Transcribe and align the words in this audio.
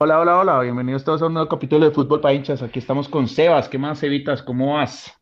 Hola, 0.00 0.20
hola, 0.20 0.38
hola, 0.38 0.60
bienvenidos 0.60 1.02
todos 1.02 1.22
a 1.22 1.26
un 1.26 1.34
nuevo 1.34 1.48
capítulo 1.48 1.84
de 1.84 1.90
Fútbol 1.90 2.20
para 2.20 2.32
hinchas. 2.32 2.62
Aquí 2.62 2.78
estamos 2.78 3.08
con 3.08 3.26
Sebas. 3.26 3.68
¿Qué 3.68 3.78
más, 3.78 3.98
Cevitas? 3.98 4.44
¿Cómo 4.44 4.74
vas? 4.74 5.12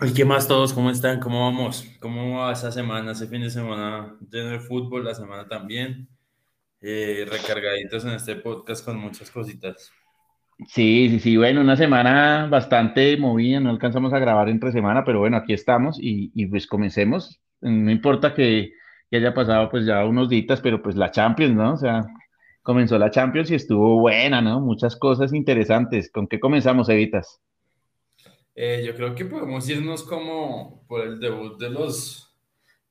¿Y 0.00 0.12
qué 0.12 0.24
más 0.24 0.48
todos? 0.48 0.72
¿Cómo 0.72 0.90
están? 0.90 1.20
¿Cómo 1.20 1.44
vamos? 1.44 1.86
¿Cómo 2.00 2.38
va 2.38 2.52
esa 2.52 2.72
semana, 2.72 3.12
ese 3.12 3.28
fin 3.28 3.42
de 3.42 3.50
semana 3.50 4.16
lleno 4.28 4.50
de 4.50 4.58
fútbol, 4.58 5.04
la 5.04 5.14
semana 5.14 5.46
también? 5.46 6.08
Eh, 6.80 7.24
recargaditos 7.30 8.04
en 8.04 8.14
este 8.14 8.34
podcast 8.34 8.84
con 8.84 8.98
muchas 8.98 9.30
cositas. 9.30 9.92
Sí, 10.66 11.08
sí, 11.08 11.20
sí, 11.20 11.36
bueno, 11.36 11.60
una 11.60 11.76
semana 11.76 12.48
bastante 12.50 13.16
movida, 13.16 13.60
no 13.60 13.70
alcanzamos 13.70 14.12
a 14.12 14.18
grabar 14.18 14.48
entre 14.48 14.72
semana, 14.72 15.04
pero 15.04 15.20
bueno, 15.20 15.36
aquí 15.36 15.52
estamos 15.52 15.96
y, 16.00 16.32
y 16.34 16.46
pues 16.46 16.66
comencemos. 16.66 17.40
No 17.60 17.92
importa 17.92 18.34
que, 18.34 18.72
que 19.08 19.16
haya 19.18 19.32
pasado 19.32 19.70
pues 19.70 19.86
ya 19.86 20.04
unos 20.04 20.28
días, 20.28 20.60
pero 20.60 20.82
pues 20.82 20.96
la 20.96 21.12
Champions, 21.12 21.54
¿no? 21.54 21.74
O 21.74 21.76
sea, 21.76 22.04
comenzó 22.62 22.98
la 22.98 23.10
Champions 23.10 23.50
y 23.50 23.56
estuvo 23.56 23.98
buena, 24.00 24.40
¿no? 24.40 24.60
Muchas 24.60 24.96
cosas 24.96 25.32
interesantes. 25.32 26.10
¿Con 26.10 26.26
qué 26.28 26.40
comenzamos, 26.40 26.88
Evitas? 26.88 27.40
Eh, 28.54 28.82
yo 28.86 28.94
creo 28.94 29.14
que 29.14 29.24
podemos 29.24 29.68
irnos 29.68 30.02
como 30.02 30.84
por 30.86 31.00
el 31.00 31.18
debut 31.18 31.58
de 31.58 31.70
los, 31.70 32.34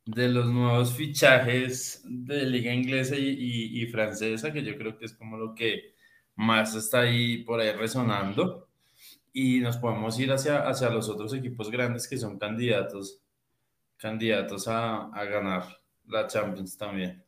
de 0.06 0.28
los 0.28 0.48
nuevos 0.48 0.94
fichajes 0.94 2.04
de 2.06 2.46
liga 2.46 2.74
inglesa 2.74 3.16
y, 3.16 3.82
y, 3.82 3.86
francesa, 3.88 4.52
que 4.52 4.64
yo 4.64 4.76
creo 4.78 4.98
que 4.98 5.06
es 5.06 5.14
como 5.14 5.38
lo 5.38 5.54
que 5.54 5.94
más 6.36 6.76
está 6.76 7.02
ahí 7.02 7.44
por 7.44 7.60
ahí 7.60 7.72
resonando. 7.72 8.68
Y 9.34 9.60
nos 9.60 9.78
podemos 9.78 10.20
ir 10.20 10.32
hacia, 10.32 10.68
hacia 10.68 10.90
los 10.90 11.08
otros 11.08 11.34
equipos 11.34 11.72
grandes 11.72 12.08
que 12.08 12.18
son 12.18 12.38
candidatos, 12.38 13.22
candidatos 13.98 14.68
a, 14.68 15.06
a 15.08 15.24
ganar 15.26 15.64
la 16.08 16.28
Champions 16.28 16.78
también. 16.78 17.24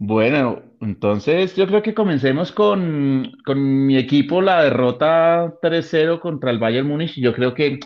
Bueno, 0.00 0.62
entonces 0.80 1.56
yo 1.56 1.66
creo 1.66 1.82
que 1.82 1.92
comencemos 1.94 2.52
con, 2.52 3.32
con 3.44 3.86
mi 3.86 3.96
equipo, 3.96 4.40
la 4.40 4.62
derrota 4.62 5.54
3-0 5.60 6.20
contra 6.20 6.50
el 6.52 6.58
Bayern 6.60 6.86
Múnich. 6.86 7.16
Yo 7.20 7.34
creo 7.34 7.52
que 7.52 7.80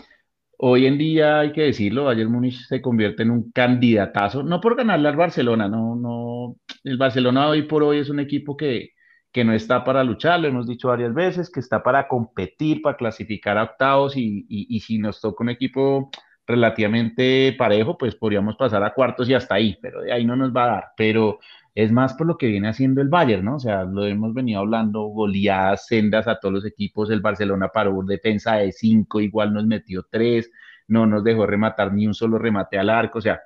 hoy 0.58 0.86
en 0.86 0.98
día 0.98 1.40
hay 1.40 1.52
que 1.52 1.62
decirlo, 1.62 2.04
Bayern 2.04 2.30
Múnich 2.32 2.58
se 2.66 2.82
convierte 2.82 3.22
en 3.22 3.30
un 3.30 3.50
candidatazo, 3.52 4.42
no 4.42 4.60
por 4.60 4.76
ganarle 4.76 5.08
al 5.08 5.16
Barcelona, 5.16 5.68
no, 5.68 5.96
no, 5.96 6.56
el 6.84 6.98
Barcelona 6.98 7.48
hoy 7.48 7.62
por 7.62 7.82
hoy 7.82 7.98
es 7.98 8.10
un 8.10 8.20
equipo 8.20 8.56
que, 8.56 8.90
que 9.32 9.44
no 9.44 9.52
está 9.54 9.82
para 9.84 10.04
luchar, 10.04 10.40
lo 10.40 10.48
hemos 10.48 10.66
dicho 10.66 10.88
varias 10.88 11.14
veces, 11.14 11.50
que 11.50 11.60
está 11.60 11.82
para 11.82 12.08
competir, 12.08 12.82
para 12.82 12.96
clasificar 12.96 13.58
a 13.58 13.64
octavos 13.64 14.16
y, 14.16 14.46
y, 14.48 14.66
y 14.76 14.80
si 14.80 14.98
nos 14.98 15.20
toca 15.20 15.44
un 15.44 15.50
equipo 15.50 16.10
relativamente 16.46 17.54
parejo, 17.58 17.96
pues 17.96 18.14
podríamos 18.16 18.56
pasar 18.56 18.82
a 18.84 18.92
cuartos 18.94 19.28
y 19.28 19.34
hasta 19.34 19.54
ahí, 19.54 19.78
pero 19.80 20.02
de 20.02 20.12
ahí 20.12 20.24
no 20.24 20.36
nos 20.36 20.52
va 20.54 20.64
a 20.64 20.68
dar, 20.68 20.84
pero 20.96 21.38
es 21.74 21.90
más 21.92 22.14
por 22.14 22.26
lo 22.26 22.36
que 22.38 22.46
viene 22.48 22.68
haciendo 22.68 23.00
el 23.00 23.08
Bayern, 23.08 23.44
¿no? 23.44 23.56
O 23.56 23.60
sea, 23.60 23.84
lo 23.84 24.06
hemos 24.06 24.34
venido 24.34 24.60
hablando, 24.60 25.02
goleadas, 25.04 25.86
sendas 25.86 26.28
a 26.28 26.38
todos 26.38 26.54
los 26.54 26.66
equipos, 26.66 27.10
el 27.10 27.20
Barcelona 27.20 27.68
paró 27.68 28.02
defensa 28.02 28.56
de 28.56 28.72
cinco, 28.72 29.20
igual 29.20 29.52
nos 29.54 29.66
metió 29.66 30.06
tres, 30.10 30.50
no 30.88 31.06
nos 31.06 31.24
dejó 31.24 31.46
rematar 31.46 31.92
ni 31.92 32.06
un 32.06 32.14
solo 32.14 32.38
remate 32.38 32.78
al 32.78 32.90
arco, 32.90 33.18
o 33.18 33.22
sea, 33.22 33.40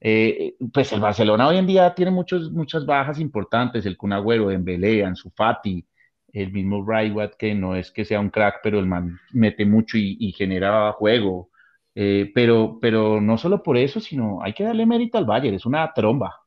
eh, 0.00 0.56
pues 0.72 0.92
el 0.92 1.00
Barcelona 1.00 1.48
hoy 1.48 1.56
en 1.58 1.66
día 1.66 1.94
tiene 1.94 2.10
muchos, 2.10 2.52
muchas 2.52 2.84
bajas 2.86 3.18
importantes, 3.20 3.86
el 3.86 3.96
Kun 3.96 4.12
Agüero, 4.12 4.48
Dembélé, 4.48 5.04
Ansu 5.04 5.30
Fati, 5.30 5.86
el 6.32 6.52
mismo 6.52 6.84
Raywat, 6.86 7.34
que 7.36 7.54
no 7.54 7.76
es 7.76 7.90
que 7.90 8.04
sea 8.04 8.20
un 8.20 8.30
crack, 8.30 8.60
pero 8.62 8.78
el 8.78 8.86
man 8.86 9.18
mete 9.32 9.64
mucho 9.64 9.96
y, 9.98 10.16
y 10.20 10.32
genera 10.32 10.92
juego, 10.92 11.50
eh, 11.94 12.30
pero, 12.34 12.78
pero 12.80 13.20
no 13.20 13.38
solo 13.38 13.62
por 13.62 13.76
eso, 13.78 14.00
sino 14.00 14.42
hay 14.42 14.52
que 14.52 14.64
darle 14.64 14.84
mérito 14.86 15.16
al 15.18 15.24
Bayern, 15.26 15.56
es 15.56 15.66
una 15.66 15.92
tromba. 15.94 16.43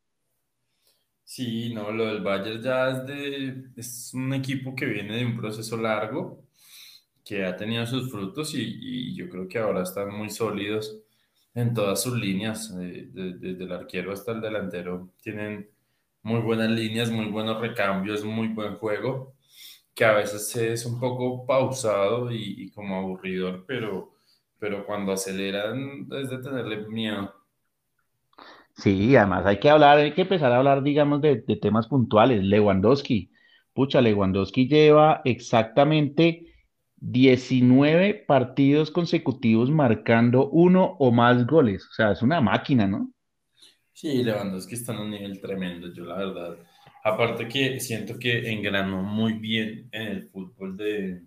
Sí, 1.30 1.73
no, 1.73 1.92
lo 1.92 2.06
del 2.06 2.22
Bayern 2.23 2.61
ya 2.61 2.89
es 2.89 3.06
de, 3.06 3.64
es 3.75 4.14
un 4.14 4.33
equipo 4.33 4.73
que 4.75 4.86
viene 4.86 5.17
de 5.17 5.25
un 5.25 5.36
proceso 5.38 5.75
largo, 5.78 6.45
que 7.26 7.45
ha 7.45 7.55
tenido 7.58 7.86
sus 7.88 8.11
frutos 8.11 8.54
y, 8.55 8.61
y 8.82 9.15
yo 9.15 9.30
creo 9.30 9.48
que 9.48 9.60
ahora 9.60 9.83
están 9.83 10.14
muy 10.16 10.30
sólidos 10.32 10.99
en 11.55 11.73
todas 11.73 12.02
sus 12.04 12.16
líneas, 12.20 12.71
eh, 12.82 13.10
de- 13.14 13.33
desde 13.39 13.66
el 13.66 13.71
arquero 13.73 14.14
hasta 14.14 14.32
el 14.33 14.42
delantero. 14.42 15.11
Tienen 15.21 15.70
muy 16.23 16.42
buenas 16.42 16.71
líneas, 16.71 17.11
muy 17.11 17.27
buenos 17.27 17.61
recambios, 17.61 18.23
muy 18.26 18.49
buen 18.49 18.77
juego, 18.77 19.36
que 19.95 20.05
a 20.05 20.14
veces 20.14 20.55
es 20.58 20.86
un 20.87 20.99
poco 20.99 21.45
pausado 21.48 22.32
y, 22.32 22.66
y 22.66 22.71
como 22.71 22.98
aburridor, 22.98 23.66
pero, 23.67 24.16
pero 24.60 24.86
cuando 24.87 25.14
aceleran 25.14 26.08
es 26.14 26.30
de 26.32 26.39
tenerle 26.39 26.87
miedo. 26.89 27.33
Sí, 28.77 29.15
además 29.15 29.45
hay 29.45 29.60
que 29.60 29.70
hablar, 29.70 29.98
hay 29.98 30.14
que 30.14 30.21
empezar 30.21 30.52
a 30.52 30.58
hablar, 30.58 30.83
digamos, 30.83 31.21
de, 31.21 31.42
de 31.42 31.55
temas 31.58 31.88
puntuales. 31.88 32.43
Lewandowski, 32.43 33.32
pucha, 33.73 34.02
Lewandowski 34.02 34.67
lleva 34.67 35.21
exactamente 35.26 36.54
19 36.98 38.14
partidos 38.27 38.92
consecutivos 38.92 39.71
marcando 39.71 40.49
uno 40.49 40.95
o 40.99 41.11
más 41.11 41.45
goles. 41.48 41.86
O 41.89 41.93
sea, 41.93 42.11
es 42.11 42.21
una 42.21 42.39
máquina, 42.42 42.87
¿no? 42.87 43.11
Sí, 43.93 44.23
Lewandowski 44.23 44.76
está 44.76 44.93
en 44.93 44.99
un 44.99 45.11
nivel 45.11 45.42
tremendo, 45.42 45.92
yo 45.93 46.05
la 46.05 46.17
verdad. 46.17 46.58
Aparte 47.04 47.48
que 47.48 47.80
siento 47.80 48.20
que 48.20 48.49
engranó 48.52 49.02
muy 49.02 49.33
bien 49.33 49.89
en 49.92 50.02
el 50.04 50.30
fútbol 50.30 50.77
de, 50.77 51.23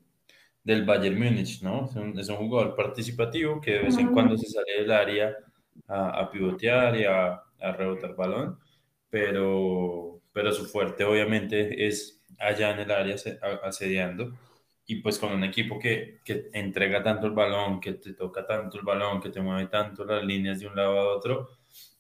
del 0.65 0.85
Bayern 0.85 1.19
Múnich, 1.19 1.63
¿no? 1.63 1.87
Es 1.87 1.97
un, 1.97 2.19
es 2.19 2.29
un 2.29 2.37
jugador 2.39 2.77
participativo 2.77 3.61
que 3.61 3.73
de 3.73 3.79
vez 3.85 3.99
en 3.99 4.11
cuando 4.11 4.37
se 4.39 4.49
sale 4.49 4.81
del 4.81 4.93
área 4.93 5.35
a, 5.91 6.11
a 6.21 6.31
pivotear 6.31 6.97
y 6.97 7.05
a, 7.05 7.35
a 7.61 7.73
rebotar 7.73 8.15
balón, 8.17 8.59
pero, 9.11 10.23
pero 10.33 10.53
su 10.53 10.67
fuerte 10.67 11.05
obviamente 11.05 11.87
es 11.87 12.25
allá 12.39 12.71
en 12.73 12.81
el 12.81 12.91
área 12.91 13.17
asediando. 13.65 14.33
Y 14.87 14.97
pues 14.97 15.19
con 15.19 15.33
un 15.33 15.45
equipo 15.45 15.79
que, 15.79 16.21
que 16.25 16.51
entrega 16.53 17.03
tanto 17.03 17.27
el 17.27 17.33
balón, 17.33 17.81
que 17.81 17.95
te 17.95 18.13
toca 18.15 18.45
tanto 18.47 18.79
el 18.79 18.85
balón, 18.85 19.21
que 19.21 19.31
te 19.31 19.41
mueve 19.41 19.69
tanto 19.69 20.05
las 20.05 20.25
líneas 20.25 20.59
de 20.61 20.67
un 20.67 20.75
lado 20.77 20.99
a 20.99 21.17
otro, 21.17 21.49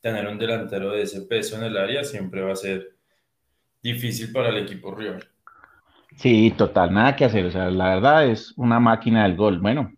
tener 0.00 0.26
un 0.26 0.38
delantero 0.38 0.90
de 0.92 1.02
ese 1.02 1.22
peso 1.22 1.56
en 1.56 1.64
el 1.64 1.76
área 1.76 2.02
siempre 2.04 2.42
va 2.42 2.52
a 2.52 2.56
ser 2.56 2.96
difícil 3.82 4.32
para 4.32 4.50
el 4.50 4.58
equipo 4.58 4.94
rival. 4.94 5.28
Sí, 6.16 6.52
total, 6.56 6.92
nada 6.92 7.16
que 7.16 7.24
hacer. 7.24 7.46
O 7.46 7.50
sea, 7.50 7.70
la 7.70 7.94
verdad 7.94 8.26
es 8.26 8.52
una 8.56 8.80
máquina 8.80 9.22
del 9.24 9.36
gol. 9.36 9.60
Bueno, 9.60 9.92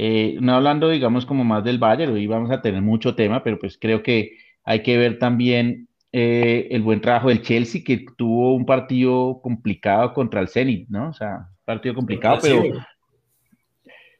eh, 0.00 0.36
no 0.40 0.54
hablando, 0.54 0.88
digamos, 0.88 1.26
como 1.26 1.42
más 1.42 1.64
del 1.64 1.78
Bayern, 1.78 2.12
hoy 2.12 2.28
vamos 2.28 2.52
a 2.52 2.62
tener 2.62 2.80
mucho 2.80 3.16
tema, 3.16 3.42
pero 3.42 3.58
pues 3.58 3.76
creo 3.76 4.00
que 4.00 4.38
hay 4.62 4.84
que 4.84 4.96
ver 4.96 5.18
también 5.18 5.88
eh, 6.12 6.68
el 6.70 6.82
buen 6.82 7.00
trabajo 7.00 7.30
del 7.30 7.42
Chelsea, 7.42 7.82
que 7.84 8.06
tuvo 8.16 8.54
un 8.54 8.64
partido 8.64 9.40
complicado 9.42 10.14
contra 10.14 10.40
el 10.40 10.46
Zenit, 10.46 10.88
¿no? 10.88 11.08
O 11.08 11.12
sea, 11.12 11.48
partido 11.64 11.96
complicado, 11.96 12.38
pero 12.40 12.62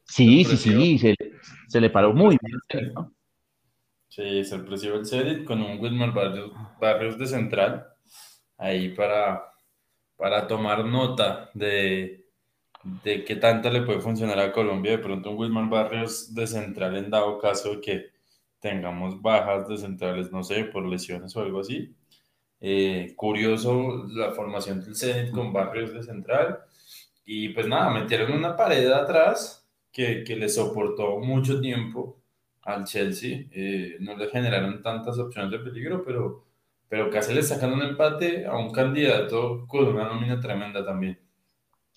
sí, 0.03 0.43
sí, 0.43 0.57
sí, 0.57 0.99
se, 0.99 1.15
se 1.69 1.79
le 1.79 1.89
paró 1.89 2.13
muy 2.13 2.37
bien. 2.41 2.91
¿no? 2.93 3.13
Sí, 4.09 4.43
sorpresivo 4.43 4.97
el 4.97 5.05
Zenit 5.05 5.45
con 5.45 5.61
un 5.61 5.79
Wilmar 5.79 6.13
Barrios, 6.13 6.51
Barrios 6.81 7.17
de 7.17 7.25
central 7.25 7.87
ahí 8.57 8.89
para, 8.89 9.45
para 10.17 10.45
tomar 10.45 10.83
nota 10.83 11.49
de, 11.53 12.18
de 12.83 13.23
qué 13.25 13.35
tanto 13.35 13.69
le 13.69 13.81
puede 13.81 13.99
funcionar 14.01 14.39
a 14.39 14.51
Colombia. 14.51 14.91
De 14.93 14.99
pronto 14.99 15.31
un 15.31 15.37
Wilmar 15.37 15.69
Barrios 15.69 16.33
de 16.33 16.47
central 16.47 16.95
en 16.97 17.09
dado 17.09 17.39
caso 17.39 17.75
de 17.75 17.81
que 17.81 18.05
tengamos 18.59 19.21
bajas 19.21 19.67
de 19.67 19.77
centrales, 19.77 20.31
no 20.31 20.43
sé, 20.43 20.65
por 20.65 20.85
lesiones 20.85 21.35
o 21.35 21.41
algo 21.41 21.61
así. 21.61 21.95
Eh, 22.61 23.13
curioso 23.15 24.05
la 24.09 24.31
formación 24.31 24.81
del 24.81 24.95
Zenit 24.95 25.31
con 25.31 25.53
Barrios 25.53 25.93
de 25.93 26.03
central. 26.03 26.59
Y 27.25 27.49
pues 27.49 27.67
nada, 27.67 27.91
metieron 27.91 28.33
una 28.33 28.55
pared 28.55 28.89
atrás 28.91 29.67
que, 29.91 30.23
que 30.23 30.35
le 30.35 30.49
soportó 30.49 31.19
mucho 31.19 31.61
tiempo 31.61 32.21
al 32.63 32.85
Chelsea. 32.85 33.45
Eh, 33.51 33.97
no 33.99 34.15
le 34.17 34.29
generaron 34.29 34.81
tantas 34.81 35.17
opciones 35.19 35.51
de 35.51 35.59
peligro, 35.59 36.03
pero, 36.03 36.45
pero 36.87 37.09
casi 37.09 37.33
le 37.33 37.43
sacan 37.43 37.73
un 37.73 37.83
empate 37.83 38.45
a 38.45 38.57
un 38.57 38.71
candidato 38.71 39.65
con 39.67 39.87
una 39.87 40.05
nómina 40.05 40.39
tremenda 40.39 40.85
también. 40.85 41.19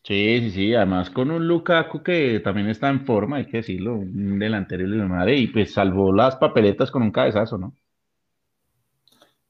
Sí, 0.04 0.40
sí, 0.40 0.50
sí, 0.50 0.74
además 0.74 1.10
con 1.10 1.30
un 1.30 1.46
Lukaku 1.46 2.02
que 2.02 2.40
también 2.40 2.68
está 2.68 2.88
en 2.88 3.04
forma, 3.06 3.36
hay 3.36 3.46
que 3.46 3.58
decirlo, 3.58 3.94
un 3.96 4.38
delantero 4.38 4.88
de 4.88 4.96
la 4.96 5.06
madre, 5.06 5.36
y 5.38 5.46
pues 5.48 5.72
salvó 5.72 6.12
las 6.12 6.36
papeletas 6.36 6.90
con 6.90 7.02
un 7.02 7.12
cabezazo, 7.12 7.56
¿no? 7.58 7.76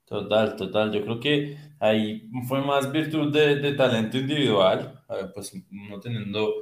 Total, 0.04 0.56
total. 0.56 0.92
Yo 0.92 1.02
creo 1.02 1.20
que 1.20 1.56
ahí 1.80 2.28
fue 2.48 2.60
más 2.60 2.90
virtud 2.92 3.32
de, 3.32 3.56
de 3.56 3.72
talento 3.74 4.18
individual, 4.18 5.00
pues 5.32 5.52
no 5.70 6.00
teniendo 6.00 6.52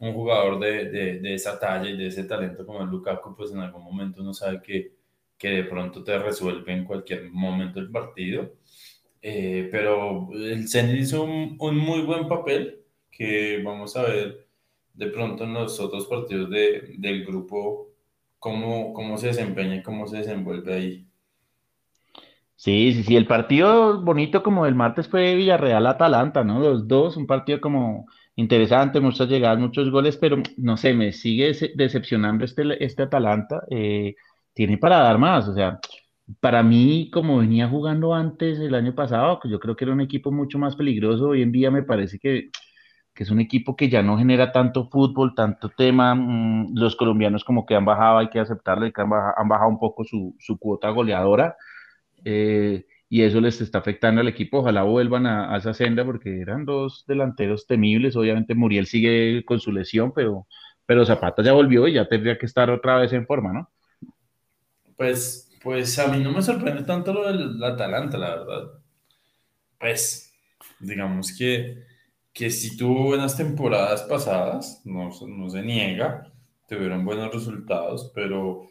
un 0.00 0.12
jugador 0.12 0.58
de, 0.60 0.90
de, 0.90 1.20
de 1.20 1.34
esa 1.34 1.58
talla 1.58 1.88
y 1.88 1.96
de 1.96 2.08
ese 2.08 2.24
talento 2.24 2.66
como 2.66 2.82
el 2.82 2.88
Lukaku, 2.90 3.34
pues 3.36 3.52
en 3.52 3.60
algún 3.60 3.82
momento 3.84 4.20
uno 4.20 4.34
sabe 4.34 4.60
que, 4.62 4.92
que 5.38 5.48
de 5.48 5.64
pronto 5.64 6.02
te 6.04 6.18
resuelve 6.18 6.72
en 6.72 6.84
cualquier 6.84 7.30
momento 7.30 7.78
el 7.80 7.90
partido. 7.90 8.56
Eh, 9.22 9.68
pero 9.72 10.28
el 10.34 10.68
Zenit 10.68 11.00
hizo 11.02 11.24
un, 11.24 11.56
un 11.60 11.76
muy 11.76 12.02
buen 12.02 12.28
papel 12.28 12.84
que 13.18 13.62
vamos 13.64 13.96
a 13.96 14.04
ver 14.04 14.48
de 14.94 15.08
pronto 15.08 15.44
en 15.44 15.54
los 15.54 15.80
otros 15.80 16.06
partidos 16.08 16.50
de, 16.50 16.94
del 16.98 17.26
grupo 17.26 17.90
cómo, 18.40 18.94
cómo 18.94 19.18
se 19.18 19.28
desempeña 19.28 19.76
y 19.76 19.84
cómo 19.84 20.06
se 20.08 20.18
desenvuelve 20.18 20.74
ahí. 20.74 21.08
Sí, 22.56 22.92
sí, 22.92 23.04
sí, 23.04 23.16
el 23.16 23.26
partido 23.26 24.02
bonito 24.02 24.42
como 24.42 24.66
el 24.66 24.74
martes 24.74 25.08
fue 25.08 25.34
Villarreal-Atalanta, 25.36 26.42
¿no? 26.44 26.58
Los 26.60 26.88
dos, 26.88 27.16
un 27.16 27.26
partido 27.26 27.60
como 27.60 28.06
interesante, 28.34 28.98
muchas 29.00 29.28
llegadas, 29.28 29.58
muchos 29.60 29.90
goles, 29.90 30.16
pero 30.16 30.38
no 30.56 30.76
sé, 30.76 30.92
me 30.92 31.12
sigue 31.12 31.50
dece- 31.50 31.72
decepcionando 31.76 32.44
este, 32.44 32.84
este 32.84 33.04
Atalanta. 33.04 33.62
eh, 33.70 34.16
tiene 34.54 34.76
para 34.78 34.98
dar 34.98 35.18
más, 35.18 35.48
o 35.48 35.54
sea, 35.54 35.78
para 36.40 36.62
mí, 36.64 37.10
como 37.12 37.38
venía 37.38 37.68
jugando 37.68 38.14
antes 38.14 38.58
el 38.60 38.74
año 38.74 38.94
pasado, 38.94 39.40
yo 39.44 39.60
creo 39.60 39.76
que 39.76 39.84
era 39.84 39.94
un 39.94 40.00
equipo 40.00 40.32
mucho 40.32 40.58
más 40.58 40.76
peligroso. 40.76 41.28
Hoy 41.30 41.42
en 41.42 41.52
día 41.52 41.70
me 41.70 41.82
parece 41.84 42.18
que, 42.18 42.50
que 43.18 43.24
es 43.24 43.32
un 43.32 43.40
equipo 43.42 43.76
que 43.76 43.90
ya 43.90 44.02
no 44.02 44.18
genera 44.18 44.52
tanto 44.52 44.88
fútbol, 44.90 45.34
tanto 45.36 45.70
tema. 45.70 46.14
mm, 46.16 46.74
los 46.76 46.96
colombianos 46.96 47.44
como 47.44 47.66
que 47.66 47.76
han 47.76 47.84
bajado, 47.86 48.20
hay 48.20 48.30
que 48.30 48.40
aceptarlo, 48.40 48.86
y 48.86 48.92
que 48.94 49.02
han 49.02 49.10
baja- 49.10 49.34
han 49.38 49.48
bajado 49.48 49.70
un 49.70 49.80
poco 49.80 50.04
su, 50.04 50.36
su 50.40 50.58
cuota 50.58 50.90
goleadora 50.90 51.56
eh, 52.24 52.86
y 53.08 53.22
eso 53.22 53.40
les 53.40 53.60
está 53.60 53.78
afectando 53.78 54.20
al 54.20 54.28
equipo. 54.28 54.58
Ojalá 54.60 54.82
vuelvan 54.84 55.26
a, 55.26 55.54
a 55.54 55.58
esa 55.58 55.74
senda 55.74 56.04
porque 56.04 56.40
eran 56.42 56.64
dos 56.66 57.04
delanteros 57.08 57.66
temibles. 57.66 58.16
Obviamente 58.16 58.54
Muriel 58.54 58.86
sigue 58.86 59.44
con 59.46 59.60
su 59.60 59.72
lesión, 59.72 60.12
pero, 60.14 60.46
pero 60.86 61.04
Zapata 61.06 61.42
ya 61.42 61.52
volvió 61.54 61.88
y 61.88 61.94
ya 61.94 62.08
tendría 62.08 62.38
que 62.38 62.46
estar 62.46 62.70
otra 62.70 62.96
vez 62.98 63.12
en 63.14 63.26
forma, 63.26 63.52
¿no? 63.52 63.70
Pues, 64.98 65.50
pues 65.62 65.98
a 65.98 66.08
mí 66.08 66.22
no 66.22 66.30
me 66.30 66.42
sorprende 66.42 66.82
tanto 66.82 67.12
lo 67.14 67.26
del 67.26 67.62
Atalanta, 67.64 68.18
la 68.18 68.36
verdad. 68.36 68.64
Pues, 69.78 70.32
digamos 70.80 71.32
que, 71.36 71.84
que 72.38 72.50
sí 72.50 72.76
tuvo 72.76 73.06
buenas 73.06 73.36
temporadas 73.36 74.04
pasadas, 74.04 74.80
no, 74.84 75.10
no 75.26 75.50
se 75.50 75.60
niega, 75.62 76.32
tuvieron 76.68 77.04
buenos 77.04 77.34
resultados, 77.34 78.12
pero, 78.14 78.62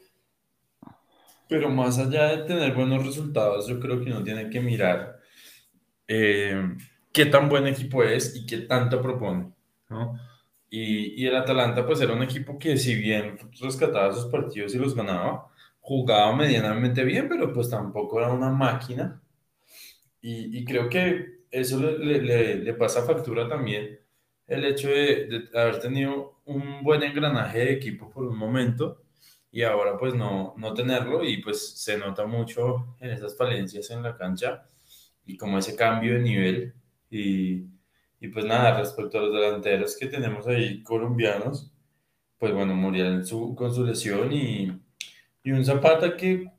pero 1.48 1.70
más 1.70 1.98
allá 1.98 2.28
de 2.36 2.44
tener 2.44 2.74
buenos 2.74 3.06
resultados, 3.06 3.68
yo 3.68 3.80
creo 3.80 4.04
que 4.04 4.12
uno 4.12 4.24
tiene 4.24 4.50
que 4.50 4.60
mirar 4.62 5.20
eh, 6.08 6.76
qué 7.14 7.28
tan 7.28 7.50
buen 7.50 7.68
equipo 7.68 8.04
es 8.04 8.36
y 8.36 8.46
qué 8.48 8.60
tanto 8.60 9.02
propone, 9.02 9.54
¿no? 9.90 10.20
Y, 10.70 11.24
y 11.24 11.28
el 11.28 11.36
Atalanta, 11.38 11.86
pues 11.86 12.02
era 12.02 12.14
un 12.14 12.24
equipo 12.24 12.60
que 12.60 12.78
si 12.78 12.96
bien 12.96 13.38
rescataba 13.62 14.14
sus 14.14 14.28
partidos 14.32 14.76
y 14.76 14.80
los 14.80 14.96
ganaba, 14.96 15.48
jugaba 15.82 16.36
medianamente 16.36 17.04
bien, 17.06 17.30
pero 17.30 17.54
pues 17.54 17.70
tampoco 17.70 18.20
era 18.20 18.32
una 18.34 18.50
máquina. 18.52 19.22
Y, 20.22 20.58
y 20.60 20.66
creo 20.66 20.90
que 20.90 21.37
eso 21.52 21.80
le, 21.80 21.98
le- 22.00 22.22
le- 22.22 22.56
le 22.58 22.74
pasa 22.74 23.04
factura 23.06 23.48
también 23.50 24.00
el 24.48 24.66
hecho 24.66 24.90
de, 24.90 25.28
de 25.52 25.60
haber 25.60 25.80
tenido 25.80 26.42
un 26.46 26.84
buen 26.84 27.04
engranaje 27.04 27.60
de 27.60 27.74
equipo 27.74 28.10
por 28.10 28.26
un 28.26 28.38
momento 28.38 29.02
y 29.52 29.64
ahora 29.64 29.98
pues 29.98 30.14
no, 30.16 30.54
no 30.58 30.74
tenerlo 30.74 31.24
y 31.24 31.42
pues 31.42 31.78
se 31.82 31.98
nota 31.98 32.26
mucho 32.26 32.96
en 33.00 33.12
esas 33.12 33.36
falencias 33.38 33.90
en 33.92 34.04
la 34.04 34.16
cancha 34.18 34.68
y 35.26 35.38
como 35.38 35.58
ese 35.60 35.76
cambio 35.76 36.14
de 36.16 36.20
nivel 36.22 36.74
y, 37.10 37.64
y 38.20 38.28
pues 38.32 38.46
nada, 38.46 38.78
respecto 38.80 39.18
a 39.20 39.22
los 39.22 39.34
delanteros 39.34 39.98
que 39.98 40.08
tenemos 40.08 40.48
ahí 40.48 40.84
colombianos, 40.84 41.72
pues 42.40 42.54
bueno, 42.54 42.76
Muriel 42.76 43.26
su, 43.26 43.56
con 43.56 43.74
su 43.74 43.86
lesión 43.86 44.32
y, 44.34 44.72
y 45.44 45.52
un 45.52 45.66
Zapata 45.66 46.16
que 46.18 46.52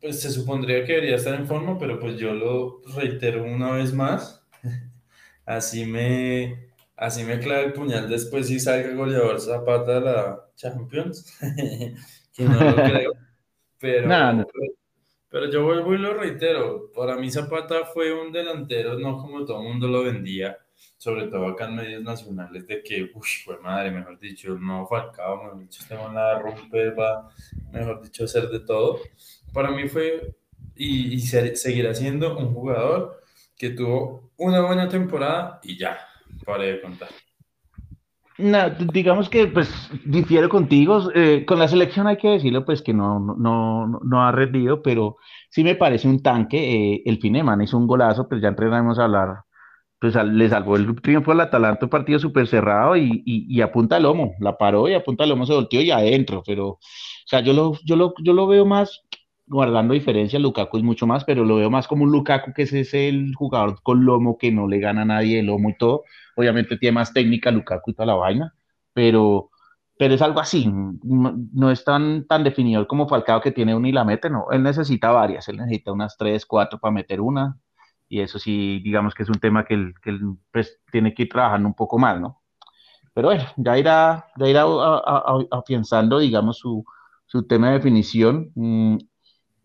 pues 0.00 0.20
se 0.20 0.30
supondría 0.30 0.84
que 0.84 0.92
debería 0.94 1.16
estar 1.16 1.34
en 1.34 1.46
forma, 1.46 1.78
pero 1.78 1.98
pues 1.98 2.16
yo 2.18 2.32
lo 2.34 2.82
reitero 2.94 3.44
una 3.44 3.72
vez 3.72 3.92
más, 3.92 4.46
así 5.46 5.86
me, 5.86 6.70
así 6.96 7.24
me 7.24 7.38
clava 7.40 7.62
el 7.62 7.72
puñal 7.72 8.08
después 8.08 8.48
si 8.48 8.60
salga 8.60 8.94
goleador 8.94 9.40
Zapata 9.40 9.94
de 9.94 10.00
la 10.02 10.50
Champions, 10.56 11.36
que 12.34 12.44
no 12.44 12.64
lo 12.64 12.76
creo, 12.82 13.12
Nada, 14.04 14.32
no. 14.32 14.46
pero, 14.52 14.72
pero 15.28 15.50
yo 15.50 15.64
vuelvo 15.64 15.94
y 15.94 15.98
lo 15.98 16.14
reitero, 16.14 16.92
para 16.94 17.16
mí 17.16 17.30
Zapata 17.30 17.84
fue 17.86 18.12
un 18.12 18.32
delantero, 18.32 18.98
no 18.98 19.18
como 19.18 19.44
todo 19.44 19.60
el 19.62 19.68
mundo 19.68 19.88
lo 19.88 20.04
vendía, 20.04 20.58
sobre 20.98 21.28
todo 21.28 21.48
acá 21.48 21.66
en 21.66 21.76
medios 21.76 22.02
nacionales, 22.02 22.66
de 22.66 22.82
que, 22.82 23.02
uy, 23.14 23.28
fue 23.44 23.58
madre, 23.60 23.90
mejor 23.90 24.18
dicho, 24.18 24.56
no 24.58 24.86
Falcao, 24.86 25.42
mejor 25.44 25.58
dicho, 25.60 25.82
este 25.82 25.96
man 25.96 26.14
la 26.14 26.38
rompe, 26.40 26.90
va, 26.90 27.28
mejor 27.72 28.02
dicho, 28.02 28.24
hacer 28.24 28.48
de 28.48 28.60
todo. 28.60 29.00
Para 29.56 29.70
mí 29.76 29.88
fue, 29.88 30.36
y, 30.76 31.14
y 31.14 31.20
se- 31.20 31.56
seguirá 31.56 31.94
siendo 31.94 32.38
un 32.38 32.54
jugador 32.54 33.22
que 33.58 33.70
tuvo 33.70 34.32
una 34.38 34.60
buena 34.66 34.88
temporada 34.88 35.60
y 35.64 35.78
ya, 35.78 35.98
paré 36.46 36.66
de 36.74 36.80
contar. 36.82 37.08
Na- 38.38 38.68
digamos 38.68 39.30
que 39.30 39.46
pues 39.46 39.70
difiero 40.04 40.48
contigo. 40.50 41.10
eh, 41.14 41.44
con 41.46 41.58
la 41.58 41.68
selección 41.68 42.06
hay 42.06 42.18
que 42.18 42.28
decirlo 42.28 42.64
pues 42.66 42.82
que 42.82 42.92
no, 42.92 43.18
no, 43.18 43.34
no, 43.86 44.00
no 44.04 44.22
ha 44.26 44.30
rendido, 44.32 44.82
pero 44.82 45.16
sí 45.50 45.64
me 45.64 45.74
parece 45.74 46.06
un 46.08 46.22
tanque. 46.22 46.94
eh, 46.96 47.02
el 47.06 47.18
Fineman 47.18 47.62
hizo 47.62 47.78
un 47.78 47.86
golazo, 47.86 48.28
pues 48.28 48.42
ya 48.42 48.48
entrenamos 48.48 48.98
a 48.98 49.04
hablar 49.04 49.28
pues 50.00 50.16
al- 50.16 50.38
le 50.38 50.48
salvó 50.50 50.76
el 50.76 50.94
triunfo 51.02 51.32
al 51.32 51.40
Atalanta, 51.42 51.86
un 51.86 51.90
partido 51.90 52.18
súper 52.20 52.46
cerrado 52.48 52.96
y, 52.96 53.22
y, 53.26 53.46
y 53.56 53.62
a 53.62 53.72
punta 53.72 53.96
de 53.96 54.02
lomo, 54.02 54.34
la 54.40 54.58
paró 54.58 54.88
y 54.88 54.94
a 54.94 55.04
punta 55.04 55.24
de 55.24 55.30
lomo 55.30 55.46
se 55.46 55.54
volteó 55.54 55.80
y 55.82 55.90
adentro, 55.92 56.42
pero, 56.46 56.68
o 56.70 56.80
sea, 57.26 57.40
yo 57.40 57.52
lo, 57.54 57.74
yo 57.84 57.96
lo, 57.96 58.14
yo 58.22 58.32
lo 58.34 58.46
veo 58.46 58.66
más, 58.66 59.02
guardando 59.46 59.94
diferencia, 59.94 60.38
Lukaku 60.38 60.78
es 60.78 60.82
mucho 60.84 61.06
más, 61.06 61.24
pero 61.24 61.44
lo 61.44 61.56
veo 61.56 61.70
más 61.70 61.86
como 61.88 62.04
un 62.04 62.12
Lukaku 62.12 62.52
que 62.52 62.62
ese 62.62 62.80
es 62.80 62.94
el 62.94 63.34
jugador 63.34 63.80
con 63.82 64.04
lomo 64.04 64.38
que 64.38 64.50
no 64.52 64.66
le 64.68 64.78
gana 64.80 65.02
a 65.02 65.04
nadie 65.04 65.36
de 65.36 65.42
lomo 65.44 65.70
y 65.70 65.76
todo, 65.78 66.04
obviamente 66.36 66.76
tiene 66.78 66.94
más 66.94 67.12
técnica 67.12 67.50
Lukaku 67.50 67.90
y 67.90 67.94
toda 67.94 68.06
la 68.06 68.14
vaina, 68.14 68.54
pero, 68.92 69.50
pero 69.98 70.14
es 70.14 70.22
algo 70.22 70.40
así, 70.40 70.66
no, 70.68 71.34
no 71.52 71.70
es 71.70 71.84
tan, 71.84 72.26
tan 72.26 72.44
definido 72.44 72.86
como 72.88 73.08
Falcao 73.08 73.40
que 73.40 73.52
tiene 73.52 73.74
una 73.74 73.88
y 73.88 73.92
la 73.92 74.04
mete, 74.04 74.30
no, 74.30 74.46
él 74.50 74.62
necesita 74.62 75.10
varias, 75.10 75.48
él 75.48 75.56
necesita 75.58 75.92
unas 75.92 76.16
tres, 76.16 76.44
cuatro 76.46 76.78
para 76.80 76.92
meter 76.92 77.20
una, 77.20 77.58
y 78.08 78.20
eso 78.20 78.38
sí, 78.38 78.80
digamos 78.84 79.14
que 79.14 79.22
es 79.24 79.28
un 79.28 79.38
tema 79.40 79.64
que 79.64 79.74
él, 79.74 79.94
que 80.02 80.10
él, 80.10 80.20
pues, 80.52 80.80
tiene 80.92 81.14
que 81.14 81.24
ir 81.24 81.28
trabajando 81.28 81.68
un 81.68 81.74
poco 81.74 81.98
más, 81.98 82.20
¿no? 82.20 82.40
Pero 83.14 83.28
bueno, 83.28 83.44
ya 83.56 83.78
irá, 83.78 84.26
ya 84.38 84.48
irá 84.48 84.62
a- 84.62 84.66
a- 84.98 85.38
a- 85.52 85.58
afianzando, 85.58 86.18
digamos, 86.18 86.58
su, 86.58 86.84
su 87.26 87.46
tema 87.46 87.68
de 87.68 87.74
definición. 87.74 88.52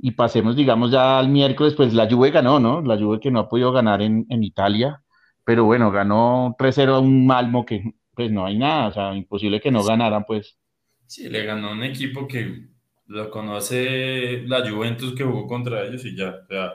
Y 0.01 0.11
pasemos, 0.11 0.55
digamos, 0.55 0.91
ya 0.91 1.19
al 1.19 1.29
miércoles, 1.29 1.75
pues 1.75 1.93
la 1.93 2.09
Juve 2.09 2.31
ganó, 2.31 2.59
¿no? 2.59 2.81
La 2.81 2.97
Juve 2.97 3.19
que 3.19 3.31
no 3.31 3.39
ha 3.41 3.49
podido 3.49 3.71
ganar 3.71 4.01
en, 4.01 4.25
en 4.29 4.43
Italia, 4.43 5.03
pero 5.45 5.65
bueno, 5.65 5.91
ganó 5.91 6.55
3-0 6.57 6.95
a 6.95 6.99
un 6.99 7.25
Malmo 7.27 7.65
que, 7.65 7.83
pues 8.15 8.31
no 8.31 8.45
hay 8.45 8.57
nada, 8.57 8.87
o 8.89 8.93
sea, 8.93 9.15
imposible 9.15 9.61
que 9.61 9.71
no 9.71 9.83
ganaran, 9.83 10.25
pues. 10.25 10.57
Sí, 11.05 11.27
le 11.29 11.43
ganó 11.45 11.71
un 11.71 11.83
equipo 11.83 12.27
que 12.27 12.69
lo 13.07 13.29
conoce 13.29 14.43
la 14.47 14.67
Juventus 14.69 15.13
que 15.15 15.23
jugó 15.25 15.45
contra 15.47 15.83
ellos 15.85 16.05
y 16.05 16.15
ya. 16.15 16.29
O 16.43 16.47
sea, 16.47 16.73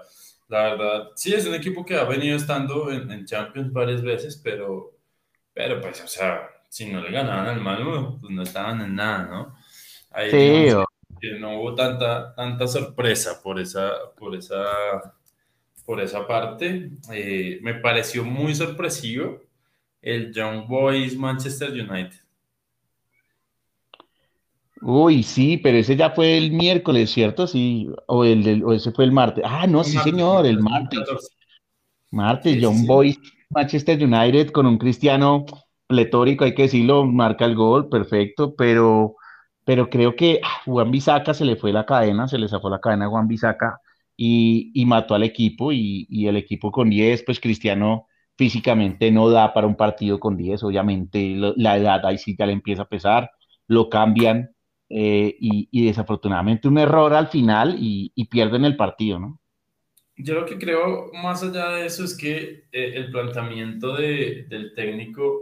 la 0.49 0.63
verdad, 0.65 1.09
sí, 1.17 1.33
es 1.35 1.47
un 1.47 1.55
equipo 1.55 1.85
que 1.85 1.97
ha 1.97 2.05
venido 2.05 2.37
estando 2.37 2.91
en, 2.93 3.11
en 3.11 3.25
Champions 3.25 3.73
varias 3.73 4.03
veces, 4.03 4.41
pero, 4.45 4.99
pero 5.55 5.81
pues, 5.81 6.03
o 6.03 6.09
sea, 6.09 6.49
si 6.71 6.87
no 6.93 7.01
le 7.03 7.13
ganaban 7.13 7.47
al 7.49 7.61
Malmo, 7.63 8.19
pues 8.21 8.33
no 8.35 8.43
estaban 8.43 8.81
en 8.83 8.95
nada, 8.97 9.25
¿no? 9.27 9.57
Ahí 10.11 10.33
Sí, 10.33 10.37
digamos 10.37 10.87
que 11.21 11.39
no 11.39 11.61
hubo 11.61 11.75
tanta, 11.75 12.35
tanta 12.35 12.67
sorpresa 12.67 13.41
por 13.43 13.59
esa, 13.61 13.93
por 14.17 14.35
esa, 14.35 14.65
por 15.85 16.01
esa 16.01 16.27
parte. 16.27 16.91
Eh, 17.13 17.59
me 17.63 17.75
pareció 17.75 18.25
muy 18.25 18.55
sorpresivo 18.55 19.43
el 20.03 20.33
Young 20.33 20.67
Boys 20.69 21.17
Manchester 21.17 21.71
United. 21.73 22.17
Uy, 24.83 25.23
sí, 25.23 25.57
pero 25.59 25.79
ese 25.79 25.97
ya 25.97 26.11
fue 26.11 26.37
el 26.39 26.53
miércoles, 26.53 27.11
¿cierto? 27.11 27.47
Sí, 27.47 27.89
o, 28.07 28.25
el, 28.25 28.63
o 28.65 28.73
ese 28.73 28.93
fue 28.93 29.05
el 29.05 29.13
martes. 29.13 29.43
Ah, 29.47 29.67
no, 29.67 29.83
sí, 29.85 29.97
martes, 29.97 30.13
señor, 30.13 30.47
el 30.47 30.61
martes, 30.61 31.01
martes. 31.01 31.01
2014. 31.01 31.29
Martes, 32.11 32.55
Sí, 32.55 32.61
sí, 32.61 32.65
John 32.65 32.77
sí. 32.77 32.87
Boyce, 32.87 33.21
Manchester 33.51 34.03
United 34.05 34.51
con 34.53 34.67
un 34.67 34.79
Cristiano 34.79 35.47
pletórico, 35.89 36.45
hay 36.45 36.55
que 36.55 36.63
decirlo, 36.63 37.05
marca 37.07 37.45
el 37.47 37.55
gol, 37.57 37.89
perfecto, 37.89 38.55
pero, 38.57 39.16
pero 39.67 39.91
creo 39.91 40.17
que 40.17 40.41
ah, 40.45 40.63
Juan 40.67 40.93
Bisaca 40.93 41.35
se 41.35 41.47
le 41.47 41.57
fue 41.57 41.73
la 41.75 41.87
cadena, 41.87 42.29
se 42.29 42.39
le 42.39 42.49
zafó 42.49 42.71
la 42.71 42.81
cadena 42.81 43.07
a 43.07 43.11
Juan 43.11 43.29
Bisaca 43.29 43.81
y, 44.17 44.73
y 44.75 44.87
mató 44.87 45.15
al 45.17 45.25
equipo 45.25 45.73
y, 45.73 46.07
y 46.11 46.29
el 46.29 46.39
equipo 46.39 46.73
con 46.73 46.91
10, 46.91 47.25
pues 47.25 47.41
Cristiano 47.41 48.09
físicamente 48.39 49.11
no 49.13 49.31
da 49.31 49.55
para 49.55 49.69
un 49.69 49.77
partido 49.77 50.21
con 50.21 50.37
10, 50.39 50.65
obviamente 50.65 51.35
la 51.57 51.77
edad 51.79 52.07
ahí 52.07 52.19
sí 52.19 52.37
ya 52.39 52.47
le 52.47 52.55
empieza 52.55 52.83
a 52.85 52.89
pesar, 52.89 53.31
lo 53.69 53.91
cambian 53.91 54.51
eh, 54.91 55.37
y, 55.41 55.69
y 55.73 55.87
desafortunadamente 55.87 56.69
un 56.69 56.79
error 56.79 57.15
al 57.15 57.29
final 57.29 57.77
y, 57.79 58.13
y 58.17 58.27
pierden 58.27 58.65
el 58.65 58.77
partido, 58.77 59.19
¿no? 59.19 59.41
Yo 60.17 60.35
lo 60.35 60.47
que 60.47 60.59
creo 60.59 61.11
más 61.13 61.43
allá 61.43 61.69
de 61.71 61.87
eso 61.87 62.05
es 62.05 62.17
que 62.17 62.65
eh, 62.73 62.93
el 62.97 63.11
planteamiento 63.11 63.95
de- 63.97 64.47
del 64.49 64.75
técnico 64.75 65.41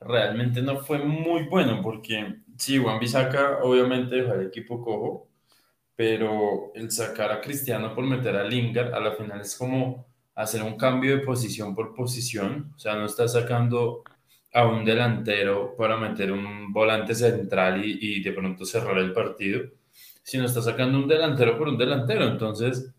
realmente 0.00 0.62
no 0.62 0.78
fue 0.78 0.98
muy 0.98 1.44
bueno, 1.44 1.80
porque 1.82 2.36
sí, 2.62 2.78
Juan 2.78 2.98
Bisaca 2.98 3.58
obviamente 3.62 4.16
dejó 4.16 4.32
al 4.32 4.46
equipo 4.46 4.82
cojo, 4.82 5.28
pero 5.96 6.72
el 6.74 6.90
sacar 6.90 7.32
a 7.32 7.40
Cristiano 7.40 7.94
por 7.94 8.04
meter 8.04 8.36
a 8.36 8.44
Lingard 8.44 8.94
a 8.94 9.00
la 9.00 9.12
final 9.12 9.40
es 9.40 9.56
como 9.56 10.06
hacer 10.34 10.62
un 10.62 10.76
cambio 10.76 11.16
de 11.16 11.24
posición 11.24 11.74
por 11.74 11.94
posición, 11.94 12.72
o 12.76 12.78
sea, 12.78 12.94
no 12.96 13.06
está 13.06 13.28
sacando 13.28 14.02
a 14.54 14.66
un 14.66 14.84
delantero 14.84 15.76
para 15.76 15.96
meter 15.96 16.32
un 16.32 16.72
volante 16.72 17.14
central 17.14 17.84
y, 17.84 17.98
y 18.00 18.22
de 18.22 18.32
pronto 18.32 18.64
cerrar 18.64 18.98
el 18.98 19.12
partido, 19.12 19.62
sino 20.22 20.44
está 20.46 20.62
sacando 20.62 20.98
un 20.98 21.08
delantero 21.08 21.58
por 21.58 21.68
un 21.68 21.78
delantero, 21.78 22.26
entonces, 22.26 22.92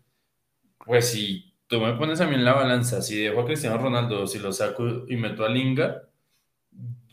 pues 0.84 1.10
sí 1.10 1.54
tú 1.66 1.80
me 1.80 1.94
pones 1.94 2.20
a 2.20 2.26
mí 2.26 2.34
en 2.34 2.44
la 2.44 2.52
balanza, 2.54 3.02
si 3.02 3.16
dejo 3.16 3.40
a 3.40 3.46
Cristiano 3.46 3.78
Ronaldo, 3.78 4.26
si 4.26 4.38
lo 4.38 4.52
saco 4.52 4.86
y 5.08 5.16
meto 5.16 5.44
a 5.44 5.48
Lingard, 5.48 6.02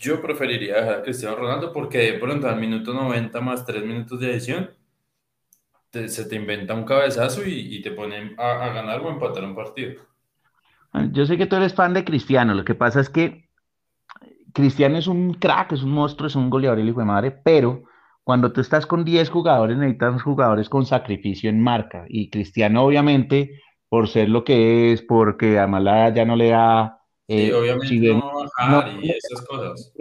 yo 0.01 0.21
preferiría 0.21 0.75
dejar 0.75 0.93
a 0.95 1.03
Cristiano 1.03 1.35
Ronaldo 1.35 1.71
porque 1.71 1.99
de 1.99 2.13
pronto 2.13 2.49
al 2.49 2.59
minuto 2.59 2.93
90 2.93 3.39
más 3.39 3.65
3 3.65 3.85
minutos 3.85 4.19
de 4.19 4.31
adición, 4.31 4.69
se 5.91 6.25
te 6.25 6.35
inventa 6.35 6.73
un 6.73 6.85
cabezazo 6.85 7.41
y, 7.45 7.81
te 7.81 7.91
ponen 7.91 8.33
a, 8.37 8.69
ganar 8.69 9.01
o 9.01 9.09
empatar 9.09 9.43
un 9.43 9.55
partido. 9.55 10.01
Yo 11.11 11.25
sé 11.25 11.37
que 11.37 11.45
tú 11.45 11.55
eres 11.55 11.73
fan 11.73 11.93
de 11.93 12.03
Cristiano, 12.03 12.53
lo 12.53 12.65
que 12.65 12.75
pasa 12.75 12.99
es 12.99 13.09
que 13.09 13.49
Cristiano 14.53 14.97
es 14.97 15.07
un 15.07 15.35
crack, 15.35 15.73
es 15.73 15.83
un 15.83 15.91
monstruo, 15.91 16.27
es 16.27 16.35
un 16.35 16.49
goleador, 16.49 16.79
el 16.79 16.89
hijo 16.89 16.99
de 16.99 17.05
madre, 17.05 17.31
pero 17.31 17.83
cuando 18.23 18.51
tú 18.51 18.61
estás 18.61 18.85
con 18.85 19.05
10 19.05 19.29
jugadores, 19.29 19.77
necesitas 19.77 20.21
jugadores 20.21 20.69
con 20.69 20.85
sacrificio 20.85 21.49
en 21.49 21.61
marca. 21.61 22.05
Y 22.07 22.29
Cristiano, 22.29 22.83
obviamente, 22.83 23.61
por 23.89 24.07
ser 24.07 24.29
lo 24.29 24.43
que 24.43 24.93
es, 24.93 25.01
porque 25.01 25.59
a 25.59 25.67
Malaya 25.67 26.13
ya 26.13 26.25
no 26.25 26.35
le 26.35 26.49
da. 26.49 27.00
Eh, 27.27 27.53
obviamente 27.53 28.13
no 28.13 28.25
va 28.25 28.47
a 28.57 28.81
bajar 28.81 29.03
y 29.03 29.09
esas 29.11 29.45
cosas. 29.45 29.93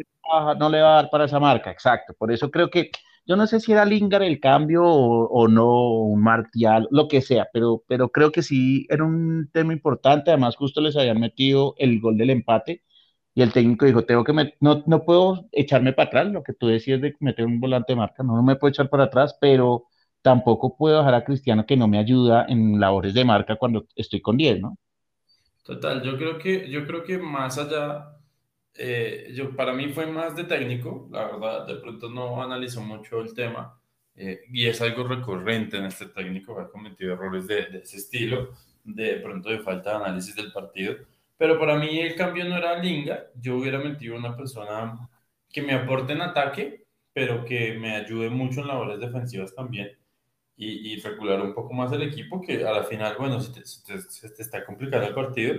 No 0.59 0.69
le 0.69 0.81
va 0.81 0.93
a 0.93 1.03
dar 1.03 1.11
para 1.11 1.25
esa 1.25 1.41
marca, 1.41 1.71
exacto. 1.71 2.15
Por 2.15 2.33
eso 2.33 2.51
creo 2.51 2.71
que, 2.71 2.91
yo 3.27 3.37
no 3.37 3.47
sé 3.47 3.61
si 3.61 3.73
era 3.73 3.85
Lingard 3.85 4.23
el 4.23 4.41
cambio 4.41 4.85
o, 4.85 5.49
no, 5.49 5.91
un 6.03 6.23
Martial, 6.23 6.89
lo 6.91 7.09
que 7.09 7.21
sea, 7.21 7.49
pero, 7.53 7.83
pero 7.87 8.11
creo 8.11 8.33
que 8.33 8.43
sí 8.43 8.87
era 8.91 9.05
un 9.05 9.51
tema 9.53 9.73
importante. 9.73 10.31
Además, 10.31 10.57
justo 10.57 10.81
les 10.81 10.97
habían 10.97 11.21
metido 11.21 11.75
el 11.79 12.01
gol 12.01 12.17
del 12.17 12.31
empate 12.31 12.83
y 13.35 13.43
el 13.43 13.53
técnico 13.53 13.87
dijo, 13.87 14.05
tengo 14.05 14.25
que 14.25 14.33
no, 14.61 14.83
no 14.87 15.05
puedo 15.05 15.47
echarme 15.53 15.93
para 15.93 16.09
atrás, 16.09 16.27
lo 16.33 16.43
que 16.43 16.53
tú 16.55 16.67
decías 16.67 17.01
de 17.01 17.15
meter 17.21 17.47
un 17.47 17.61
volante 17.61 17.93
de 17.93 17.97
marca, 17.97 18.23
no, 18.23 18.37
no 18.37 18.43
me 18.43 18.57
puedo 18.57 18.71
echar 18.71 18.91
para 18.91 19.05
atrás, 19.05 19.37
pero 19.41 19.87
tampoco 20.23 20.77
puedo 20.77 20.99
dejar 20.99 21.15
a 21.15 21.25
Cristiano 21.25 21.67
que 21.67 21.77
no 21.77 21.89
me 21.89 21.99
ayuda 21.99 22.47
en 22.49 22.81
labores 22.81 23.15
de 23.15 23.25
marca 23.25 23.57
cuando 23.57 23.87
estoy 23.97 24.21
con 24.21 24.37
10, 24.37 24.61
¿no? 24.61 24.77
Total, 25.71 26.03
yo 26.03 26.19
creo 26.19 26.37
que, 26.37 26.69
yo 26.69 26.85
creo 26.85 27.05
que 27.05 27.17
más 27.17 27.57
allá, 27.57 28.17
eh, 28.75 29.31
yo, 29.33 29.55
para 29.55 29.73
mí 29.73 29.93
fue 29.93 30.05
más 30.05 30.35
de 30.35 30.43
técnico, 30.43 31.09
la 31.13 31.27
verdad, 31.27 31.65
de 31.65 31.77
pronto 31.77 32.11
no 32.11 32.43
analizó 32.43 32.81
mucho 32.81 33.21
el 33.21 33.33
tema, 33.35 33.81
eh, 34.17 34.41
y 34.51 34.67
es 34.67 34.81
algo 34.83 35.05
recurrente 35.07 35.77
en 35.77 35.85
este 35.85 36.07
técnico, 36.07 36.59
ha 36.59 36.69
cometido 36.69 37.13
errores 37.13 37.47
de, 37.47 37.67
de 37.67 37.79
ese 37.79 37.99
estilo, 37.99 38.51
de 38.83 39.21
pronto 39.21 39.49
de 39.49 39.61
falta 39.61 39.91
de 39.91 39.97
análisis 40.05 40.35
del 40.35 40.51
partido, 40.51 40.97
pero 41.39 41.57
para 41.57 41.77
mí 41.79 42.01
el 42.01 42.17
cambio 42.17 42.47
no 42.47 42.57
era 42.57 42.83
Linga, 42.83 43.27
yo 43.37 43.57
hubiera 43.59 43.79
metido 43.79 44.17
una 44.17 44.37
persona 44.37 45.09
que 45.53 45.63
me 45.63 45.75
aporte 45.75 46.15
en 46.15 46.23
ataque, 46.23 46.85
pero 47.13 47.45
que 47.45 47.75
me 47.79 47.95
ayude 47.95 48.29
mucho 48.29 48.63
en 48.63 48.67
labores 48.67 48.99
defensivas 48.99 49.55
también 49.55 50.00
y, 50.61 50.93
y 50.93 51.01
regular 51.01 51.41
un 51.41 51.55
poco 51.55 51.73
más 51.73 51.91
el 51.93 52.03
equipo, 52.03 52.43
que 52.43 52.67
a 52.67 52.71
la 52.71 52.85
final, 52.85 53.17
bueno, 53.19 53.41
se 53.41 53.51
te, 53.51 54.43
está 54.43 54.65
complicando 54.67 55.07
el 55.07 55.15
partido, 55.15 55.57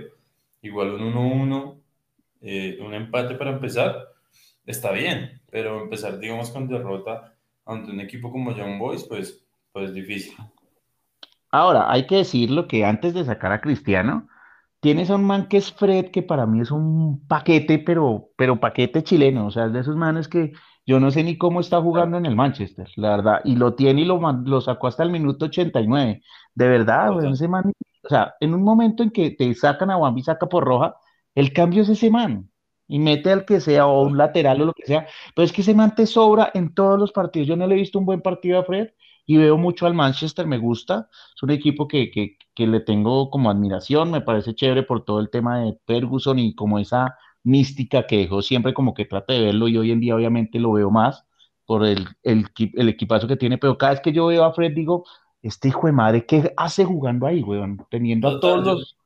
igual 0.62 0.94
un 0.94 1.12
1-1, 1.12 1.80
eh, 2.42 2.78
un 2.80 2.94
empate 2.94 3.34
para 3.34 3.50
empezar, 3.50 4.12
está 4.64 4.92
bien, 4.92 5.42
pero 5.50 5.82
empezar, 5.82 6.20
digamos, 6.20 6.50
con 6.50 6.68
derrota 6.68 7.34
ante 7.66 7.90
un 7.90 7.98
equipo 7.98 8.30
como 8.30 8.54
Young 8.54 8.78
Boys, 8.78 9.02
pues, 9.02 9.44
pues 9.72 9.92
difícil. 9.92 10.36
Ahora, 11.50 11.90
hay 11.90 12.06
que 12.06 12.18
decirlo 12.18 12.68
que 12.68 12.84
antes 12.84 13.12
de 13.12 13.24
sacar 13.24 13.50
a 13.50 13.60
Cristiano, 13.60 14.28
Tienes 14.82 15.10
a 15.10 15.14
un 15.14 15.24
man 15.24 15.46
que 15.46 15.58
es 15.58 15.72
Fred, 15.72 16.10
que 16.10 16.24
para 16.24 16.44
mí 16.44 16.60
es 16.60 16.72
un 16.72 17.24
paquete, 17.28 17.78
pero, 17.78 18.30
pero 18.36 18.58
paquete 18.58 19.04
chileno, 19.04 19.46
o 19.46 19.50
sea, 19.52 19.66
es 19.66 19.72
de 19.72 19.78
esos 19.78 19.94
manes 19.94 20.26
que 20.26 20.54
yo 20.86 20.98
no 21.00 21.10
sé 21.10 21.22
ni 21.22 21.38
cómo 21.38 21.60
está 21.60 21.80
jugando 21.80 22.16
en 22.16 22.26
el 22.26 22.36
Manchester, 22.36 22.88
la 22.96 23.16
verdad, 23.16 23.40
y 23.44 23.56
lo 23.56 23.74
tiene 23.74 24.02
y 24.02 24.04
lo, 24.04 24.20
lo 24.20 24.60
sacó 24.60 24.88
hasta 24.88 25.02
el 25.02 25.10
minuto 25.10 25.46
89. 25.46 26.22
De 26.54 26.68
verdad, 26.68 27.24
ese 27.24 27.48
man, 27.48 27.72
o 28.04 28.08
sea, 28.08 28.34
en 28.40 28.54
un 28.54 28.62
momento 28.62 29.02
en 29.02 29.10
que 29.10 29.30
te 29.30 29.54
sacan 29.54 29.90
a 29.90 29.96
Wambi, 29.96 30.22
saca 30.22 30.48
por 30.48 30.64
roja, 30.64 30.96
el 31.34 31.52
cambio 31.52 31.82
es 31.82 31.88
ese 31.88 32.10
man, 32.10 32.50
y 32.88 32.98
mete 32.98 33.30
al 33.30 33.44
que 33.44 33.60
sea, 33.60 33.86
o 33.86 34.02
un 34.02 34.18
lateral 34.18 34.60
o 34.62 34.66
lo 34.66 34.72
que 34.74 34.86
sea, 34.86 35.06
pero 35.34 35.44
es 35.46 35.52
que 35.52 35.62
ese 35.62 35.74
man 35.74 35.94
te 35.94 36.06
sobra 36.06 36.50
en 36.54 36.74
todos 36.74 36.98
los 36.98 37.12
partidos. 37.12 37.48
Yo 37.48 37.56
no 37.56 37.66
le 37.66 37.74
he 37.74 37.78
visto 37.78 37.98
un 37.98 38.06
buen 38.06 38.20
partido 38.20 38.58
a 38.58 38.64
Fred, 38.64 38.88
y 39.24 39.36
veo 39.36 39.56
mucho 39.56 39.86
al 39.86 39.94
Manchester, 39.94 40.46
me 40.46 40.58
gusta, 40.58 41.08
es 41.34 41.42
un 41.42 41.50
equipo 41.50 41.86
que, 41.86 42.10
que, 42.10 42.36
que, 42.54 42.66
le 42.66 42.80
tengo 42.80 43.30
como 43.30 43.50
admiración, 43.50 44.10
me 44.10 44.20
parece 44.20 44.54
chévere 44.54 44.82
por 44.82 45.04
todo 45.04 45.20
el 45.20 45.30
tema 45.30 45.60
de 45.60 45.78
Ferguson 45.86 46.38
y 46.40 46.54
como 46.54 46.78
esa 46.80 47.16
mística 47.44 48.06
que 48.06 48.18
dejó 48.18 48.42
siempre 48.42 48.74
como 48.74 48.94
que 48.94 49.04
trata 49.04 49.32
de 49.32 49.40
verlo 49.40 49.68
y 49.68 49.76
hoy 49.78 49.90
en 49.90 50.00
día 50.00 50.16
obviamente 50.16 50.58
lo 50.58 50.72
veo 50.72 50.90
más 50.90 51.24
por 51.66 51.84
el, 51.84 52.06
el, 52.22 52.46
el 52.74 52.88
equipazo 52.88 53.26
que 53.26 53.36
tiene, 53.36 53.58
pero 53.58 53.78
cada 53.78 53.92
vez 53.92 54.00
que 54.00 54.12
yo 54.12 54.26
veo 54.26 54.44
a 54.44 54.52
Fred 54.52 54.72
digo, 54.72 55.04
este 55.42 55.68
hijo 55.68 55.86
de 55.86 55.92
madre, 55.92 56.26
¿qué 56.26 56.52
hace 56.56 56.84
jugando 56.84 57.26
ahí, 57.26 57.42
weón? 57.42 57.84
Teniendo 57.90 58.28
a 58.28 58.40
todos 58.40 58.64
los... 58.64 58.96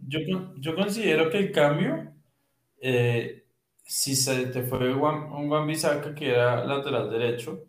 Yo, 0.00 0.20
yo, 0.56 0.74
considero 0.76 1.30
que 1.30 1.38
el 1.38 1.52
cambio, 1.52 2.12
eh, 2.80 3.44
si 3.82 4.14
se 4.14 4.46
te 4.46 4.62
fue 4.62 4.94
un 4.94 5.48
Juan 5.48 5.66
Bisaca 5.66 6.14
que 6.14 6.30
era 6.30 6.64
lateral 6.64 7.10
derecho, 7.10 7.64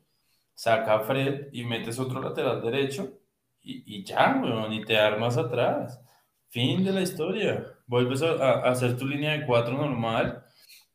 saca 0.54 0.96
a 0.96 1.00
Fred 1.00 1.48
y 1.52 1.64
metes 1.64 1.98
otro 2.00 2.22
lateral 2.22 2.62
derecho 2.62 3.20
y, 3.62 4.04
ya, 4.04 4.40
weón, 4.42 4.74
y 4.74 4.84
te 4.84 4.98
armas 4.98 5.38
atrás. 5.38 6.02
Fin 6.50 6.84
de 6.84 6.92
la 6.92 7.02
historia. 7.02 7.66
Vuelves 7.90 8.22
a, 8.22 8.62
hacer 8.62 8.96
tu 8.96 9.08
línea 9.08 9.32
de 9.32 9.46
cuatro 9.48 9.74
normal 9.74 10.46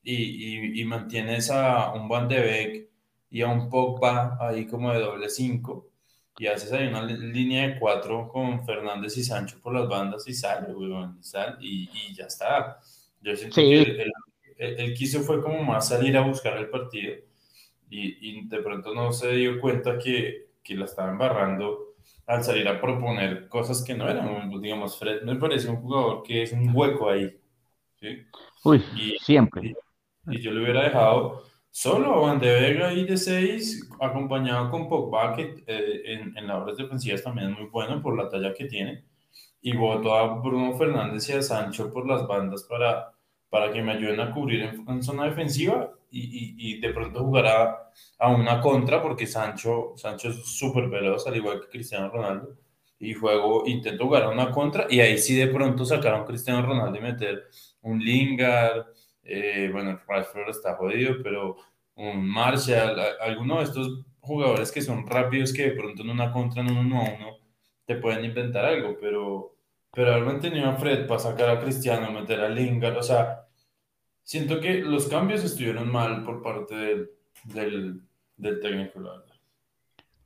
y, 0.02 0.80
y, 0.80 0.84
mantienes 0.84 1.50
a 1.50 1.92
un 1.92 2.08
Van 2.08 2.28
de 2.28 2.40
Beek 2.40 2.90
y 3.30 3.42
a 3.42 3.48
un 3.48 3.68
Pogba 3.68 4.38
ahí 4.40 4.64
como 4.66 4.92
de 4.92 5.00
doble 5.00 5.28
cinco 5.28 5.90
y 6.38 6.46
haces 6.46 6.72
ahí 6.72 6.86
una 6.86 7.02
línea 7.02 7.66
de 7.66 7.78
cuatro 7.80 8.28
con 8.28 8.64
Fernández 8.64 9.16
y 9.18 9.24
Sancho 9.24 9.58
por 9.60 9.74
las 9.74 9.88
bandas 9.88 10.26
y 10.28 10.34
sale, 10.34 10.72
weón, 10.72 11.20
y, 11.60 11.90
y, 11.92 12.14
ya 12.14 12.26
está. 12.26 12.78
Yo 13.20 13.34
siento 13.34 13.56
que 13.56 13.80
el, 13.82 14.12
el, 14.58 14.94
quiso 14.94 15.20
fue 15.20 15.42
como 15.42 15.64
más 15.64 15.88
salir 15.88 16.16
a 16.16 16.22
buscar 16.22 16.56
el 16.58 16.68
partido 16.70 17.16
y, 17.90 18.46
de 18.46 18.58
pronto 18.60 18.94
no 18.94 19.12
se 19.12 19.32
dio 19.32 19.60
cuenta 19.60 19.98
que, 19.98 20.48
que 20.62 20.74
la 20.74 20.84
estaba 20.84 21.10
embarrando 21.10 21.93
al 22.26 22.42
salir 22.42 22.66
a 22.68 22.80
proponer 22.80 23.48
cosas 23.48 23.82
que 23.82 23.94
no 23.94 24.08
eran. 24.08 24.50
Digamos, 24.60 24.98
Fred 24.98 25.22
me 25.22 25.36
parece 25.36 25.68
un 25.68 25.76
jugador 25.76 26.22
que 26.22 26.42
es 26.42 26.52
un 26.52 26.70
hueco 26.74 27.10
ahí. 27.10 27.36
¿sí? 28.00 28.26
Uy, 28.64 28.82
siempre. 29.20 29.74
Y, 30.26 30.40
yo 30.40 30.52
le 30.52 30.62
hubiera 30.62 30.84
dejado 30.84 31.42
solo 31.70 32.14
a 32.14 32.20
Van 32.20 32.40
de 32.40 32.48
Vega 32.60 32.88
ahí 32.88 33.04
de 33.04 33.16
6, 33.16 33.90
acompañado 34.00 34.70
con 34.70 34.88
Pogba, 34.88 35.34
que 35.34 35.64
eh, 35.66 36.02
en, 36.06 36.36
en 36.36 36.46
labores 36.46 36.78
defensivas 36.78 37.22
también 37.22 37.50
es 37.50 37.58
muy 37.58 37.68
bueno 37.68 38.00
por 38.00 38.16
la 38.16 38.28
talla 38.28 38.54
que 38.54 38.66
tiene. 38.66 39.04
Y 39.60 39.76
votó 39.76 40.14
a 40.14 40.40
Bruno 40.40 40.76
Fernández 40.76 41.28
y 41.28 41.32
a 41.32 41.42
Sancho 41.42 41.92
por 41.92 42.06
las 42.06 42.26
bandas 42.26 42.64
para, 42.64 43.12
para 43.48 43.72
que 43.72 43.82
me 43.82 43.92
ayuden 43.92 44.20
a 44.20 44.30
cubrir 44.32 44.62
en 44.86 45.02
zona 45.02 45.24
defensiva 45.24 45.90
y, 46.14 46.80
de 46.80 46.90
pronto 46.90 47.24
jugará 47.24 47.90
a 48.18 48.28
una 48.30 48.60
contra 48.60 49.02
porque 49.02 49.26
Sancho, 49.26 49.94
Sancho 49.96 50.28
es 50.30 50.46
súper 50.46 50.88
veloz, 50.88 51.26
al 51.26 51.36
igual 51.36 51.60
que 51.60 51.68
Cristiano 51.68 52.08
Ronaldo. 52.08 52.56
Y 52.98 53.12
juego, 53.14 53.64
intento 53.66 54.04
jugar 54.04 54.24
a 54.24 54.28
una 54.30 54.50
contra 54.50 54.86
y 54.88 55.00
ahí 55.00 55.18
sí 55.18 55.34
de 55.36 55.48
pronto 55.48 55.84
sacar 55.84 56.14
a 56.14 56.20
un 56.20 56.26
Cristiano 56.26 56.62
Ronaldo 56.62 56.96
y 56.98 57.02
meter 57.02 57.44
un 57.82 57.98
Lingard, 57.98 58.86
eh, 59.22 59.68
bueno, 59.72 60.00
Rashford 60.06 60.50
está 60.50 60.76
jodido, 60.76 61.16
pero 61.22 61.56
un 61.96 62.26
Marshall, 62.26 62.98
alguno 63.20 63.58
de 63.58 63.64
estos 63.64 64.04
jugadores 64.20 64.72
que 64.72 64.82
son 64.82 65.06
rápidos 65.06 65.52
que 65.52 65.70
de 65.70 65.72
pronto 65.72 66.02
en 66.02 66.10
una 66.10 66.32
contra, 66.32 66.62
en 66.62 66.70
un 66.70 66.78
uno 66.78 67.00
a 67.00 67.04
uno, 67.04 67.38
te 67.84 67.96
pueden 67.96 68.24
inventar 68.24 68.64
algo, 68.64 68.96
pero, 69.00 69.56
pero 69.92 70.12
haber 70.12 70.24
mantenido 70.24 70.68
a 70.68 70.76
Fred 70.76 71.06
para 71.06 71.20
sacar 71.20 71.50
a 71.50 71.60
Cristiano, 71.60 72.10
meter 72.10 72.40
a 72.40 72.48
Lingard, 72.48 72.96
o 72.96 73.02
sea, 73.02 73.43
Siento 74.24 74.58
que 74.60 74.80
los 74.80 75.06
cambios 75.06 75.44
estuvieron 75.44 75.92
mal 75.92 76.24
por 76.24 76.42
parte 76.42 76.74
del, 76.74 78.02
del, 78.36 78.60
técnico, 78.60 79.00
la 79.00 79.10
verdad. 79.10 79.34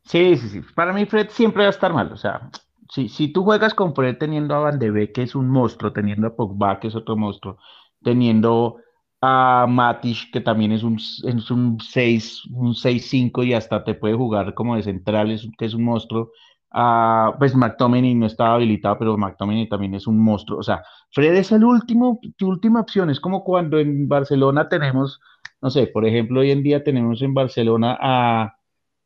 Sí, 0.05 0.37
sí, 0.37 0.49
sí. 0.49 0.61
Para 0.75 0.93
mí 0.93 1.05
Fred 1.05 1.28
siempre 1.31 1.64
va 1.64 1.69
a 1.69 1.71
estar 1.71 1.93
mal. 1.93 2.12
O 2.12 2.17
sea, 2.17 2.49
si, 2.90 3.09
si 3.09 3.28
tú 3.33 3.43
juegas 3.43 3.75
con 3.75 3.95
Fred 3.95 4.17
teniendo 4.17 4.55
a 4.55 4.61
Van 4.61 4.78
de 4.78 4.90
Beek, 4.90 5.12
que 5.12 5.23
es 5.23 5.35
un 5.35 5.50
monstruo, 5.50 5.93
teniendo 5.93 6.28
a 6.28 6.37
Pogba, 6.37 6.78
que 6.78 6.88
es 6.88 6.95
otro 6.95 7.17
monstruo, 7.17 7.59
teniendo 8.02 8.76
a 9.21 9.67
Matic, 9.69 10.31
que 10.33 10.40
también 10.40 10.71
es 10.73 10.85
un, 10.85 10.97
es 10.97 11.50
un 11.50 11.78
6, 11.81 12.47
un 12.52 12.75
6-5 12.75 13.45
y 13.45 13.55
hasta 13.55 13.83
te 13.83 13.95
puede 13.95 14.14
jugar 14.14 14.55
como 14.55 14.76
de 14.76 14.85
central, 14.85 15.38
que 15.59 15.64
es 15.64 15.75
un 15.75 15.85
monstruo, 15.85 16.31
Ah, 16.71 17.35
pues 17.39 17.55
McTominay 17.55 18.15
no 18.15 18.27
estaba 18.27 18.55
habilitado, 18.55 18.99
pero 18.99 19.17
McTominay 19.17 19.69
también 19.69 19.95
es 19.95 20.07
un 20.07 20.19
monstruo. 20.19 20.59
O 20.59 20.63
sea, 20.63 20.83
Fred 21.13 21.35
es 21.37 21.51
el 21.53 21.65
último, 21.65 22.21
tu 22.37 22.49
última 22.49 22.81
opción. 22.81 23.11
Es 23.11 23.21
como 23.21 23.43
cuando 23.45 23.79
en 23.79 24.09
Barcelona 24.09 24.69
tenemos, 24.69 25.21
no 25.63 25.71
sé, 25.71 25.87
por 25.87 26.07
ejemplo, 26.07 26.41
hoy 26.41 26.51
en 26.51 26.63
día 26.63 26.85
tenemos 26.85 27.23
en 27.23 27.35
Barcelona 27.35 27.97
a, 28.01 28.43
a 28.45 28.53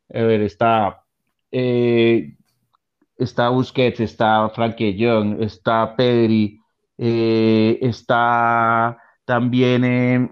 ver, 0.09 0.41
está, 0.41 1.03
eh, 1.51 2.35
está 3.17 3.49
Busquets, 3.49 3.99
está 4.01 4.49
Frankie 4.49 4.95
Young, 4.95 5.41
está 5.41 5.95
Pedri, 5.95 6.59
eh, 6.97 7.79
está 7.81 8.97
también 9.25 9.83
eh, 9.85 10.29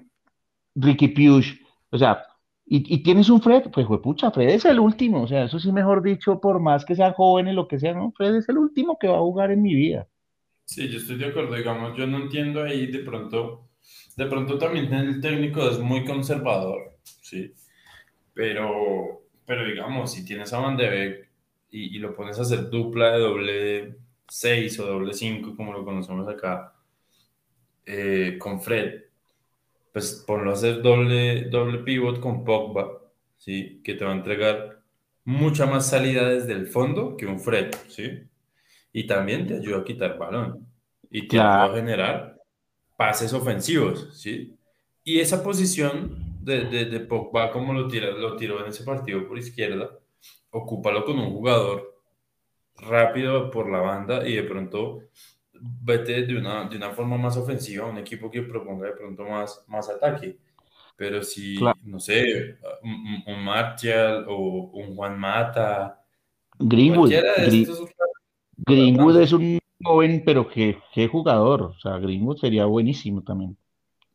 Ricky 0.75 1.07
Puig. 1.09 1.59
O 1.91 1.97
sea, 1.97 2.23
y, 2.73 3.03
tienes 3.03 3.29
un 3.29 3.41
Fred, 3.41 3.63
pues 3.69 3.85
pucha, 4.01 4.31
Fred 4.31 4.47
es 4.47 4.63
el 4.63 4.79
último, 4.79 5.23
o 5.23 5.27
sea, 5.27 5.43
eso 5.43 5.59
sí 5.59 5.73
mejor 5.73 6.01
dicho, 6.01 6.39
por 6.39 6.61
más 6.61 6.85
que 6.85 6.95
sean 6.95 7.11
jóvenes, 7.11 7.53
lo 7.53 7.67
que 7.67 7.77
sea, 7.77 7.93
¿no? 7.93 8.13
Fred 8.15 8.35
es 8.35 8.47
el 8.47 8.57
último 8.57 8.97
que 8.97 9.09
va 9.09 9.17
a 9.17 9.19
jugar 9.19 9.51
en 9.51 9.61
mi 9.61 9.75
vida. 9.75 10.07
Sí, 10.63 10.87
yo 10.87 10.99
estoy 10.99 11.17
de 11.17 11.25
acuerdo, 11.25 11.53
digamos, 11.53 11.97
yo 11.97 12.07
no 12.07 12.19
entiendo 12.19 12.63
ahí 12.63 12.87
de 12.87 12.99
pronto, 12.99 13.67
de 14.15 14.25
pronto 14.25 14.57
también 14.57 14.93
el 14.93 15.19
técnico 15.19 15.67
es 15.69 15.79
muy 15.79 16.05
conservador, 16.05 16.97
¿sí? 17.03 17.53
Pero, 18.33 19.23
pero 19.45 19.65
digamos, 19.65 20.13
si 20.13 20.23
tienes 20.23 20.53
a 20.53 20.59
Van 20.59 20.77
de 20.77 20.89
Beek 20.89 21.29
y, 21.71 21.97
y 21.97 21.99
lo 21.99 22.15
pones 22.15 22.39
a 22.39 22.43
hacer 22.43 22.69
dupla 22.69 23.11
de 23.11 23.19
doble 23.19 23.95
6 24.29 24.79
o 24.79 24.85
doble 24.85 25.13
5, 25.13 25.57
como 25.57 25.73
lo 25.73 25.83
conocemos 25.83 26.25
acá, 26.29 26.73
eh, 27.85 28.37
con 28.39 28.61
Fred, 28.61 29.10
pues 29.91 30.23
ponlo 30.25 30.51
a 30.51 30.53
hacer 30.53 30.81
doble, 30.81 31.49
doble 31.49 31.79
pivot 31.79 32.19
con 32.19 32.43
Pogba, 32.43 33.01
¿sí? 33.37 33.81
Que 33.83 33.95
te 33.95 34.05
va 34.05 34.11
a 34.11 34.15
entregar 34.15 34.81
mucha 35.23 35.65
más 35.65 35.89
salida 35.89 36.27
desde 36.29 36.53
el 36.53 36.67
fondo 36.67 37.15
que 37.17 37.25
un 37.25 37.39
Fred, 37.39 37.73
¿sí? 37.87 38.23
Y 38.93 39.05
también 39.07 39.47
te 39.47 39.55
ayuda 39.55 39.79
a 39.79 39.83
quitar 39.83 40.17
balón 40.17 40.67
y 41.09 41.27
te 41.27 41.39
ayuda 41.39 41.65
a 41.65 41.75
generar 41.75 42.41
pases 42.97 43.33
ofensivos, 43.33 44.09
¿sí? 44.19 44.55
Y 45.03 45.19
esa 45.19 45.43
posición 45.43 46.37
de, 46.41 46.65
de, 46.65 46.85
de 46.85 46.99
Pogba, 47.01 47.51
como 47.51 47.73
lo, 47.73 47.87
tira, 47.87 48.11
lo 48.11 48.35
tiró 48.35 48.61
en 48.61 48.67
ese 48.67 48.83
partido 48.83 49.27
por 49.27 49.37
izquierda, 49.37 49.89
ocúpalo 50.51 51.05
con 51.05 51.19
un 51.19 51.31
jugador 51.31 52.01
rápido 52.77 53.51
por 53.51 53.69
la 53.69 53.79
banda 53.79 54.27
y 54.27 54.35
de 54.35 54.43
pronto 54.43 55.03
vete 55.61 56.23
de 56.23 56.37
una, 56.37 56.67
de 56.67 56.77
una 56.77 56.91
forma 56.91 57.17
más 57.17 57.37
ofensiva, 57.37 57.85
un 57.85 57.97
equipo 57.97 58.29
que 58.29 58.41
proponga 58.41 58.87
de 58.87 58.93
pronto 58.93 59.23
más, 59.23 59.63
más 59.67 59.89
ataque. 59.89 60.37
Pero 60.95 61.23
si, 61.23 61.59
no 61.83 61.99
sé, 61.99 62.57
un, 62.83 63.23
un, 63.25 63.43
Martial 63.43 64.25
o 64.27 64.71
un 64.73 64.95
Juan 64.95 65.19
Mata, 65.19 66.01
Greenwood, 66.59 67.11
Greenwood 68.57 69.21
es 69.21 69.31
un 69.33 69.59
joven, 69.81 70.21
pero 70.23 70.47
qué, 70.47 70.77
qué 70.93 71.07
jugador. 71.07 71.61
O 71.63 71.79
sea, 71.79 71.97
Greenwood 71.97 72.37
sería 72.37 72.65
buenísimo 72.65 73.23
también. 73.23 73.57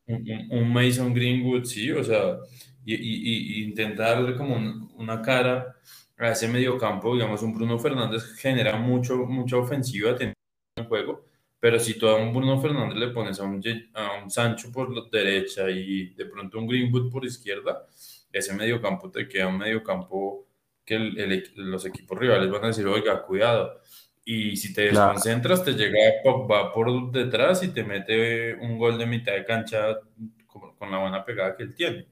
Un, 0.07 0.49
un 0.51 0.73
Mason 0.73 1.13
Greenwood, 1.13 1.65
sí, 1.65 1.91
o 1.91 2.05
sea, 2.05 2.39
y, 2.85 2.95
y, 2.95 3.61
y 3.61 3.65
intentar 3.65 4.37
como 4.37 4.57
una 4.97 5.21
cara 5.21 5.75
a 6.19 6.31
ese 6.31 6.49
medio 6.49 6.79
campo, 6.79 7.15
digamos, 7.15 7.43
un 7.43 7.55
Bruno 7.55 7.79
Fernández 7.79 8.37
genera 8.37 8.77
mucho, 8.77 9.17
mucha 9.27 9.57
ofensiva 9.57 10.17
en 10.21 10.33
el 10.77 10.87
juego, 10.87 11.27
pero 11.67 11.81
si 11.81 11.99
tú 11.99 12.07
a 12.07 12.15
un 12.15 12.33
Bruno 12.33 12.61
Fernández 12.61 12.97
le 12.97 13.09
pones 13.09 13.41
a 13.41 13.43
un, 13.43 13.61
a 13.95 14.23
un 14.23 14.31
Sancho 14.31 14.71
por 14.71 14.95
la 14.95 15.03
derecha 15.11 15.69
y 15.69 16.15
de 16.15 16.27
pronto 16.27 16.61
un 16.61 16.69
Greenwood 16.69 17.11
por 17.11 17.25
izquierda, 17.25 17.85
ese 18.33 18.55
medio 18.55 18.81
campo 18.81 19.11
te 19.11 19.27
queda 19.27 19.49
un 19.49 19.59
medio 19.59 19.83
campo 19.83 20.47
que 20.85 20.95
el, 20.95 21.53
los 21.57 21.85
equipos 21.85 22.17
rivales 22.17 22.49
van 22.53 22.63
a 22.63 22.67
decir, 22.69 22.87
oiga, 22.87 23.21
cuidado. 23.21 23.81
Y 24.25 24.57
si 24.57 24.73
te 24.73 24.83
desconcentras, 24.83 25.65
te 25.65 25.73
llega 25.73 25.99
Pogba 26.23 26.73
por 26.73 27.11
detrás 27.11 27.65
y 27.65 27.75
te 27.75 27.83
mete 27.83 28.55
un 28.55 28.79
gol 28.79 28.97
de 28.97 29.07
mitad 29.07 29.33
de 29.33 29.45
cancha 29.45 29.99
con, 30.47 30.77
con 30.77 30.89
la 30.89 30.99
buena 30.99 31.25
pegada 31.25 31.57
que 31.57 31.65
él 31.65 31.75
tiene. 31.75 32.07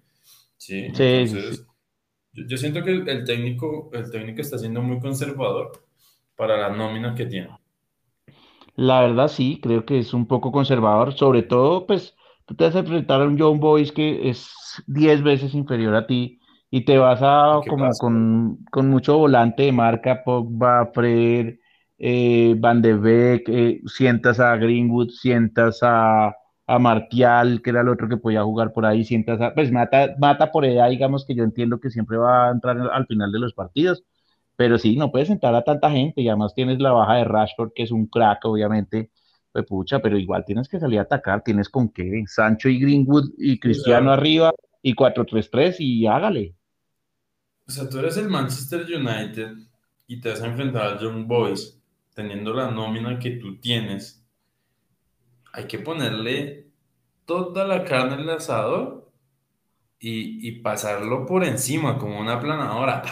Sí, 0.56 0.88
sí 0.92 1.04
entonces 1.04 1.64
yo 2.32 2.56
siento 2.56 2.82
que 2.82 2.90
el, 2.90 3.24
técnico, 3.24 3.88
el 3.92 4.10
técnico 4.10 4.40
está 4.40 4.58
siendo 4.58 4.82
muy 4.82 4.98
conservador 4.98 5.86
para 6.34 6.56
la 6.56 6.70
nómina 6.70 7.14
que 7.14 7.26
tiene. 7.26 7.56
La 8.76 9.00
verdad 9.00 9.28
sí, 9.28 9.60
creo 9.62 9.84
que 9.84 9.98
es 9.98 10.14
un 10.14 10.26
poco 10.26 10.50
conservador, 10.52 11.14
sobre 11.14 11.42
todo 11.42 11.86
pues 11.86 12.16
tú 12.44 12.54
te 12.54 12.64
vas 12.64 12.76
a 12.76 12.80
enfrentar 12.80 13.22
a 13.22 13.24
un 13.24 13.38
John 13.38 13.60
Boyce 13.60 13.92
que 13.92 14.28
es 14.28 14.50
10 14.86 15.22
veces 15.22 15.54
inferior 15.54 15.94
a 15.94 16.06
ti 16.06 16.40
y 16.70 16.84
te 16.84 16.98
vas 16.98 17.20
a 17.22 17.60
como 17.68 17.88
con, 18.00 18.58
con, 18.70 18.90
mucho 18.90 19.16
volante 19.16 19.62
de 19.64 19.72
marca, 19.72 20.24
Pogba, 20.24 20.90
Fred, 20.92 21.54
eh, 21.98 22.56
Van 22.58 22.82
de 22.82 22.94
Beek, 22.94 23.48
eh, 23.48 23.80
sientas 23.86 24.40
a 24.40 24.56
Greenwood, 24.56 25.10
sientas 25.10 25.78
a, 25.82 26.34
a 26.66 26.78
Martial, 26.78 27.62
que 27.62 27.70
era 27.70 27.82
el 27.82 27.88
otro 27.88 28.08
que 28.08 28.16
podía 28.16 28.42
jugar 28.42 28.72
por 28.72 28.86
ahí, 28.86 29.04
sientas 29.04 29.40
a, 29.40 29.54
pues 29.54 29.70
mata, 29.70 30.14
mata 30.18 30.50
por 30.50 30.64
edad, 30.64 30.90
digamos 30.90 31.24
que 31.24 31.36
yo 31.36 31.44
entiendo 31.44 31.78
que 31.78 31.90
siempre 31.90 32.16
va 32.16 32.48
a 32.48 32.50
entrar 32.50 32.76
al 32.92 33.06
final 33.06 33.30
de 33.30 33.38
los 33.38 33.54
partidos, 33.54 34.02
pero 34.56 34.78
sí, 34.78 34.96
no 34.96 35.10
puedes 35.10 35.28
sentar 35.28 35.54
a 35.54 35.62
tanta 35.62 35.90
gente 35.90 36.20
y 36.20 36.28
además 36.28 36.54
tienes 36.54 36.78
la 36.78 36.92
baja 36.92 37.14
de 37.14 37.24
Rashford, 37.24 37.72
que 37.74 37.82
es 37.84 37.90
un 37.90 38.06
crack, 38.06 38.44
obviamente, 38.44 39.10
pues 39.52 39.64
pucha, 39.66 40.00
pero 40.00 40.18
igual 40.18 40.44
tienes 40.44 40.68
que 40.68 40.80
salir 40.80 40.98
a 40.98 41.02
atacar, 41.02 41.42
tienes 41.42 41.68
con 41.68 41.88
qué, 41.88 42.24
Sancho 42.26 42.68
y 42.68 42.80
Greenwood 42.80 43.30
y 43.38 43.58
Cristiano 43.58 44.10
arriba 44.10 44.52
y 44.82 44.94
4-3-3 44.94 45.76
y 45.78 46.06
hágale. 46.06 46.54
O 47.66 47.70
sea, 47.70 47.88
tú 47.88 47.98
eres 47.98 48.16
el 48.16 48.28
Manchester 48.28 48.82
United 48.82 49.52
y 50.06 50.20
te 50.20 50.30
vas 50.30 50.42
a 50.42 50.46
enfrentar 50.46 50.94
a 50.94 50.98
John 51.00 51.26
Boys 51.26 51.80
teniendo 52.14 52.52
la 52.52 52.70
nómina 52.70 53.18
que 53.18 53.32
tú 53.32 53.58
tienes 53.58 54.24
hay 55.54 55.68
que 55.68 55.78
ponerle 55.78 56.66
toda 57.24 57.64
la 57.64 57.84
carne 57.84 58.14
al 58.14 58.28
asador 58.30 59.03
y, 59.98 60.48
y 60.48 60.60
pasarlo 60.60 61.26
por 61.26 61.44
encima 61.44 61.98
como 61.98 62.20
una 62.20 62.40
planadora. 62.40 63.02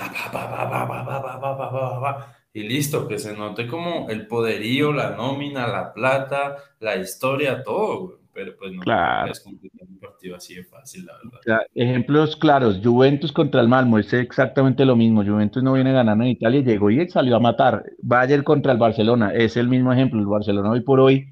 Y 2.54 2.64
listo, 2.64 3.08
que 3.08 3.18
se 3.18 3.34
note 3.34 3.66
como 3.66 4.10
el 4.10 4.26
poderío, 4.26 4.92
la 4.92 5.16
nómina, 5.16 5.66
la 5.66 5.94
plata, 5.94 6.56
la 6.80 6.96
historia, 6.96 7.62
todo. 7.62 8.18
Pero 8.34 8.52
pues 8.58 8.72
no 8.72 8.82
es 9.30 9.40
completar 9.40 9.86
un 9.86 9.98
partido 9.98 10.36
así 10.36 10.54
de 10.54 10.64
fácil, 10.64 11.04
la 11.04 11.12
verdad. 11.22 11.66
ejemplos 11.74 12.34
claros, 12.36 12.80
Juventus 12.82 13.30
contra 13.30 13.60
el 13.60 13.68
Malmo, 13.68 13.98
es 13.98 14.10
exactamente 14.14 14.86
lo 14.86 14.96
mismo. 14.96 15.22
Juventus 15.22 15.62
no 15.62 15.74
viene 15.74 15.92
ganando 15.92 16.24
en 16.24 16.30
Italia, 16.30 16.62
llegó 16.62 16.90
y 16.90 17.08
salió 17.10 17.36
a 17.36 17.40
matar. 17.40 17.84
Bayern 18.02 18.42
contra 18.42 18.72
el 18.72 18.78
Barcelona, 18.78 19.34
es 19.34 19.58
el 19.58 19.68
mismo 19.68 19.92
ejemplo. 19.92 20.18
El 20.18 20.26
Barcelona 20.26 20.70
hoy 20.70 20.80
por 20.80 21.00
hoy 21.00 21.26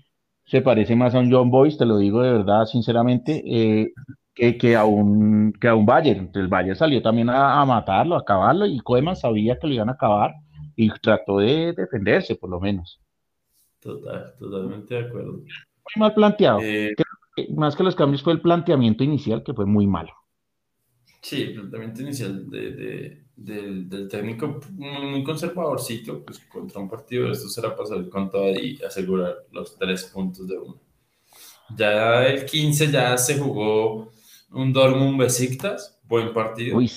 se 0.44 0.62
parece 0.62 0.96
más 0.96 1.14
a 1.14 1.20
un 1.20 1.32
John 1.32 1.50
Boyce, 1.50 1.78
te 1.78 1.86
lo 1.86 1.96
digo 1.96 2.22
de 2.22 2.32
verdad, 2.32 2.66
sinceramente, 2.66 3.42
eh, 3.46 3.92
que, 4.34 4.56
que, 4.56 4.76
a 4.76 4.84
un, 4.84 5.52
que 5.52 5.68
a 5.68 5.74
un 5.74 5.86
Bayern. 5.86 6.30
El 6.34 6.48
Bayern 6.48 6.76
salió 6.76 7.02
también 7.02 7.30
a, 7.30 7.64
matarlo, 7.64 8.16
a 8.16 8.20
acabarlo, 8.20 8.66
y 8.66 8.78
Koeman 8.80 9.16
sabía 9.16 9.58
que 9.58 9.66
lo 9.66 9.74
iban 9.74 9.88
a 9.88 9.92
acabar 9.92 10.34
y 10.76 10.90
trató 11.00 11.38
de 11.38 11.72
defenderse, 11.72 12.36
por 12.36 12.50
lo 12.50 12.60
menos. 12.60 13.00
Total, 13.80 14.34
totalmente 14.38 14.94
de 14.94 15.06
acuerdo. 15.06 15.32
Muy 15.32 15.96
mal 15.96 16.14
planteado. 16.14 16.60
Eh, 16.62 16.94
más 17.54 17.74
que 17.74 17.82
los 17.82 17.94
cambios 17.94 18.22
fue 18.22 18.32
el 18.32 18.40
planteamiento 18.40 19.04
inicial, 19.04 19.42
que 19.42 19.54
fue 19.54 19.66
muy 19.66 19.86
malo. 19.86 20.12
Sí, 21.22 21.42
el 21.42 21.54
planteamiento 21.54 22.02
inicial 22.02 22.50
de 22.50 23.24
del, 23.40 23.88
del 23.88 24.08
técnico 24.08 24.60
muy, 24.72 25.24
conservadorcito, 25.24 26.22
pues 26.24 26.40
contra 26.40 26.80
un 26.80 26.90
partido 26.90 27.26
de 27.26 27.32
esto 27.32 27.48
será 27.48 27.74
pasar 27.74 28.06
con 28.08 28.30
todo 28.30 28.50
y 28.50 28.78
asegurar 28.86 29.34
los 29.50 29.76
tres 29.78 30.04
puntos 30.04 30.46
de 30.46 30.58
uno. 30.58 30.78
Ya 31.76 32.26
el 32.26 32.44
15 32.44 32.90
ya 32.90 33.16
se 33.16 33.38
jugó 33.38 34.12
un 34.50 34.72
Dortmund 34.72 35.18
Besiktas, 35.18 36.00
buen 36.04 36.32
partido. 36.32 36.76
Uy, 36.76 36.90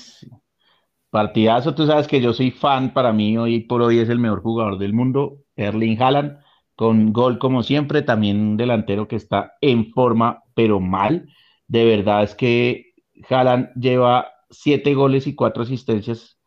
partidazo, 1.10 1.76
tú 1.76 1.86
sabes 1.86 2.08
que 2.08 2.22
yo 2.22 2.34
soy 2.34 2.52
fan, 2.52 2.94
para 2.94 3.14
mí 3.14 3.38
hoy 3.38 3.62
por 3.62 3.82
hoy 3.82 4.00
es 4.00 4.10
el 4.10 4.20
mejor 4.20 4.42
jugador 4.42 4.78
del 4.78 4.94
mundo, 4.94 5.38
Erling 5.56 6.02
Haaland, 6.02 6.40
con 6.76 7.14
gol 7.14 7.38
como 7.38 7.64
siempre, 7.64 8.02
también 8.02 8.40
un 8.40 8.58
delantero 8.58 9.08
que 9.08 9.16
está 9.16 9.54
en 9.62 9.92
forma, 9.92 10.44
pero 10.56 10.80
mal. 10.80 11.30
De 11.68 11.86
verdad 11.86 12.24
es 12.24 12.36
que 12.36 12.94
Haaland 13.30 13.70
lleva 13.76 14.28
siete 14.50 14.94
goles 14.94 15.28
y 15.28 15.36
cuatro 15.36 15.64
asistencias 15.64 16.40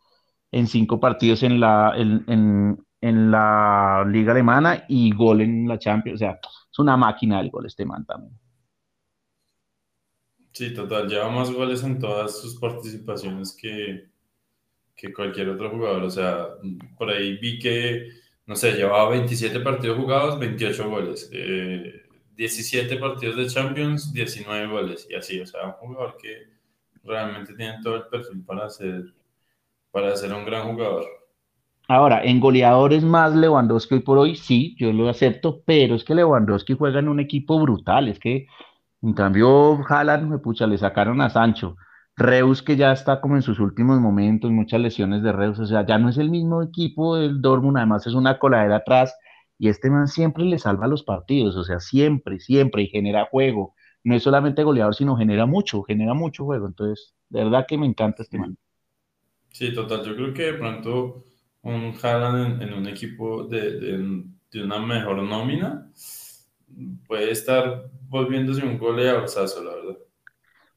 en 0.50 0.66
cinco 0.66 1.00
partidos 1.00 1.42
en 1.42 1.60
la, 1.60 1.92
en, 1.96 2.78
la 3.00 4.04
liga 4.08 4.32
alemana 4.32 4.84
y 4.88 5.12
gol 5.12 5.40
en 5.42 5.68
la 5.68 5.78
Champions. 5.78 6.16
O 6.16 6.18
sea, 6.18 6.38
es 6.42 6.78
una 6.78 6.96
máquina 6.96 7.40
el 7.40 7.50
gol 7.50 7.66
este 7.66 7.84
man 7.84 8.04
también. 8.04 8.36
Sí, 10.56 10.72
total, 10.72 11.06
lleva 11.06 11.28
más 11.28 11.50
goles 11.50 11.82
en 11.84 11.98
todas 11.98 12.40
sus 12.40 12.58
participaciones 12.58 13.54
que, 13.60 14.06
que 14.96 15.12
cualquier 15.12 15.50
otro 15.50 15.68
jugador. 15.68 16.04
O 16.04 16.10
sea, 16.10 16.46
por 16.96 17.10
ahí 17.10 17.36
vi 17.36 17.58
que, 17.58 18.08
no 18.46 18.56
sé, 18.56 18.72
llevaba 18.72 19.10
27 19.10 19.60
partidos 19.60 19.98
jugados, 19.98 20.38
28 20.38 20.88
goles. 20.88 21.30
17 22.36 22.94
eh, 22.94 22.98
partidos 22.98 23.36
de 23.36 23.48
Champions, 23.48 24.14
19 24.14 24.66
goles. 24.68 25.06
Y 25.10 25.14
así, 25.14 25.38
o 25.38 25.46
sea, 25.46 25.76
un 25.82 25.88
jugador 25.88 26.16
que 26.16 26.44
realmente 27.04 27.52
tiene 27.52 27.74
todo 27.82 27.96
el 27.96 28.06
perfil 28.06 28.42
para 28.42 28.70
ser, 28.70 29.12
para 29.90 30.16
ser 30.16 30.32
un 30.32 30.46
gran 30.46 30.68
jugador. 30.68 31.04
Ahora, 31.86 32.24
en 32.24 32.40
goleadores 32.40 33.04
más 33.04 33.36
Lewandowski 33.36 33.96
hoy 33.96 34.00
por 34.00 34.16
hoy, 34.16 34.36
sí, 34.36 34.74
yo 34.78 34.90
lo 34.90 35.10
acepto, 35.10 35.60
pero 35.66 35.96
es 35.96 36.02
que 36.02 36.14
Lewandowski 36.14 36.72
juega 36.72 37.00
en 37.00 37.10
un 37.10 37.20
equipo 37.20 37.60
brutal, 37.60 38.08
es 38.08 38.18
que 38.18 38.46
en 39.02 39.12
cambio 39.14 39.78
Haaland, 39.88 40.40
pucha, 40.40 40.66
le 40.66 40.78
sacaron 40.78 41.20
a 41.20 41.30
Sancho, 41.30 41.76
Reus 42.16 42.62
que 42.62 42.76
ya 42.76 42.92
está 42.92 43.20
como 43.20 43.36
en 43.36 43.42
sus 43.42 43.60
últimos 43.60 44.00
momentos, 44.00 44.50
muchas 44.50 44.80
lesiones 44.80 45.22
de 45.22 45.32
Reus, 45.32 45.58
o 45.58 45.66
sea, 45.66 45.84
ya 45.86 45.98
no 45.98 46.08
es 46.08 46.18
el 46.18 46.30
mismo 46.30 46.62
equipo 46.62 47.16
del 47.16 47.40
Dortmund, 47.42 47.76
además 47.76 48.06
es 48.06 48.14
una 48.14 48.38
coladera 48.38 48.76
atrás, 48.76 49.14
y 49.58 49.68
este 49.68 49.90
man 49.90 50.08
siempre 50.08 50.44
le 50.44 50.58
salva 50.58 50.86
los 50.86 51.02
partidos, 51.02 51.56
o 51.56 51.64
sea, 51.64 51.80
siempre, 51.80 52.40
siempre, 52.40 52.82
y 52.82 52.88
genera 52.88 53.26
juego, 53.30 53.74
no 54.06 54.14
es 54.14 54.22
solamente 54.22 54.62
goleador, 54.62 54.94
sino 54.94 55.16
genera 55.16 55.46
mucho, 55.46 55.82
genera 55.82 56.14
mucho 56.14 56.44
juego. 56.44 56.68
Entonces, 56.68 57.12
de 57.28 57.42
verdad 57.42 57.66
que 57.66 57.76
me 57.76 57.86
encanta 57.86 58.22
este 58.22 58.38
man. 58.38 58.56
Sí, 59.50 59.74
total. 59.74 60.04
Yo 60.04 60.14
creo 60.14 60.32
que 60.32 60.42
de 60.44 60.54
pronto 60.54 61.24
un 61.62 61.92
Haaland 62.00 62.62
en, 62.62 62.72
un 62.72 62.86
equipo 62.86 63.44
de, 63.48 63.80
de, 63.80 64.62
una 64.62 64.78
mejor 64.78 65.20
nómina 65.24 65.90
puede 67.06 67.30
estar 67.30 67.90
volviéndose 68.08 68.64
un 68.64 68.78
goleadorzazo, 68.78 69.62
la 69.62 69.74
verdad. 69.74 69.96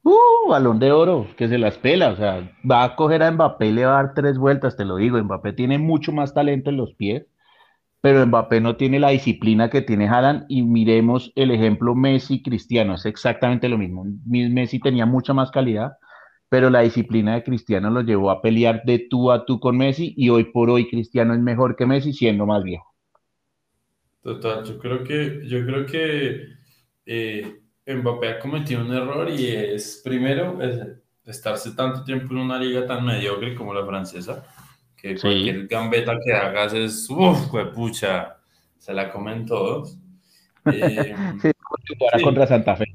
Uh, 0.04 0.50
balón 0.50 0.80
de 0.80 0.92
oro, 0.92 1.28
que 1.38 1.48
se 1.48 1.58
las 1.58 1.78
pela, 1.78 2.10
o 2.12 2.16
sea, 2.16 2.50
va 2.70 2.84
a 2.84 2.96
coger 2.96 3.22
a 3.22 3.32
Mbappé 3.32 3.72
le 3.72 3.86
va 3.86 4.00
a 4.00 4.04
dar 4.04 4.14
tres 4.14 4.38
vueltas, 4.38 4.78
te 4.78 4.86
lo 4.86 4.96
digo, 4.96 5.22
Mbappé 5.22 5.54
tiene 5.54 5.78
mucho 5.78 6.12
más 6.12 6.34
talento 6.34 6.70
en 6.70 6.78
los 6.78 6.94
pies, 6.96 7.28
pero 8.02 8.26
Mbappé 8.26 8.62
no 8.62 8.78
tiene 8.78 9.00
la 9.00 9.10
disciplina 9.10 9.70
que 9.70 9.82
tiene 9.82 10.08
Haaland 10.08 10.46
y 10.48 10.64
miremos 10.64 11.34
el 11.36 11.52
ejemplo 11.52 11.96
Messi-Cristiano, 11.96 12.96
es 12.96 13.06
exactamente 13.06 13.68
lo 13.68 13.78
mismo, 13.78 14.06
Messi 14.26 14.80
tenía 14.80 15.06
mucha 15.06 15.34
más 15.34 15.52
calidad, 15.52 15.94
pero 16.48 16.70
la 16.70 16.80
disciplina 16.80 17.36
de 17.36 17.44
Cristiano 17.44 17.90
lo 17.90 18.02
llevó 18.02 18.32
a 18.32 18.42
pelear 18.42 18.84
de 18.86 19.06
tú 19.10 19.32
a 19.32 19.46
tú 19.46 19.60
con 19.60 19.78
Messi 19.78 20.14
y 20.18 20.30
hoy 20.30 20.46
por 20.46 20.70
hoy 20.70 20.90
Cristiano 20.90 21.34
es 21.34 21.40
mejor 21.42 21.76
que 21.76 21.86
Messi 21.86 22.14
siendo 22.14 22.46
más 22.46 22.64
viejo. 22.64 22.88
Total, 24.22 24.66
yo 24.66 24.78
creo 24.78 25.04
que, 25.04 25.42
yo 25.46 25.66
creo 25.66 25.86
que 25.86 26.48
eh, 27.06 27.62
Mbappé 27.88 28.30
ha 28.30 28.40
cometido 28.40 28.82
un 28.82 28.94
error 28.94 29.30
y 29.30 29.48
es, 29.48 30.02
primero, 30.04 30.62
es 30.62 30.88
estarse 31.26 31.72
tanto 31.72 32.04
tiempo 32.04 32.34
en 32.34 32.40
una 32.40 32.60
liga 32.60 32.86
tan 32.86 33.06
mediocre 33.06 33.56
como 33.56 33.74
la 33.74 33.86
francesa, 33.86 34.46
que 34.98 35.18
cualquier 35.18 35.68
gambeta 35.68 36.18
que 36.24 36.34
hagas 36.34 36.74
es, 36.74 37.10
uff, 37.10 37.50
pucha, 37.74 38.38
se 38.78 38.94
la 38.94 39.12
comen 39.12 39.46
todos. 39.46 39.98
Eh, 40.72 41.16
sí, 41.42 41.52
contra 42.22 42.46
Santa 42.46 42.76
Fe. 42.76 42.86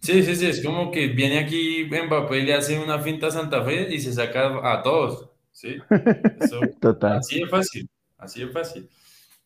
Sí, 0.00 0.22
sí, 0.22 0.36
sí, 0.36 0.46
es 0.46 0.64
como 0.64 0.90
que 0.90 1.08
viene 1.08 1.38
aquí 1.38 1.84
Mbappé 1.84 2.38
y 2.38 2.42
le 2.42 2.54
hace 2.54 2.78
una 2.78 2.98
finta 2.98 3.28
a 3.28 3.30
Santa 3.30 3.64
Fe 3.64 3.92
y 3.92 3.98
se 3.98 4.12
saca 4.12 4.60
a 4.70 4.82
todos, 4.82 5.30
¿sí? 5.50 5.78
Total. 6.80 7.18
Así 7.18 7.42
es 7.42 7.50
fácil, 7.50 7.88
así 8.18 8.42
es 8.42 8.52
fácil. 8.52 8.88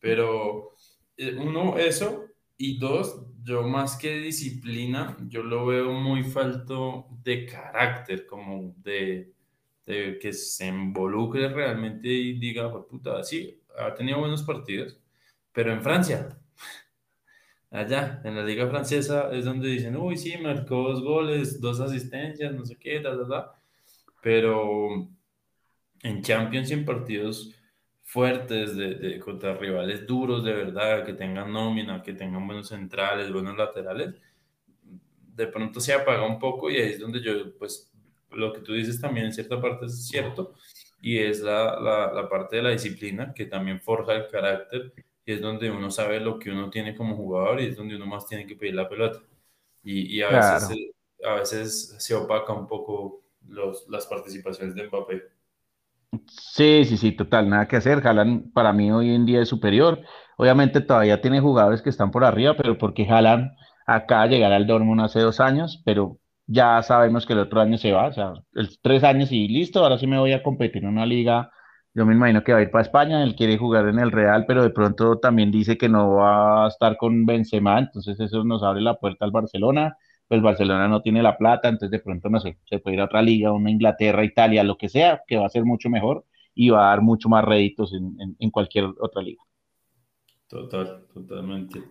Pero 0.04 0.74
eh, 1.16 1.34
uno, 1.34 1.78
eso, 1.78 2.26
y 2.58 2.78
dos, 2.78 3.24
yo 3.42 3.62
más 3.62 3.96
que 3.96 4.18
disciplina, 4.18 5.16
yo 5.28 5.42
lo 5.42 5.64
veo 5.64 5.92
muy 5.92 6.22
falto 6.22 7.06
de 7.22 7.46
carácter, 7.46 8.26
como 8.26 8.74
de, 8.76 9.32
de 9.86 10.18
que 10.20 10.34
se 10.34 10.66
involucre 10.66 11.48
realmente 11.48 12.08
y 12.08 12.38
diga, 12.38 12.70
puta, 12.86 13.22
sí, 13.22 13.58
ha 13.78 13.94
tenido 13.94 14.18
buenos 14.18 14.42
partidos, 14.42 15.00
pero 15.52 15.72
en 15.72 15.80
Francia, 15.82 16.38
allá, 17.70 18.20
en 18.24 18.36
la 18.36 18.44
liga 18.44 18.68
francesa, 18.68 19.30
es 19.32 19.46
donde 19.46 19.70
dicen, 19.70 19.96
uy, 19.96 20.18
sí, 20.18 20.36
marcó 20.36 20.82
dos 20.82 21.02
goles, 21.02 21.62
dos 21.62 21.80
asistencias, 21.80 22.52
no 22.52 22.66
sé 22.66 22.76
qué, 22.76 23.00
da, 23.00 23.16
da, 23.16 23.24
da. 23.24 23.54
Pero 24.22 25.08
en 26.02 26.22
Champions 26.22 26.70
y 26.70 26.74
en 26.74 26.84
partidos 26.84 27.54
fuertes 28.14 28.76
de, 28.76 28.94
de, 28.94 29.18
contra 29.18 29.54
rivales 29.56 30.06
duros 30.06 30.44
de 30.44 30.52
verdad, 30.52 31.04
que 31.04 31.14
tengan 31.14 31.52
nómina, 31.52 32.00
que 32.00 32.12
tengan 32.12 32.46
buenos 32.46 32.68
centrales, 32.68 33.32
buenos 33.32 33.56
laterales, 33.56 34.14
de 35.34 35.46
pronto 35.48 35.80
se 35.80 35.92
apaga 35.92 36.24
un 36.24 36.38
poco 36.38 36.70
y 36.70 36.76
ahí 36.76 36.92
es 36.92 37.00
donde 37.00 37.20
yo, 37.20 37.32
pues, 37.58 37.92
lo 38.30 38.52
que 38.52 38.60
tú 38.60 38.72
dices 38.72 39.00
también 39.00 39.26
en 39.26 39.32
cierta 39.32 39.60
parte 39.60 39.86
es 39.86 40.06
cierto, 40.06 40.54
y 41.02 41.18
es 41.18 41.40
la, 41.40 41.80
la, 41.80 42.12
la 42.12 42.28
parte 42.28 42.54
de 42.56 42.62
la 42.62 42.70
disciplina 42.70 43.34
que 43.34 43.46
también 43.46 43.80
forja 43.80 44.14
el 44.14 44.28
carácter 44.28 44.92
y 45.26 45.32
es 45.32 45.40
donde 45.40 45.68
uno 45.72 45.90
sabe 45.90 46.20
lo 46.20 46.38
que 46.38 46.52
uno 46.52 46.70
tiene 46.70 46.94
como 46.94 47.16
jugador 47.16 47.60
y 47.60 47.66
es 47.66 47.76
donde 47.76 47.96
uno 47.96 48.06
más 48.06 48.26
tiene 48.26 48.46
que 48.46 48.54
pedir 48.54 48.76
la 48.76 48.88
pelota. 48.88 49.20
Y, 49.82 50.16
y 50.16 50.22
a, 50.22 50.28
veces, 50.28 50.76
a 51.24 51.34
veces 51.34 51.96
se 51.98 52.14
opaca 52.14 52.52
un 52.52 52.68
poco 52.68 53.24
los, 53.48 53.88
las 53.88 54.06
participaciones 54.06 54.76
de 54.76 54.86
Mbappé. 54.86 55.33
Sí, 56.28 56.84
sí, 56.84 56.96
sí, 56.96 57.12
total, 57.12 57.48
nada 57.48 57.66
que 57.68 57.76
hacer. 57.76 58.06
Haaland 58.06 58.52
para 58.52 58.72
mí 58.72 58.90
hoy 58.90 59.14
en 59.14 59.26
día 59.26 59.40
es 59.42 59.48
superior. 59.48 60.00
Obviamente 60.36 60.80
todavía 60.80 61.20
tiene 61.20 61.40
jugadores 61.40 61.82
que 61.82 61.90
están 61.90 62.10
por 62.10 62.24
arriba, 62.24 62.54
pero 62.56 62.78
porque 62.78 63.06
Haaland 63.08 63.52
acaba 63.86 64.24
de 64.24 64.30
llegar 64.36 64.52
al 64.52 64.66
Dortmund 64.66 65.00
hace 65.02 65.20
dos 65.20 65.40
años, 65.40 65.82
pero 65.84 66.18
ya 66.46 66.82
sabemos 66.82 67.26
que 67.26 67.32
el 67.32 67.40
otro 67.40 67.60
año 67.60 67.78
se 67.78 67.92
va, 67.92 68.08
o 68.08 68.12
sea, 68.12 68.32
tres 68.82 69.02
años 69.04 69.32
y 69.32 69.48
listo, 69.48 69.80
ahora 69.80 69.98
sí 69.98 70.06
me 70.06 70.18
voy 70.18 70.32
a 70.32 70.42
competir 70.42 70.82
en 70.84 70.90
una 70.90 71.06
liga 71.06 71.50
yo 71.94 72.04
me 72.06 72.14
imagino 72.14 72.42
que 72.42 72.52
va 72.52 72.58
a 72.58 72.62
ir 72.62 72.70
para 72.70 72.82
España, 72.82 73.22
él 73.22 73.36
quiere 73.36 73.56
jugar 73.56 73.86
en 73.88 73.98
el 74.00 74.10
Real, 74.10 74.44
pero 74.46 74.62
de 74.64 74.70
pronto 74.70 75.18
también 75.20 75.50
dice 75.52 75.78
que 75.78 75.88
no 75.88 76.14
va 76.16 76.64
a 76.64 76.68
estar 76.68 76.96
con 76.96 77.24
Benzema, 77.24 77.78
entonces 77.78 78.18
eso 78.18 78.42
nos 78.44 78.62
abre 78.64 78.80
la 78.80 78.94
puerta 78.98 79.24
al 79.24 79.30
Barcelona, 79.30 79.96
pues 80.28 80.42
Barcelona 80.42 80.88
no 80.88 81.02
tiene 81.02 81.22
la 81.22 81.36
plata, 81.36 81.68
entonces 81.68 81.90
de 81.90 81.98
pronto 81.98 82.28
no 82.28 82.40
sé, 82.40 82.58
se 82.64 82.78
puede 82.78 82.96
ir 82.96 83.00
a 83.00 83.06
otra 83.06 83.22
liga, 83.22 83.52
una 83.52 83.70
Inglaterra, 83.70 84.24
Italia, 84.24 84.64
lo 84.64 84.76
que 84.76 84.88
sea, 84.88 85.22
que 85.26 85.36
va 85.36 85.46
a 85.46 85.50
ser 85.50 85.64
mucho 85.64 85.90
mejor 85.90 86.24
y 86.54 86.70
va 86.70 86.86
a 86.86 86.90
dar 86.90 87.02
mucho 87.02 87.28
más 87.28 87.44
réditos 87.44 87.92
en, 87.92 88.50
cualquier 88.50 88.84
otra 89.00 89.22
liga. 89.22 89.42
Total, 90.48 91.06
totalmente. 91.12 91.82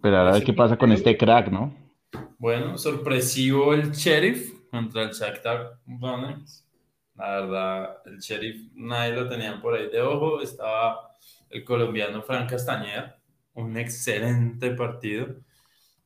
Pero 0.00 0.16
ahora 0.16 0.30
a 0.30 0.34
ver 0.34 0.44
qué 0.44 0.54
pasa 0.54 0.76
con 0.76 0.92
este 0.92 1.16
crack, 1.16 1.50
¿no? 1.50 1.74
Bueno, 2.38 2.78
sorpresivo 2.78 3.74
el 3.74 3.92
Sheriff 3.92 4.68
contra 4.70 5.02
el 5.02 5.10
Shakhtar 5.10 5.80
Donetsk 5.84 6.70
la 7.20 7.40
verdad, 7.40 7.98
el 8.06 8.18
sheriff 8.18 8.72
nadie 8.74 9.12
lo 9.12 9.28
tenía 9.28 9.60
por 9.60 9.74
ahí 9.74 9.90
de 9.90 10.00
ojo. 10.00 10.40
Estaba 10.40 11.18
el 11.50 11.64
colombiano 11.64 12.22
Fran 12.22 12.46
Castañeda, 12.46 13.20
un 13.52 13.76
excelente 13.76 14.70
partido, 14.70 15.26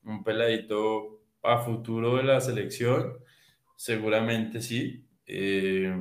un 0.03 0.25
peladito 0.25 1.14
a 1.47 1.59
futuro 1.59 2.17
de 2.17 2.23
la 2.23 2.41
selección, 2.41 3.17
seguramente 3.75 4.61
sí, 4.61 5.05
eh, 5.27 5.95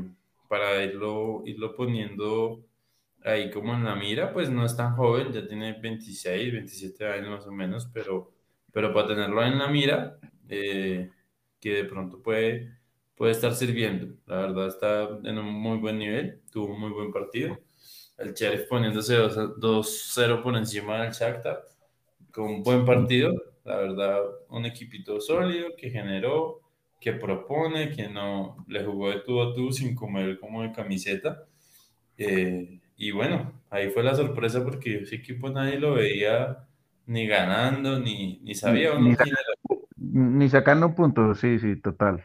para 0.48 0.82
irlo, 0.84 1.42
irlo 1.46 1.74
poniendo 1.74 2.64
ahí 3.24 3.50
como 3.50 3.74
en 3.74 3.84
la 3.84 3.94
mira, 3.96 4.32
pues 4.32 4.50
no 4.50 4.64
es 4.66 4.76
tan 4.76 4.96
joven, 4.96 5.32
ya 5.32 5.46
tiene 5.46 5.72
26, 5.80 6.52
27 6.52 7.06
años 7.06 7.30
más 7.30 7.46
o 7.46 7.52
menos, 7.52 7.88
pero, 7.92 8.32
pero 8.72 8.92
para 8.92 9.08
tenerlo 9.08 9.42
en 9.44 9.58
la 9.58 9.68
mira, 9.68 10.18
eh, 10.48 11.10
que 11.60 11.70
de 11.74 11.84
pronto 11.84 12.22
puede 12.22 12.78
puede 13.14 13.32
estar 13.32 13.54
sirviendo. 13.54 14.14
La 14.26 14.36
verdad 14.38 14.68
está 14.68 15.08
en 15.24 15.38
un 15.38 15.46
muy 15.46 15.78
buen 15.78 15.98
nivel, 15.98 16.42
tuvo 16.50 16.74
un 16.74 16.80
muy 16.80 16.90
buen 16.90 17.12
partido. 17.12 17.58
El 18.18 18.34
Sheriff 18.34 18.68
poniéndose 18.68 19.16
2-0 19.16 20.42
por 20.42 20.56
encima 20.56 21.02
del 21.02 21.12
Shakhtar, 21.12 21.64
con 22.32 22.44
un 22.46 22.62
buen 22.62 22.84
partido. 22.84 23.32
La 23.64 23.76
verdad, 23.76 24.20
un 24.50 24.66
equipito 24.66 25.20
sólido 25.20 25.70
que 25.76 25.90
generó, 25.90 26.60
que 27.00 27.14
propone, 27.14 27.90
que 27.90 28.08
no 28.08 28.64
le 28.68 28.84
jugó 28.84 29.10
de 29.10 29.20
tú 29.20 29.40
a 29.40 29.54
tú 29.54 29.72
sin 29.72 29.94
comer 29.94 30.38
como 30.38 30.62
de 30.62 30.72
camiseta. 30.72 31.44
Eh, 32.18 32.80
y 32.96 33.10
bueno, 33.10 33.52
ahí 33.70 33.90
fue 33.90 34.02
la 34.02 34.14
sorpresa 34.14 34.62
porque 34.62 35.02
ese 35.02 35.16
equipo 35.16 35.48
nadie 35.48 35.78
lo 35.78 35.94
veía 35.94 36.66
ni 37.06 37.26
ganando, 37.26 37.98
ni, 37.98 38.38
ni 38.42 38.54
sabía 38.54 38.98
ni, 38.98 39.14
ni 39.96 40.48
sacando 40.48 40.94
puntos, 40.94 41.40
sí, 41.40 41.58
sí, 41.58 41.80
total. 41.80 42.22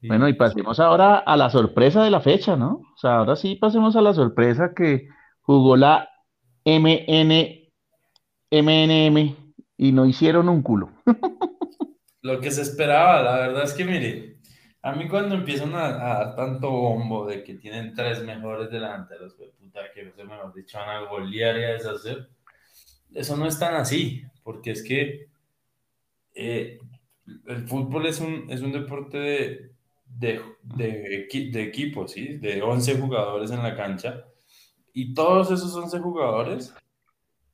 Bueno, 0.00 0.28
y 0.28 0.34
pasemos 0.34 0.80
ahora 0.80 1.18
a 1.18 1.36
la 1.36 1.50
sorpresa 1.50 2.04
de 2.04 2.10
la 2.10 2.20
fecha, 2.20 2.56
¿no? 2.56 2.82
O 2.94 2.96
sea, 2.96 3.16
ahora 3.16 3.36
sí 3.36 3.56
pasemos 3.56 3.96
a 3.96 4.00
la 4.00 4.14
sorpresa 4.14 4.72
que 4.74 5.08
jugó 5.40 5.76
la 5.76 6.08
MN, 6.64 7.70
MNM 8.50 9.47
y 9.78 9.92
no 9.92 10.04
hicieron 10.04 10.50
un 10.50 10.60
culo. 10.60 10.90
Lo 12.20 12.40
que 12.40 12.50
se 12.50 12.62
esperaba, 12.62 13.22
la 13.22 13.38
verdad 13.38 13.62
es 13.62 13.72
que 13.72 13.84
mire, 13.84 14.36
a 14.82 14.92
mí 14.92 15.08
cuando 15.08 15.36
empiezan 15.36 15.74
a, 15.74 15.92
dar 15.92 16.36
tanto 16.36 16.70
bombo 16.70 17.24
de 17.24 17.44
que 17.44 17.54
tienen 17.54 17.94
tres 17.94 18.22
mejores 18.24 18.70
delanteros, 18.70 19.34
pues 19.34 19.52
puta, 19.52 19.80
que 19.94 20.12
se 20.12 20.24
me 20.24 20.34
han 20.34 20.52
dicho 20.52 20.78
van 20.78 20.88
a 20.90 21.08
golear 21.08 21.56
y 21.58 21.64
a 21.64 21.72
deshacer, 21.74 22.28
eso 23.14 23.36
no 23.36 23.46
es 23.46 23.58
tan 23.58 23.76
así, 23.76 24.24
porque 24.42 24.72
es 24.72 24.82
que 24.82 25.28
eh, 26.34 26.78
el 27.46 27.68
fútbol 27.68 28.06
es 28.06 28.20
un, 28.20 28.46
es 28.50 28.60
un 28.60 28.72
deporte 28.72 29.18
de, 29.18 29.72
de, 30.04 30.42
de, 30.62 31.28
de 31.52 31.62
equipo, 31.62 32.08
¿sí? 32.08 32.36
De 32.38 32.62
11 32.62 32.98
jugadores 32.98 33.50
en 33.50 33.62
la 33.62 33.76
cancha. 33.76 34.24
Y 34.92 35.14
todos 35.14 35.50
esos 35.50 35.74
11 35.74 36.00
jugadores 36.00 36.74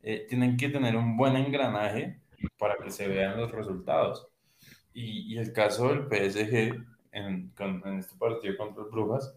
eh, 0.05 0.27
tienen 0.29 0.57
que 0.57 0.69
tener 0.69 0.97
un 0.97 1.17
buen 1.17 1.35
engranaje 1.37 2.21
para 2.59 2.77
que 2.77 2.91
se 2.91 3.09
vean 3.09 3.37
los 3.37 3.51
resultados. 3.51 4.29
Y, 4.93 5.35
y 5.35 5.39
el 5.39 5.53
caso 5.53 5.89
del 5.89 6.05
PSG 6.05 6.75
en, 7.13 7.53
en, 7.59 7.99
este 7.99 8.17
partido 8.17 8.57
contra 8.57 8.85
el 8.85 8.91
Brujas, 8.91 9.37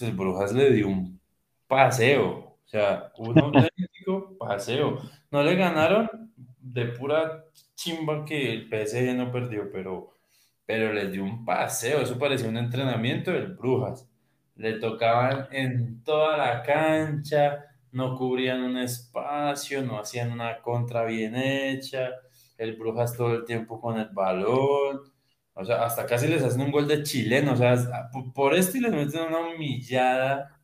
el 0.00 0.12
Brujas 0.12 0.52
le 0.52 0.70
dio 0.70 0.88
un 0.88 1.20
paseo, 1.66 2.58
o 2.64 2.68
sea, 2.68 3.10
un 3.16 3.38
auténtico 3.40 4.36
paseo. 4.38 4.98
No 5.30 5.42
le 5.42 5.56
ganaron 5.56 6.32
de 6.60 6.86
pura 6.86 7.44
chimba 7.74 8.24
que 8.24 8.52
el 8.52 8.68
PSG 8.68 9.16
no 9.16 9.32
perdió, 9.32 9.70
pero 9.72 10.18
pero 10.68 10.92
les 10.92 11.10
dio 11.10 11.24
un 11.24 11.46
paseo, 11.46 12.02
eso 12.02 12.18
parecía 12.18 12.46
un 12.46 12.58
entrenamiento 12.58 13.30
del 13.32 13.54
Brujas. 13.54 14.06
Le 14.54 14.74
tocaban 14.74 15.48
en 15.50 16.04
toda 16.04 16.36
la 16.36 16.62
cancha, 16.62 17.64
no 17.92 18.16
cubrían 18.16 18.62
un 18.62 18.78
espacio, 18.78 19.82
no 19.82 19.98
hacían 19.98 20.32
una 20.32 20.60
contra 20.62 21.04
bien 21.04 21.36
hecha, 21.36 22.10
el 22.58 22.76
Brujas 22.76 23.16
todo 23.16 23.34
el 23.34 23.44
tiempo 23.44 23.80
con 23.80 23.98
el 23.98 24.08
balón, 24.10 25.00
o 25.54 25.64
sea, 25.64 25.84
hasta 25.84 26.06
casi 26.06 26.28
les 26.28 26.42
hacen 26.42 26.62
un 26.62 26.70
gol 26.72 26.86
de 26.88 27.02
chileno, 27.02 27.52
o 27.52 27.56
sea, 27.56 27.76
por 28.34 28.54
esto 28.54 28.78
y 28.78 28.80
les 28.80 28.92
meten 28.92 29.22
una 29.28 29.40
humillada. 29.40 30.58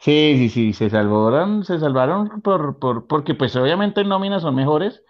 Sí, 0.00 0.34
sí, 0.38 0.48
sí, 0.48 0.72
se 0.72 0.90
salvaron, 0.90 1.64
se 1.64 1.78
salvaron 1.78 2.40
por, 2.42 2.78
por, 2.78 3.06
porque 3.06 3.34
pues 3.34 3.54
obviamente 3.56 4.00
en 4.00 4.08
nóminas 4.08 4.42
son 4.42 4.54
mejores, 4.54 5.02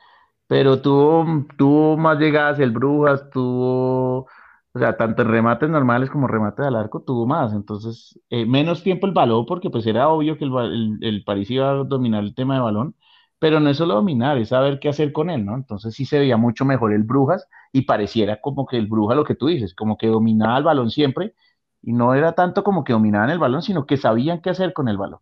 pero 0.49 0.83
tuvo, 0.83 1.47
tuvo 1.57 1.97
más 1.97 2.19
llegadas 2.19 2.59
el 2.61 2.73
Brujas, 2.73 3.31
tuvo, 3.31 4.29
o 4.73 4.79
sea, 4.79 4.97
tanto 4.97 5.23
en 5.23 5.29
remates 5.29 5.69
normales 5.69 6.11
como 6.11 6.29
remates 6.29 6.65
al 6.65 6.77
arco, 6.77 7.03
tuvo 7.03 7.27
más. 7.27 7.53
Entonces, 7.53 8.19
eh, 8.31 8.47
menos 8.47 8.83
tiempo 8.83 9.07
el 9.07 9.13
balón, 9.13 9.45
porque 9.47 9.69
pues 9.71 9.87
era 9.87 10.09
obvio 10.09 10.39
que 10.39 10.45
el, 10.45 10.99
el, 11.03 11.25
París 11.25 11.51
iba 11.51 11.71
a 11.71 11.75
dominar 11.85 12.23
el 12.23 12.35
tema 12.35 12.55
de 12.55 12.61
balón, 12.61 12.95
pero 13.41 13.59
no 13.59 13.71
es 13.71 13.79
solo 13.79 13.95
dominar, 13.95 14.39
es 14.39 14.51
saber 14.51 14.79
qué 14.79 14.89
hacer 14.89 15.13
con 15.13 15.29
él, 15.31 15.45
¿no? 15.45 15.57
Entonces 15.57 15.95
sí 15.95 16.05
se 16.05 16.19
veía 16.21 16.37
mucho 16.37 16.65
mejor 16.65 16.93
el 16.93 17.03
Brujas 17.03 17.49
y 17.73 17.83
pareciera 17.83 18.41
como 18.41 18.67
que 18.67 18.77
el 18.77 18.87
Brujas, 18.87 19.17
lo 19.17 19.25
que 19.25 19.35
tú 19.35 19.47
dices, 19.49 19.75
como 19.75 19.97
que 19.99 20.07
dominaba 20.07 20.59
el 20.59 20.65
balón 20.65 20.91
siempre 20.91 21.35
y 21.83 21.93
no 21.93 22.15
era 22.15 22.35
tanto 22.35 22.63
como 22.63 22.85
que 22.85 22.93
dominaban 22.93 23.31
el 23.31 23.39
balón, 23.39 23.63
sino 23.63 23.87
que 23.87 23.97
sabían 23.97 24.41
qué 24.41 24.51
hacer 24.51 24.73
con 24.73 24.89
el 24.89 24.99
balón. 24.99 25.21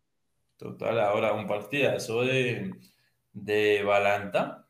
Total, 0.59 0.99
ahora 1.01 1.33
un 1.33 1.47
partidazo 1.47 2.23
de, 2.23 2.73
de 3.33 3.83
Balanta 3.85 4.67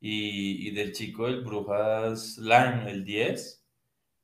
y, 0.00 0.68
y 0.68 0.70
del 0.72 0.92
chico 0.92 1.26
del 1.26 1.42
Brujas 1.44 2.36
Lime, 2.38 2.90
el 2.90 3.04
10. 3.04 3.63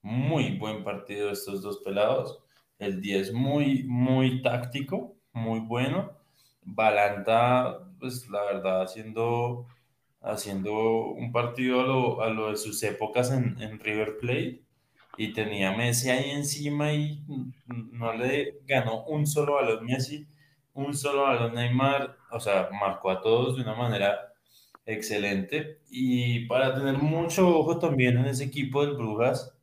Muy 0.02 0.56
buen 0.58 0.82
partido 0.84 1.30
estos 1.30 1.62
dos 1.62 1.78
pelados. 1.78 2.42
El 2.78 3.00
10 3.00 3.32
muy, 3.32 3.84
muy 3.84 4.42
táctico, 4.42 5.16
muy 5.32 5.60
bueno. 5.60 6.12
Balanta, 6.62 7.78
pues 7.98 8.28
la 8.28 8.42
verdad, 8.44 8.82
haciendo, 8.82 9.66
haciendo 10.22 10.72
un 11.12 11.32
partido 11.32 11.80
a 11.80 11.84
lo, 11.86 12.22
a 12.22 12.30
lo 12.30 12.50
de 12.50 12.56
sus 12.56 12.82
épocas 12.82 13.30
en, 13.30 13.60
en 13.60 13.78
River 13.80 14.16
Plate. 14.18 14.62
Y 15.18 15.32
tenía 15.34 15.76
Messi 15.76 16.08
ahí 16.10 16.30
encima 16.30 16.92
y 16.94 17.22
no 17.66 18.14
le 18.14 18.60
ganó 18.66 19.04
un 19.04 19.26
solo 19.26 19.54
balón 19.56 19.84
Messi, 19.84 20.26
un 20.72 20.94
solo 20.94 21.22
balón 21.24 21.54
Neymar. 21.54 22.16
O 22.32 22.40
sea, 22.40 22.70
marcó 22.72 23.10
a 23.10 23.20
todos 23.20 23.56
de 23.56 23.62
una 23.62 23.74
manera 23.74 24.32
excelente. 24.86 25.80
Y 25.90 26.46
para 26.46 26.74
tener 26.74 26.96
mucho 26.98 27.48
ojo 27.48 27.78
también 27.78 28.18
en 28.18 28.26
ese 28.26 28.44
equipo 28.44 28.84
del 28.86 28.96
Brujas 28.96 29.54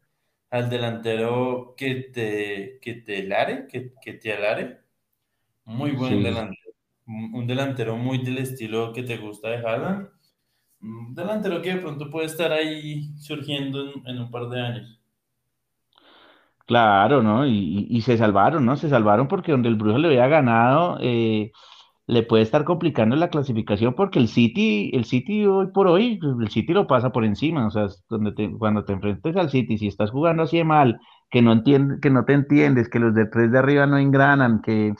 al 0.49 0.69
delantero 0.69 1.75
que 1.77 1.95
te, 2.13 2.79
que 2.81 2.95
te 2.95 3.23
lare, 3.23 3.67
que, 3.67 3.93
que 4.01 4.13
te 4.13 4.33
alare. 4.33 4.81
Muy 5.65 5.91
buen 5.93 6.21
Sí, 6.21 6.23
delantero. 6.23 6.73
Un 7.07 7.47
delantero 7.47 7.97
muy 7.97 8.19
del 8.23 8.39
estilo 8.39 8.93
que 8.93 9.03
te 9.03 9.17
gusta 9.17 9.49
de 9.49 9.57
Haaland. 9.57 10.09
Un 10.81 11.15
delantero 11.15 11.61
que 11.61 11.75
de 11.75 11.81
pronto 11.81 12.09
puede 12.11 12.27
estar 12.27 12.51
ahí 12.53 13.09
surgiendo 13.19 13.81
en, 13.93 14.07
en 14.07 14.19
un 14.21 14.31
par 14.31 14.49
de 14.49 14.61
años. 14.61 15.01
claro, 16.65 17.21
¿no? 17.23 17.45
Y, 17.45 17.87
y- 17.89 18.01
se 18.01 18.17
salvaron, 18.17 18.65
¿no? 18.65 18.75
Se 18.77 18.89
salvaron 18.89 19.27
porque 19.27 19.51
donde 19.51 19.69
el 19.69 19.75
Brujas 19.75 19.99
le 20.01 20.07
había 20.09 20.27
ganado, 20.27 20.97
eh, 21.01 21.51
le 22.07 22.23
puede 22.23 22.43
estar 22.43 22.63
complicando 22.65 23.15
la 23.17 23.29
clasificación 23.29 23.93
porque 23.95 24.19
el 24.19 24.29
City, 24.29 24.91
el 24.93 25.05
City 25.05 25.45
hoy 25.45 25.67
por 25.73 25.87
hoy, 25.87 26.19
el 26.41 26.49
City 26.49 26.73
lo 26.73 26.87
pasa 26.87 27.11
por 27.11 27.25
encima, 27.25 27.67
o 27.67 27.71
sea, 27.71 27.87
donde 28.09 28.31
te- 28.33 28.51
cuando 28.57 28.85
te 28.85 28.93
enfrentes 28.93 29.35
al 29.35 29.49
City, 29.49 29.77
si 29.77 29.87
estás 29.87 30.11
jugando 30.11 30.43
así 30.43 30.57
de 30.57 30.63
mal, 30.63 30.99
que 31.29 31.41
no 31.41 31.51
entiendes, 31.51 31.99
que 32.01 32.09
no 32.09 32.23
te 32.25 32.33
entiendes, 32.33 32.89
que 32.89 32.99
los 32.99 33.13
de 33.13 33.25
tres 33.27 33.51
de 33.51 33.59
arriba 33.59 33.85
no 33.87 33.97
engranan, 33.97 34.61
que 34.61 34.93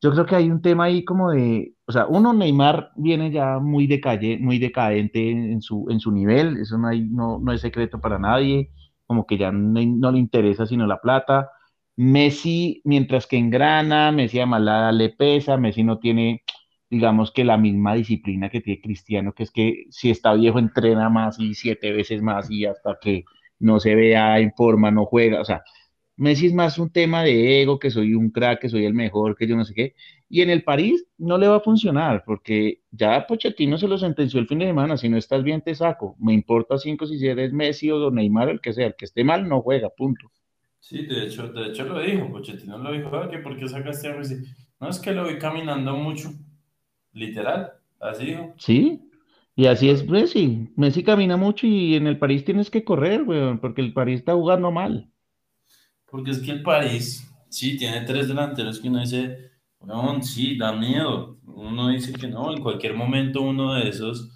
yo 0.00 0.12
creo 0.12 0.26
que 0.26 0.36
hay 0.36 0.50
un 0.50 0.62
tema 0.62 0.84
ahí 0.84 1.04
como 1.04 1.30
de, 1.32 1.74
o 1.86 1.92
sea, 1.92 2.06
uno 2.06 2.32
Neymar 2.32 2.90
viene 2.96 3.30
ya 3.32 3.58
muy 3.58 3.86
decaye, 3.86 4.38
muy 4.38 4.58
decadente 4.58 5.30
en 5.30 5.60
su, 5.62 5.86
en 5.90 5.98
su 6.00 6.12
nivel, 6.12 6.56
eso 6.58 6.78
no 6.78 6.88
hay, 6.88 7.02
no, 7.02 7.38
no 7.40 7.52
es 7.52 7.60
secreto 7.60 8.00
para 8.00 8.18
nadie, 8.18 8.70
como 9.06 9.26
que 9.26 9.38
ya 9.38 9.50
no, 9.52 9.80
no 9.84 10.12
le 10.12 10.18
interesa 10.18 10.66
sino 10.66 10.86
la 10.86 11.00
plata. 11.00 11.50
Messi, 11.96 12.80
mientras 12.84 13.26
que 13.26 13.36
engrana, 13.38 14.12
Messi 14.12 14.38
a 14.40 14.46
Malada 14.46 14.92
le 14.92 15.10
pesa, 15.10 15.56
Messi 15.56 15.82
no 15.82 15.98
tiene 15.98 16.42
digamos 16.90 17.32
que 17.32 17.44
la 17.44 17.56
misma 17.58 17.94
disciplina 17.94 18.50
que 18.50 18.60
tiene 18.60 18.80
Cristiano, 18.82 19.32
que 19.34 19.42
es 19.44 19.50
que 19.50 19.84
si 19.90 20.10
está 20.10 20.34
viejo 20.34 20.58
entrena 20.58 21.08
más 21.10 21.38
y 21.40 21.54
siete 21.54 21.92
veces 21.92 22.22
más 22.22 22.50
y 22.50 22.64
hasta 22.66 22.98
que 23.00 23.24
no 23.58 23.80
se 23.80 23.94
vea 23.94 24.38
en 24.40 24.52
forma, 24.54 24.90
no 24.90 25.06
juega. 25.06 25.40
O 25.40 25.44
sea, 25.44 25.62
Messi 26.16 26.46
es 26.48 26.52
más 26.54 26.78
un 26.78 26.90
tema 26.90 27.22
de 27.22 27.62
ego, 27.62 27.78
que 27.78 27.90
soy 27.90 28.14
un 28.14 28.30
crack, 28.30 28.60
que 28.60 28.68
soy 28.68 28.84
el 28.84 28.94
mejor, 28.94 29.36
que 29.36 29.46
yo 29.46 29.56
no 29.56 29.64
sé 29.64 29.72
qué. 29.74 29.94
Y 30.28 30.42
en 30.42 30.50
el 30.50 30.64
París 30.64 31.06
no 31.18 31.38
le 31.38 31.48
va 31.48 31.56
a 31.56 31.60
funcionar, 31.60 32.24
porque 32.26 32.82
ya 32.90 33.26
Pochettino 33.26 33.78
se 33.78 33.88
lo 33.88 33.98
sentenció 33.98 34.40
el 34.40 34.48
fin 34.48 34.58
de 34.58 34.66
semana, 34.66 34.96
si 34.96 35.08
no 35.08 35.16
estás 35.16 35.42
bien 35.44 35.62
te 35.62 35.74
saco. 35.74 36.16
Me 36.18 36.34
importa 36.34 36.78
cinco 36.78 37.06
si 37.06 37.24
eres 37.26 37.52
Messi 37.52 37.90
o 37.90 38.10
Neymar, 38.10 38.48
el 38.50 38.60
que 38.60 38.72
sea, 38.72 38.88
el 38.88 38.96
que 38.96 39.04
esté 39.06 39.24
mal 39.24 39.48
no 39.48 39.62
juega, 39.62 39.90
punto. 39.90 40.30
Sí, 40.80 41.06
de 41.06 41.24
hecho, 41.26 41.48
de 41.52 41.68
hecho 41.68 41.84
lo 41.84 42.00
dijo, 42.00 42.30
Pochettino 42.30 42.78
lo 42.78 42.92
dijo, 42.92 43.14
"Ah, 43.16 43.30
por 43.42 43.56
qué 43.58 43.68
sacaste 43.68 44.08
a 44.08 44.16
Messi. 44.16 44.36
No 44.80 44.88
es 44.88 44.98
que 44.98 45.12
lo 45.12 45.26
vi 45.28 45.38
caminando 45.38 45.96
mucho, 45.96 46.30
literal, 47.18 47.72
así 48.00 48.26
dijo. 48.26 48.54
¿Sí? 48.56 49.02
Y 49.58 49.66
así 49.66 49.90
es 49.90 50.08
Messi. 50.08 50.68
Messi 50.76 51.02
camina 51.02 51.36
mucho 51.36 51.66
y 51.66 51.96
en 51.96 52.06
el 52.06 52.16
París 52.16 52.44
tienes 52.44 52.70
que 52.70 52.84
correr, 52.84 53.22
weón, 53.22 53.58
porque 53.58 53.80
el 53.80 53.92
París 53.92 54.20
está 54.20 54.34
jugando 54.34 54.70
mal. 54.70 55.10
Porque 56.08 56.30
es 56.30 56.38
que 56.38 56.52
el 56.52 56.62
París, 56.62 57.28
sí, 57.48 57.76
tiene 57.76 58.02
tres 58.02 58.28
delanteros 58.28 58.78
que 58.78 58.88
uno 58.88 59.00
dice, 59.00 59.50
no, 59.80 60.22
sí, 60.22 60.56
da 60.56 60.72
miedo. 60.72 61.38
Uno 61.44 61.88
dice 61.88 62.12
que 62.12 62.28
no, 62.28 62.52
en 62.52 62.62
cualquier 62.62 62.94
momento 62.94 63.42
uno 63.42 63.74
de 63.74 63.88
esos 63.88 64.30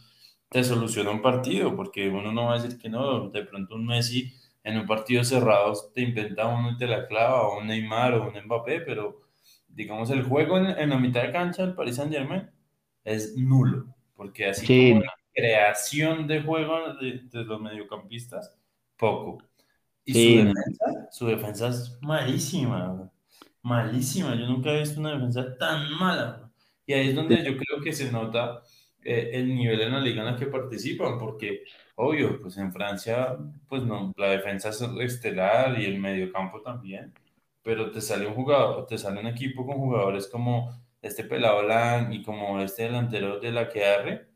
te 0.51 0.65
soluciona 0.65 1.11
un 1.11 1.23
partido, 1.23 1.77
porque 1.77 2.09
uno 2.09 2.33
no 2.33 2.47
va 2.47 2.55
a 2.55 2.61
decir 2.61 2.77
que 2.79 2.89
no, 2.89 3.31
de 3.31 3.45
pronto 3.45 3.77
un 3.77 3.87
Messi 3.87 4.33
en 4.65 4.77
un 4.77 4.87
partido 4.87 5.23
cerrado 5.23 5.73
te 5.95 6.03
inventa 6.03 6.49
uno 6.49 6.73
y 6.73 6.77
te 6.77 6.89
la 6.89 7.07
clava, 7.07 7.43
o 7.43 7.61
un 7.61 7.69
Neymar 7.69 8.15
o 8.15 8.29
un 8.29 8.45
Mbappé, 8.45 8.81
pero 8.81 9.23
digamos 9.69 10.11
el 10.11 10.25
juego 10.25 10.59
en, 10.59 10.67
en 10.67 10.91
la 10.91 10.99
mitad 10.99 11.23
de 11.23 11.31
cancha 11.31 11.65
del 11.65 11.75
Paris 11.75 11.97
Saint-Germain 11.97 12.51
es 13.05 13.37
nulo, 13.37 13.95
porque 14.17 14.47
así 14.47 14.73
como 14.73 14.95
Sí, 14.95 15.01
la 15.01 15.13
creación 15.35 16.27
de 16.27 16.43
juego 16.43 16.95
de, 16.95 17.21
de 17.31 17.45
los 17.45 17.61
mediocampistas, 17.61 18.57
poco. 18.97 19.39
Y 20.05 20.15
su 20.15 20.33
sí, 20.33 20.43
no. 20.43 20.53
defensa, 20.55 21.09
su 21.13 21.27
defensa 21.27 21.69
es 21.69 21.99
malísima, 22.03 23.11
malísima. 23.63 24.35
Yo 24.35 24.47
nunca 24.47 24.71
he 24.73 24.81
visto 24.81 25.01
una 25.01 25.13
defensa 25.13 25.57
tan 25.59 25.93
mala. 25.95 26.51
Y 26.87 26.93
ahí 26.95 27.09
es 27.11 27.15
donde 27.15 27.37
yo 27.45 27.57
creo 27.57 27.81
que 27.83 27.93
se 27.93 28.11
nota 28.11 28.63
eh, 29.05 29.31
el 29.35 29.55
nivel 29.55 29.81
en 29.83 29.93
la 29.93 30.01
liga 30.01 30.23
en 30.23 30.33
la 30.33 30.37
que 30.37 30.47
participan, 30.47 31.19
porque, 31.19 31.63
obvio, 31.97 32.41
pues 32.41 32.57
en 32.59 32.73
Francia, 32.73 33.37
pues 33.69 33.85
no, 33.85 34.13
la 34.17 34.31
defensa 34.31 34.71
es 34.71 34.81
estelar 35.01 35.79
y 35.81 35.85
el 35.87 36.01
mediocampo 36.01 36.61
también, 36.63 37.15
pero 37.63 37.91
te 37.93 38.01
sale 38.01 38.27
un 38.27 38.35
jugador, 38.35 38.87
te 38.87 38.99
sale 38.99 39.21
un 39.21 39.27
equipo 39.29 39.65
con 39.67 39.77
jugadores 39.77 40.27
como 40.29 40.82
este 41.03 41.25
pelado 41.25 41.63
Lang 41.63 42.13
y 42.13 42.23
como 42.23 42.61
este 42.61 42.85
delantero 42.85 43.41
de 43.41 43.53
la 43.53 43.69
que 43.69 43.85
arre, 43.85 44.29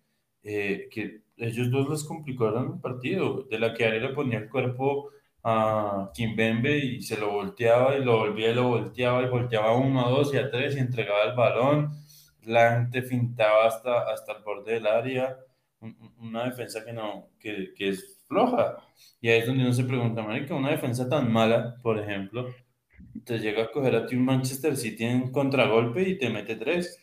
eh, 0.43 0.89
que 0.91 1.23
ellos 1.37 1.71
dos 1.71 1.89
les 1.91 2.05
complicaron 2.05 2.75
el 2.75 2.81
partido. 2.81 3.45
De 3.45 3.59
la 3.59 3.73
que 3.75 3.87
arre 3.87 4.01
le 4.01 4.11
ponía 4.11 4.39
el 4.39 4.49
cuerpo 4.51 5.11
a 5.45 6.11
Kimpembe 6.15 6.79
y 6.79 7.03
se 7.03 7.17
lo 7.19 7.31
volteaba 7.33 7.97
y 7.97 8.05
lo 8.05 8.19
volvía 8.19 8.51
y 8.51 8.55
lo 8.55 8.69
volteaba 8.69 9.23
y 9.23 9.29
volteaba 9.29 9.77
uno 9.77 10.07
a 10.07 10.11
dos 10.11 10.35
y 10.35 10.39
a 10.39 10.51
tres 10.51 10.77
y 10.77 10.81
entregaba 10.81 11.25
el 11.25 11.37
balón. 11.37 11.93
Lang 12.45 12.91
te 12.91 13.03
fintaba 13.03 13.67
hasta, 13.67 14.03
hasta 14.13 14.33
el 14.33 14.43
borde 14.43 14.75
del 14.75 14.87
área. 14.87 15.37
Un- 15.81 15.97
un- 16.01 16.29
Una 16.29 16.45
defensa 16.45 16.85
que 16.85 16.93
no, 16.93 17.31
que, 17.39 17.73
que 17.77 17.89
es 17.91 18.25
floja. 18.29 18.77
Y 19.21 19.29
ahí 19.29 19.41
es 19.41 19.47
donde 19.47 19.65
uno 19.65 19.73
se 19.73 19.85
pregunta, 19.85 20.23
marica, 20.23 20.55
una 20.55 20.71
defensa 20.71 21.09
tan 21.09 21.31
mala, 21.33 21.77
por 21.83 21.99
ejemplo, 21.99 22.49
te 23.27 23.39
llega 23.39 23.65
a 23.65 23.71
coger 23.71 23.95
a 23.97 24.07
ti 24.07 24.17
un 24.17 24.25
Manchester 24.25 24.77
City 24.77 25.05
en 25.05 25.31
contragolpe 25.33 26.09
y 26.09 26.19
te 26.19 26.31
mete 26.31 26.57
tres. 26.57 26.99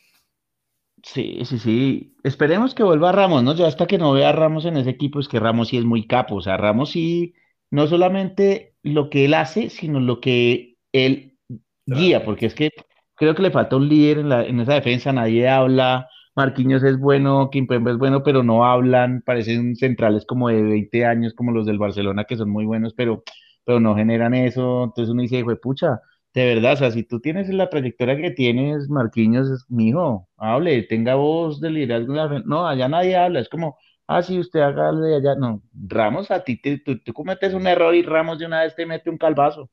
Sí, 1.03 1.43
sí, 1.45 1.59
sí. 1.59 2.15
Esperemos 2.23 2.73
que 2.73 2.83
vuelva 2.83 3.11
Ramos, 3.11 3.43
¿no? 3.43 3.55
Yo 3.55 3.65
hasta 3.65 3.87
que 3.87 3.97
no 3.97 4.13
vea 4.13 4.29
a 4.29 4.31
Ramos 4.31 4.65
en 4.65 4.77
ese 4.77 4.91
equipo, 4.91 5.19
es 5.19 5.27
que 5.27 5.39
Ramos 5.39 5.67
sí 5.69 5.77
es 5.77 5.83
muy 5.83 6.07
capo. 6.07 6.35
O 6.35 6.41
sea, 6.41 6.55
Ramos 6.57 6.91
sí, 6.91 7.33
no 7.71 7.87
solamente 7.87 8.75
lo 8.83 9.09
que 9.09 9.25
él 9.25 9.33
hace, 9.33 9.69
sino 9.69 9.99
lo 9.99 10.21
que 10.21 10.77
él 10.93 11.37
guía, 11.85 12.23
porque 12.23 12.45
es 12.45 12.55
que 12.55 12.71
creo 13.15 13.35
que 13.35 13.41
le 13.41 13.51
falta 13.51 13.75
un 13.75 13.89
líder 13.89 14.19
en 14.19 14.29
la, 14.29 14.45
en 14.45 14.59
esa 14.61 14.75
defensa, 14.75 15.11
nadie 15.11 15.49
habla. 15.49 16.07
Marquinhos 16.35 16.83
es 16.83 16.97
bueno, 16.99 17.49
Kimpembe 17.51 17.91
es 17.91 17.97
bueno, 17.97 18.23
pero 18.23 18.41
no 18.43 18.65
hablan, 18.65 19.21
parecen 19.25 19.75
centrales 19.75 20.25
como 20.25 20.47
de 20.49 20.61
20 20.63 21.05
años, 21.05 21.33
como 21.33 21.51
los 21.51 21.65
del 21.65 21.77
Barcelona, 21.79 22.23
que 22.25 22.37
son 22.37 22.49
muy 22.49 22.65
buenos, 22.65 22.93
pero, 22.95 23.23
pero 23.65 23.79
no 23.81 23.95
generan 23.95 24.33
eso. 24.33 24.85
Entonces 24.85 25.11
uno 25.11 25.21
dice, 25.21 25.43
pucha. 25.61 25.99
De 26.33 26.45
verdad, 26.45 26.73
o 26.73 26.75
sea, 26.77 26.91
si 26.91 27.03
tú 27.03 27.19
tienes 27.19 27.47
la 27.49 27.69
trayectoria 27.69 28.17
que 28.17 28.31
tienes, 28.31 28.89
Marquinhos, 28.89 29.65
mijo, 29.69 30.27
hable, 30.37 30.81
tenga 30.83 31.15
voz 31.15 31.61
de 31.61 31.69
liderazgo. 31.69 32.13
No, 32.45 32.67
allá 32.67 32.87
nadie 32.87 33.15
habla, 33.15 33.39
es 33.39 33.49
como, 33.49 33.77
ah, 34.07 34.23
sí, 34.23 34.39
usted 34.39 34.61
haga 34.61 34.91
de 34.93 35.15
allá. 35.17 35.35
No, 35.35 35.61
Ramos, 35.73 36.31
a 36.31 36.43
ti 36.43 36.59
te, 36.59 36.79
tú, 36.79 36.99
cometes 37.13 37.53
un 37.53 37.67
error 37.67 37.93
y 37.93 38.01
Ramos 38.01 38.39
de 38.39 38.47
una 38.47 38.63
vez 38.63 38.75
te 38.75 38.85
mete 38.85 39.09
un 39.11 39.17
calvazo. 39.17 39.63
O 39.63 39.69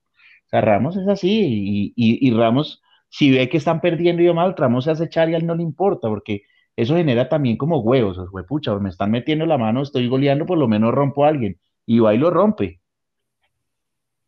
sea, 0.51 0.61
Ramos 0.61 0.97
es 0.97 1.09
así, 1.09 1.29
y, 1.31 1.93
y, 1.97 2.29
y 2.29 2.33
Ramos, 2.35 2.83
si 3.09 3.31
ve 3.31 3.49
que 3.49 3.57
están 3.57 3.81
perdiendo 3.81 4.23
y 4.23 4.33
mal, 4.35 4.55
Ramos 4.57 4.85
se 4.85 4.91
hace 4.91 5.05
echar 5.05 5.31
y 5.31 5.35
a 5.35 5.39
él 5.39 5.47
no 5.47 5.55
le 5.55 5.63
importa, 5.63 6.09
porque 6.09 6.43
eso 6.77 6.97
genera 6.97 7.29
también 7.29 7.57
como 7.57 7.81
huevos, 7.81 8.19
o 8.19 8.29
sea, 8.31 8.47
pucha, 8.47 8.79
me 8.79 8.91
están 8.91 9.11
metiendo 9.11 9.47
la 9.47 9.59
mano, 9.59 9.83
estoy 9.83 10.09
goleando, 10.09 10.47
por 10.47 10.59
lo 10.59 10.69
menos 10.69 10.93
rompo 10.93 11.25
a 11.25 11.29
alguien, 11.29 11.59
y 11.87 12.01
va 12.01 12.15
y 12.15 12.19
lo 12.19 12.31
rompe. 12.31 12.81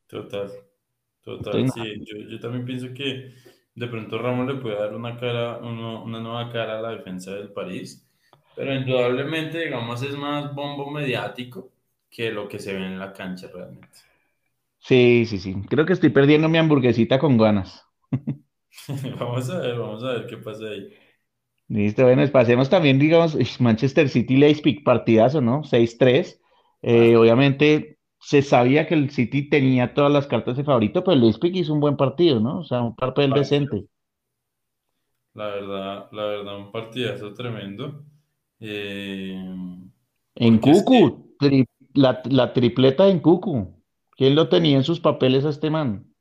Total, 0.07 0.51
total, 1.23 1.69
sí. 1.69 2.05
Yo, 2.05 2.19
yo 2.29 2.41
también 2.41 2.65
pienso 2.65 2.89
que, 2.95 3.33
de 3.75 3.87
pronto 3.89 4.19
Ramos 4.19 4.47
le 4.47 4.61
puede 4.61 4.77
dar 4.79 4.95
una 4.95 5.19
cara, 5.19 5.59
uno- 5.59 6.03
una 6.05 6.21
nueva 6.21 6.51
cara 6.53 6.79
a 6.79 6.83
la 6.83 6.91
defensa 6.91 7.33
del 7.35 7.53
París, 7.53 8.07
pero 8.55 8.75
indudablemente, 8.75 9.59
digamos, 9.59 10.03
es 10.03 10.17
más 10.17 10.55
bombo 10.55 10.91
mediático 10.91 11.73
que 12.11 12.31
lo 12.31 12.49
que 12.49 12.59
se 12.59 12.75
ve 12.75 12.85
en 12.87 12.99
la 12.99 13.13
cancha 13.13 13.49
realmente. 13.53 13.99
Sí, 14.81 15.25
sí, 15.27 15.39
sí. 15.39 15.55
Creo 15.71 15.87
que 15.87 15.95
estoy 15.95 16.11
perdiendo 16.11 16.49
mi 16.51 16.59
hamburguesita 16.59 17.19
con 17.19 17.39
ganas. 17.39 17.87
Vamos 19.19 19.51
a 19.51 19.59
ver, 19.61 19.79
vamos 19.79 20.03
a 20.05 20.13
ver 20.13 20.27
qué 20.27 20.37
pasa 20.39 20.65
ahí. 20.67 20.93
Listo, 21.69 22.03
bueno, 22.05 22.27
pasemos 22.31 22.69
también, 22.69 22.99
digamos, 22.99 23.37
Manchester 23.61 24.09
City 24.09 24.37
Leipzig, 24.37 24.85
partidazo, 24.85 25.41
¿no? 25.41 25.65
6-3. 25.65 26.41
Eh, 26.83 27.17
obviamente 27.17 27.92
se 28.23 28.43
sabía 28.43 28.87
que 28.89 28.95
el 28.95 29.11
City 29.11 29.49
tenía 29.51 29.95
todas 29.95 30.13
las 30.13 30.27
cartas 30.27 30.57
de 30.57 30.65
favorito, 30.65 31.05
pero 31.05 31.15
el 31.15 31.21
Leipzig 31.23 31.55
hizo 31.57 31.75
un 31.75 31.81
buen 31.81 31.97
partido, 31.99 32.41
¿no? 32.41 32.61
O 32.61 32.65
sea, 32.65 32.83
un 32.83 32.97
papel 32.97 33.33
decente. 33.35 33.87
La 35.35 35.47
verdad, 35.49 36.09
la 36.13 36.25
verdad, 36.27 36.57
un 36.59 36.73
partidazo 36.73 37.33
tremendo. 37.35 38.05
Eh, 38.61 39.35
En 40.35 40.59
es 40.65 40.83
Cucu, 40.85 41.35
que 41.41 41.65
la, 41.95 42.21
la 42.27 42.53
tripleta 42.53 43.09
en 43.09 43.21
Cucu. 43.21 43.83
¿Quién 44.15 44.35
lo 44.35 44.51
tenía 44.51 44.77
en 44.77 44.85
sus 44.85 45.01
papeles 45.01 45.47
a 45.47 45.49
este 45.51 45.71
man? 45.71 46.13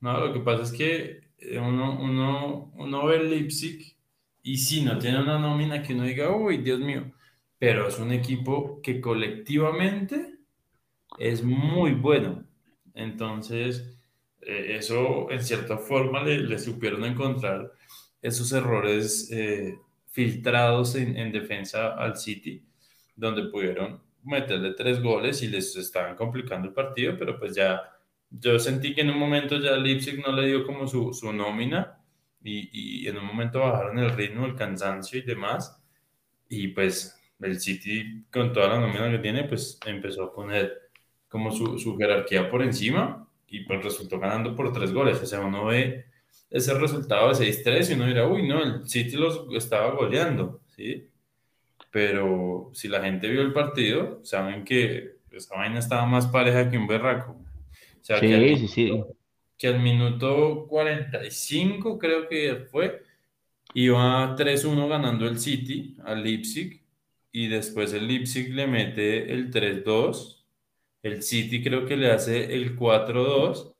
No, 0.00 0.18
lo 0.20 0.32
que 0.32 0.40
pasa 0.40 0.62
es 0.62 0.72
que 0.72 1.20
uno, 1.58 1.98
uno, 2.00 2.72
uno 2.76 3.06
ve 3.06 3.16
el 3.16 3.30
Leipzig 3.30 3.96
y 4.42 4.56
sí, 4.58 4.82
no 4.84 4.98
tiene 4.98 5.20
una 5.22 5.38
nómina 5.38 5.82
que 5.82 5.94
uno 5.94 6.04
diga, 6.04 6.34
uy, 6.36 6.58
Dios 6.58 6.78
mío, 6.80 7.12
pero 7.58 7.88
es 7.88 7.98
un 7.98 8.12
equipo 8.12 8.80
que 8.82 9.00
colectivamente 9.00 10.37
es 11.18 11.42
muy 11.42 11.92
bueno. 11.92 12.44
Entonces, 12.94 13.96
eh, 14.40 14.76
eso 14.78 15.30
en 15.30 15.42
cierta 15.42 15.78
forma 15.78 16.22
le, 16.22 16.38
le 16.38 16.58
supieron 16.58 17.04
encontrar 17.04 17.72
esos 18.22 18.52
errores 18.52 19.30
eh, 19.32 19.78
filtrados 20.06 20.94
en, 20.96 21.16
en 21.16 21.32
defensa 21.32 21.94
al 21.94 22.16
City, 22.16 22.64
donde 23.16 23.44
pudieron 23.50 24.02
meterle 24.24 24.74
tres 24.74 25.00
goles 25.02 25.42
y 25.42 25.48
les 25.48 25.76
estaban 25.76 26.16
complicando 26.16 26.68
el 26.68 26.74
partido, 26.74 27.16
pero 27.18 27.38
pues 27.38 27.54
ya 27.54 27.80
yo 28.30 28.58
sentí 28.58 28.94
que 28.94 29.00
en 29.02 29.10
un 29.10 29.18
momento 29.18 29.58
ya 29.58 29.76
Leipzig 29.76 30.20
no 30.20 30.32
le 30.32 30.46
dio 30.48 30.66
como 30.66 30.86
su, 30.86 31.12
su 31.14 31.32
nómina 31.32 31.98
y, 32.42 33.04
y 33.04 33.08
en 33.08 33.16
un 33.18 33.24
momento 33.24 33.60
bajaron 33.60 33.98
el 33.98 34.10
ritmo, 34.10 34.44
el 34.46 34.54
cansancio 34.54 35.18
y 35.18 35.22
demás. 35.22 35.80
Y 36.48 36.68
pues 36.68 37.16
el 37.40 37.60
City, 37.60 38.26
con 38.32 38.52
toda 38.52 38.68
la 38.68 38.80
nómina 38.80 39.10
que 39.10 39.18
tiene, 39.18 39.44
pues 39.44 39.78
empezó 39.86 40.24
a 40.24 40.32
poner 40.32 40.87
como 41.28 41.50
su, 41.52 41.78
su 41.78 41.96
jerarquía 41.96 42.50
por 42.50 42.62
encima 42.62 43.28
y 43.46 43.60
pues 43.64 43.82
resultó 43.84 44.18
ganando 44.18 44.54
por 44.56 44.72
tres 44.72 44.92
goles. 44.92 45.20
O 45.22 45.26
sea, 45.26 45.40
uno 45.40 45.66
ve 45.66 46.06
ese 46.50 46.74
resultado 46.78 47.28
de 47.30 47.34
seis 47.36 47.62
tres 47.62 47.90
y 47.90 47.94
uno 47.94 48.06
dirá, 48.06 48.26
uy, 48.28 48.46
no, 48.48 48.62
el 48.62 48.88
City 48.88 49.16
los 49.16 49.46
estaba 49.54 49.92
goleando, 49.92 50.62
¿sí? 50.68 51.08
Pero 51.90 52.70
si 52.74 52.88
la 52.88 53.02
gente 53.02 53.28
vio 53.28 53.42
el 53.42 53.52
partido, 53.52 54.20
saben 54.24 54.64
que 54.64 55.18
esa 55.30 55.56
vaina 55.56 55.78
estaba 55.78 56.06
más 56.06 56.26
pareja 56.28 56.70
que 56.70 56.78
un 56.78 56.86
berraco. 56.86 57.32
O 57.32 58.04
sea, 58.04 58.24
que 58.24 58.34
al 58.34 58.44
Sí, 58.44 58.56
sí, 58.56 58.68
sí. 58.68 59.04
minuto, 59.06 59.16
que 59.56 59.68
al 59.68 59.80
minuto 59.80 60.66
45 60.68 61.98
creo 61.98 62.28
que 62.28 62.66
fue, 62.70 63.02
Iba 63.74 64.34
tres 64.36 64.64
uno 64.64 64.88
ganando 64.88 65.26
el 65.28 65.38
City 65.38 65.96
al 66.04 66.22
Leipzig 66.24 66.82
y 67.32 67.48
después 67.48 67.92
el 67.92 68.06
Leipzig 68.08 68.52
le 68.54 68.66
mete 68.66 69.32
el 69.32 69.50
tres 69.50 69.84
dos 69.84 70.37
El 71.08 71.22
City 71.22 71.62
creo 71.62 71.86
que 71.86 71.96
le 71.96 72.10
hace 72.10 72.54
el 72.54 72.76
cuatro 72.76 73.24
dos 73.24 73.74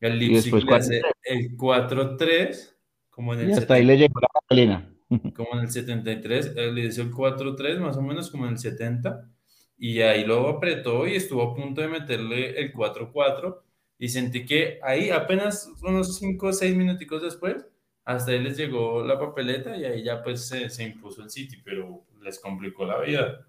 El 0.00 0.22
Y 0.22 0.28
Leipzig 0.28 0.54
le 0.64 0.74
hace 0.74 1.02
el 1.24 1.56
cuatro 1.56 2.16
tres 2.16 2.76
como 3.10 3.34
en 3.34 3.40
y 3.40 3.42
el 3.44 3.52
hasta 3.52 3.74
ahí 3.74 3.86
70 3.86 3.92
le 3.92 3.98
llegó 3.98 4.20
la 4.20 4.28
Catalina. 4.40 4.94
como 5.34 5.54
en 5.54 5.60
el 5.60 5.70
73, 5.70 6.52
él 6.56 6.74
le 6.74 6.84
hizo 6.84 7.02
el 7.02 7.10
cuatro 7.10 7.56
tres 7.56 7.78
más 7.78 7.96
o 7.96 8.02
menos 8.02 8.30
como 8.30 8.46
en 8.46 8.52
el 8.52 8.58
70 8.58 9.28
y 9.78 10.00
ahí 10.00 10.24
lo 10.24 10.48
apretó 10.48 11.06
y 11.06 11.14
estuvo 11.14 11.42
a 11.42 11.54
punto 11.54 11.80
de 11.80 11.88
meterle 11.88 12.60
el 12.60 12.72
cuatro 12.72 13.10
cuatro 13.12 13.64
y 13.98 14.08
sentí 14.08 14.46
que 14.46 14.78
ahí 14.82 15.10
apenas 15.10 15.68
unos 15.82 16.16
5 16.16 16.46
o 16.46 16.52
6 16.52 16.76
minuticos 16.76 17.22
después, 17.22 17.66
hasta 18.04 18.30
ahí 18.30 18.38
les 18.40 18.56
llegó 18.56 19.02
la 19.02 19.18
papeleta 19.18 19.76
y 19.76 19.84
ahí 19.84 20.04
ya 20.04 20.22
pues 20.22 20.46
se, 20.46 20.70
se 20.70 20.84
impuso 20.84 21.22
el 21.22 21.30
City, 21.30 21.56
pero 21.64 22.04
les 22.22 22.38
complicó 22.38 22.86
la 22.86 23.00
vida. 23.00 23.47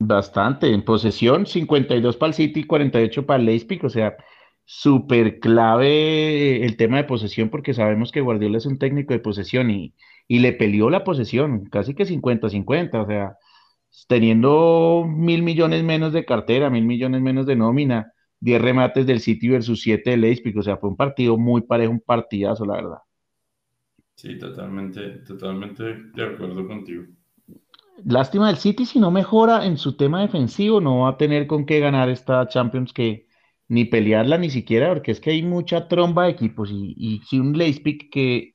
Bastante. 0.00 0.72
En 0.72 0.84
posesión, 0.84 1.46
52 1.46 2.16
para 2.16 2.28
el 2.28 2.34
City, 2.34 2.64
48 2.64 3.26
para 3.26 3.40
el 3.40 3.46
Leipzig. 3.46 3.84
O 3.84 3.90
sea, 3.90 4.16
súper 4.64 5.40
clave 5.40 6.64
el 6.64 6.76
tema 6.76 6.98
de 6.98 7.04
posesión 7.04 7.48
porque 7.50 7.74
sabemos 7.74 8.12
que 8.12 8.20
Guardiola 8.20 8.58
es 8.58 8.66
un 8.66 8.78
técnico 8.78 9.12
de 9.12 9.20
posesión 9.20 9.70
y, 9.70 9.94
y 10.28 10.38
le 10.40 10.52
peleó 10.52 10.90
la 10.90 11.04
posesión, 11.04 11.64
casi 11.66 11.94
que 11.94 12.06
50-50. 12.06 13.02
O 13.02 13.06
sea, 13.06 13.36
teniendo 14.08 15.04
mil 15.08 15.42
millones 15.42 15.82
menos 15.84 16.12
de 16.12 16.24
cartera, 16.24 16.70
mil 16.70 16.84
millones 16.86 17.20
menos 17.22 17.46
de 17.46 17.56
nómina, 17.56 18.12
10 18.40 18.62
remates 18.62 19.06
del 19.06 19.20
City 19.20 19.48
versus 19.48 19.82
7 19.82 20.10
del 20.10 20.20
Leipzig. 20.22 20.56
O 20.58 20.62
sea, 20.62 20.76
fue 20.78 20.90
un 20.90 20.96
partido 20.96 21.36
muy 21.38 21.62
parejo, 21.62 21.92
un 21.92 22.00
partidazo, 22.00 22.64
la 22.66 22.74
verdad. 22.74 22.98
Sí, 24.16 24.36
totalmente, 24.38 25.20
totalmente 25.20 25.82
de 26.12 26.22
acuerdo 26.22 26.66
contigo. 26.66 27.04
Lástima 28.04 28.48
del 28.48 28.56
City, 28.58 28.86
si 28.86 28.98
no 29.00 29.10
mejora 29.10 29.66
en 29.66 29.76
su 29.76 29.96
tema 29.96 30.20
defensivo, 30.22 30.80
no 30.80 31.00
va 31.00 31.10
a 31.10 31.16
tener 31.16 31.46
con 31.46 31.66
qué 31.66 31.80
ganar 31.80 32.08
esta 32.08 32.46
Champions 32.48 32.92
que 32.92 33.26
ni 33.68 33.84
pelearla 33.84 34.38
ni 34.38 34.50
siquiera, 34.50 34.88
porque 34.88 35.10
es 35.12 35.20
que 35.20 35.30
hay 35.30 35.42
mucha 35.42 35.88
tromba 35.88 36.24
de 36.24 36.30
equipos 36.30 36.70
y, 36.70 36.94
y 36.96 37.20
si 37.28 37.38
un 37.40 37.56
Leipzig 37.58 38.08
que 38.10 38.54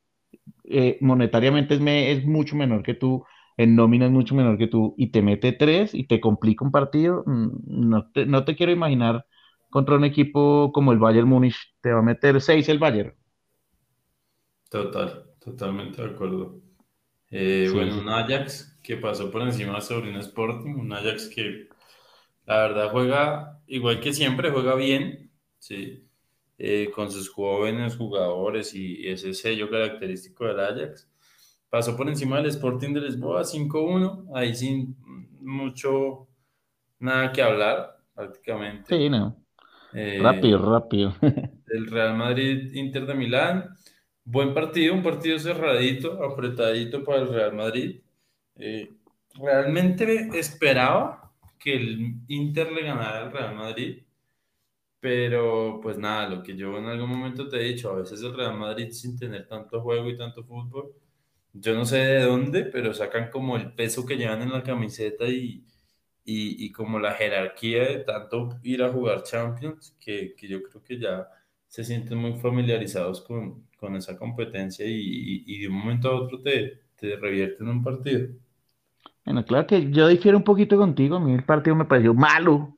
eh, 0.66 0.98
monetariamente 1.02 1.76
es, 1.76 1.82
me- 1.82 2.12
es 2.12 2.26
mucho 2.26 2.56
menor 2.58 2.84
que 2.84 2.96
tú, 2.96 3.26
en 3.58 3.76
nómina 3.76 4.06
es 4.08 4.12
mucho 4.12 4.36
menor 4.36 4.58
que 4.58 4.68
tú, 4.68 4.96
y 4.98 5.08
te 5.12 5.22
mete 5.24 5.54
tres 5.54 5.94
y 5.96 6.08
te 6.08 6.22
complica 6.22 6.66
un 6.66 6.72
partido, 6.72 7.24
mm, 7.28 7.50
no 7.68 8.12
te, 8.12 8.26
no 8.28 8.46
te 8.46 8.56
quiero 8.56 8.72
imaginar 8.74 9.26
contra 9.70 9.96
un 9.98 10.06
equipo 10.06 10.72
como 10.74 10.94
el 10.94 11.00
Bayern 11.00 11.28
Múnich, 11.30 11.58
te 11.82 11.92
va 11.94 12.00
a 12.00 12.04
meter 12.04 12.42
seis 12.42 12.70
el 12.70 12.80
Bayern. 12.80 13.16
Total, 14.70 15.36
totalmente 15.40 16.02
de 16.02 16.10
acuerdo. 16.10 16.63
Eh, 17.34 17.68
Sí, 17.68 17.74
bueno, 17.74 18.00
un 18.00 18.10
Ajax 18.10 18.80
que 18.84 18.98
pasó 18.98 19.32
por 19.32 19.42
encima 19.42 19.82
sobre 19.82 20.10
un 20.12 20.18
Sporting, 20.18 20.76
un 20.76 20.94
Ajax 20.94 21.28
que 21.30 21.68
La 22.46 22.58
verdad 22.60 22.92
juega 22.92 23.62
igual 23.68 24.00
que 24.02 24.14
siempre, 24.14 24.52
juega 24.52 24.76
bien, 24.76 25.32
sí, 25.60 26.08
eh, 26.58 26.92
con 26.94 27.12
sus 27.12 27.30
jóvenes 27.30 27.96
jugadores 27.98 28.74
y 28.76 29.08
ese 29.08 29.34
sello 29.34 29.70
característico 29.70 30.46
del 30.46 30.60
Ajax. 30.60 31.10
Pasó 31.70 31.98
por 31.98 32.08
encima 32.10 32.38
del 32.38 32.48
Sporting 32.48 32.94
de 32.94 33.02
Lisboa 33.02 33.44
5-1, 33.44 34.26
ahí 34.36 34.54
sin 34.56 34.96
mucho, 35.42 36.28
nada 37.00 37.32
que 37.32 37.42
hablar 37.42 37.98
prácticamente. 38.14 38.96
Sí, 38.96 39.10
no. 39.10 39.38
Eh, 39.94 40.20
Rápido, 40.22 40.60
rápido. 40.60 41.16
el 41.68 41.88
Real 41.88 42.16
Madrid, 42.18 42.74
Inter 42.74 43.06
de 43.06 43.16
Milán, 43.16 43.76
buen 44.26 44.54
partido, 44.54 44.94
un 44.94 45.04
partido 45.04 45.40
cerradito, 45.40 46.24
apretadito 46.24 47.04
para 47.04 47.20
el 47.22 47.30
Real 47.30 47.54
Madrid. 47.56 48.02
Eh, 48.56 48.94
realmente 49.36 50.30
esperaba 50.40 51.34
que 51.60 51.76
el 51.76 52.16
Inter 52.28 52.72
le 52.72 52.84
ganara 52.84 53.26
al 53.26 53.32
Real 53.32 53.56
Madrid, 53.56 54.04
pero 55.00 55.80
pues 55.82 55.98
nada, 55.98 56.30
lo 56.30 56.44
que 56.44 56.56
yo 56.56 56.78
en 56.78 56.86
algún 56.86 57.10
momento 57.10 57.50
te 57.50 57.58
he 57.58 57.64
dicho, 57.74 57.90
a 57.92 57.96
veces 57.96 58.22
el 58.22 58.36
Real 58.36 58.58
Madrid 58.58 58.90
sin 58.92 59.18
tener 59.18 59.48
tanto 59.48 59.82
juego 59.82 60.10
y 60.10 60.18
tanto 60.18 60.44
fútbol, 60.44 60.94
yo 61.54 61.76
no 61.76 61.86
sé 61.86 61.98
de 62.00 62.24
dónde, 62.24 62.66
pero 62.66 62.94
sacan 62.94 63.30
como 63.32 63.58
el 63.58 63.74
peso 63.74 64.06
que 64.06 64.18
llevan 64.18 64.42
en 64.44 64.52
la 64.54 64.64
camiseta 64.64 65.26
y, 65.28 65.66
y, 66.26 66.66
y 66.66 66.72
como 66.72 67.00
la 67.00 67.14
jerarquía 67.14 67.84
de 67.86 68.00
tanto 68.00 68.60
ir 68.64 68.84
a 68.84 68.92
jugar 68.92 69.24
Champions, 69.24 69.96
que, 70.00 70.36
que 70.36 70.48
yo 70.48 70.64
creo 70.64 70.84
que 70.84 71.00
ya 71.00 71.30
se 71.68 71.84
sienten 71.84 72.18
muy 72.20 72.34
familiarizados 72.40 73.22
con, 73.22 73.68
con 73.84 73.98
esa 73.98 74.18
competencia 74.18 74.86
y, 74.88 75.60
de 75.60 75.68
un 75.68 75.74
momento 75.74 76.08
a 76.08 76.16
otro 76.16 76.40
te, 76.40 76.84
te 76.98 77.18
revierten 77.18 77.68
un 77.68 77.84
partido. 77.84 78.30
Bueno, 79.26 79.44
claro 79.44 79.68
que 79.68 79.92
yo 79.92 80.08
difiero 80.08 80.38
un 80.38 80.46
poquito 80.46 80.78
contigo, 80.78 81.18
a 81.18 81.20
mí 81.20 81.34
el 81.34 81.44
partido 81.44 81.76
me 81.76 81.84
pareció 81.84 82.14
malo, 82.14 82.78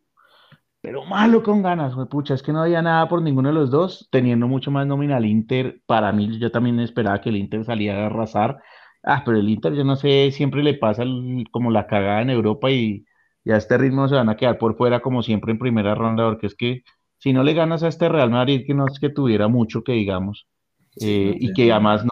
pero 0.82 1.06
malo 1.06 1.44
con 1.44 1.62
ganas, 1.62 1.94
güey, 1.94 2.08
pucha, 2.08 2.34
es 2.34 2.42
que 2.42 2.52
no 2.52 2.64
había 2.64 2.82
nada 2.82 3.08
por 3.08 3.22
ninguno 3.22 3.50
de 3.50 3.54
los 3.54 3.70
dos, 3.70 4.10
teniendo 4.12 4.48
mucho 4.48 4.72
más 4.72 4.88
nómina 4.88 5.18
al 5.18 5.28
Inter, 5.28 5.80
para 5.86 6.12
mí 6.12 6.40
yo 6.40 6.50
también 6.50 6.80
esperaba 6.80 7.22
que 7.22 7.30
el 7.30 7.38
Inter 7.38 7.64
saliera 7.66 8.02
a 8.02 8.06
arrasar, 8.08 8.58
ah, 9.04 9.22
pero 9.24 9.38
el 9.38 9.48
Inter 9.48 9.76
yo 9.76 9.84
no 9.84 9.98
sé, 9.98 10.32
siempre 10.32 10.64
le 10.64 10.74
pasa 10.74 11.04
como 11.52 11.70
la 11.70 11.86
cagada 11.86 12.24
en 12.24 12.32
Europa 12.32 12.72
y, 12.72 13.06
y 13.44 13.52
a 13.52 13.58
este 13.58 13.78
ritmo 13.78 14.08
se 14.08 14.16
van 14.16 14.30
a 14.30 14.38
quedar 14.38 14.58
por 14.58 14.76
fuera 14.76 15.02
como 15.02 15.22
siempre 15.22 15.52
en 15.52 15.60
primera 15.60 15.94
ronda, 15.94 16.28
porque 16.28 16.48
es 16.48 16.56
que 16.56 16.84
si 17.20 17.32
no 17.32 17.44
le 17.44 17.54
ganas 17.54 17.84
a 17.84 17.90
este 17.90 18.10
Real 18.10 18.32
Madrid, 18.32 18.64
que 18.66 18.74
no 18.74 18.88
es 18.88 19.00
que 19.00 19.10
tuviera 19.10 19.48
mucho 19.48 19.84
que 19.84 19.92
digamos, 19.92 20.48
Sí, 20.96 21.16
eh, 21.20 21.36
y 21.40 21.54
que 21.54 21.72
además 21.72 22.04
no 22.06 22.12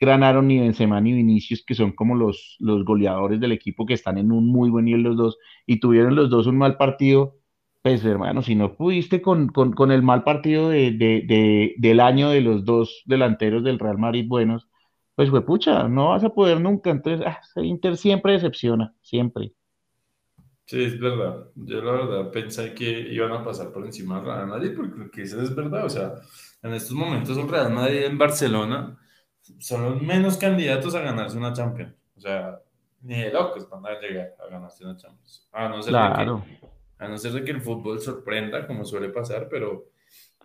ganaron 0.00 0.46
ni 0.48 0.58
Benzema 0.60 1.00
ni 1.00 1.12
Vinicius, 1.12 1.64
que 1.66 1.74
son 1.74 1.92
como 1.92 2.14
los, 2.14 2.56
los 2.60 2.84
goleadores 2.84 3.40
del 3.40 3.52
equipo 3.52 3.86
que 3.86 3.94
están 3.94 4.18
en 4.18 4.32
un 4.32 4.46
muy 4.46 4.70
buen 4.70 4.84
nivel 4.86 5.02
los 5.02 5.16
dos, 5.16 5.38
y 5.66 5.80
tuvieron 5.80 6.14
los 6.16 6.30
dos 6.30 6.46
un 6.46 6.56
mal 6.58 6.76
partido 6.76 7.36
Pues 7.82 8.04
hermano, 8.04 8.42
si 8.42 8.54
no 8.54 8.76
pudiste 8.76 9.22
con, 9.22 9.48
con, 9.48 9.72
con 9.72 9.90
el 9.92 10.02
mal 10.02 10.24
partido 10.24 10.68
de, 10.70 10.92
de- 10.92 11.24
de- 11.26 11.74
del 11.78 12.00
año 12.00 12.30
de 12.30 12.40
los 12.40 12.64
dos 12.64 13.02
delanteros 13.06 13.64
del 13.64 13.78
Real 13.78 13.98
Madrid 13.98 14.26
buenos, 14.28 14.68
pues 15.14 15.30
fue 15.30 15.44
pucha, 15.44 15.88
no 15.88 16.10
vas 16.10 16.24
a 16.24 16.30
poder 16.30 16.60
nunca. 16.60 16.90
Entonces, 16.90 17.26
ah, 17.26 17.40
Inter 17.62 17.96
siempre 17.96 18.32
decepciona, 18.34 18.94
siempre. 19.02 19.52
Sí, 20.66 20.82
es 20.84 21.00
verdad. 21.00 21.46
Yo 21.54 21.80
la 21.82 21.92
verdad 21.92 22.30
pensé 22.30 22.74
que 22.74 22.84
iban 23.12 23.32
a 23.32 23.42
pasar 23.44 23.72
por 23.72 23.86
encima 23.86 24.16
del 24.16 24.24
Real 24.26 24.46
Madrid, 24.48 24.72
porque 24.76 25.22
dices 25.22 25.38
es 25.42 25.54
verdad. 25.54 25.86
O 25.86 25.88
sea, 25.90 26.14
en 26.62 26.74
estos 26.74 26.92
momentos 26.92 27.36
el 27.36 27.48
Real 27.48 27.72
Madrid 27.72 28.04
en 28.04 28.18
Barcelona 28.18 28.98
son 29.58 29.84
los 29.84 30.02
menos 30.02 30.36
candidatos 30.36 30.94
a 30.94 31.00
ganarse 31.00 31.38
una 31.38 31.52
Champions. 31.52 31.94
O 32.16 32.20
sea, 32.20 32.60
ni 33.02 33.20
de 33.20 33.32
locos 33.32 33.68
van 33.68 33.86
a 33.86 34.00
llegar 34.00 34.34
a 34.38 34.50
ganarse 34.50 34.84
una 34.84 34.96
Champions. 34.96 35.48
A 35.52 35.68
no 35.68 35.82
ser 35.82 35.98
de 35.98 36.12
que, 36.12 36.24
Claro, 36.24 36.44
a 36.98 37.08
no 37.08 37.16
ser 37.16 37.32
de 37.32 37.44
que 37.44 37.52
el 37.52 37.60
fútbol 37.60 38.00
sorprenda, 38.00 38.66
como 38.66 38.84
suele 38.84 39.08
pasar, 39.08 39.48
pero, 39.48 39.86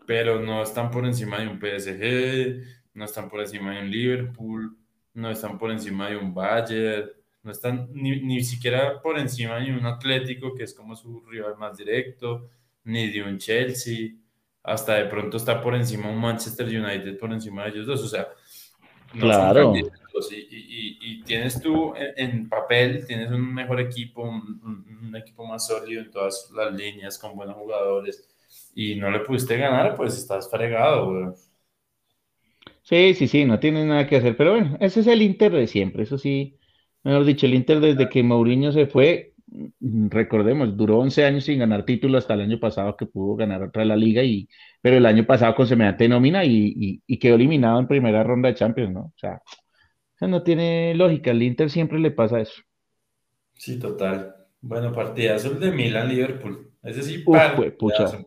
pero 0.06 0.40
no 0.42 0.62
están 0.62 0.92
por 0.92 1.06
encima 1.06 1.40
de 1.40 1.48
un 1.48 1.60
PSG, 1.60 2.64
no 2.94 3.06
están 3.06 3.30
por 3.30 3.42
encima 3.42 3.74
de 3.74 3.82
un 3.82 3.90
Liverpool, 3.92 4.78
no 5.16 5.30
están 5.30 5.58
por 5.58 5.72
encima 5.72 6.10
de 6.10 6.18
un 6.18 6.34
Bayern, 6.34 7.10
no 7.42 7.52
están 7.52 7.90
ni, 7.92 8.22
ni 8.22 8.44
siquiera 8.44 9.02
por 9.02 9.20
encima 9.20 9.58
de 9.60 9.72
un 9.76 9.86
Atlético, 9.86 10.54
que 10.56 10.64
es 10.64 10.74
como 10.74 10.96
su 10.96 11.22
rival 11.26 11.58
más 11.58 11.78
directo, 11.78 12.50
ni 12.86 13.10
de 13.12 13.24
un 13.24 13.38
Chelsea, 13.38 14.12
hasta 14.64 14.96
de 14.96 15.06
pronto 15.06 15.38
está 15.38 15.62
por 15.62 15.76
encima 15.76 16.10
un 16.10 16.20
Manchester 16.20 16.68
United, 16.68 17.18
por 17.20 17.32
encima 17.34 17.64
de 17.66 17.70
ellos 17.72 17.88
dos, 17.88 18.02
o 18.04 18.08
sea, 18.08 18.28
no 19.14 19.32
claro. 19.64 19.94
y, 20.32 20.36
y- 20.36 20.40
y- 20.52 20.98
y 21.22 21.24
tienes 21.24 21.62
tú 21.62 21.94
en, 21.96 22.14
en 22.42 22.50
papel, 22.50 23.06
tienes 23.06 23.32
un 23.32 23.54
mejor 23.54 23.80
equipo, 23.82 24.24
un, 24.24 25.16
equipo 25.16 25.46
más 25.46 25.68
sólido 25.68 26.02
en 26.02 26.12
todas 26.12 26.50
las 26.56 26.74
líneas, 26.74 27.20
con 27.20 27.36
buenos 27.36 27.56
jugadores, 27.56 28.28
y 28.76 28.96
no 28.96 29.12
le 29.12 29.20
pudiste 29.22 29.58
ganar, 29.58 29.96
pues 29.96 30.18
estás 30.18 30.50
fregado, 30.50 31.12
güey. 31.12 31.34
Sí, 32.84 33.14
sí, 33.16 33.28
sí, 33.28 33.46
no 33.46 33.60
tiene 33.60 33.86
nada 33.86 34.08
que 34.08 34.18
hacer. 34.18 34.36
Pero 34.38 34.52
bueno, 34.52 34.78
ese 34.80 35.00
es 35.02 35.08
el 35.08 35.22
Inter 35.22 35.52
de 35.52 35.68
siempre. 35.68 36.04
Eso 36.04 36.18
sí, 36.18 36.58
mejor 37.04 37.26
dicho, 37.26 37.46
el 37.46 37.54
Inter 37.56 37.80
desde 37.80 38.10
que 38.10 38.24
Mourinho 38.24 38.72
se 38.72 38.88
fue, 38.88 39.33
recordemos, 39.80 40.76
duró 40.78 41.00
11 41.00 41.26
años 41.26 41.46
sin 41.46 41.60
ganar 41.60 41.86
título 41.86 42.18
hasta 42.18 42.34
el 42.34 42.42
año 42.42 42.60
pasado 42.60 42.96
que 42.98 43.06
pudo 43.06 43.36
ganar 43.36 43.62
otra 43.64 43.86
la 43.86 43.96
liga, 43.96 44.24
y, 44.24 44.48
pero 44.82 44.98
el 44.98 45.06
año 45.06 45.26
pasado 45.26 45.56
con 45.56 45.68
semejante 45.68 46.08
nómina 46.10 46.44
y, 46.46 46.74
y, 46.78 47.04
y 47.08 47.20
quedó 47.20 47.36
eliminado 47.36 47.80
en 47.80 47.88
primera 47.88 48.24
ronda 48.24 48.50
de 48.50 48.56
Champions, 48.56 48.92
¿no? 48.94 49.02
O 49.02 49.14
sea, 49.18 49.42
eso 50.18 50.28
no 50.28 50.44
tiene 50.44 50.96
lógica. 50.96 51.32
El 51.32 51.44
Inter 51.44 51.70
siempre 51.70 52.00
le 52.00 52.12
pasa 52.12 52.42
eso. 52.42 52.62
Sí, 53.54 53.80
total. 53.80 54.36
Bueno, 54.62 54.92
partidazo 54.94 55.52
el 55.52 55.60
de 55.60 55.72
Milan-Liverpool. 55.72 56.72
Ese 56.84 57.02
sí, 57.04 57.24
Uf, 57.26 57.56
fue 57.56 57.72
pucha. 57.72 58.26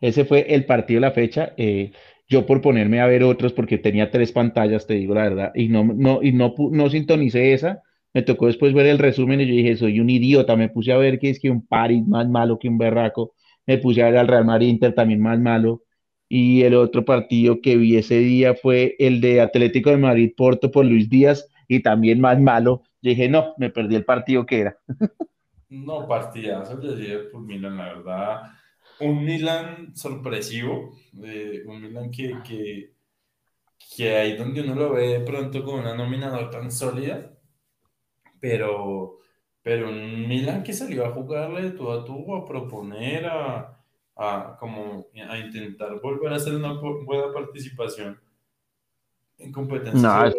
Ese 0.00 0.24
fue 0.24 0.54
el 0.54 0.66
partido 0.66 1.00
de 1.00 1.06
la 1.08 1.12
fecha. 1.12 1.54
eh, 1.56 1.92
yo 2.28 2.46
por 2.46 2.60
ponerme 2.62 3.00
a 3.00 3.06
ver 3.06 3.24
otros, 3.24 3.52
porque 3.52 3.78
tenía 3.78 4.10
tres 4.10 4.32
pantallas, 4.32 4.86
te 4.86 4.94
digo 4.94 5.14
la 5.14 5.24
verdad, 5.24 5.52
y 5.54 5.68
no, 5.68 5.84
no, 5.84 6.20
y 6.22 6.32
no, 6.32 6.54
no 6.70 6.88
sintonicé 6.90 7.52
esa. 7.54 7.82
Me 8.14 8.22
tocó 8.22 8.46
después 8.46 8.74
ver 8.74 8.86
el 8.86 8.98
resumen 8.98 9.40
y 9.40 9.46
yo 9.46 9.54
dije, 9.54 9.76
soy 9.76 10.00
un 10.00 10.10
idiota. 10.10 10.56
Me 10.56 10.68
puse 10.68 10.92
a 10.92 10.98
ver 10.98 11.18
que 11.18 11.30
es 11.30 11.40
que 11.40 11.50
un 11.50 11.66
París 11.66 12.06
más 12.06 12.28
malo 12.28 12.58
que 12.58 12.68
un 12.68 12.78
berraco. 12.78 13.34
Me 13.66 13.78
puse 13.78 14.02
a 14.02 14.06
ver 14.06 14.18
al 14.18 14.28
Real 14.28 14.44
Madrid 14.44 14.82
también 14.94 15.20
más 15.20 15.38
malo. 15.38 15.82
Y 16.28 16.62
el 16.62 16.74
otro 16.74 17.04
partido 17.04 17.60
que 17.60 17.76
vi 17.76 17.96
ese 17.96 18.18
día 18.18 18.54
fue 18.54 18.96
el 18.98 19.20
de 19.20 19.40
Atlético 19.40 19.90
de 19.90 19.96
Madrid 19.96 20.32
Porto 20.36 20.70
por 20.70 20.84
Luis 20.86 21.08
Díaz 21.08 21.48
y 21.68 21.80
también 21.82 22.20
más 22.20 22.40
malo. 22.40 22.82
Yo 23.02 23.10
dije, 23.10 23.28
no, 23.28 23.54
me 23.58 23.70
perdí 23.70 23.96
el 23.96 24.04
partido 24.04 24.46
que 24.46 24.60
era. 24.60 24.76
No, 25.68 26.06
partidazo 26.08 26.76
de 26.76 26.96
Liverpool-Milan, 26.96 27.76
la 27.76 27.84
verdad. 27.94 28.42
Un 29.00 29.24
Milan 29.24 29.94
sorpresivo, 29.96 30.96
un 31.12 31.82
Milan 31.82 32.10
que, 32.10 32.34
que, 32.42 32.92
que 33.96 34.16
ahí 34.16 34.36
donde 34.36 34.62
uno 34.62 34.74
lo 34.74 34.92
ve 34.92 35.18
de 35.18 35.20
pronto 35.20 35.64
con 35.64 35.80
una 35.80 35.94
nómina 35.94 36.50
tan 36.50 36.70
sólida, 36.72 37.32
pero, 38.40 39.20
pero 39.62 39.88
un 39.88 40.28
Milan 40.28 40.62
que 40.62 40.72
salió 40.72 41.06
a 41.06 41.12
jugarle 41.12 41.62
de 41.62 41.70
tú 41.72 41.90
a 41.92 42.04
tú, 42.04 42.34
a 42.34 42.46
proponer, 42.46 43.26
a, 43.26 43.78
a, 44.16 44.56
como, 44.60 45.06
a 45.28 45.38
intentar 45.38 46.00
volver 46.00 46.32
a 46.32 46.36
hacer 46.36 46.54
una 46.54 46.72
buena 46.74 47.32
participación 47.32 48.20
en 49.38 49.50
competencias 49.52 50.14
No. 50.14 50.30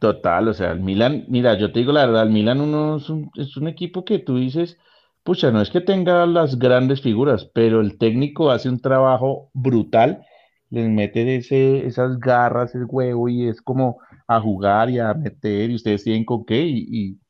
Total, 0.00 0.48
o 0.48 0.54
sea, 0.54 0.70
el 0.72 0.80
Milan, 0.80 1.26
mira, 1.28 1.58
yo 1.58 1.72
te 1.72 1.80
digo 1.80 1.92
la 1.92 2.06
verdad, 2.06 2.22
el 2.22 2.30
Milan 2.30 2.60
uno 2.62 2.96
es 2.96 3.10
un, 3.10 3.30
es 3.36 3.56
un 3.58 3.68
equipo 3.68 4.04
que 4.04 4.18
tú 4.18 4.38
dices, 4.38 4.78
pucha, 5.22 5.50
no 5.50 5.60
es 5.60 5.68
que 5.70 5.82
tenga 5.82 6.24
las 6.26 6.58
grandes 6.58 7.02
figuras, 7.02 7.44
pero 7.52 7.82
el 7.82 7.98
técnico 7.98 8.50
hace 8.50 8.70
un 8.70 8.80
trabajo 8.80 9.50
brutal, 9.52 10.24
les 10.70 10.88
mete 10.88 11.36
ese, 11.36 11.86
esas 11.86 12.18
garras, 12.18 12.74
el 12.74 12.86
huevo 12.88 13.28
y 13.28 13.46
es 13.48 13.60
como 13.60 13.98
a 14.36 14.40
jugar 14.40 14.90
y 14.90 14.98
a 14.98 15.14
meter 15.14 15.70
y 15.70 15.74
ustedes 15.76 16.04
tienen 16.04 16.24
con 16.24 16.44
qué 16.44 16.62
y, 16.66 16.86
y 16.90 17.20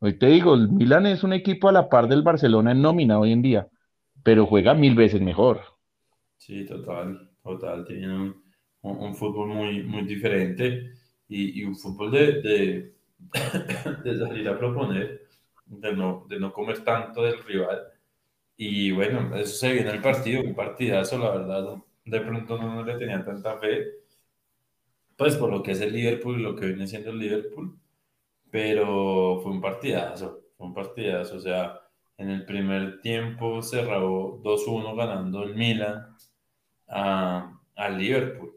hoy 0.00 0.18
te 0.18 0.26
digo, 0.28 0.54
el 0.54 0.70
Milan 0.70 1.06
es 1.06 1.24
un 1.24 1.32
equipo 1.34 1.68
a 1.68 1.72
la 1.72 1.88
par 1.88 2.08
del 2.08 2.22
Barcelona 2.22 2.72
en 2.72 2.82
nómina 2.82 3.18
hoy 3.20 3.32
en 3.32 3.42
día, 3.42 3.68
pero 4.24 4.46
juega 4.46 4.74
mil 4.74 4.94
veces 4.96 5.20
mejor. 5.22 5.62
Sí, 6.36 6.64
total, 6.66 7.30
total. 7.42 7.84
Tienen 7.86 8.10
un, 8.10 8.42
un- 8.82 8.98
un 8.98 9.14
fútbol 9.14 9.48
muy, 9.48 9.82
muy 9.82 10.02
diferente 10.04 10.92
y, 11.28 11.60
y 11.60 11.64
un 11.64 11.76
fútbol 11.76 12.10
de, 12.12 12.40
de, 12.42 12.94
de 14.04 14.18
salir 14.18 14.48
a 14.48 14.58
proponer, 14.58 15.22
de 15.66 15.92
no, 15.92 16.26
de 16.28 16.38
no 16.40 16.52
comer 16.52 16.84
tanto 16.84 17.22
del 17.22 17.42
rival. 17.44 17.82
Y 18.56 18.92
bueno, 18.92 19.34
eso 19.36 19.56
se 19.56 19.72
viene 19.74 19.90
el 19.92 20.02
partido, 20.02 20.42
un 20.42 20.54
partidazo, 20.54 21.18
la 21.18 21.30
verdad. 21.32 21.76
De 22.04 22.20
pronto 22.20 22.58
no, 22.58 22.74
no 22.76 22.84
le 22.84 22.98
tenía 22.98 23.24
tanta 23.24 23.58
fe, 23.58 23.86
pues 25.18 25.36
por 25.36 25.50
lo 25.50 25.62
que 25.64 25.72
es 25.72 25.80
el 25.80 25.92
Liverpool 25.92 26.38
y 26.38 26.42
lo 26.44 26.54
que 26.54 26.66
viene 26.66 26.86
siendo 26.86 27.10
el 27.10 27.18
Liverpool, 27.18 27.76
pero 28.50 29.40
fue 29.42 29.50
un 29.52 29.60
partidazo, 29.60 30.44
fue 30.56 30.68
un 30.68 30.74
partidazo. 30.74 31.36
O 31.36 31.40
sea, 31.40 31.80
en 32.16 32.30
el 32.30 32.46
primer 32.46 33.00
tiempo 33.00 33.60
cerró 33.60 34.40
2-1 34.42 34.96
ganando 34.96 35.42
el 35.42 35.56
Milan 35.56 36.16
a, 36.88 37.60
al 37.74 37.98
Liverpool. 37.98 38.54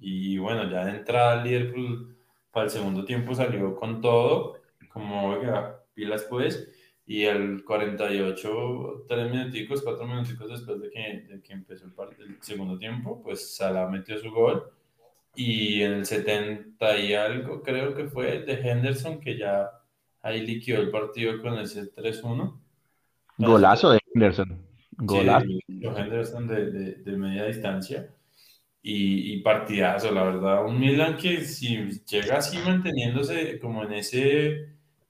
Y 0.00 0.38
bueno, 0.38 0.70
ya 0.70 0.86
de 0.86 0.92
entrada 0.96 1.44
Liverpool 1.44 2.16
para 2.50 2.64
el 2.64 2.70
segundo 2.70 3.04
tiempo 3.04 3.34
salió 3.34 3.76
con 3.76 4.00
todo, 4.00 4.56
como 4.88 5.28
oiga, 5.28 5.84
pilas 5.92 6.24
pues, 6.24 6.70
y 7.06 7.24
el 7.24 7.64
48, 7.64 9.04
tres 9.06 9.30
minuticos, 9.30 9.82
cuatro 9.82 10.06
minuticos 10.06 10.48
después 10.48 10.80
de 10.80 10.90
que, 10.90 11.34
de 11.34 11.42
que 11.42 11.52
empezó 11.52 11.84
el, 11.84 12.22
el 12.22 12.42
segundo 12.42 12.78
tiempo, 12.78 13.22
pues 13.22 13.56
Salah 13.56 13.88
metió 13.88 14.18
su 14.18 14.30
gol. 14.30 14.72
Y 15.44 15.82
en 15.82 15.92
el 15.94 16.06
70 16.06 16.98
y 16.98 17.14
algo, 17.14 17.62
creo 17.62 17.94
que 17.94 18.06
fue 18.08 18.36
el 18.36 18.46
de 18.46 18.54
Henderson, 18.54 19.20
que 19.20 19.38
ya 19.38 19.70
ahí 20.22 20.44
liquidó 20.46 20.80
el 20.80 20.90
partido 20.90 21.40
con 21.42 21.58
ese 21.58 21.94
3-1. 21.94 22.60
Con 23.40 23.54
ese 23.54 23.62
Golazo 23.62 23.90
de 23.92 24.00
Henderson, 24.14 24.66
Sí, 25.06 25.18
golazo. 25.22 25.46
los 25.80 25.98
Henderson 25.98 26.46
de, 26.48 26.70
de, 26.70 26.94
de 26.96 27.16
media 27.16 27.46
distancia 27.46 28.14
y, 28.82 29.34
y 29.34 29.42
partidazo, 29.42 30.12
la 30.12 30.24
verdad. 30.24 30.66
Un 30.66 30.80
Milan 30.80 31.16
que 31.18 31.44
si 31.44 31.90
llega 32.06 32.38
así 32.38 32.58
manteniéndose 32.58 33.58
como 33.60 33.84
en 33.84 33.94
ese, 33.94 34.52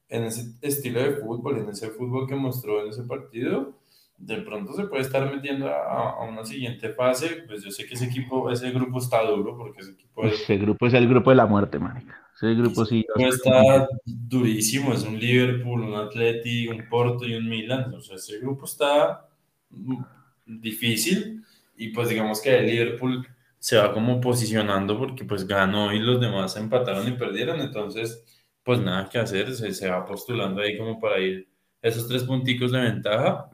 en 0.08 0.24
ese 0.24 0.54
estilo 0.62 1.00
de 1.02 1.16
fútbol, 1.18 1.58
en 1.60 1.70
ese 1.70 1.90
fútbol 1.90 2.28
que 2.28 2.36
mostró 2.36 2.82
en 2.84 2.90
ese 2.90 3.04
partido, 3.04 3.77
de 4.18 4.38
pronto 4.38 4.72
se 4.72 4.84
puede 4.84 5.02
estar 5.02 5.32
metiendo 5.32 5.68
a, 5.68 6.10
a 6.10 6.24
una 6.24 6.44
siguiente 6.44 6.90
fase. 6.90 7.44
Pues 7.46 7.62
yo 7.62 7.70
sé 7.70 7.86
que 7.86 7.94
ese 7.94 8.06
equipo, 8.06 8.50
ese 8.50 8.70
grupo 8.70 8.98
está 8.98 9.22
duro, 9.22 9.56
porque 9.56 9.80
ese 9.80 9.92
equipo 9.92 10.24
es, 10.24 10.34
ese 10.42 10.56
grupo 10.58 10.86
es 10.86 10.94
el 10.94 11.08
grupo 11.08 11.30
de 11.30 11.36
la 11.36 11.46
muerte, 11.46 11.78
marica. 11.78 12.20
Ese 12.34 12.54
grupo 12.54 12.82
ese 12.82 12.90
sí 12.90 13.06
grupo 13.08 13.34
está 13.34 13.88
durísimo, 14.04 14.92
es 14.92 15.04
un 15.04 15.18
Liverpool, 15.18 15.82
un 15.82 15.94
Atleti, 15.94 16.68
un 16.68 16.88
Porto 16.88 17.26
y 17.26 17.34
un 17.34 17.48
Milan. 17.48 17.94
O 17.94 18.00
sea, 18.00 18.16
ese 18.16 18.38
grupo 18.38 18.64
está 18.64 19.28
mm, 19.70 20.02
difícil 20.46 21.44
y 21.76 21.88
pues 21.88 22.08
digamos 22.08 22.40
que 22.40 22.58
el 22.58 22.66
Liverpool 22.66 23.26
se 23.58 23.76
va 23.76 23.92
como 23.92 24.20
posicionando 24.20 24.98
porque 24.98 25.24
pues 25.24 25.46
ganó 25.46 25.92
y 25.92 25.98
los 25.98 26.20
demás 26.20 26.56
empataron 26.56 27.08
y 27.08 27.12
perdieron, 27.12 27.60
entonces 27.60 28.24
pues 28.62 28.80
nada 28.80 29.08
que 29.08 29.18
hacer, 29.18 29.52
se, 29.54 29.72
se 29.72 29.88
va 29.88 30.04
postulando 30.04 30.60
ahí 30.60 30.76
como 30.76 31.00
para 31.00 31.18
ir 31.20 31.48
esos 31.80 32.08
tres 32.08 32.24
punticos 32.24 32.72
de 32.72 32.80
ventaja, 32.80 33.48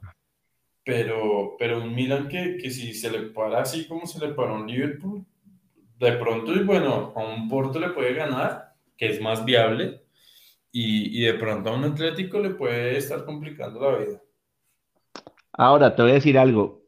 pero, 0.85 1.55
pero 1.59 1.81
un 1.83 1.95
Milan 1.95 2.29
que, 2.29 2.57
que 2.57 2.69
si 2.69 2.93
se 2.93 3.11
le 3.11 3.23
para 3.29 3.61
así 3.61 3.87
como 3.87 4.05
se 4.05 4.25
le 4.25 4.33
paró 4.33 4.55
a 4.55 4.59
un 4.59 4.67
Liverpool, 4.67 5.25
de 5.99 6.11
pronto 6.13 6.53
y 6.53 6.63
bueno, 6.63 7.11
a 7.15 7.23
un 7.23 7.49
Porto 7.49 7.79
le 7.79 7.89
puede 7.89 8.13
ganar, 8.13 8.75
que 8.95 9.09
es 9.09 9.19
más 9.21 9.43
viable, 9.43 10.03
y, 10.71 11.19
y 11.19 11.25
de 11.25 11.33
pronto 11.33 11.69
a 11.69 11.75
un 11.75 11.85
Atlético 11.85 12.39
le 12.39 12.51
puede 12.51 12.97
estar 12.97 13.25
complicando 13.25 13.79
la 13.81 13.97
vida. 13.97 14.21
Ahora 15.53 15.95
te 15.95 16.01
voy 16.01 16.11
a 16.11 16.15
decir 16.15 16.37
algo. 16.37 16.83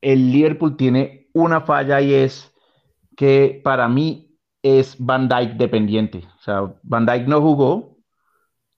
El 0.00 0.32
Liverpool 0.32 0.76
tiene 0.76 1.28
una 1.34 1.60
falla 1.60 2.00
y 2.00 2.14
es 2.14 2.52
que 3.16 3.60
para 3.62 3.88
mí 3.88 4.38
es 4.62 4.96
Van 4.98 5.28
Dijk 5.28 5.54
dependiente. 5.54 6.22
O 6.38 6.42
sea, 6.42 6.74
Van 6.82 7.04
Dijk 7.04 7.26
no 7.26 7.40
jugó 7.40 7.98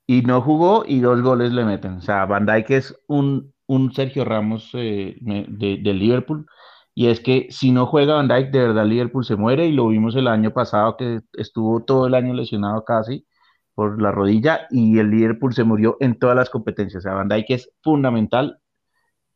y 0.06 0.22
no 0.22 0.40
jugó 0.40 0.84
y 0.86 1.00
dos 1.00 1.22
goles 1.22 1.52
le 1.52 1.64
meten. 1.64 1.92
O 1.98 2.00
sea, 2.00 2.24
Van 2.26 2.46
Dijk 2.46 2.70
es 2.70 2.98
un 3.06 3.52
un 3.68 3.92
Sergio 3.92 4.24
Ramos 4.24 4.70
eh, 4.74 5.16
de, 5.20 5.94
Liverpool, 5.94 6.46
y 6.94 7.08
es 7.08 7.20
que 7.20 7.48
si 7.50 7.70
no 7.70 7.86
juega 7.86 8.14
Van 8.14 8.28
Dijk, 8.28 8.50
de 8.50 8.60
verdad 8.60 8.86
Liverpool 8.86 9.24
se 9.24 9.36
muere, 9.36 9.66
y 9.66 9.72
lo 9.72 9.88
vimos 9.88 10.16
el 10.16 10.28
año 10.28 10.52
pasado 10.52 10.96
que 10.96 11.20
estuvo 11.34 11.84
todo 11.84 12.06
el 12.08 12.14
año 12.14 12.34
lesionado 12.34 12.84
casi 12.84 13.26
por 13.74 14.02
la 14.02 14.12
rodilla, 14.12 14.66
y 14.70 14.98
el 14.98 15.10
Liverpool 15.10 15.54
se 15.54 15.64
murió 15.64 15.96
en 16.00 16.18
todas 16.18 16.36
las 16.36 16.50
competencias. 16.50 17.04
O 17.04 17.08
sea, 17.08 17.14
Van 17.14 17.28
Dijk 17.28 17.50
es 17.50 17.70
fundamental, 17.82 18.60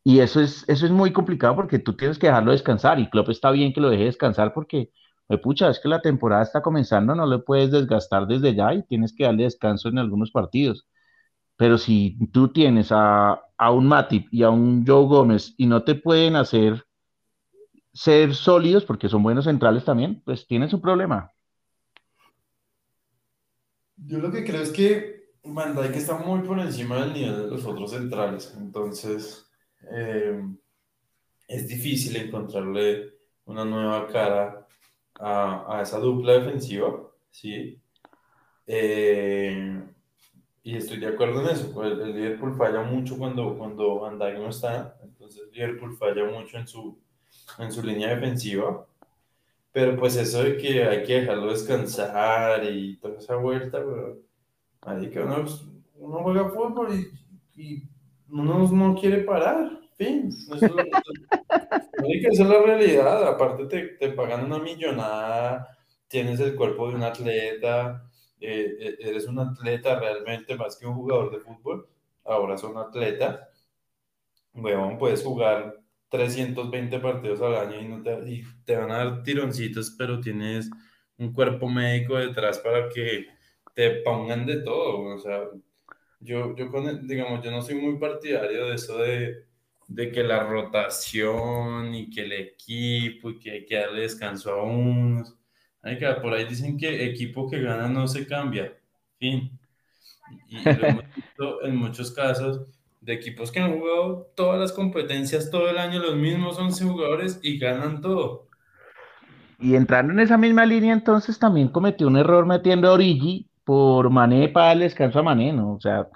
y 0.04 0.20
eso 0.20 0.40
es, 0.40 0.64
eso 0.68 0.86
es 0.86 0.92
muy 0.92 1.12
complicado 1.12 1.54
porque 1.56 1.78
tú 1.78 1.94
tienes 1.96 2.18
que 2.18 2.26
dejarlo 2.28 2.52
descansar, 2.52 2.98
y 3.00 3.08
Klopp 3.10 3.30
está 3.30 3.50
bien 3.50 3.72
que 3.72 3.80
lo 3.80 3.90
deje 3.90 4.04
descansar 4.04 4.52
porque, 4.54 4.90
pucha, 5.42 5.70
es 5.70 5.80
que 5.80 5.88
la 5.88 6.00
temporada 6.02 6.42
está 6.42 6.62
comenzando, 6.62 7.14
no 7.14 7.26
le 7.26 7.38
puedes 7.40 7.70
desgastar 7.70 8.26
desde 8.26 8.54
ya 8.54 8.74
y 8.74 8.82
tienes 8.84 9.14
que 9.14 9.24
darle 9.24 9.44
descanso 9.44 9.88
en 9.88 9.98
algunos 9.98 10.30
partidos. 10.32 10.86
Pero 11.56 11.78
si 11.78 12.18
tú 12.32 12.48
tienes 12.52 12.88
a, 12.90 13.40
a 13.56 13.70
un 13.70 13.86
Matip 13.86 14.28
y 14.32 14.42
a 14.42 14.50
un 14.50 14.84
Joe 14.86 15.06
Gómez 15.06 15.54
y 15.56 15.66
no 15.66 15.84
te 15.84 15.94
pueden 15.94 16.36
hacer 16.36 16.84
ser 17.92 18.34
sólidos 18.34 18.84
porque 18.84 19.08
son 19.08 19.22
buenos 19.22 19.44
centrales 19.44 19.84
también, 19.84 20.22
pues 20.24 20.46
tienes 20.46 20.72
un 20.72 20.80
problema. 20.80 21.30
Yo 23.96 24.18
lo 24.18 24.32
que 24.32 24.44
creo 24.44 24.62
es 24.62 24.70
que 24.70 25.22
Van 25.44 25.76
Dijk 25.76 25.96
está 25.96 26.16
muy 26.18 26.40
por 26.40 26.58
encima 26.58 27.00
del 27.00 27.12
nivel 27.12 27.36
de 27.36 27.48
los 27.48 27.64
otros 27.64 27.90
centrales, 27.90 28.54
entonces 28.58 29.46
eh, 29.90 30.42
es 31.48 31.68
difícil 31.68 32.16
encontrarle 32.16 33.12
una 33.44 33.64
nueva 33.64 34.06
cara 34.08 34.66
a, 35.20 35.78
a 35.78 35.82
esa 35.82 35.98
dupla 35.98 36.34
defensiva, 36.34 37.10
¿sí? 37.30 37.80
Eh, 38.66 39.82
y 40.62 40.76
estoy 40.76 40.98
de 40.98 41.08
acuerdo 41.08 41.40
en 41.42 41.48
eso, 41.48 41.84
el, 41.84 42.00
el 42.00 42.14
Liverpool 42.14 42.54
falla 42.56 42.82
mucho 42.82 43.18
cuando, 43.18 43.56
cuando 43.58 44.00
Van 44.00 44.18
Dijk 44.18 44.38
no 44.38 44.48
está, 44.50 44.96
entonces 45.02 45.42
Liverpool 45.52 45.96
falla 45.96 46.24
mucho 46.24 46.58
en 46.58 46.68
su, 46.68 46.98
en 47.58 47.72
su 47.72 47.82
línea 47.82 48.10
defensiva, 48.14 48.86
pero 49.72 49.96
pues 49.98 50.16
eso 50.16 50.44
de 50.44 50.56
que 50.58 50.84
hay 50.84 51.04
que 51.04 51.20
dejarlo 51.22 51.50
descansar 51.50 52.64
y 52.64 52.96
toda 52.98 53.18
esa 53.18 53.36
vuelta, 53.36 53.78
pero, 53.78 54.18
marica, 54.86 55.24
uno, 55.24 55.44
uno 55.96 56.18
juega 56.22 56.50
fútbol 56.50 56.88
y, 56.94 57.62
y 57.62 57.82
uno 58.30 58.68
no 58.68 58.94
quiere 58.94 59.18
parar, 59.24 59.80
fin, 59.96 60.28
eso, 60.28 60.76
marica, 62.00 62.28
esa 62.30 62.42
es 62.42 62.48
la 62.48 62.62
realidad, 62.62 63.28
aparte 63.28 63.66
te, 63.66 63.82
te 63.98 64.10
pagan 64.10 64.44
una 64.44 64.58
millonada, 64.58 65.76
tienes 66.08 66.40
el 66.40 66.54
cuerpo 66.54 66.88
de 66.88 66.96
un 66.96 67.02
atleta, 67.02 68.04
eh, 68.42 68.76
eh, 68.80 68.96
eres 69.00 69.26
un 69.26 69.38
atleta 69.38 69.98
realmente 69.98 70.56
más 70.56 70.76
que 70.76 70.86
un 70.86 70.94
jugador 70.94 71.30
de 71.30 71.40
fútbol, 71.40 71.88
ahora 72.24 72.58
son 72.58 72.76
atletas, 72.76 73.40
weón, 74.54 74.98
puedes 74.98 75.22
jugar 75.22 75.82
320 76.10 76.98
partidos 77.00 77.40
al 77.40 77.54
año 77.56 77.80
y, 77.80 77.88
no 77.88 78.02
te, 78.02 78.30
y 78.30 78.44
te 78.64 78.76
van 78.76 78.90
a 78.90 78.98
dar 78.98 79.22
tironcitos, 79.22 79.94
pero 79.96 80.20
tienes 80.20 80.70
un 81.16 81.32
cuerpo 81.32 81.68
médico 81.68 82.16
detrás 82.16 82.58
para 82.58 82.88
que 82.88 83.26
te 83.74 84.02
pongan 84.02 84.46
de 84.46 84.62
todo. 84.62 85.14
O 85.14 85.18
sea, 85.18 85.48
yo, 86.20 86.54
yo 86.56 86.70
con, 86.70 87.06
digamos, 87.06 87.42
yo 87.44 87.50
no 87.50 87.62
soy 87.62 87.76
muy 87.76 87.98
partidario 87.98 88.66
de 88.66 88.74
eso 88.74 88.98
de, 88.98 89.46
de 89.88 90.12
que 90.12 90.22
la 90.22 90.44
rotación 90.44 91.94
y 91.94 92.10
que 92.10 92.22
el 92.22 92.32
equipo 92.32 93.30
y 93.30 93.38
que 93.38 93.50
hay 93.52 93.66
que 93.66 93.76
darle 93.76 94.02
descanso 94.02 94.52
a 94.52 94.62
unos. 94.62 95.34
Que 95.82 96.06
por 96.22 96.32
ahí 96.32 96.44
dicen 96.44 96.76
que 96.78 97.04
equipo 97.06 97.50
que 97.50 97.60
gana 97.60 97.88
no 97.88 98.06
se 98.06 98.26
cambia. 98.26 98.72
Fin. 99.18 99.58
Y, 100.48 100.62
lo 100.62 100.86
hemos 100.86 101.04
visto 101.16 101.62
en 101.64 101.76
muchos 101.76 102.12
casos 102.12 102.60
de 103.00 103.14
equipos 103.14 103.50
que 103.50 103.58
han 103.60 103.78
jugado 103.78 104.28
todas 104.36 104.60
las 104.60 104.72
competencias 104.72 105.50
todo 105.50 105.68
el 105.68 105.78
año, 105.78 106.00
los 106.00 106.14
mismos 106.16 106.58
11 106.58 106.84
jugadores 106.84 107.40
y 107.42 107.58
ganan 107.58 108.00
todo. 108.00 108.46
Y 109.58 109.74
entrando 109.74 110.12
en 110.12 110.20
esa 110.20 110.38
misma 110.38 110.66
línea, 110.66 110.92
entonces 110.92 111.38
también 111.38 111.68
cometió 111.68 112.06
un 112.08 112.16
error 112.16 112.46
metiendo 112.46 112.88
a 112.88 112.92
Origi 112.92 113.48
por 113.64 114.10
Mané 114.10 114.48
para 114.48 114.66
darle 114.68 114.84
descanso 114.84 115.18
a 115.18 115.22
Mané, 115.22 115.52
¿no? 115.52 115.74
O 115.74 115.80
sea, 115.80 116.08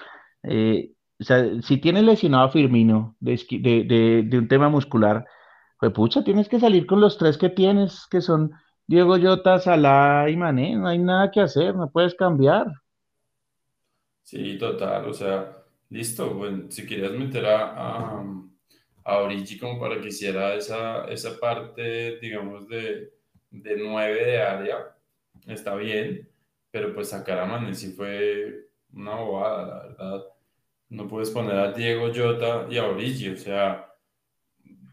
eh, 0.44 0.90
o 1.20 1.24
sea, 1.24 1.44
si 1.62 1.78
tienes 1.78 2.04
lesionado 2.04 2.44
a 2.44 2.50
Firmino 2.50 3.16
de, 3.20 3.34
esqui- 3.34 3.60
de, 3.62 3.84
de- 3.84 4.22
de 4.24 4.38
un 4.38 4.48
tema 4.48 4.68
muscular, 4.68 5.24
pues 5.78 5.92
pucha, 5.92 6.24
tienes 6.24 6.48
que 6.48 6.60
salir 6.60 6.86
con 6.86 7.00
los 7.00 7.18
tres 7.18 7.38
que 7.38 7.48
tienes, 7.48 8.06
que 8.10 8.20
son 8.20 8.52
Diego 8.86 9.18
Jota, 9.20 9.58
Salah 9.58 10.28
y 10.30 10.36
Mané, 10.36 10.76
no 10.76 10.88
hay 10.88 10.98
nada 10.98 11.30
que 11.30 11.40
hacer, 11.40 11.74
no 11.74 11.90
puedes 11.90 12.14
cambiar. 12.14 12.66
Sí, 14.22 14.58
total, 14.58 15.08
o 15.08 15.12
sea, 15.12 15.56
listo, 15.90 16.40
si 16.68 16.86
querías 16.86 17.12
meter 17.12 17.46
a, 17.46 18.22
a, 19.04 19.18
Origi 19.18 19.58
como 19.58 19.78
para 19.80 20.00
que 20.00 20.08
hiciera 20.08 20.54
esa, 20.54 21.04
esa 21.06 21.38
parte, 21.38 22.18
digamos, 22.20 22.68
de, 22.68 23.12
de 23.50 23.76
9 23.76 24.24
de 24.24 24.42
área, 24.42 24.96
está 25.46 25.74
bien, 25.76 26.28
pero 26.70 26.94
pues 26.94 27.10
sacar 27.10 27.38
a 27.38 27.46
Mané 27.46 27.74
sí 27.74 27.92
fue 27.92 28.68
una 28.92 29.14
bobada, 29.16 29.66
la 29.66 29.82
verdad. 29.86 30.24
No 30.88 31.08
puedes 31.08 31.30
poner 31.30 31.56
a 31.56 31.72
Diego 31.72 32.10
Jota 32.14 32.66
y 32.70 32.78
a 32.78 32.86
Origi, 32.86 33.30
o 33.30 33.36
sea, 33.36 33.92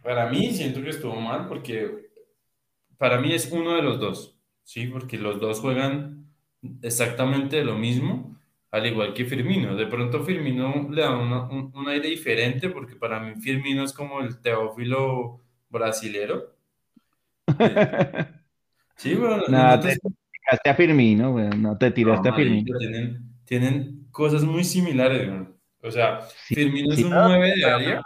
para 0.04 0.30
mí 0.30 0.52
siento 0.52 0.82
que 0.82 0.90
estuvo 0.90 1.16
mal 1.16 1.48
porque 1.48 2.03
para 3.04 3.20
mí 3.20 3.34
es 3.34 3.52
uno 3.52 3.76
de 3.76 3.82
los 3.82 4.00
dos, 4.00 4.40
¿sí? 4.64 4.88
Porque 4.88 5.18
los 5.18 5.40
dos 5.40 5.60
juegan 5.60 6.34
exactamente 6.82 7.64
lo 7.64 7.76
mismo, 7.78 8.40
al 8.72 8.86
igual 8.88 9.14
que 9.14 9.26
Firmino. 9.26 9.76
De 9.76 9.88
pronto 9.88 10.24
Firmino 10.24 10.88
le 10.90 11.02
da 11.02 11.12
una- 11.18 11.44
un, 11.50 11.72
un 11.76 11.90
aire 11.90 12.08
diferente 12.10 12.70
porque 12.70 12.96
para 12.96 13.20
mí 13.20 13.36
Firmino 13.42 13.84
es 13.84 13.94
como 13.94 14.22
el 14.22 14.40
Teófilo 14.42 15.42
brasilero. 15.70 16.56
Sí, 18.96 19.16
bueno, 19.16 19.44
no, 19.48 19.68
no 19.68 19.80
te... 19.80 19.96
te 20.02 20.10
tiraste 20.32 20.70
a 20.70 20.76
Firmino, 20.76 21.32
güey, 21.32 21.50
no 21.58 21.78
te 21.78 21.92
No, 22.00 22.22
tiraste 22.22 22.30
a 22.30 22.34
marica, 22.34 22.34
Firmino. 22.34 22.74
tienen, 22.78 23.36
tienen 23.46 24.08
cosas 24.12 24.44
muy 24.44 24.64
similares, 24.64 25.28
¿no? 25.28 25.56
O 25.82 25.92
sea, 25.92 26.22
Sí, 26.48 26.56
Firmino 26.56 26.94
es 26.94 27.02
sí, 27.02 27.04
un 27.04 27.22
no, 27.22 27.22
9 27.22 27.54
de 27.56 27.66
área, 27.66 28.02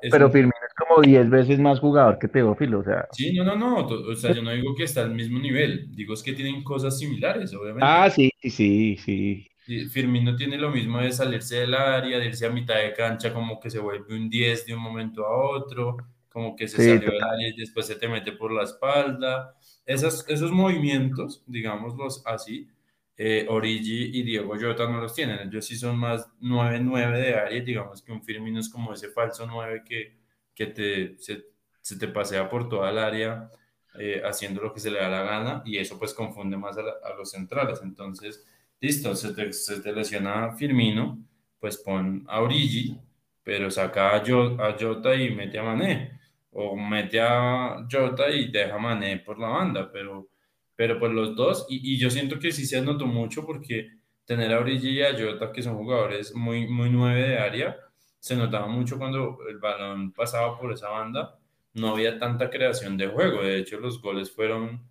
es 0.00 0.16
pero 0.16 0.30
un 0.30 0.30
Firmino 0.30 0.54
es 0.61 0.61
como 0.74 1.02
10 1.02 1.28
veces 1.30 1.58
más 1.58 1.80
jugador 1.80 2.18
que 2.18 2.28
Teófilo, 2.28 2.80
o 2.80 2.84
sea. 2.84 3.06
Sí, 3.12 3.32
no, 3.34 3.44
no, 3.44 3.56
no. 3.56 3.86
O 3.86 4.14
sea, 4.16 4.32
yo 4.32 4.42
no 4.42 4.50
digo 4.52 4.74
que 4.74 4.84
está 4.84 5.02
al 5.02 5.14
mismo 5.14 5.38
nivel. 5.38 5.94
Digo 5.94 6.14
es 6.14 6.22
que 6.22 6.32
tienen 6.32 6.62
cosas 6.64 6.98
similares, 6.98 7.52
Ah, 7.78 8.08
obviamente. 8.08 8.10
sí, 8.10 8.30
sí, 8.40 8.50
sí, 8.50 8.96
sí. 8.96 9.48
Y 9.66 9.86
Firmino 9.86 10.34
tiene 10.36 10.58
lo 10.58 10.70
mismo 10.70 10.98
de 11.00 11.12
salirse 11.12 11.56
del 11.60 11.74
área, 11.74 12.18
de 12.18 12.26
irse 12.26 12.46
a 12.46 12.50
mitad 12.50 12.76
de 12.76 12.92
cancha, 12.94 13.32
como 13.32 13.60
que 13.60 13.70
se 13.70 13.78
vuelve 13.78 14.14
un 14.16 14.28
10 14.28 14.66
de 14.66 14.74
un 14.74 14.80
momento 14.82 15.24
a 15.26 15.36
otro, 15.56 15.96
como 16.28 16.56
que 16.56 16.66
se 16.68 16.78
Sí, 16.78 16.84
salió 16.84 17.10
del 17.10 17.22
área 17.22 17.48
y 17.48 17.56
después 17.56 17.86
se 17.86 17.96
te 17.96 18.08
mete 18.08 18.32
por 18.32 18.52
la 18.52 18.64
espalda. 18.64 19.56
Esos, 19.86 20.28
esos 20.28 20.50
movimientos, 20.52 21.44
digámoslos 21.46 22.22
así, 22.26 22.68
eh, 23.16 23.46
Origi 23.48 24.10
y 24.18 24.22
Diego 24.24 24.54
Jota 24.60 24.88
no 24.90 25.00
los 25.00 25.14
tienen. 25.14 25.38
Ellos 25.48 25.64
sí 25.66 25.76
son 25.76 25.96
más 25.98 26.28
nueve 26.40 26.80
nueve 26.82 27.20
de 27.20 27.34
área, 27.34 27.60
digamos 27.62 28.02
que 28.02 28.10
un 28.12 28.22
Firmino 28.24 28.58
es 28.58 28.68
como 28.68 28.92
ese 28.92 29.10
falso 29.10 29.46
9 29.46 29.82
que, 29.86 30.16
que 30.54 30.66
te, 30.66 31.18
se, 31.18 31.44
se 31.80 31.96
te 31.98 32.08
pasea 32.08 32.48
por 32.48 32.68
toda 32.68 32.90
el 32.90 32.98
área 32.98 33.50
eh, 33.98 34.22
haciendo 34.24 34.62
lo 34.62 34.72
que 34.72 34.80
se 34.80 34.90
le 34.90 34.98
da 35.00 35.08
la 35.08 35.22
gana 35.22 35.62
y 35.64 35.76
eso 35.78 35.98
pues 35.98 36.14
confunde 36.14 36.56
más 36.56 36.76
a, 36.78 36.82
la- 36.82 36.94
a 37.04 37.14
los 37.16 37.30
centrales. 37.30 37.80
Entonces, 37.82 38.44
listo, 38.80 39.14
se 39.14 39.34
te, 39.34 39.52
se 39.52 39.80
te 39.80 39.92
lesiona 39.92 40.52
Firmino, 40.56 41.18
pues 41.60 41.76
pon 41.78 42.24
a 42.28 42.40
Origi, 42.40 42.98
pero 43.42 43.70
saca 43.70 44.14
a, 44.16 44.22
Jo- 44.26 44.56
a 44.62 44.76
Jota 44.78 45.14
y 45.14 45.30
mete 45.34 45.58
a 45.58 45.62
Mané, 45.62 46.18
o 46.52 46.76
mete 46.76 47.20
a 47.20 47.86
Jota 47.90 48.30
y 48.30 48.50
deja 48.50 48.74
a 48.74 48.78
Mané 48.78 49.18
por 49.18 49.38
la 49.38 49.48
banda, 49.48 49.90
pero, 49.92 50.28
pero 50.76 50.98
pues 50.98 51.12
los 51.12 51.36
dos, 51.36 51.66
y, 51.68 51.94
y 51.94 51.98
yo 51.98 52.10
siento 52.10 52.38
que 52.38 52.52
sí 52.52 52.66
se 52.66 52.78
anotó 52.78 53.06
mucho 53.06 53.44
porque 53.46 53.90
tener 54.24 54.52
a 54.52 54.60
Origi 54.60 54.90
y 54.90 55.02
a 55.02 55.12
Jota, 55.18 55.52
que 55.52 55.62
son 55.62 55.76
jugadores 55.76 56.34
muy, 56.34 56.66
muy 56.68 56.90
nueve 56.90 57.28
de 57.28 57.38
área, 57.38 57.76
se 58.22 58.36
notaba 58.36 58.68
mucho 58.68 58.98
cuando 58.98 59.38
el 59.48 59.58
balón 59.58 60.12
pasaba 60.12 60.58
por 60.58 60.72
esa 60.72 60.90
banda, 60.90 61.38
no 61.74 61.90
había 61.90 62.18
tanta 62.18 62.50
creación 62.50 62.96
de 62.96 63.08
juego, 63.08 63.42
de 63.42 63.58
hecho 63.58 63.80
los 63.80 64.00
goles 64.00 64.30
fueron 64.30 64.82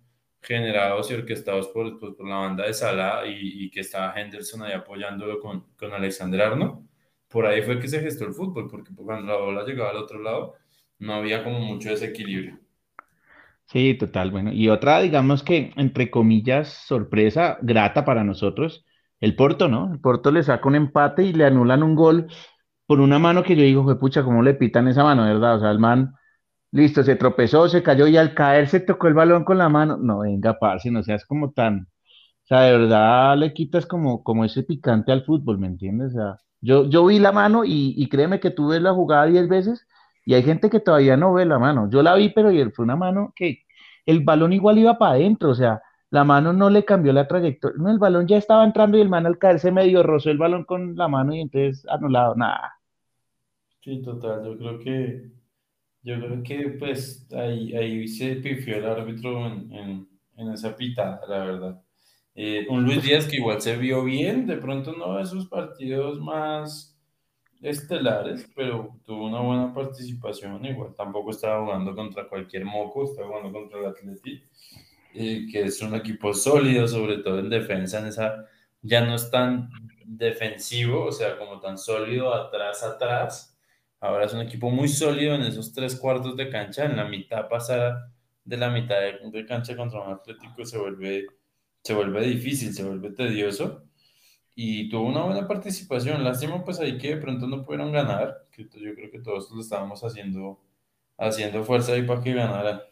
generados 0.42 1.10
y 1.10 1.14
orquestados 1.14 1.68
por, 1.68 1.98
pues, 1.98 2.14
por 2.14 2.28
la 2.28 2.36
banda 2.36 2.66
de 2.66 2.74
Salah 2.74 3.26
y, 3.26 3.64
y 3.66 3.70
que 3.70 3.80
estaba 3.80 4.18
Henderson 4.20 4.62
ahí 4.64 4.72
apoyándolo 4.72 5.40
con, 5.40 5.66
con 5.78 5.92
Alexander 5.92 6.42
Arnold. 6.42 6.86
Por 7.28 7.46
ahí 7.46 7.62
fue 7.62 7.80
que 7.80 7.88
se 7.88 8.00
gestó 8.00 8.24
el 8.26 8.34
fútbol, 8.34 8.68
porque 8.70 8.94
cuando 8.94 9.32
la 9.32 9.38
bola 9.38 9.64
llegaba 9.64 9.90
al 9.90 9.96
otro 9.96 10.20
lado, 10.20 10.54
no 10.98 11.14
había 11.14 11.42
como 11.44 11.60
mucho 11.60 11.90
desequilibrio. 11.90 12.58
Sí, 13.66 13.94
total, 13.94 14.30
bueno. 14.30 14.52
Y 14.52 14.68
otra, 14.68 15.00
digamos 15.00 15.42
que, 15.42 15.72
entre 15.76 16.10
comillas, 16.10 16.68
sorpresa 16.86 17.58
grata 17.62 18.04
para 18.04 18.22
nosotros, 18.24 18.84
el 19.20 19.34
Porto, 19.34 19.68
¿no? 19.68 19.92
El 19.92 20.00
Porto 20.00 20.30
le 20.30 20.42
saca 20.42 20.68
un 20.68 20.74
empate 20.74 21.22
y 21.24 21.32
le 21.32 21.46
anulan 21.46 21.82
un 21.82 21.94
gol 21.94 22.28
por 22.86 23.00
una 23.00 23.18
mano 23.18 23.42
que 23.42 23.56
yo 23.56 23.62
digo, 23.62 23.84
fue 23.84 23.98
pucha, 23.98 24.22
¿cómo 24.24 24.42
le 24.42 24.54
pitan 24.54 24.88
esa 24.88 25.04
mano, 25.04 25.24
verdad? 25.24 25.56
O 25.56 25.60
sea, 25.60 25.70
el 25.70 25.78
man, 25.78 26.14
listo, 26.72 27.02
se 27.04 27.16
tropezó, 27.16 27.68
se 27.68 27.82
cayó 27.82 28.06
y 28.08 28.16
al 28.16 28.34
caer 28.34 28.68
se 28.68 28.80
tocó 28.80 29.08
el 29.08 29.14
balón 29.14 29.44
con 29.44 29.58
la 29.58 29.68
mano. 29.68 29.96
No, 29.98 30.20
venga, 30.20 30.58
parce, 30.58 30.90
no 30.90 31.02
seas 31.02 31.24
como 31.26 31.52
tan, 31.52 31.88
o 32.44 32.46
sea, 32.46 32.62
de 32.62 32.72
verdad 32.78 33.36
le 33.38 33.52
quitas 33.54 33.86
como, 33.86 34.22
como 34.22 34.44
ese 34.44 34.62
picante 34.64 35.12
al 35.12 35.24
fútbol, 35.24 35.58
¿me 35.58 35.66
entiendes? 35.68 36.10
O 36.14 36.16
sea, 36.16 36.36
Yo, 36.60 36.88
yo 36.88 37.06
vi 37.06 37.18
la 37.18 37.32
mano 37.32 37.64
y, 37.64 37.94
y 37.96 38.08
créeme 38.08 38.40
que 38.40 38.50
tú 38.50 38.68
ves 38.68 38.82
la 38.82 38.92
jugada 38.94 39.26
10 39.26 39.48
veces 39.48 39.86
y 40.24 40.34
hay 40.34 40.42
gente 40.42 40.70
que 40.70 40.80
todavía 40.80 41.16
no 41.16 41.32
ve 41.34 41.46
la 41.46 41.58
mano. 41.58 41.88
Yo 41.90 42.02
la 42.02 42.14
vi, 42.14 42.30
pero 42.30 42.50
fue 42.74 42.84
una 42.84 42.96
mano 42.96 43.32
que 43.36 43.58
el 44.06 44.20
balón 44.24 44.52
igual 44.52 44.78
iba 44.78 44.98
para 44.98 45.12
adentro, 45.14 45.50
o 45.50 45.54
sea, 45.54 45.80
la 46.12 46.24
mano 46.24 46.52
no 46.52 46.68
le 46.70 46.84
cambió 46.84 47.12
la 47.12 47.26
trayectoria. 47.26 47.78
No, 47.82 47.90
el 47.90 47.98
balón 47.98 48.28
ya 48.28 48.36
estaba 48.36 48.64
entrando 48.64 48.98
y 48.98 49.00
el 49.00 49.08
man 49.08 49.26
al 49.26 49.38
caerse 49.38 49.72
medio 49.72 50.02
rozó 50.02 50.30
el 50.30 50.38
balón 50.38 50.64
con 50.64 50.94
la 50.94 51.08
mano 51.08 51.34
y 51.34 51.40
entonces 51.40 51.86
anulado, 51.88 52.36
nada. 52.36 52.74
Sí, 53.80 54.02
total, 54.02 54.44
yo 54.44 54.58
creo 54.58 54.78
que, 54.78 55.30
yo 56.02 56.16
creo 56.20 56.42
que 56.42 56.68
pues 56.78 57.26
ahí, 57.32 57.74
ahí 57.74 58.08
se 58.08 58.36
pifió 58.36 58.76
el 58.76 58.86
árbitro 58.86 59.46
en, 59.46 59.72
en, 59.72 60.08
en 60.36 60.50
esa 60.52 60.76
pitada, 60.76 61.20
la 61.26 61.38
verdad. 61.44 61.82
Eh, 62.34 62.66
un 62.68 62.84
Luis 62.84 63.02
Díaz 63.02 63.26
que 63.26 63.36
igual 63.36 63.62
se 63.62 63.76
vio 63.76 64.04
bien, 64.04 64.46
de 64.46 64.58
pronto 64.58 64.92
no 64.92 65.16
de 65.16 65.26
sus 65.26 65.48
partidos 65.48 66.20
más 66.20 66.98
estelares, 67.62 68.50
pero 68.54 68.98
tuvo 69.04 69.28
una 69.28 69.40
buena 69.40 69.72
participación, 69.72 70.64
igual 70.66 70.94
tampoco 70.94 71.30
estaba 71.30 71.64
jugando 71.64 71.94
contra 71.94 72.28
cualquier 72.28 72.66
moco, 72.66 73.04
estaba 73.04 73.28
jugando 73.28 73.52
contra 73.52 73.80
el 73.80 73.86
Atleti, 73.86 74.42
que 75.12 75.62
es 75.62 75.80
un 75.82 75.94
equipo 75.94 76.34
sólido, 76.34 76.88
sobre 76.88 77.18
todo 77.18 77.38
en 77.40 77.50
defensa, 77.50 78.00
en 78.00 78.06
esa 78.06 78.46
ya 78.82 79.04
no 79.04 79.14
es 79.14 79.30
tan 79.30 79.70
defensivo, 80.04 81.06
o 81.06 81.12
sea, 81.12 81.38
como 81.38 81.60
tan 81.60 81.78
sólido 81.78 82.34
atrás 82.34 82.82
atrás, 82.82 83.56
ahora 84.00 84.26
es 84.26 84.32
un 84.34 84.40
equipo 84.40 84.70
muy 84.70 84.88
sólido 84.88 85.34
en 85.34 85.42
esos 85.42 85.72
tres 85.72 85.96
cuartos 85.96 86.36
de 86.36 86.48
cancha, 86.50 86.84
en 86.84 86.96
la 86.96 87.04
mitad 87.04 87.48
pasar 87.48 88.10
de 88.44 88.56
la 88.56 88.70
mitad 88.70 88.96
de, 89.00 89.18
de 89.30 89.46
cancha 89.46 89.76
contra 89.76 90.00
un 90.00 90.12
Atlético 90.12 90.64
se 90.64 90.78
vuelve 90.78 91.26
se 91.82 91.94
vuelve 91.94 92.22
difícil, 92.26 92.72
se 92.74 92.84
vuelve 92.84 93.10
tedioso. 93.10 93.84
Y 94.54 94.88
tuvo 94.90 95.08
una 95.08 95.24
buena 95.24 95.48
participación. 95.48 96.24
Lástima, 96.24 96.64
pues 96.64 96.78
ahí 96.80 96.98
que 96.98 97.16
de 97.16 97.22
pronto 97.22 97.46
no 97.46 97.64
pudieron 97.64 97.92
ganar, 97.92 98.46
que 98.52 98.64
yo 98.64 98.94
creo 98.94 99.10
que 99.10 99.20
todos 99.20 99.50
lo 99.50 99.60
estábamos 99.60 100.02
haciendo, 100.04 100.60
haciendo 101.18 101.64
fuerza 101.64 101.92
ahí 101.94 102.02
para 102.02 102.22
que 102.22 102.34
ganara. 102.34 102.84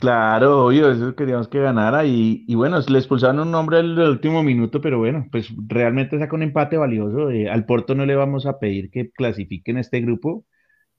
Claro, 0.00 0.64
obvio, 0.66 0.90
eso 0.90 1.14
queríamos 1.14 1.48
que 1.48 1.60
ganara 1.60 2.04
y, 2.06 2.44
y 2.48 2.54
bueno, 2.54 2.80
le 2.88 2.98
expulsaron 2.98 3.40
un 3.40 3.50
nombre 3.52 3.78
al 3.78 3.98
último 3.98 4.42
minuto, 4.42 4.80
pero 4.80 4.98
bueno, 4.98 5.26
pues 5.30 5.48
realmente 5.68 6.18
saca 6.18 6.34
un 6.34 6.42
empate 6.42 6.76
valioso. 6.78 7.30
eh, 7.30 7.48
al 7.50 7.66
Porto 7.66 7.94
no 7.94 8.06
le 8.06 8.16
vamos 8.16 8.46
a 8.46 8.58
pedir 8.58 8.90
que 8.90 9.10
clasifique 9.10 9.70
en 9.70 9.78
este 9.78 10.00
grupo, 10.00 10.44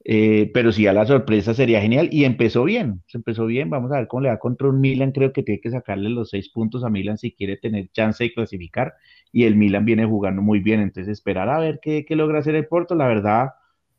Eh, 0.06 0.52
pero 0.54 0.72
sí, 0.72 0.88
a 0.88 0.94
la 0.94 1.06
sorpresa 1.06 1.54
sería 1.54 1.82
genial. 1.82 2.10
Y 2.12 2.26
empezó 2.26 2.64
bien, 2.66 3.04
se 3.08 3.18
empezó 3.20 3.46
bien. 3.48 3.70
Vamos 3.70 3.92
a 3.92 3.98
ver 3.98 4.08
cómo 4.08 4.22
le 4.24 4.30
va 4.30 4.40
contra 4.40 4.70
un 4.70 4.82
Milan. 4.82 5.12
Creo 5.14 5.34
que 5.34 5.44
tiene 5.44 5.62
que 5.62 5.72
sacarle 5.72 6.10
los 6.10 6.30
seis 6.32 6.50
puntos 6.52 6.84
a 6.86 6.90
Milan 6.90 7.18
si 7.20 7.34
quiere 7.36 7.58
tener 7.58 7.90
chance 7.92 8.24
de 8.24 8.34
clasificar. 8.34 8.94
Y 9.34 9.46
el 9.46 9.56
Milan 9.58 9.86
viene 9.86 10.06
jugando 10.06 10.42
muy 10.44 10.60
bien. 10.62 10.82
Entonces, 10.82 11.12
esperar 11.14 11.50
a 11.50 11.60
ver 11.60 11.80
qué, 11.82 12.06
qué 12.06 12.16
logra 12.16 12.40
hacer 12.40 12.56
el 12.56 12.68
Porto. 12.68 12.96
La 12.96 13.08
verdad, 13.08 13.50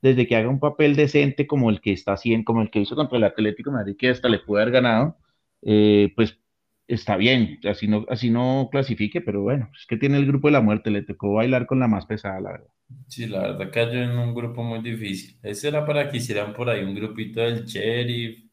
desde 0.05 0.27
que 0.27 0.37
haga 0.37 0.51
un 0.51 0.61
papel 0.61 0.97
decente 0.97 1.47
como 1.47 1.71
el 1.71 1.81
que 1.81 1.93
está 1.93 2.13
haciendo, 2.13 2.45
como 2.45 2.61
el 2.63 2.71
que 2.71 2.81
hizo 2.81 2.95
contra 2.95 3.17
el 3.17 3.25
Atlético 3.25 3.71
de 3.71 3.77
Madrid, 3.79 3.97
que 3.99 4.11
hasta 4.11 4.29
le 4.29 4.39
puede 4.39 4.63
haber 4.63 4.75
ganado, 4.75 5.17
eh, 5.63 6.13
pues 6.15 6.39
está 6.87 7.17
bien. 7.17 7.59
Así 7.65 7.89
no, 7.89 8.05
así 8.11 8.29
no 8.31 8.69
clasifique, 8.71 9.23
pero 9.23 9.41
bueno, 9.43 9.71
es 9.79 9.87
que 9.87 9.97
tiene 9.97 10.19
el 10.19 10.27
grupo 10.27 10.49
de 10.49 10.53
la 10.53 10.61
muerte. 10.61 10.91
Le 10.91 11.03
tocó 11.03 11.33
bailar 11.35 11.67
con 11.67 11.81
la 11.81 11.89
más 11.89 12.05
pesada, 12.07 12.39
la 12.41 12.53
verdad. 12.53 12.69
Sí, 13.09 13.27
la 13.27 13.41
verdad 13.43 13.71
cayó 13.73 14.03
en 14.03 14.11
un 14.19 14.35
grupo 14.35 14.63
muy 14.63 14.81
difícil. 14.83 15.39
Ese 15.43 15.69
era 15.69 15.87
para 15.87 16.11
que 16.11 16.19
hicieran 16.19 16.53
por 16.53 16.69
ahí 16.69 16.83
un 16.85 16.95
grupito 16.95 17.41
del 17.41 17.65
Sheriff, 17.65 18.45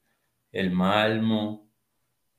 el 0.51 0.71
Malmo, 0.71 1.69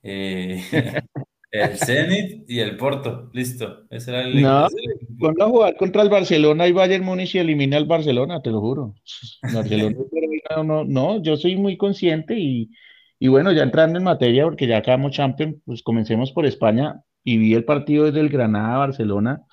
eh, 0.03 0.61
el 1.53 1.77
Zenit 1.77 2.49
y 2.49 2.59
el 2.59 2.77
Porto. 2.77 3.29
Listo. 3.31 3.85
Ese 3.91 4.09
era 4.09 4.21
el, 4.23 4.41
No, 4.41 4.65
a 4.65 5.47
jugar 5.47 5.77
contra 5.77 6.01
el 6.01 6.09
Barcelona 6.09 6.67
y 6.67 6.71
Bayern 6.71 7.05
Múnich 7.05 7.35
y 7.35 7.37
elimina 7.37 7.77
al 7.77 7.85
Barcelona, 7.85 8.41
te 8.41 8.49
lo 8.49 8.59
juro. 8.59 8.95
Barcelona, 9.53 9.95
no, 10.57 10.63
no, 10.63 10.83
no, 10.83 11.21
yo 11.21 11.37
soy 11.37 11.55
muy 11.55 11.77
consciente 11.77 12.39
y, 12.39 12.71
y 13.19 13.27
bueno, 13.27 13.51
ya 13.51 13.61
entrando 13.61 13.99
en 13.99 14.03
materia, 14.03 14.45
porque 14.45 14.65
ya 14.65 14.77
acabamos 14.77 15.11
Champions, 15.11 15.57
pues 15.63 15.83
comencemos 15.83 16.31
por 16.31 16.47
España 16.47 17.01
y 17.23 17.37
vi 17.37 17.53
el 17.53 17.65
partido 17.65 18.05
desde 18.05 18.19
el 18.19 18.29
Granada-Barcelona 18.29 19.43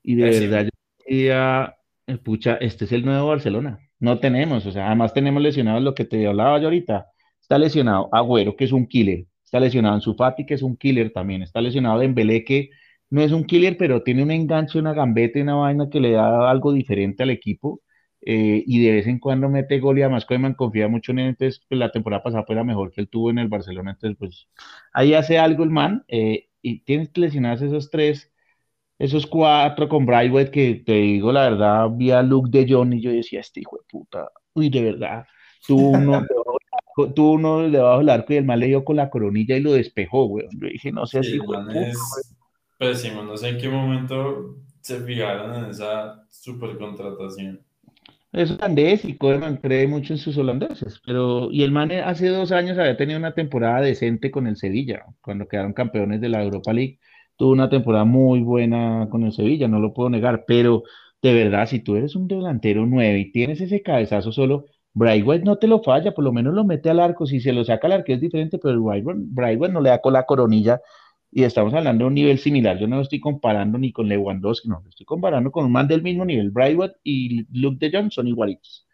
y 0.00 0.14
de 0.14 0.22
verdad 0.22 0.40
Pésimo. 0.40 0.62
yo 0.62 1.04
decía, 1.04 1.76
eh, 2.06 2.18
pucha, 2.18 2.54
este 2.60 2.84
es 2.84 2.92
el 2.92 3.04
nuevo 3.04 3.26
Barcelona. 3.26 3.80
No 3.98 4.20
tenemos, 4.20 4.64
o 4.64 4.70
sea, 4.70 4.86
además 4.86 5.12
tenemos 5.12 5.42
lesionados 5.42 5.82
lo 5.82 5.94
que 5.94 6.04
te 6.04 6.24
hablaba 6.24 6.58
yo 6.60 6.66
ahorita. 6.66 7.06
Está 7.40 7.58
lesionado 7.58 8.08
Agüero, 8.12 8.54
que 8.54 8.64
es 8.64 8.72
un 8.72 8.86
killer. 8.86 9.26
Está 9.52 9.60
lesionado 9.60 9.94
Ansu 9.96 10.14
Fati, 10.14 10.46
que 10.46 10.54
es 10.54 10.62
un 10.62 10.76
killer 10.76 11.12
también. 11.12 11.42
Está 11.42 11.60
lesionado 11.60 11.98
Dembélé, 12.00 12.44
que 12.44 12.70
no 13.10 13.20
es 13.22 13.32
un 13.32 13.44
killer, 13.44 13.76
pero 13.78 14.02
tiene 14.02 14.22
un 14.22 14.30
enganche, 14.30 14.78
una 14.78 14.94
gambeta 14.94 15.38
y 15.38 15.42
una 15.42 15.56
vaina 15.56 15.90
que 15.90 16.00
le 16.00 16.12
da 16.12 16.50
algo 16.50 16.72
diferente 16.72 17.22
al 17.22 17.30
equipo. 17.30 17.80
eh, 18.24 18.62
y 18.66 18.84
de 18.84 18.92
vez 18.92 19.06
en 19.08 19.18
cuando 19.18 19.48
mete 19.48 19.80
gol 19.80 19.98
y 19.98 20.02
además 20.02 20.24
Koeman 20.26 20.54
confía 20.54 20.88
mucho 20.88 21.12
en 21.12 21.18
él. 21.20 21.28
Entonces, 21.30 21.64
pues, 21.68 21.78
la 21.78 21.90
temporada 21.92 22.22
pasada 22.22 22.44
fue 22.46 22.54
la 22.56 22.64
mejor 22.64 22.92
que 22.92 23.00
él 23.02 23.08
tuvo 23.08 23.30
en 23.30 23.38
el 23.38 23.48
Barcelona. 23.48 23.92
Entonces, 23.92 24.16
pues 24.18 24.48
ahí 24.92 25.14
hace 25.14 25.38
algo 25.38 25.64
el 25.64 25.70
man. 25.70 26.04
eh, 26.08 26.48
y 26.64 26.80
tienes 26.84 27.10
que 27.10 27.20
lesionarse 27.22 27.66
esos 27.66 27.90
tres 27.90 28.32
esos 28.98 29.26
cuatro 29.26 29.88
con 29.88 30.06
Brightway 30.06 30.50
que 30.50 30.76
te 30.86 30.92
digo 30.94 31.32
la 31.32 31.42
verdad, 31.50 31.88
vi 31.92 32.10
a 32.12 32.22
Luke 32.22 32.50
de 32.50 32.66
Jong 32.72 32.94
y 32.94 33.02
yo 33.02 33.10
decía, 33.12 33.40
este 33.40 33.60
hijo 33.60 33.76
de 33.78 33.82
puta, 33.88 34.30
uy, 34.54 34.70
de 34.70 34.82
verdad, 34.82 35.26
tuvo 35.66 35.90
uno 35.92 36.26
tuvo 37.14 37.32
uno 37.32 37.68
debajo 37.70 37.98
del 37.98 38.08
arco 38.10 38.32
y 38.32 38.36
el 38.36 38.44
mal 38.44 38.60
le 38.60 38.66
dio 38.68 38.84
con 38.84 38.96
la 38.96 39.10
coronilla 39.10 39.56
y 39.56 39.60
lo 39.60 39.72
despejó, 39.72 40.26
weón. 40.26 40.50
Yo 40.60 40.68
dije, 40.68 40.92
no 40.92 41.06
Sí, 41.06 41.40
man 41.46 41.70
puta. 41.70 41.76
es 41.76 42.34
pésimo. 42.78 43.22
No 43.22 43.36
sé 43.36 43.50
en 43.50 43.58
qué 43.58 43.68
momento 43.68 44.56
se 44.80 45.00
fijaron 45.04 45.54
en 45.64 45.70
esa 45.70 46.26
super 46.30 46.76
contratación. 46.78 47.64
Es 48.32 48.50
holandés 48.50 49.04
y 49.04 49.16
Koeman 49.18 49.58
cree 49.58 49.86
mucho 49.86 50.14
en 50.14 50.18
sus 50.18 50.38
holandeses, 50.38 51.00
pero 51.04 51.50
y 51.52 51.62
el 51.64 51.70
man 51.70 51.90
hace 51.92 52.28
dos 52.28 52.50
años 52.50 52.78
había 52.78 52.96
tenido 52.96 53.18
una 53.18 53.34
temporada 53.34 53.82
decente 53.82 54.30
con 54.30 54.46
el 54.46 54.56
Sevilla, 54.56 55.04
cuando 55.20 55.46
quedaron 55.48 55.74
campeones 55.74 56.20
de 56.22 56.30
la 56.30 56.42
Europa 56.42 56.72
League, 56.72 56.98
tuvo 57.36 57.52
una 57.52 57.68
temporada 57.68 58.04
muy 58.06 58.40
buena 58.40 59.06
con 59.10 59.24
el 59.24 59.32
Sevilla, 59.32 59.68
no 59.68 59.80
lo 59.80 59.92
puedo 59.92 60.08
negar, 60.08 60.44
pero 60.46 60.82
de 61.20 61.34
verdad, 61.34 61.66
si 61.66 61.80
tú 61.80 61.94
eres 61.96 62.16
un 62.16 62.26
delantero 62.26 62.86
nueve 62.86 63.18
y 63.20 63.32
tienes 63.32 63.60
ese 63.60 63.82
cabezazo 63.82 64.32
solo, 64.32 64.64
Braithwaite 64.94 65.44
no 65.44 65.56
te 65.56 65.66
lo 65.66 65.82
falla, 65.82 66.12
por 66.12 66.24
lo 66.24 66.32
menos 66.32 66.54
lo 66.54 66.64
mete 66.64 66.90
al 66.90 67.00
arco, 67.00 67.26
si 67.26 67.40
se 67.40 67.52
lo 67.52 67.64
saca 67.64 67.86
al 67.86 67.94
arco 67.94 68.12
es 68.12 68.20
diferente, 68.20 68.58
pero 68.58 68.82
Braithwaite 68.82 69.72
no 69.72 69.80
le 69.80 69.90
da 69.90 70.00
con 70.00 70.12
la 70.12 70.24
coronilla 70.24 70.80
y 71.30 71.44
estamos 71.44 71.72
hablando 71.72 72.04
de 72.04 72.08
un 72.08 72.14
nivel 72.14 72.38
similar. 72.38 72.78
Yo 72.78 72.86
no 72.86 72.96
lo 72.96 73.02
estoy 73.02 73.20
comparando 73.20 73.78
ni 73.78 73.90
con 73.90 74.08
Lewandowski, 74.08 74.68
no, 74.68 74.80
lo 74.82 74.90
estoy 74.90 75.06
comparando 75.06 75.50
con 75.50 75.64
un 75.64 75.72
man 75.72 75.88
del 75.88 76.02
mismo 76.02 76.24
nivel. 76.26 76.50
Brightwood 76.50 76.92
y 77.02 77.46
Luke 77.58 77.78
de 77.80 77.96
Jong 77.96 78.10
son 78.12 78.28
igualitos. 78.28 78.86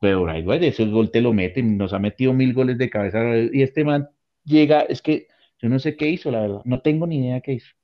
Pero 0.00 0.22
Brightwood, 0.24 0.62
ese 0.62 0.86
gol 0.86 1.10
te 1.10 1.20
lo 1.20 1.32
mete, 1.34 1.62
nos 1.62 1.92
ha 1.92 1.98
metido 1.98 2.32
mil 2.32 2.54
goles 2.54 2.78
de 2.78 2.90
cabeza. 2.90 3.20
Y 3.52 3.62
este 3.62 3.84
man 3.84 4.08
llega, 4.44 4.80
es 4.82 5.02
que 5.02 5.28
yo 5.60 5.68
no 5.68 5.78
sé 5.78 5.96
qué 5.96 6.08
hizo, 6.08 6.30
la 6.30 6.40
verdad, 6.40 6.62
no 6.64 6.80
tengo 6.80 7.06
ni 7.06 7.18
idea 7.18 7.40
qué 7.42 7.54
hizo. 7.54 7.74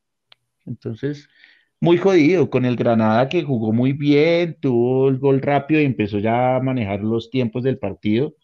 Entonces, 0.66 1.28
muy 1.81 1.97
jodido 1.99 2.51
con 2.51 2.64
el 2.66 2.76
Granada 2.76 3.28
que 3.28 3.43
jugó 3.43 3.72
muy 3.72 3.93
bien, 3.93 4.59
tuvo 4.61 5.09
el 5.09 5.18
gol 5.18 5.41
rápido 5.43 5.81
y 5.81 5.85
empezó 5.87 6.18
ya 6.18 6.57
a 6.57 6.61
manejar 6.61 7.01
los 7.03 7.31
tiempos 7.31 7.62
del 7.62 7.78
partido. 7.78 8.35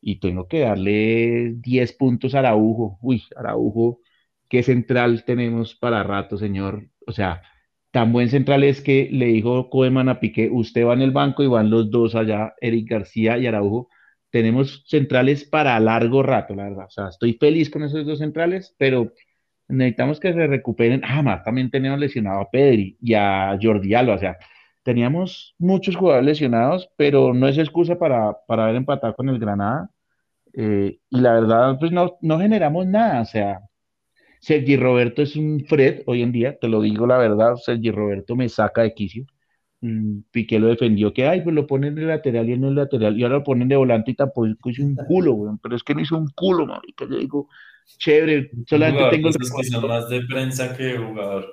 Y 0.00 0.20
tengo 0.20 0.48
que 0.48 0.60
darle 0.60 1.54
10 1.56 1.92
puntos 1.94 2.34
a 2.34 2.40
Araujo. 2.40 2.98
Uy, 3.02 3.22
Araujo, 3.36 4.00
qué 4.48 4.62
central 4.62 5.24
tenemos 5.24 5.74
para 5.76 6.02
rato, 6.02 6.36
señor. 6.38 6.88
O 7.06 7.12
sea, 7.12 7.42
tan 7.90 8.12
buen 8.12 8.28
central 8.30 8.64
es 8.64 8.80
que 8.82 9.08
le 9.12 9.26
dijo 9.26 9.70
Koeman 9.70 10.08
a 10.08 10.20
Piqué, 10.20 10.50
usted 10.50 10.84
va 10.86 10.94
en 10.94 11.02
el 11.02 11.12
banco 11.12 11.42
y 11.42 11.46
van 11.46 11.70
los 11.70 11.90
dos 11.90 12.14
allá, 12.14 12.54
Eric 12.60 12.90
García 12.90 13.38
y 13.38 13.46
Araujo. 13.46 13.88
Tenemos 14.30 14.84
centrales 14.86 15.44
para 15.44 15.78
largo 15.80 16.22
rato, 16.22 16.54
la 16.54 16.64
verdad. 16.64 16.86
O 16.86 16.90
sea, 16.90 17.08
estoy 17.08 17.34
feliz 17.34 17.70
con 17.70 17.84
esos 17.84 18.06
dos 18.06 18.18
centrales, 18.18 18.74
pero 18.78 19.12
necesitamos 19.72 20.20
que 20.20 20.32
se 20.32 20.46
recuperen. 20.46 21.02
Ah, 21.04 21.22
más 21.22 21.44
también 21.44 21.70
teníamos 21.70 22.00
lesionado 22.00 22.40
a 22.40 22.50
Pedri 22.50 22.96
y 23.00 23.14
a 23.14 23.58
Jordi 23.60 23.94
Alba. 23.94 24.14
O 24.14 24.18
sea, 24.18 24.38
teníamos 24.82 25.54
muchos 25.58 25.96
jugadores 25.96 26.26
lesionados, 26.26 26.90
pero 26.96 27.34
no 27.34 27.48
es 27.48 27.58
excusa 27.58 27.98
para, 27.98 28.36
para 28.46 28.64
haber 28.64 28.76
empatado 28.76 29.14
con 29.14 29.28
el 29.28 29.38
Granada. 29.38 29.90
Eh, 30.54 30.98
y 31.10 31.20
la 31.20 31.34
verdad, 31.34 31.78
pues 31.80 31.92
no, 31.92 32.18
no 32.22 32.38
generamos 32.38 32.86
nada. 32.86 33.22
O 33.22 33.24
sea, 33.26 33.60
Sergi 34.40 34.76
Roberto 34.76 35.22
es 35.22 35.36
un 35.36 35.64
Fred 35.66 36.02
hoy 36.06 36.22
en 36.22 36.32
día, 36.32 36.58
te 36.58 36.68
lo 36.68 36.82
digo 36.82 37.06
la 37.06 37.18
verdad. 37.18 37.56
Sergi 37.56 37.90
Roberto 37.90 38.36
me 38.36 38.48
saca 38.48 38.82
de 38.82 38.94
quicio. 38.94 39.24
Mm, 39.82 40.20
Piqué 40.30 40.60
lo 40.60 40.68
defendió, 40.68 41.12
que 41.12 41.26
ay, 41.26 41.42
pues 41.42 41.54
lo 41.54 41.66
ponen 41.66 41.94
de 41.96 42.02
lateral 42.02 42.48
y 42.48 42.56
no 42.58 42.68
es 42.68 42.74
lateral, 42.74 43.18
y 43.18 43.24
ahora 43.24 43.38
lo 43.38 43.44
ponen 43.44 43.68
de 43.68 43.76
volante 43.76 44.12
y 44.12 44.14
tampoco 44.14 44.70
hizo 44.70 44.84
un 44.84 44.94
culo, 44.94 45.34
weón, 45.34 45.58
pero 45.58 45.74
es 45.74 45.82
que 45.82 45.94
no 45.94 46.00
hizo 46.02 46.16
un 46.16 46.28
culo, 46.28 46.66
marica. 46.66 47.04
Yo 47.10 47.18
digo, 47.18 47.48
chévere, 47.98 48.50
solamente 48.66 49.04
jugador 49.04 49.10
tengo 49.10 49.28
el 49.28 49.36
esos 49.36 49.52
que 49.52 49.64
son 49.64 49.86
más 49.88 50.08
de 50.08 50.22
prensa 50.22 50.76
que 50.76 50.84
de 50.84 50.98
jugador. 50.98 51.46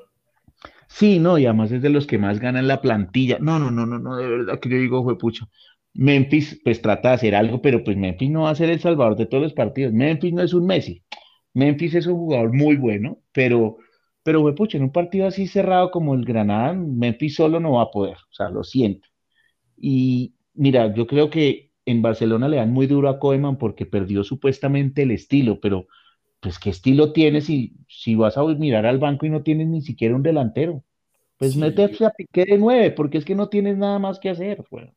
Sí, 0.87 1.19
no, 1.19 1.37
y 1.37 1.45
además 1.45 1.71
es 1.71 1.81
de 1.81 1.89
los 1.89 2.07
que 2.07 2.17
más 2.17 2.39
ganan 2.39 2.67
la 2.67 2.81
plantilla. 2.81 3.37
No, 3.39 3.59
no, 3.59 3.71
no, 3.71 3.85
no, 3.85 3.99
no, 3.99 4.17
de 4.17 4.27
verdad 4.27 4.59
que 4.59 4.69
yo 4.69 4.77
digo, 4.77 5.03
fue 5.03 5.17
pucha. 5.17 5.45
Memphis, 5.93 6.59
pues 6.63 6.81
trata 6.81 7.09
de 7.09 7.15
hacer 7.15 7.35
algo, 7.35 7.61
pero 7.61 7.83
pues 7.83 7.97
Memphis 7.97 8.29
no 8.31 8.43
va 8.43 8.51
a 8.51 8.55
ser 8.55 8.69
el 8.69 8.79
salvador 8.79 9.15
de 9.15 9.25
todos 9.25 9.43
los 9.43 9.53
partidos. 9.53 9.93
Memphis 9.93 10.33
no 10.33 10.41
es 10.43 10.53
un 10.53 10.65
Messi. 10.65 11.03
Memphis 11.53 11.95
es 11.95 12.07
un 12.07 12.15
jugador 12.15 12.53
muy 12.53 12.75
bueno, 12.77 13.19
pero 13.31 13.77
Pero, 14.23 14.43
en 14.73 14.83
un 14.83 14.91
partido 14.91 15.27
así 15.27 15.47
cerrado 15.47 15.91
como 15.91 16.13
el 16.13 16.25
Granada, 16.25 16.73
Memphis 16.73 17.35
solo 17.35 17.59
no 17.59 17.73
va 17.73 17.83
a 17.83 17.91
poder, 17.91 18.17
o 18.17 18.33
sea, 18.33 18.49
lo 18.49 18.63
siento. 18.63 19.07
Y 19.77 20.35
mira, 20.53 20.93
yo 20.93 21.07
creo 21.07 21.29
que 21.29 21.71
en 21.85 22.01
Barcelona 22.01 22.47
le 22.47 22.57
dan 22.57 22.71
muy 22.71 22.87
duro 22.87 23.09
a 23.09 23.19
Koeman 23.19 23.57
porque 23.57 23.85
perdió 23.85 24.23
supuestamente 24.23 25.03
el 25.03 25.11
estilo, 25.11 25.59
pero 25.59 25.87
pues 26.41 26.59
¿qué 26.59 26.69
estilo 26.71 27.13
tienes 27.13 27.45
si, 27.45 27.75
si 27.87 28.15
vas 28.15 28.37
a 28.37 28.43
mirar 28.45 28.85
al 28.85 28.99
banco 28.99 29.25
y 29.25 29.29
no 29.29 29.43
tienes 29.43 29.67
ni 29.67 29.81
siquiera 29.81 30.15
un 30.15 30.23
delantero? 30.23 30.83
Pues 31.37 31.55
Sí, 31.55 31.57
métete 31.57 32.05
a 32.05 32.11
Piqué 32.11 32.45
de 32.45 32.57
nueve, 32.59 32.91
porque 32.91 33.17
es 33.19 33.25
que 33.25 33.35
no 33.35 33.49
tienes 33.49 33.77
nada 33.77 33.99
más 33.99 34.19
que 34.19 34.29
hacer. 34.31 34.63
Bueno, 34.71 34.93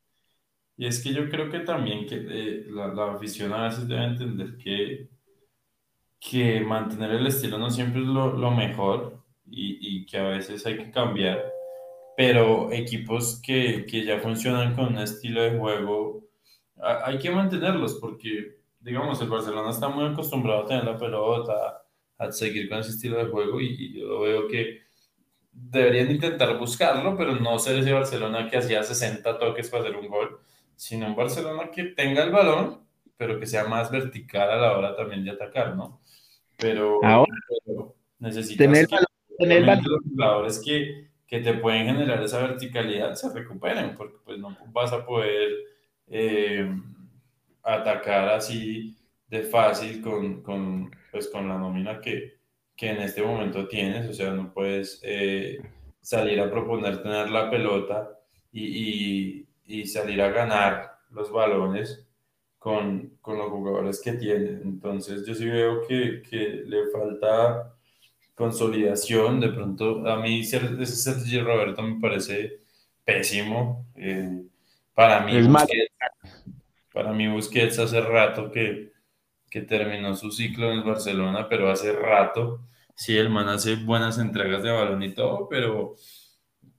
y 0.76 0.86
es 0.86 1.02
que 1.02 1.12
yo 1.14 1.28
creo 1.30 1.50
que 1.50 1.60
también 1.60 2.06
que 2.06 2.16
eh, 2.16 2.66
la, 2.68 2.88
la 2.88 3.12
afición 3.14 3.52
a 3.54 3.64
veces 3.68 3.88
debe 3.88 4.04
entender 4.04 4.56
que, 4.58 5.08
que 6.20 6.60
mantener 6.60 7.10
el 7.12 7.26
estilo 7.26 7.58
no 7.58 7.70
siempre 7.70 8.00
es 8.00 8.06
lo, 8.06 8.32
lo 8.32 8.50
mejor 8.50 9.22
y, 9.50 9.78
y 10.02 10.06
que 10.06 10.18
a 10.18 10.22
veces 10.28 10.64
hay 10.66 10.76
que 10.76 10.90
cambiar, 10.90 11.42
pero 12.16 12.72
equipos 12.72 13.40
que, 13.42 13.86
que 13.86 14.04
ya 14.04 14.20
funcionan 14.20 14.74
con 14.74 14.86
un 14.88 14.98
estilo 14.98 15.42
de 15.42 15.58
juego, 15.58 16.24
a- 16.82 17.06
hay 17.08 17.18
que 17.18 17.30
mantenerlos 17.30 17.96
porque, 18.00 18.58
digamos, 18.82 19.20
el 19.20 19.28
Barcelona 19.28 19.70
está 19.70 19.88
muy 19.88 20.06
acostumbrado 20.06 20.62
a 20.62 20.66
tener 20.66 20.84
la 20.84 20.98
pelota, 20.98 21.82
a 22.18 22.32
seguir 22.32 22.68
con 22.68 22.78
ese 22.78 22.90
estilo 22.90 23.16
de 23.16 23.30
juego 23.30 23.60
y, 23.60 23.76
y 23.78 24.00
yo 24.00 24.20
veo 24.20 24.48
que 24.48 24.82
deberían 25.52 26.10
intentar 26.10 26.58
buscarlo, 26.58 27.16
pero 27.16 27.36
no 27.36 27.58
ser 27.58 27.78
ese 27.78 27.92
Barcelona 27.92 28.48
que 28.48 28.56
hacía 28.56 28.82
60 28.82 29.38
toques 29.38 29.68
para 29.68 29.84
hacer 29.84 29.96
un 29.96 30.08
gol, 30.08 30.40
sino 30.76 31.06
un 31.06 31.14
Barcelona 31.14 31.70
que 31.70 31.84
tenga 31.84 32.24
el 32.24 32.30
balón, 32.30 32.86
pero 33.16 33.38
que 33.38 33.46
sea 33.46 33.64
más 33.64 33.90
vertical 33.90 34.50
a 34.50 34.56
la 34.56 34.76
hora 34.76 34.96
también 34.96 35.24
de 35.24 35.30
atacar, 35.30 35.76
¿no? 35.76 36.00
Pero, 36.58 37.04
ahora, 37.04 37.32
pero 37.64 37.94
tener 38.18 38.34
necesitas 38.34 38.78
el 38.78 38.86
que 38.88 38.96
tener 39.38 39.64
los 39.64 40.02
jugadores 40.10 40.62
que, 40.64 41.10
que 41.26 41.40
te 41.40 41.54
pueden 41.54 41.86
generar 41.86 42.22
esa 42.22 42.40
verticalidad 42.40 43.14
se 43.14 43.32
recuperen, 43.32 43.94
porque 43.94 44.16
pues 44.24 44.38
no 44.38 44.56
vas 44.72 44.92
a 44.92 45.04
poder 45.04 45.50
eh, 46.08 46.68
atacar 47.62 48.28
así 48.30 48.96
de 49.28 49.42
fácil 49.42 50.02
con, 50.02 50.42
con, 50.42 50.90
pues, 51.10 51.28
con 51.28 51.48
la 51.48 51.58
nómina 51.58 52.00
que, 52.00 52.34
que 52.76 52.90
en 52.90 52.98
este 52.98 53.22
momento 53.22 53.68
tienes, 53.68 54.08
o 54.08 54.12
sea, 54.12 54.32
no 54.32 54.52
puedes 54.52 55.00
eh, 55.02 55.58
salir 56.00 56.40
a 56.40 56.50
proponer 56.50 57.02
tener 57.02 57.30
la 57.30 57.50
pelota 57.50 58.18
y, 58.52 58.66
y, 58.66 59.46
y 59.66 59.86
salir 59.86 60.20
a 60.20 60.30
ganar 60.30 60.98
los 61.10 61.30
balones 61.30 62.06
con, 62.58 63.16
con 63.20 63.38
los 63.38 63.48
jugadores 63.48 64.00
que 64.02 64.12
tienen. 64.12 64.60
Entonces 64.64 65.26
yo 65.26 65.34
sí 65.34 65.46
veo 65.46 65.82
que, 65.86 66.22
que 66.28 66.62
le 66.66 66.86
falta 66.90 67.74
consolidación. 68.34 69.40
De 69.40 69.48
pronto, 69.48 70.06
a 70.06 70.16
mí 70.20 70.40
ese 70.40 70.86
Sergio 70.86 71.44
Roberto 71.44 71.82
me 71.82 72.00
parece 72.00 72.60
pésimo. 73.04 73.86
Eh, 73.96 74.42
para 74.94 75.20
mí 75.20 75.36
Es 75.36 75.48
malo. 75.48 75.66
Busquets, 75.66 76.44
para 76.92 77.12
mí 77.12 77.28
Busquets 77.28 77.78
hace 77.78 78.00
rato 78.00 78.50
que, 78.50 78.92
que 79.50 79.62
terminó 79.62 80.14
su 80.16 80.30
ciclo 80.32 80.72
en 80.72 80.78
el 80.78 80.84
Barcelona, 80.84 81.48
pero 81.48 81.70
hace 81.70 81.92
rato. 81.92 82.66
Sí, 82.94 83.16
el 83.16 83.30
man 83.30 83.48
hace 83.48 83.76
buenas 83.76 84.18
entregas 84.18 84.62
de 84.62 84.70
balón 84.70 85.02
y 85.02 85.14
todo, 85.14 85.48
pero 85.48 85.96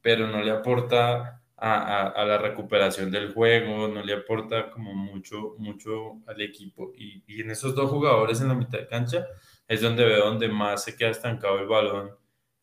pero 0.02 0.28
no 0.28 0.42
le 0.44 0.52
aporta 0.52 1.44
a, 1.58 1.74
a, 2.08 2.10
a, 2.10 2.26
la 2.26 2.38
recuperación 2.38 3.12
del 3.12 3.34
juego, 3.34 3.88
no 3.88 4.04
le 4.04 4.14
aporta 4.14 4.70
como 4.72 4.94
mucho, 4.94 5.56
mucho 5.60 6.22
al 6.28 6.42
equipo. 6.42 6.92
Y, 6.98 7.24
y, 7.28 7.42
en 7.42 7.52
esos 7.52 7.76
dos 7.76 7.90
jugadores 7.92 8.42
en 8.42 8.50
la 8.50 8.56
mitad 8.56 8.80
de 8.80 8.88
cancha 8.88 9.26
es 9.68 9.82
donde 9.82 10.06
veo 10.06 10.26
donde 10.26 10.50
más 10.50 10.84
se 10.84 10.96
queda 10.98 11.10
estancado 11.12 11.60
el 11.60 11.68
balón, 11.68 12.12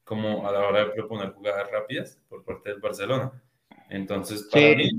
como 0.04 0.46
a 0.48 0.52
la 0.52 0.60
hora 0.66 0.80
de 0.84 0.90
proponer 0.92 1.30
jugadas 1.32 1.70
rápidas 1.70 2.20
por 2.28 2.44
parte 2.44 2.70
del 2.70 2.80
Barcelona. 2.80 3.32
Entonces, 3.88 4.44
para 4.44 4.68
Sí, 4.68 4.74
mí, 4.74 4.90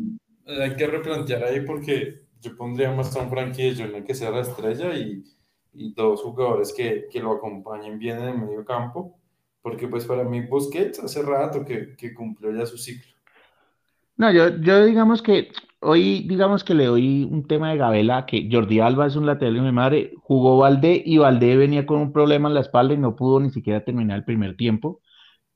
hay 0.47 0.75
que 0.75 0.87
replantear 0.87 1.43
ahí 1.43 1.61
porque 1.61 2.21
yo 2.41 2.55
pondría 2.57 2.91
más 2.91 3.15
a 3.15 3.21
un 3.21 3.29
Frankie 3.29 3.71
de 3.71 3.83
Jong 3.83 4.03
que 4.03 4.15
sea 4.15 4.31
la 4.31 4.41
estrella 4.41 4.93
y, 4.95 5.23
y 5.73 5.93
dos 5.93 6.21
jugadores 6.21 6.73
que, 6.73 7.07
que 7.11 7.19
lo 7.19 7.33
acompañen 7.33 7.99
bien 7.99 8.17
en 8.19 8.29
el 8.29 8.37
medio 8.39 8.65
campo 8.65 9.17
porque 9.61 9.87
pues 9.87 10.05
para 10.05 10.23
mí 10.23 10.41
Busquets 10.41 10.99
hace 10.99 11.21
rato 11.21 11.63
que, 11.65 11.95
que 11.95 12.13
cumplió 12.13 12.51
ya 12.51 12.65
su 12.65 12.77
ciclo. 12.77 13.13
no, 14.17 14.31
yo, 14.31 14.49
yo 14.57 14.85
digamos 14.85 15.21
que 15.21 15.51
hoy, 15.79 16.25
digamos 16.27 16.63
que 16.63 16.73
le 16.73 16.85
doy 16.85 17.23
un 17.23 17.47
tema 17.47 17.71
de 17.71 17.77
Gabela, 17.77 18.25
que 18.25 18.47
Jordi 18.51 18.79
Alba 18.79 19.07
es 19.07 19.15
un 19.15 19.25
lateral 19.25 19.55
de 19.55 19.61
mi 19.61 19.71
madre, 19.71 20.13
jugó 20.21 20.57
Valdé 20.57 21.01
y 21.05 21.17
Valdé 21.17 21.57
venía 21.57 21.85
con 21.85 21.99
un 21.99 22.13
problema 22.13 22.49
en 22.49 22.55
la 22.55 22.61
espalda 22.61 22.93
y 22.93 22.97
no 22.97 23.15
pudo 23.15 23.39
ni 23.39 23.49
siquiera 23.51 23.83
terminar 23.83 24.17
el 24.17 24.25
primer 24.25 24.55
tiempo. 24.55 25.01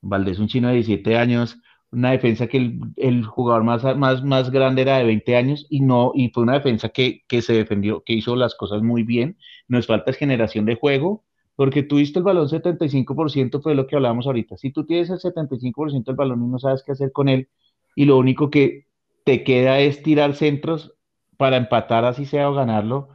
Valdés, 0.01 0.39
un 0.39 0.47
chino 0.47 0.67
de 0.67 0.75
17 0.75 1.17
años, 1.17 1.57
una 1.91 2.11
defensa 2.11 2.47
que 2.47 2.57
el, 2.57 2.79
el 2.97 3.25
jugador 3.25 3.63
más, 3.63 3.83
más, 3.97 4.23
más 4.23 4.51
grande 4.51 4.81
era 4.81 4.97
de 4.97 5.05
20 5.05 5.36
años 5.36 5.65
y 5.69 5.81
no, 5.81 6.11
y 6.15 6.29
fue 6.29 6.43
una 6.43 6.53
defensa 6.53 6.89
que, 6.89 7.23
que 7.27 7.41
se 7.41 7.53
defendió, 7.53 8.03
que 8.03 8.13
hizo 8.13 8.36
las 8.36 8.55
cosas 8.55 8.81
muy 8.81 9.03
bien. 9.03 9.38
Nos 9.67 9.88
falta 9.88 10.13
generación 10.13 10.65
de 10.65 10.75
juego, 10.75 11.23
porque 11.55 11.83
tú 11.83 11.97
diste 11.97 12.19
el 12.19 12.25
balón 12.25 12.49
75%, 12.49 13.61
fue 13.61 13.75
lo 13.75 13.88
que 13.88 13.95
hablábamos 13.95 14.27
ahorita. 14.27 14.57
Si 14.57 14.71
tú 14.71 14.86
tienes 14.86 15.09
el 15.09 15.19
75% 15.19 16.11
del 16.11 16.17
balón 16.17 16.43
y 16.43 16.47
no 16.47 16.59
sabes 16.59 16.83
qué 16.86 16.91
hacer 16.91 17.11
con 17.11 17.29
él, 17.29 17.49
y 17.95 18.05
lo 18.05 18.17
único 18.17 18.49
que 18.49 18.88
te 19.23 19.43
queda 19.43 19.79
es 19.79 20.03
tirar 20.03 20.36
centros 20.36 20.93
para 21.38 21.57
empatar, 21.57 22.05
así 22.05 22.25
sea 22.25 22.49
o 22.49 22.53
ganarlo, 22.53 23.09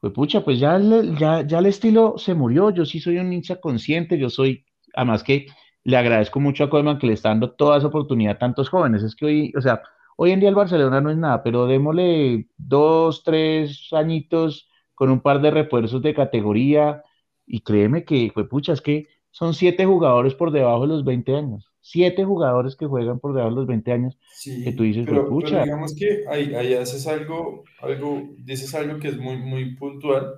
pues 0.00 0.12
pucha, 0.12 0.42
pues 0.44 0.58
ya, 0.58 0.78
ya, 1.18 1.46
ya 1.46 1.58
el 1.58 1.66
estilo 1.66 2.14
se 2.18 2.34
murió. 2.34 2.70
Yo 2.70 2.84
sí 2.86 3.00
soy 3.00 3.18
un 3.18 3.32
hincha 3.32 3.60
consciente, 3.60 4.18
yo 4.18 4.30
soy, 4.30 4.64
además 4.94 5.22
que 5.22 5.46
le 5.90 5.96
agradezco 5.98 6.40
mucho 6.40 6.64
a 6.64 6.70
Koeman 6.70 6.98
que 6.98 7.06
le 7.06 7.14
está 7.14 7.30
dando 7.30 7.52
toda 7.52 7.78
esa 7.78 7.88
oportunidad 7.88 8.34
a 8.36 8.38
tantos 8.38 8.68
jóvenes. 8.70 9.02
Es 9.02 9.16
que 9.16 9.26
hoy, 9.26 9.52
o 9.56 9.60
sea, 9.60 9.82
hoy 10.16 10.32
en 10.32 10.40
día 10.40 10.48
el 10.48 10.54
Barcelona 10.54 11.00
no 11.00 11.10
es 11.10 11.18
nada, 11.18 11.42
pero 11.42 11.66
démosle 11.66 12.48
dos, 12.58 13.22
tres 13.24 13.88
añitos 13.92 14.68
con 14.94 15.10
un 15.10 15.20
par 15.20 15.40
de 15.42 15.50
refuerzos 15.50 16.02
de 16.02 16.14
categoría 16.14 17.02
y 17.46 17.60
créeme 17.62 18.04
que, 18.04 18.30
pues 18.34 18.46
pucha, 18.48 18.72
es 18.72 18.80
que 18.82 19.08
son 19.30 19.54
siete 19.54 19.86
jugadores 19.86 20.34
por 20.34 20.50
debajo 20.52 20.82
de 20.82 20.88
los 20.88 21.04
20 21.04 21.36
años. 21.36 21.70
Siete 21.80 22.24
jugadores 22.24 22.76
que 22.76 22.86
juegan 22.86 23.20
por 23.20 23.32
debajo 23.34 23.50
de 23.50 23.56
los 23.56 23.66
20 23.66 23.92
años 23.92 24.18
que 24.62 24.72
tú 24.72 24.82
Sí, 24.82 24.84
dices, 24.84 25.08
pero, 25.08 25.36
pero 25.38 25.56
pucha, 25.56 25.62
digamos 25.62 25.94
que 25.94 26.24
ahí, 26.28 26.54
ahí 26.54 26.74
haces 26.74 27.06
algo, 27.06 27.64
algo, 27.80 28.34
dices 28.38 28.74
algo 28.74 28.98
que 29.00 29.08
es 29.08 29.16
muy, 29.18 29.36
muy 29.38 29.74
puntual 29.76 30.34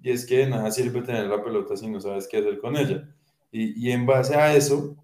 y 0.00 0.10
es 0.10 0.26
que 0.26 0.38
de 0.38 0.46
nada 0.48 0.70
sirve 0.70 1.02
tener 1.02 1.26
la 1.26 1.42
pelota 1.42 1.76
si 1.76 1.88
no 1.88 2.00
sabes 2.00 2.28
qué 2.28 2.38
hacer 2.38 2.58
con 2.60 2.76
ella. 2.76 3.15
Y, 3.56 3.88
y 3.88 3.92
en 3.92 4.04
base 4.04 4.34
a 4.34 4.54
eso, 4.54 4.94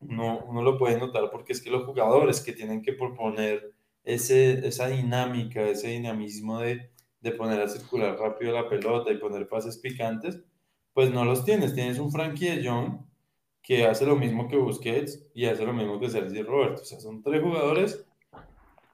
uno, 0.00 0.44
uno 0.48 0.62
lo 0.62 0.76
puede 0.76 0.98
notar 0.98 1.30
porque 1.30 1.52
es 1.52 1.62
que 1.62 1.70
los 1.70 1.84
jugadores 1.84 2.40
que 2.40 2.52
tienen 2.52 2.82
que 2.82 2.92
proponer 2.92 3.72
ese, 4.02 4.66
esa 4.66 4.88
dinámica, 4.88 5.62
ese 5.62 5.88
dinamismo 5.88 6.58
de, 6.58 6.90
de 7.20 7.30
poner 7.30 7.60
a 7.60 7.68
circular 7.68 8.18
rápido 8.18 8.52
la 8.52 8.68
pelota 8.68 9.12
y 9.12 9.18
poner 9.18 9.48
pases 9.48 9.78
picantes, 9.78 10.40
pues 10.92 11.12
no 11.12 11.24
los 11.24 11.44
tienes. 11.44 11.72
Tienes 11.72 12.00
un 12.00 12.10
Frankie 12.10 12.46
de 12.48 12.68
Jong 12.68 12.98
que 13.62 13.86
hace 13.86 14.06
lo 14.06 14.16
mismo 14.16 14.48
que 14.48 14.56
Busquets 14.56 15.30
y 15.32 15.44
hace 15.44 15.64
lo 15.64 15.72
mismo 15.72 16.00
que 16.00 16.10
Sergio 16.10 16.42
Roberto. 16.42 16.82
O 16.82 16.84
sea, 16.84 16.98
son 16.98 17.22
tres 17.22 17.40
jugadores 17.40 18.04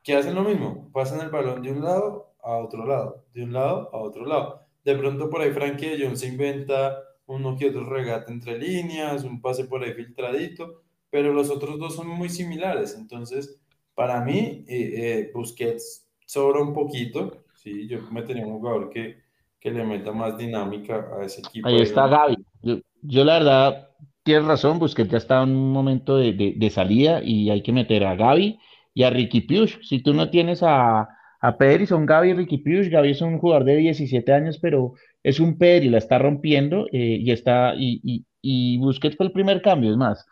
que 0.04 0.14
hacen 0.14 0.34
lo 0.34 0.42
mismo, 0.42 0.90
pasan 0.92 1.20
el 1.20 1.30
balón 1.30 1.62
de 1.62 1.72
un 1.72 1.82
lado 1.82 2.34
a 2.42 2.58
otro 2.58 2.84
lado, 2.84 3.24
de 3.32 3.44
un 3.44 3.54
lado 3.54 3.88
a 3.94 3.96
otro 3.96 4.26
lado. 4.26 4.60
De 4.84 4.94
pronto 4.94 5.30
por 5.30 5.40
ahí 5.40 5.52
Frankie 5.52 5.96
de 5.96 6.04
Jong 6.04 6.16
se 6.16 6.26
inventa 6.26 6.98
uno 7.34 7.56
que 7.56 7.68
otro 7.68 7.88
regate 7.88 8.32
entre 8.32 8.58
líneas, 8.58 9.24
un 9.24 9.40
pase 9.40 9.64
por 9.64 9.82
ahí 9.82 9.92
filtradito, 9.94 10.82
pero 11.10 11.32
los 11.32 11.50
otros 11.50 11.78
dos 11.78 11.94
son 11.96 12.08
muy 12.08 12.28
similares. 12.28 12.96
Entonces, 12.98 13.60
para 13.94 14.20
mí, 14.24 14.64
eh, 14.68 14.92
eh, 14.96 15.30
Busquets 15.34 16.06
sobra 16.26 16.60
un 16.62 16.72
poquito. 16.74 17.44
Sí, 17.54 17.86
yo 17.88 18.00
metería 18.10 18.46
un 18.46 18.58
jugador 18.58 18.90
que, 18.90 19.18
que 19.60 19.70
le 19.70 19.84
meta 19.84 20.12
más 20.12 20.36
dinámica 20.38 21.08
a 21.18 21.24
ese 21.24 21.40
equipo 21.40 21.68
Ahí 21.68 21.80
está 21.80 22.06
Gaby. 22.08 22.36
Yo, 22.62 22.78
yo 23.02 23.24
la 23.24 23.34
verdad, 23.34 23.88
tienes 24.22 24.46
razón, 24.46 24.78
Busquets 24.78 25.10
ya 25.10 25.18
está 25.18 25.42
en 25.42 25.50
un 25.50 25.72
momento 25.72 26.16
de, 26.16 26.32
de- 26.32 26.54
de 26.56 26.70
salida 26.70 27.22
y 27.22 27.50
hay 27.50 27.62
que 27.62 27.72
meter 27.72 28.04
a 28.04 28.16
Gaby 28.16 28.58
y 28.94 29.02
a 29.04 29.10
Ricky 29.10 29.42
Puig. 29.42 29.78
Si 29.84 30.02
tú 30.02 30.14
no 30.14 30.30
tienes 30.30 30.62
a, 30.62 31.08
a 31.40 31.58
Pedri, 31.58 31.86
son 31.86 32.06
Gaby 32.06 32.30
y 32.30 32.34
Ricky 32.34 32.58
Puig. 32.58 32.90
Gaby 32.90 33.10
es 33.10 33.20
un 33.22 33.38
jugador 33.38 33.64
de 33.64 33.76
17 33.76 34.32
años, 34.32 34.58
pero 34.60 34.94
es 35.22 35.40
un 35.40 35.58
Pedri, 35.58 35.88
la 35.90 35.98
está 35.98 36.18
rompiendo 36.18 36.86
eh, 36.92 37.18
y 37.20 37.30
está 37.30 37.74
y, 37.76 38.00
y, 38.04 38.26
y 38.42 38.78
Busquets 38.78 39.16
fue 39.16 39.26
el 39.26 39.32
primer 39.32 39.62
cambio, 39.62 39.90
es 39.90 39.96
más. 39.96 40.26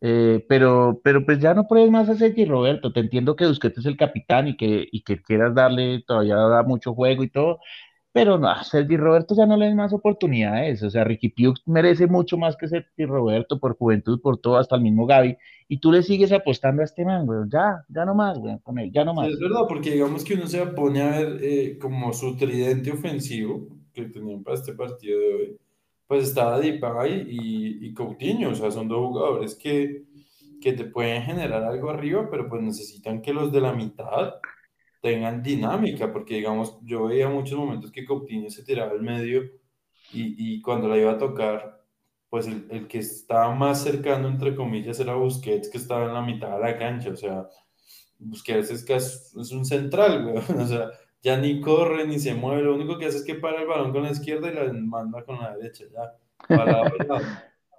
Eh, 0.00 0.44
pero, 0.48 1.00
pero 1.04 1.24
pues 1.24 1.38
ya 1.38 1.54
no 1.54 1.66
puedes 1.68 1.90
más 1.90 2.08
a 2.08 2.16
Sergi 2.16 2.44
Roberto. 2.44 2.92
Te 2.92 3.00
entiendo 3.00 3.36
que 3.36 3.46
Busquets 3.46 3.78
es 3.78 3.86
el 3.86 3.96
capitán 3.96 4.48
y 4.48 4.56
que, 4.56 4.88
y 4.90 5.02
que 5.04 5.22
quieras 5.22 5.54
darle 5.54 6.02
todavía 6.06 6.36
da 6.36 6.62
mucho 6.64 6.94
juego 6.94 7.22
y 7.22 7.30
todo, 7.30 7.60
pero 8.12 8.38
no, 8.38 8.48
a 8.48 8.64
Sergi 8.64 8.96
Roberto 8.96 9.34
ya 9.36 9.46
no 9.46 9.56
le 9.56 9.66
den 9.66 9.76
más 9.76 9.92
oportunidades. 9.92 10.82
O 10.82 10.90
sea, 10.90 11.04
Ricky 11.04 11.30
Piuk 11.30 11.58
merece 11.66 12.06
mucho 12.08 12.36
más 12.38 12.56
que 12.56 12.68
Sergi 12.68 13.06
Roberto 13.06 13.58
por 13.60 13.76
juventud, 13.76 14.20
por 14.22 14.38
todo, 14.38 14.58
hasta 14.58 14.76
el 14.76 14.82
mismo 14.82 15.06
Gaby. 15.06 15.36
Y 15.68 15.78
tú 15.80 15.92
le 15.92 16.02
sigues 16.02 16.32
apostando 16.32 16.82
a 16.82 16.84
este 16.84 17.04
man, 17.04 17.26
güey. 17.26 17.40
Ya, 17.50 17.84
ya 17.88 18.04
no 18.04 18.14
más, 18.14 18.38
güey, 18.38 18.58
con 18.62 18.78
él, 18.78 18.92
ya 18.92 19.04
no 19.04 19.14
Sí, 19.14 19.26
es 19.30 19.38
más. 19.38 19.38
verdad, 19.38 19.66
porque 19.68 19.90
digamos 19.92 20.24
que 20.24 20.34
uno 20.34 20.46
se 20.46 20.66
pone 20.68 21.00
a 21.02 21.10
ver 21.10 21.38
eh, 21.42 21.78
como 21.78 22.12
su 22.12 22.36
tridente 22.36 22.90
ofensivo 22.90 23.68
que 23.92 24.04
tenían 24.06 24.42
para 24.42 24.56
este 24.56 24.74
partido 24.74 25.20
de 25.20 25.34
hoy. 25.34 25.58
pues 26.06 26.24
está 26.24 26.58
Depay 26.58 27.26
y, 27.28 27.86
y 27.86 27.94
Coutinho, 27.94 28.50
o 28.50 28.54
sea, 28.54 28.70
son 28.70 28.88
dos 28.88 28.98
jugadores 29.08 29.54
que, 29.54 30.04
que 30.60 30.72
te 30.72 30.84
pueden 30.84 31.22
generar 31.22 31.64
algo 31.64 31.90
arriba, 31.90 32.28
pero 32.30 32.48
pues 32.48 32.62
necesitan 32.62 33.22
que 33.22 33.32
los 33.32 33.52
de 33.52 33.60
la 33.60 33.72
mitad 33.72 34.34
tengan 35.02 35.42
dinámica, 35.42 36.12
porque 36.12 36.36
digamos, 36.36 36.78
yo 36.82 37.06
veía 37.06 37.28
muchos 37.28 37.58
momentos 37.58 37.90
que 37.90 38.04
Coutinho 38.04 38.50
se 38.50 38.64
tiraba 38.64 38.92
al 38.92 39.02
medio 39.02 39.42
y, 40.12 40.54
y 40.56 40.62
cuando 40.62 40.88
la 40.88 40.96
iba 40.98 41.12
a 41.12 41.18
tocar, 41.18 41.84
pues 42.30 42.46
el, 42.46 42.66
el, 42.70 42.88
que 42.88 42.98
estaba 42.98 43.54
más 43.54 43.82
cercano, 43.82 44.28
entre 44.28 44.54
comillas, 44.54 45.00
era 45.00 45.14
Busquets, 45.14 45.68
que 45.68 45.78
estaba 45.78 46.06
en 46.06 46.14
la 46.14 46.22
mitad 46.22 46.52
de 46.56 46.60
la 46.60 46.78
cancha, 46.78 47.10
o 47.10 47.16
sea, 47.16 47.48
Busquets 48.18 48.70
es, 48.70 48.84
que 48.84 48.94
es, 48.94 49.34
es 49.38 49.52
un 49.52 49.64
central, 49.64 50.24
güey, 50.24 50.36
o 50.62 50.66
sea, 50.66 50.90
ya 51.22 51.36
ni 51.36 51.60
corre 51.60 52.06
ni 52.06 52.18
se 52.18 52.34
mueve, 52.34 52.62
lo 52.62 52.74
único 52.74 52.98
que 52.98 53.06
hace 53.06 53.18
es 53.18 53.24
que 53.24 53.36
para 53.36 53.60
el 53.60 53.66
balón 53.66 53.92
con 53.92 54.02
la 54.02 54.10
izquierda 54.10 54.50
y 54.50 54.54
la 54.54 54.72
manda 54.72 55.24
con 55.24 55.40
la 55.40 55.54
derecha, 55.56 55.84
ya. 55.92 56.56
Para 56.56 56.92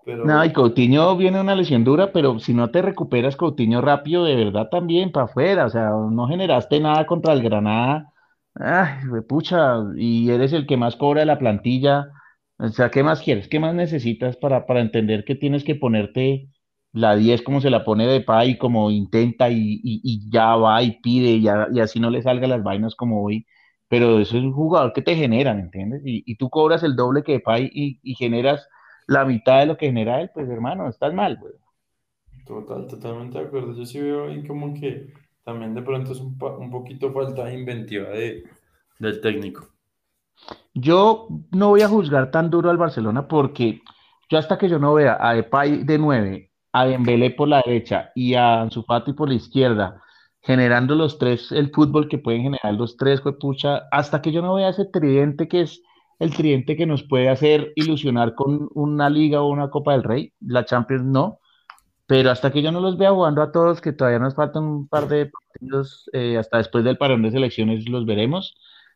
pero... 0.06 0.26
No, 0.26 0.44
y 0.44 0.52
Coutinho 0.52 1.16
viene 1.16 1.40
una 1.40 1.56
lesión 1.56 1.84
dura, 1.84 2.12
pero 2.12 2.40
si 2.40 2.54
no 2.54 2.72
te 2.72 2.82
recuperas 2.82 3.38
Coutinho 3.38 3.82
rápido, 3.82 4.26
de 4.26 4.36
verdad 4.36 4.68
también 4.70 5.12
para 5.12 5.26
afuera, 5.26 5.66
o 5.66 5.70
sea, 5.70 5.92
no 5.92 6.28
generaste 6.28 6.80
nada 6.80 7.06
contra 7.06 7.34
el 7.34 7.42
Granada, 7.42 8.12
ay, 8.56 8.96
pucha, 9.28 9.78
y 9.96 10.30
eres 10.30 10.52
el 10.54 10.68
que 10.68 10.78
más 10.78 10.96
cobra 10.98 11.24
la 11.26 11.40
plantilla, 11.40 12.10
o 12.58 12.68
sea, 12.70 12.92
¿qué 12.92 13.04
más 13.04 13.22
quieres? 13.22 13.48
¿Qué 13.48 13.60
más 13.60 13.74
necesitas 13.76 14.38
para, 14.38 14.66
para 14.66 14.82
entender 14.82 15.26
que 15.26 15.36
tienes 15.36 15.64
que 15.64 15.76
ponerte 15.76 16.50
la 16.94 17.16
10 17.16 17.42
como 17.42 17.60
se 17.60 17.72
la 17.72 17.84
pone 17.84 18.08
de 18.08 18.22
pay, 18.22 18.58
como 18.58 18.92
intenta 18.92 19.50
y, 19.50 19.82
y, 19.84 20.30
ya 20.32 20.56
va 20.56 20.82
y 20.84 21.02
pide 21.02 21.32
y, 21.32 21.46
y, 21.74 21.80
así 21.80 22.00
no 22.00 22.10
le 22.12 22.22
salga 22.22 22.48
las 22.48 22.64
vainas 22.64 22.96
como 22.96 23.24
hoy. 23.24 23.46
Pero 23.90 24.20
eso 24.20 24.38
es 24.38 24.44
un 24.44 24.54
jugador 24.54 24.94
que 24.94 25.02
te 25.02 25.16
genera, 25.16 25.54
¿me 25.54 25.62
entiendes? 25.62 26.04
Y, 26.06 26.24
y 26.26 26.36
tú 26.38 26.50
cobras 26.50 26.84
el 26.84 26.96
doble 26.96 27.24
que 27.24 27.34
de 27.34 27.40
pay 27.40 27.70
y, 27.74 28.16
generas 28.16 28.68
la 29.08 29.26
mitad 29.26 29.60
de 29.60 29.66
lo 29.66 29.78
que 29.78 29.88
genera 29.88 30.22
él, 30.22 30.30
pues 30.34 30.48
hermano, 30.50 30.88
estás 30.88 31.14
mal, 31.14 31.38
güey. 31.38 31.54
Total, 32.46 32.88
totalmente 32.88 33.40
de 33.40 33.46
acuerdo. 33.46 33.76
Yo 33.76 33.86
sí 33.86 34.00
veo 34.00 34.28
ahí 34.28 34.46
como 34.46 34.74
que 34.74 35.14
también 35.44 35.74
de 35.74 35.82
pronto 35.82 36.12
es 36.12 36.20
un, 36.20 36.38
un 36.60 36.72
poquito 36.72 37.12
falta 37.12 37.46
de 37.46 37.56
inventiva 37.56 38.10
de, 38.10 38.44
del 39.00 39.20
técnico. 39.20 39.68
Yo 40.74 41.28
no 41.52 41.70
voy 41.70 41.82
a 41.82 41.90
juzgar 41.90 42.32
tan 42.32 42.50
duro 42.50 42.70
al 42.70 42.78
Barcelona 42.78 43.28
porque 43.28 43.82
yo 44.30 44.38
hasta 44.38 44.58
que 44.58 44.70
yo 44.70 44.80
no 44.80 44.94
vea 44.94 45.18
a 45.20 45.34
Depay 45.34 45.84
de 45.84 45.98
9 45.98 46.53
a 46.74 46.86
Dembélé 46.86 47.32
por 47.32 47.48
la 47.48 47.62
derecha 47.66 48.12
y 48.16 48.34
a 48.34 48.62
Ansu 48.62 48.84
Fati 48.84 49.14
por 49.14 49.30
la 49.30 49.36
izquierda, 49.36 50.02
generando 50.42 50.96
los 50.96 51.18
tres 51.20 51.52
el 51.52 51.72
fútbol 51.72 52.10
que 52.10 52.18
pueden 52.18 52.44
generar 52.44 52.74
los 52.74 52.98
tres, 52.98 53.22
pucha, 53.40 53.84
hasta 53.92 54.22
que 54.22 54.32
yo 54.32 54.42
no 54.42 54.56
vea 54.56 54.70
ese 54.70 54.86
tridente 54.86 55.48
que 55.48 55.62
es 55.62 55.82
el 56.20 56.32
tridente 56.36 56.76
que 56.76 56.86
nos 56.86 57.04
puede 57.04 57.30
hacer 57.30 57.74
ilusionar 57.76 58.36
con 58.36 58.70
una 58.74 59.10
liga 59.10 59.42
o 59.42 59.50
una 59.50 59.70
Copa 59.70 59.94
del 59.94 60.04
Rey, 60.04 60.34
la 60.42 60.66
Champions 60.66 61.04
no, 61.06 61.40
pero 62.08 62.32
hasta 62.32 62.52
que 62.52 62.62
yo 62.62 62.72
no 62.72 62.82
los 62.82 62.98
vea 62.98 63.12
jugando 63.12 63.42
a 63.42 63.52
todos, 63.52 63.82
que 63.82 63.94
todavía 63.94 64.20
nos 64.20 64.36
faltan 64.36 64.64
un 64.64 64.88
par 64.88 65.08
de 65.08 65.28
partidos, 65.28 66.10
eh, 66.14 66.38
hasta 66.38 66.58
después 66.58 66.84
del 66.84 66.98
parón 66.98 67.22
de 67.24 67.32
selecciones 67.32 67.88
los 67.90 68.06
veremos. 68.06 68.56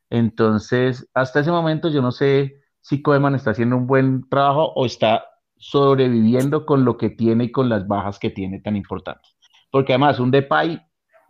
Entonces, 0.09 1.09
hasta 1.13 1.41
ese 1.41 1.51
momento 1.51 1.89
yo 1.89 2.01
no 2.01 2.11
sé 2.11 2.61
si 2.81 3.01
Koeman 3.01 3.35
está 3.35 3.51
haciendo 3.51 3.77
un 3.77 3.87
buen 3.87 4.27
trabajo 4.29 4.73
o 4.75 4.85
está 4.85 5.25
sobreviviendo 5.59 6.65
con 6.65 6.85
lo 6.85 6.97
que 6.97 7.09
tiene 7.09 7.45
y 7.45 7.51
con 7.51 7.69
las 7.69 7.87
bajas 7.87 8.19
que 8.19 8.29
tiene 8.29 8.59
tan 8.59 8.75
importantes. 8.75 9.35
Porque 9.71 9.93
además, 9.93 10.19
un 10.19 10.31
Depay, 10.31 10.81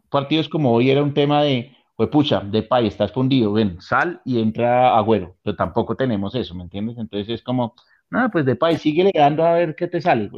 partidos 0.10 0.50
como 0.50 0.72
hoy 0.74 0.90
era 0.90 1.04
un 1.04 1.14
tema 1.14 1.42
de, 1.44 1.76
pues 1.96 2.10
pucha, 2.10 2.42
Depay 2.42 2.88
está 2.88 3.08
fundido, 3.08 3.54
ven, 3.54 3.82
sal 3.82 4.22
y 4.26 4.40
entra 4.40 4.98
Agüero, 4.98 5.38
pero 5.44 5.56
tampoco 5.56 5.96
tenemos 5.96 6.36
eso, 6.36 6.54
¿me 6.56 6.64
entiendes? 6.64 6.98
Entonces 6.98 7.30
es 7.30 7.44
como, 7.44 7.76
no, 8.10 8.30
pues 8.32 8.46
Depay, 8.46 8.78
sigue 8.78 9.12
dando 9.14 9.46
a 9.46 9.54
ver 9.54 9.76
qué 9.76 9.88
te 9.88 10.02
sale. 10.02 10.30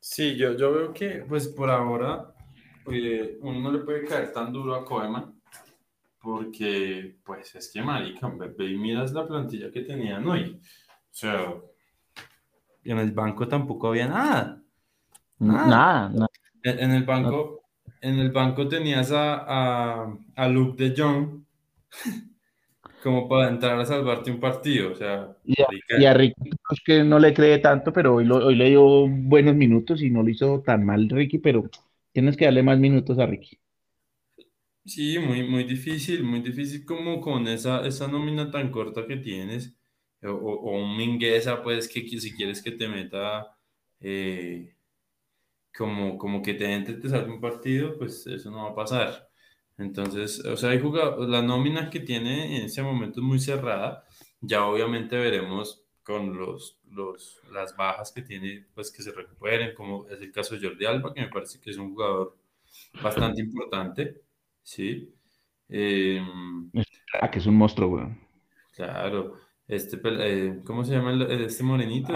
Sí, 0.00 0.36
yo, 0.36 0.56
yo 0.56 0.72
veo 0.72 0.92
que, 0.92 1.24
pues 1.28 1.48
por 1.48 1.70
ahora, 1.70 2.34
eh, 2.90 3.38
uno 3.40 3.60
no 3.60 3.72
le 3.72 3.78
puede 3.80 4.04
caer 4.04 4.32
tan 4.32 4.52
duro 4.52 4.74
a 4.74 4.84
Koeman, 4.84 5.34
porque, 6.20 7.16
pues 7.24 7.54
es 7.54 7.70
que, 7.70 7.82
marica, 7.82 8.32
ve 8.56 8.70
y 8.70 8.76
miras 8.76 9.12
la 9.12 9.26
plantilla 9.26 9.70
que 9.70 9.82
tenían 9.82 10.26
hoy. 10.26 10.58
O 10.58 11.16
sea, 11.16 11.54
en 12.84 12.98
el 12.98 13.12
banco 13.12 13.48
tampoco 13.48 13.88
había 13.88 14.06
nada. 14.06 14.62
Nada. 15.38 16.08
nada, 16.08 16.28
En, 16.62 16.90
el 16.92 17.04
banco, 17.04 17.62
en 18.00 18.18
el 18.18 18.30
banco 18.30 18.68
tenías 18.68 19.10
a, 19.12 20.06
a, 20.34 20.48
Luke 20.48 20.82
de 20.82 20.94
Jong 20.96 21.44
como 23.02 23.28
para 23.28 23.50
entrar 23.50 23.78
a 23.78 23.84
salvarte 23.84 24.30
un 24.30 24.40
partido. 24.40 24.92
O 24.92 24.94
sea, 24.94 25.36
y 25.44 26.04
a, 26.04 26.14
Ricky 26.14 26.50
es 26.70 26.80
que 26.84 27.04
no 27.04 27.18
le 27.18 27.34
cree 27.34 27.58
tanto, 27.58 27.92
pero 27.92 28.14
hoy, 28.14 28.30
hoy 28.30 28.54
le 28.54 28.70
dio 28.70 29.08
buenos 29.08 29.54
minutos 29.54 30.02
y 30.02 30.10
no 30.10 30.22
lo 30.22 30.30
hizo 30.30 30.62
tan 30.62 30.84
mal 30.84 31.08
Ricky, 31.08 31.38
pero 31.38 31.68
tienes 32.12 32.36
que 32.36 32.44
darle 32.44 32.62
más 32.62 32.78
minutos 32.78 33.18
a 33.18 33.26
Ricky. 33.26 33.58
Sí, 34.86 35.18
muy, 35.18 35.42
muy 35.48 35.64
difícil, 35.64 36.22
muy 36.22 36.40
difícil 36.40 36.84
como 36.84 37.20
con 37.20 37.48
esa, 37.48 37.86
esa 37.86 38.06
nómina 38.06 38.50
tan 38.50 38.70
corta 38.70 39.06
que 39.06 39.16
tienes 39.16 39.74
o, 40.32 40.70
un 40.70 40.96
Mingueza, 40.96 41.62
pues 41.62 41.88
que, 41.88 42.08
si 42.08 42.34
quieres 42.34 42.62
que 42.62 42.72
te 42.72 42.88
meta 42.88 43.56
eh, 44.00 44.74
como, 45.76 46.18
como 46.18 46.42
que 46.42 46.54
te 46.54 46.72
entre, 46.72 46.94
te 46.94 47.08
salga 47.08 47.32
un 47.32 47.40
partido, 47.40 47.98
pues 47.98 48.26
eso 48.26 48.50
no 48.50 48.64
va 48.64 48.70
a 48.70 48.74
pasar. 48.74 49.28
Entonces, 49.78 50.44
o 50.44 50.56
sea, 50.56 50.70
hay 50.70 50.80
jugado, 50.80 51.26
la 51.26 51.42
nómina 51.42 51.90
que 51.90 52.00
tiene 52.00 52.56
en 52.58 52.66
ese 52.66 52.82
momento 52.82 53.20
es 53.20 53.26
muy 53.26 53.40
cerrada. 53.40 54.04
Ya 54.40 54.66
obviamente 54.66 55.16
veremos 55.16 55.84
con 56.04 56.36
los, 56.36 56.78
los, 56.90 57.40
las 57.50 57.76
bajas 57.76 58.12
que 58.12 58.22
tiene, 58.22 58.66
pues 58.74 58.92
que 58.92 59.02
se 59.02 59.12
recuperen, 59.12 59.74
como 59.74 60.06
es 60.08 60.20
el 60.20 60.30
caso 60.32 60.54
de 60.54 60.66
Jordi 60.66 60.84
Alba, 60.84 61.12
que 61.14 61.22
me 61.22 61.28
parece 61.28 61.60
que 61.60 61.70
es 61.70 61.78
un 61.78 61.92
jugador 61.92 62.36
bastante 63.02 63.40
importante, 63.40 64.22
¿sí? 64.62 65.12
Eh, 65.68 66.22
ah, 67.20 67.30
que 67.30 67.38
es 67.38 67.46
un 67.46 67.56
monstruo, 67.56 67.88
güey. 67.88 68.06
Claro. 68.74 69.43
Este, 69.66 69.98
eh, 70.04 70.60
¿cómo 70.64 70.84
se 70.84 70.92
llama 70.92 71.26
este 71.30 71.62
morenito? 71.62 72.12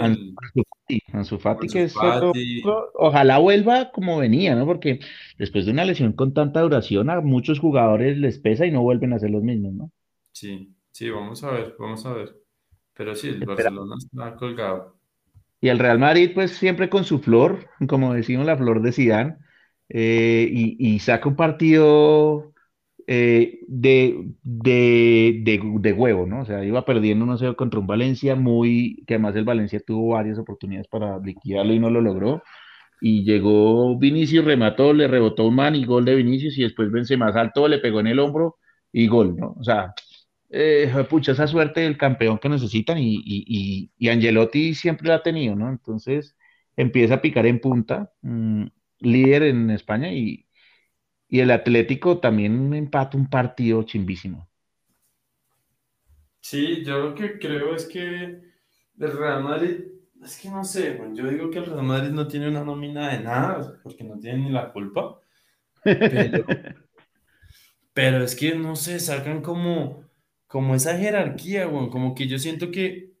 Ansu 1.13 1.37
Fati, 1.39 1.67
que 1.67 1.83
es 1.83 1.95
ojalá 2.93 3.37
vuelva 3.39 3.91
como 3.91 4.17
venía, 4.17 4.55
¿no? 4.55 4.65
Porque 4.65 4.99
después 5.37 5.65
de 5.65 5.71
una 5.71 5.85
lesión 5.85 6.13
con 6.13 6.33
tanta 6.33 6.61
duración, 6.61 7.09
a 7.09 7.21
muchos 7.21 7.59
jugadores 7.59 8.17
les 8.17 8.39
pesa 8.39 8.65
y 8.65 8.71
no 8.71 8.81
vuelven 8.81 9.13
a 9.13 9.19
ser 9.19 9.31
los 9.31 9.43
mismos, 9.43 9.73
¿no? 9.73 9.91
Sí, 10.31 10.75
sí, 10.91 11.09
vamos 11.09 11.43
a 11.43 11.51
ver, 11.51 11.75
vamos 11.77 12.05
a 12.05 12.13
ver. 12.13 12.35
Pero 12.93 13.15
sí, 13.15 13.29
el 13.29 13.45
Barcelona 13.45 13.95
está 13.97 14.35
colgado. 14.35 14.99
Y 15.61 15.67
el 15.69 15.79
Real 15.79 15.99
Madrid, 15.99 16.31
pues 16.33 16.51
siempre 16.51 16.89
con 16.89 17.03
su 17.03 17.19
flor, 17.19 17.67
como 17.87 18.13
decimos, 18.13 18.45
la 18.45 18.57
flor 18.57 18.81
de 18.81 18.93
Zidane, 18.93 19.37
eh, 19.89 20.47
y, 20.51 20.77
y 20.95 20.99
saca 20.99 21.27
un 21.27 21.35
partido 21.35 22.53
eh, 23.11 23.61
de, 23.67 24.23
de, 24.43 25.59
de, 25.79 25.93
huevo, 25.93 26.27
¿no? 26.27 26.41
O 26.41 26.45
sea, 26.45 26.63
iba 26.63 26.85
perdiendo, 26.85 27.25
no 27.25 27.39
sé, 27.39 27.55
contra 27.55 27.79
un 27.79 27.87
Valencia 27.87 28.35
muy, 28.35 29.03
que 29.07 29.15
además 29.15 29.35
el 29.35 29.45
Valencia 29.45 29.79
tuvo 29.79 30.09
varias 30.13 30.37
oportunidades 30.37 30.87
para 30.87 31.17
liquidarlo 31.17 31.73
y 31.73 31.79
no 31.79 31.89
lo 31.89 32.01
logró. 32.01 32.43
Y 33.01 33.23
llegó 33.23 33.97
Vinicius, 33.97 34.45
remató, 34.45 34.93
le 34.93 35.07
rebotó 35.07 35.47
un 35.47 35.55
man 35.55 35.75
y 35.75 35.85
gol 35.85 36.05
de 36.05 36.15
Vinicius 36.15 36.55
y 36.59 36.63
después 36.63 36.91
vence 36.91 37.17
más 37.17 37.35
alto, 37.35 37.67
le 37.67 37.79
pegó 37.79 37.99
en 37.99 38.07
el 38.07 38.19
hombro 38.19 38.57
y 38.91 39.07
gol, 39.07 39.35
¿no? 39.37 39.55
O 39.59 39.63
sea, 39.63 39.93
eh, 40.51 40.91
pucha, 41.09 41.31
esa 41.31 41.47
suerte 41.47 41.81
del 41.81 41.97
campeón 41.97 42.37
que 42.39 42.49
necesitan 42.49 42.99
y, 42.99 43.15
y, 43.25 43.91
y, 43.97 44.09
Angelotti 44.09 44.75
siempre 44.75 45.07
la 45.07 45.15
ha 45.15 45.23
tenido, 45.23 45.55
¿no? 45.55 45.69
Entonces 45.69 46.35
empieza 46.77 47.15
a 47.15 47.21
picar 47.21 47.47
en 47.47 47.59
punta, 47.59 48.11
mm, 48.21 48.65
líder 48.99 49.43
en 49.43 49.71
España 49.71 50.13
y, 50.13 50.45
y 51.29 51.39
el 51.41 51.51
Atlético 51.51 52.17
también 52.19 52.73
empata 52.73 53.15
un 53.15 53.29
partido 53.29 53.83
chimbísimo. 53.83 54.49
Sí, 56.41 56.83
yo 56.83 56.97
lo 56.99 57.13
que 57.15 57.37
creo 57.37 57.75
es 57.75 57.85
que 57.85 58.03
el 58.03 58.41
Real 58.97 59.43
Madrid, 59.43 59.81
es 60.23 60.39
que 60.39 60.49
no 60.49 60.63
sé, 60.63 60.99
yo 61.13 61.27
digo 61.29 61.51
que 61.51 61.59
el 61.59 61.67
Real 61.67 61.83
Madrid 61.83 62.09
no 62.09 62.27
tiene 62.27 62.47
una 62.47 62.63
nómina 62.63 63.09
de 63.09 63.19
nada, 63.19 63.79
porque 63.83 64.03
no 64.03 64.17
tiene 64.17 64.39
ni 64.39 64.49
la 64.49 64.71
culpa. 64.73 65.19
Pero, 67.93 68.23
es 68.23 68.35
que 68.35 68.55
no 68.55 68.75
sé, 68.75 68.99
sacan 68.99 69.41
como, 69.41 70.05
como 70.47 70.73
esa 70.73 70.97
jerarquía, 70.97 71.67
bueno, 71.67 71.89
como 71.89 72.15
que 72.15 72.27
yo 72.27 72.39
siento 72.39 72.71
que 72.71 73.11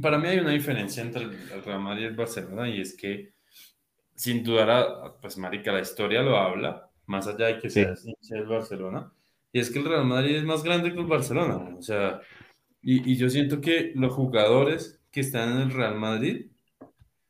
para 0.00 0.16
mí 0.18 0.28
hay 0.28 0.38
una 0.38 0.52
diferencia 0.52 1.02
entre 1.02 1.24
el 1.24 1.64
Real 1.64 1.80
Madrid 1.80 2.04
y 2.04 2.06
el 2.06 2.16
Barcelona, 2.16 2.68
y 2.68 2.80
es 2.80 2.96
que 2.96 3.34
sin 4.14 4.44
duda, 4.44 5.18
pues 5.20 5.36
marica, 5.36 5.72
la 5.72 5.80
historia 5.80 6.22
lo 6.22 6.36
habla, 6.36 6.91
más 7.06 7.26
allá 7.26 7.46
de 7.46 7.58
que 7.58 7.70
sea 7.70 7.94
el 8.30 8.46
Barcelona. 8.46 9.12
Y 9.52 9.60
es 9.60 9.70
que 9.70 9.78
el 9.78 9.84
Real 9.84 10.06
Madrid 10.06 10.36
es 10.36 10.44
más 10.44 10.62
grande 10.62 10.92
que 10.92 11.00
el 11.00 11.06
Barcelona. 11.06 11.76
O 11.78 11.82
sea, 11.82 12.20
y, 12.80 13.12
y, 13.12 13.16
yo 13.16 13.28
siento 13.28 13.60
que 13.60 13.92
los 13.94 14.12
jugadores 14.12 15.00
que 15.10 15.20
están 15.20 15.52
en 15.52 15.58
el 15.58 15.70
Real 15.70 15.96
Madrid 15.96 16.46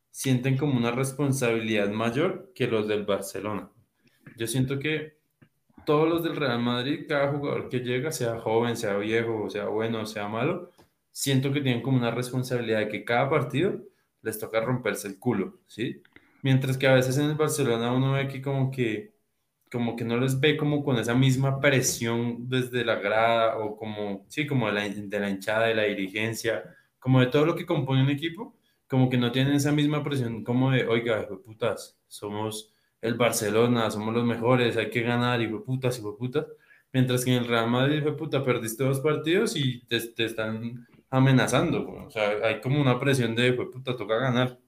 sienten 0.09 0.57
como 0.57 0.77
una 0.77 0.91
responsabilidad 0.91 1.89
mayor 1.89 2.51
que 2.55 2.67
los 2.67 2.87
del 2.87 3.05
Barcelona. 3.05 3.69
Yo 4.37 4.47
siento 4.47 4.79
que 4.79 5.17
todos 5.85 6.07
los 6.07 6.23
del 6.23 6.35
Real 6.35 6.59
Madrid, 6.59 7.05
cada 7.07 7.31
jugador 7.31 7.69
que 7.69 7.79
llega, 7.79 8.11
sea 8.11 8.39
joven, 8.39 8.77
sea 8.77 8.97
viejo, 8.97 9.49
sea 9.49 9.65
bueno, 9.65 10.05
sea 10.05 10.27
malo, 10.27 10.71
siento 11.11 11.51
que 11.51 11.61
tienen 11.61 11.81
como 11.81 11.97
una 11.97 12.11
responsabilidad 12.11 12.79
de 12.79 12.89
que 12.89 13.05
cada 13.05 13.29
partido 13.29 13.81
les 14.21 14.39
toca 14.39 14.61
romperse 14.61 15.07
el 15.07 15.19
culo, 15.19 15.59
¿sí? 15.67 16.01
Mientras 16.41 16.77
que 16.77 16.87
a 16.87 16.93
veces 16.93 17.17
en 17.17 17.25
el 17.25 17.35
Barcelona 17.35 17.91
uno 17.91 18.13
ve 18.13 18.27
que 18.27 18.41
como 18.41 18.71
que 18.71 19.12
como 19.73 19.95
que 19.95 20.05
no 20.05 20.17
les 20.17 20.39
ve 20.39 20.55
como 20.55 20.83
con 20.83 20.97
esa 20.99 21.15
misma 21.15 21.59
presión 21.59 22.47
desde 22.47 22.85
la 22.85 22.97
grada 22.97 23.57
o 23.57 23.75
como, 23.75 24.23
sí, 24.29 24.45
como 24.45 24.67
de 24.67 24.73
la, 24.73 24.87
de 24.87 25.19
la 25.19 25.31
hinchada, 25.31 25.65
de 25.65 25.73
la 25.73 25.83
dirigencia, 25.83 26.63
como 26.99 27.19
de 27.19 27.25
todo 27.25 27.43
lo 27.43 27.55
que 27.55 27.65
compone 27.65 28.03
un 28.03 28.11
equipo, 28.11 28.55
como 28.87 29.09
que 29.09 29.17
no 29.17 29.31
tienen 29.31 29.55
esa 29.55 29.71
misma 29.71 30.03
presión 30.03 30.43
como 30.43 30.69
de, 30.69 30.85
oiga, 30.85 31.23
hijo 31.23 31.37
de 31.37 31.43
putas, 31.43 31.97
somos 32.07 32.71
el 33.01 33.15
Barcelona, 33.15 33.89
somos 33.89 34.13
los 34.13 34.23
mejores, 34.25 34.77
hay 34.77 34.91
que 34.91 35.01
ganar, 35.01 35.41
hijo 35.41 35.57
de 35.57 35.63
putas, 35.63 35.97
hijo 35.97 36.11
de 36.11 36.17
putas. 36.19 36.45
Mientras 36.91 37.25
que 37.25 37.31
en 37.31 37.37
el 37.41 37.47
Real 37.47 37.67
Madrid, 37.67 37.97
hijo 37.97 38.11
de 38.11 38.17
puta, 38.17 38.45
perdiste 38.45 38.83
dos 38.83 38.99
partidos 38.99 39.55
y 39.55 39.83
te, 39.87 39.99
te 39.99 40.25
están 40.25 40.87
amenazando, 41.09 41.87
o 41.89 42.11
sea, 42.11 42.29
hay 42.43 42.61
como 42.61 42.79
una 42.79 42.99
presión 42.99 43.35
de, 43.35 43.47
hijo 43.47 43.65
de 43.65 43.71
puta, 43.71 43.95
toca 43.95 44.17
ganar. 44.17 44.59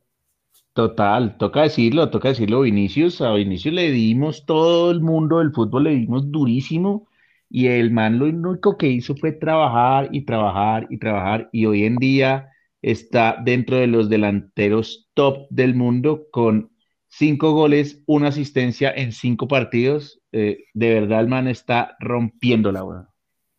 Total, 0.75 1.37
toca 1.37 1.61
decirlo, 1.61 2.09
toca 2.09 2.27
decirlo, 2.27 2.59
Vinicius, 2.59 3.21
a 3.21 3.31
Vinicius 3.33 3.73
le 3.73 3.91
dimos 3.91 4.45
todo 4.45 4.91
el 4.91 4.99
mundo 4.99 5.39
del 5.39 5.53
fútbol, 5.53 5.85
le 5.85 5.91
dimos 5.91 6.29
durísimo 6.29 7.07
y 7.49 7.67
el 7.67 7.91
man 7.91 8.19
lo 8.19 8.25
único 8.25 8.77
que 8.77 8.89
hizo 8.89 9.15
fue 9.15 9.31
trabajar 9.31 10.09
y 10.11 10.25
trabajar 10.25 10.85
y 10.89 10.97
trabajar 10.97 11.47
y 11.53 11.65
hoy 11.65 11.85
en 11.85 11.95
día 11.95 12.49
está 12.81 13.37
dentro 13.41 13.77
de 13.77 13.87
los 13.87 14.09
delanteros 14.09 15.09
top 15.13 15.47
del 15.49 15.75
mundo 15.75 16.27
con 16.29 16.71
cinco 17.07 17.53
goles, 17.53 18.03
una 18.05 18.27
asistencia 18.27 18.91
en 18.93 19.13
cinco 19.13 19.47
partidos. 19.47 20.19
Eh, 20.33 20.65
de 20.73 20.93
verdad 20.93 21.21
el 21.21 21.29
man 21.29 21.47
está 21.47 21.95
rompiendo 22.01 22.73
la 22.73 22.81
buena, 22.81 23.09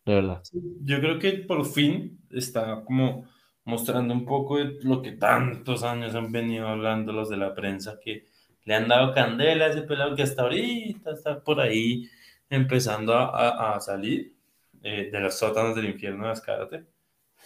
de 0.05 0.15
verdad. 0.17 0.43
Yo 0.83 1.01
creo 1.01 1.19
que 1.19 1.33
por 1.49 1.65
fin 1.65 2.19
está 2.31 2.85
como 2.85 3.25
mostrando 3.67 4.15
un 4.15 4.25
poco 4.25 4.59
de 4.59 4.79
lo 4.83 5.03
que 5.03 5.13
tantos 5.13 5.83
años 5.83 6.15
han 6.15 6.33
venido 6.33 6.69
hablando 6.69 7.13
los 7.13 7.29
de 7.29 7.37
la 7.37 7.53
prensa, 7.53 7.99
que 8.01 8.25
le 8.65 8.75
han 8.75 8.89
dado 8.89 9.13
candela 9.13 9.67
a 9.67 9.69
ese 9.69 9.83
pelado 9.83 10.15
que 10.15 10.23
hasta 10.23 10.43
ahorita 10.43 11.11
está 11.11 11.41
por 11.41 11.61
ahí 11.61 12.09
empezando 12.49 13.13
a, 13.13 13.75
a, 13.75 13.81
salir 13.81 14.35
eh, 14.83 15.11
de 15.11 15.21
los 15.21 15.35
sótanos 15.35 15.75
del 15.75 15.87
infierno 15.87 16.27
de 16.27 16.33
Ascárate. 16.33 16.85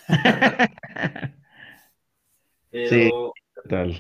sí, 2.71 3.11
total. 3.55 3.99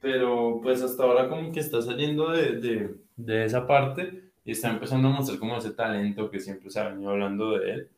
Pero 0.00 0.60
pues 0.62 0.82
hasta 0.82 1.04
ahora 1.04 1.28
como 1.28 1.52
que 1.52 1.60
está 1.60 1.80
saliendo 1.82 2.32
de, 2.32 2.52
de, 2.58 2.96
de 3.16 3.44
esa 3.44 3.64
parte 3.66 4.32
y 4.44 4.50
está 4.52 4.70
empezando 4.70 5.06
a 5.06 5.12
mostrar 5.12 5.38
como 5.38 5.56
ese 5.56 5.70
talento 5.70 6.30
que 6.30 6.40
siempre 6.40 6.68
se 6.68 6.80
ha 6.80 6.88
venido 6.88 7.10
hablando 7.10 7.56
de 7.58 7.70
él 7.70 7.90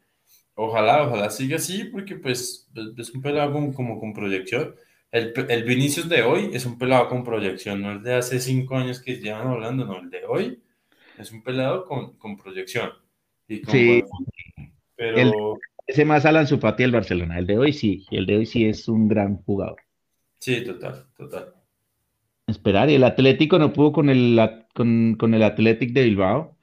Ojalá, 0.54 1.06
ojalá 1.06 1.30
siga 1.30 1.56
así, 1.56 1.84
porque 1.84 2.16
pues 2.16 2.68
es 2.96 3.14
un 3.14 3.22
pelado 3.22 3.72
como, 3.72 3.98
con 3.98 4.12
proyección. 4.12 4.74
El, 5.10 5.32
el, 5.48 5.64
Vinicius 5.64 6.08
de 6.08 6.22
hoy 6.22 6.50
es 6.52 6.66
un 6.66 6.78
pelado 6.78 7.08
con 7.08 7.24
proyección, 7.24 7.82
no 7.82 7.92
el 7.92 8.02
de 8.02 8.14
hace 8.14 8.40
cinco 8.40 8.76
años 8.76 9.00
que 9.00 9.16
llevan 9.16 9.48
hablando, 9.48 9.84
no, 9.84 9.98
el 10.00 10.10
de 10.10 10.24
hoy 10.26 10.62
es 11.18 11.32
un 11.32 11.42
pelado 11.42 11.84
con, 11.84 12.16
con 12.16 12.36
proyección. 12.36 12.90
Y 13.48 13.62
sí, 13.64 14.02
pero... 14.96 15.58
ese 15.86 16.04
más 16.04 16.24
Alan 16.24 16.46
Zufati 16.46 16.82
del 16.82 16.92
Barcelona, 16.92 17.38
el 17.38 17.46
de 17.46 17.58
hoy 17.58 17.72
sí, 17.72 18.06
el 18.10 18.24
de 18.26 18.38
hoy 18.38 18.46
sí 18.46 18.64
es 18.66 18.88
un 18.88 19.08
gran 19.08 19.36
jugador. 19.42 19.80
Sí, 20.38 20.64
total, 20.64 21.06
total. 21.16 21.54
Esperar, 22.46 22.90
y 22.90 22.94
el 22.94 23.04
Atlético 23.04 23.58
no 23.58 23.72
pudo 23.72 23.92
con 23.92 24.08
el, 24.08 24.40
con, 24.74 25.16
con 25.18 25.34
el 25.34 25.42
Athletic 25.42 25.92
de 25.92 26.04
Bilbao, 26.04 26.56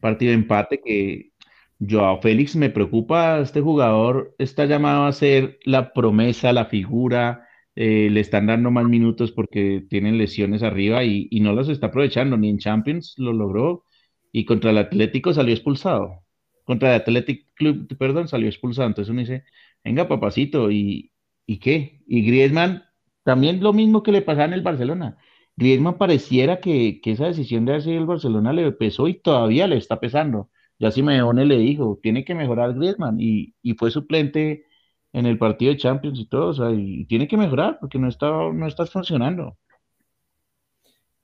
partido 0.00 0.30
de 0.30 0.36
empate 0.36 0.80
que 0.80 1.32
Joao 1.78 2.20
Félix 2.22 2.56
me 2.56 2.70
preocupa, 2.70 3.40
este 3.40 3.60
jugador 3.60 4.34
está 4.38 4.64
llamado 4.64 5.04
a 5.04 5.12
ser 5.12 5.58
la 5.64 5.92
promesa, 5.92 6.52
la 6.52 6.66
figura, 6.66 7.46
eh, 7.74 8.08
le 8.10 8.20
están 8.20 8.46
dando 8.46 8.70
más 8.70 8.86
minutos 8.86 9.32
porque 9.32 9.84
tienen 9.90 10.16
lesiones 10.16 10.62
arriba 10.62 11.04
y, 11.04 11.28
no 11.40 11.52
los 11.52 11.68
está 11.68 11.88
aprovechando, 11.88 12.36
ni 12.38 12.48
en 12.48 12.58
Champions 12.58 13.14
lo 13.18 13.32
logró 13.34 13.84
y 14.32 14.46
contra 14.46 14.70
el 14.70 14.78
Atlético 14.78 15.34
salió 15.34 15.52
expulsado, 15.54 16.24
contra 16.64 16.94
el 16.94 17.02
Athletic 17.02 17.46
Club, 17.54 17.86
perdón, 17.98 18.28
salió 18.28 18.48
expulsado, 18.48 18.88
entonces 18.88 19.10
uno 19.10 19.20
dice, 19.20 19.44
venga 19.84 20.08
papacito, 20.08 20.70
¿y, 20.70 21.12
y 21.46 21.58
qué? 21.58 22.00
Y 22.06 22.22
Griezmann, 22.22 22.84
también 23.24 23.62
lo 23.62 23.72
mismo 23.74 24.02
que 24.02 24.12
le 24.12 24.22
pasaba 24.22 24.46
en 24.46 24.54
el 24.54 24.62
Barcelona. 24.62 25.18
Griezmann 25.56 25.98
pareciera 25.98 26.60
que, 26.60 27.00
que 27.02 27.12
esa 27.12 27.26
decisión 27.26 27.66
de 27.66 27.74
hacer 27.74 27.94
el 27.94 28.06
Barcelona 28.06 28.52
le 28.52 28.72
pesó 28.72 29.08
y 29.08 29.14
todavía 29.14 29.66
le 29.66 29.76
está 29.76 30.00
pesando 30.00 30.50
ya 30.78 30.90
Simeone 30.90 31.44
le 31.46 31.58
dijo, 31.58 31.98
tiene 32.02 32.24
que 32.24 32.34
mejorar 32.34 32.74
Griezmann 32.74 33.20
y, 33.20 33.54
y 33.62 33.74
fue 33.74 33.90
suplente 33.90 34.64
en 35.12 35.26
el 35.26 35.38
partido 35.38 35.72
de 35.72 35.78
Champions 35.78 36.18
y 36.20 36.26
todo, 36.28 36.48
o 36.48 36.54
sea, 36.54 36.70
y 36.72 37.06
tiene 37.06 37.28
que 37.28 37.36
mejorar 37.36 37.78
porque 37.80 37.98
no 37.98 38.08
está, 38.08 38.28
no 38.52 38.66
está 38.66 38.86
funcionando. 38.86 39.56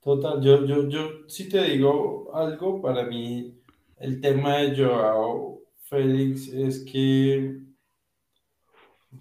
Total, 0.01 0.41
yo, 0.43 0.65
yo, 0.65 0.87
yo 0.89 1.09
sí 1.27 1.47
te 1.49 1.63
digo 1.63 2.29
algo, 2.35 2.81
para 2.81 3.05
mí 3.05 3.57
el 3.97 4.19
tema 4.21 4.57
de 4.57 4.75
Joao 4.77 5.61
Félix 5.89 6.49
es 6.49 6.83
que 6.85 7.61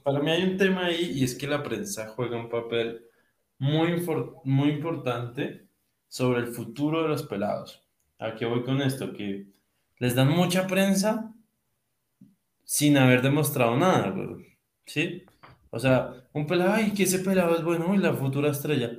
para 0.02 0.20
mí 0.20 0.30
hay 0.30 0.42
un 0.44 0.56
tema 0.56 0.86
ahí 0.86 1.12
y 1.14 1.24
es 1.24 1.34
que 1.34 1.46
la 1.46 1.62
prensa 1.62 2.08
juega 2.08 2.36
un 2.38 2.48
papel 2.48 3.02
muy, 3.58 4.02
muy 4.44 4.70
importante 4.70 5.68
sobre 6.08 6.40
el 6.40 6.48
futuro 6.48 7.02
de 7.02 7.08
los 7.08 7.24
pelados. 7.24 7.82
¿A 8.18 8.34
qué 8.34 8.46
voy 8.46 8.62
con 8.64 8.80
esto? 8.82 9.12
Que 9.12 9.46
les 10.02 10.16
dan 10.16 10.30
mucha 10.30 10.66
prensa 10.66 11.32
sin 12.64 12.96
haber 12.96 13.22
demostrado 13.22 13.76
nada, 13.76 14.12
¿sí? 14.84 15.22
O 15.70 15.78
sea, 15.78 16.26
un 16.32 16.44
pelado, 16.44 16.72
ay, 16.72 16.90
que 16.90 17.04
ese 17.04 17.20
pelado 17.20 17.54
es 17.54 17.62
bueno, 17.62 17.94
y 17.94 17.98
la 17.98 18.12
futura 18.12 18.50
estrella. 18.50 18.90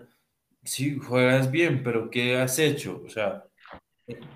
Sí, 0.64 0.98
juegas 0.98 1.52
bien, 1.52 1.84
pero 1.84 2.10
¿qué 2.10 2.38
has 2.38 2.58
hecho? 2.58 3.04
O 3.06 3.10
sea, 3.10 3.44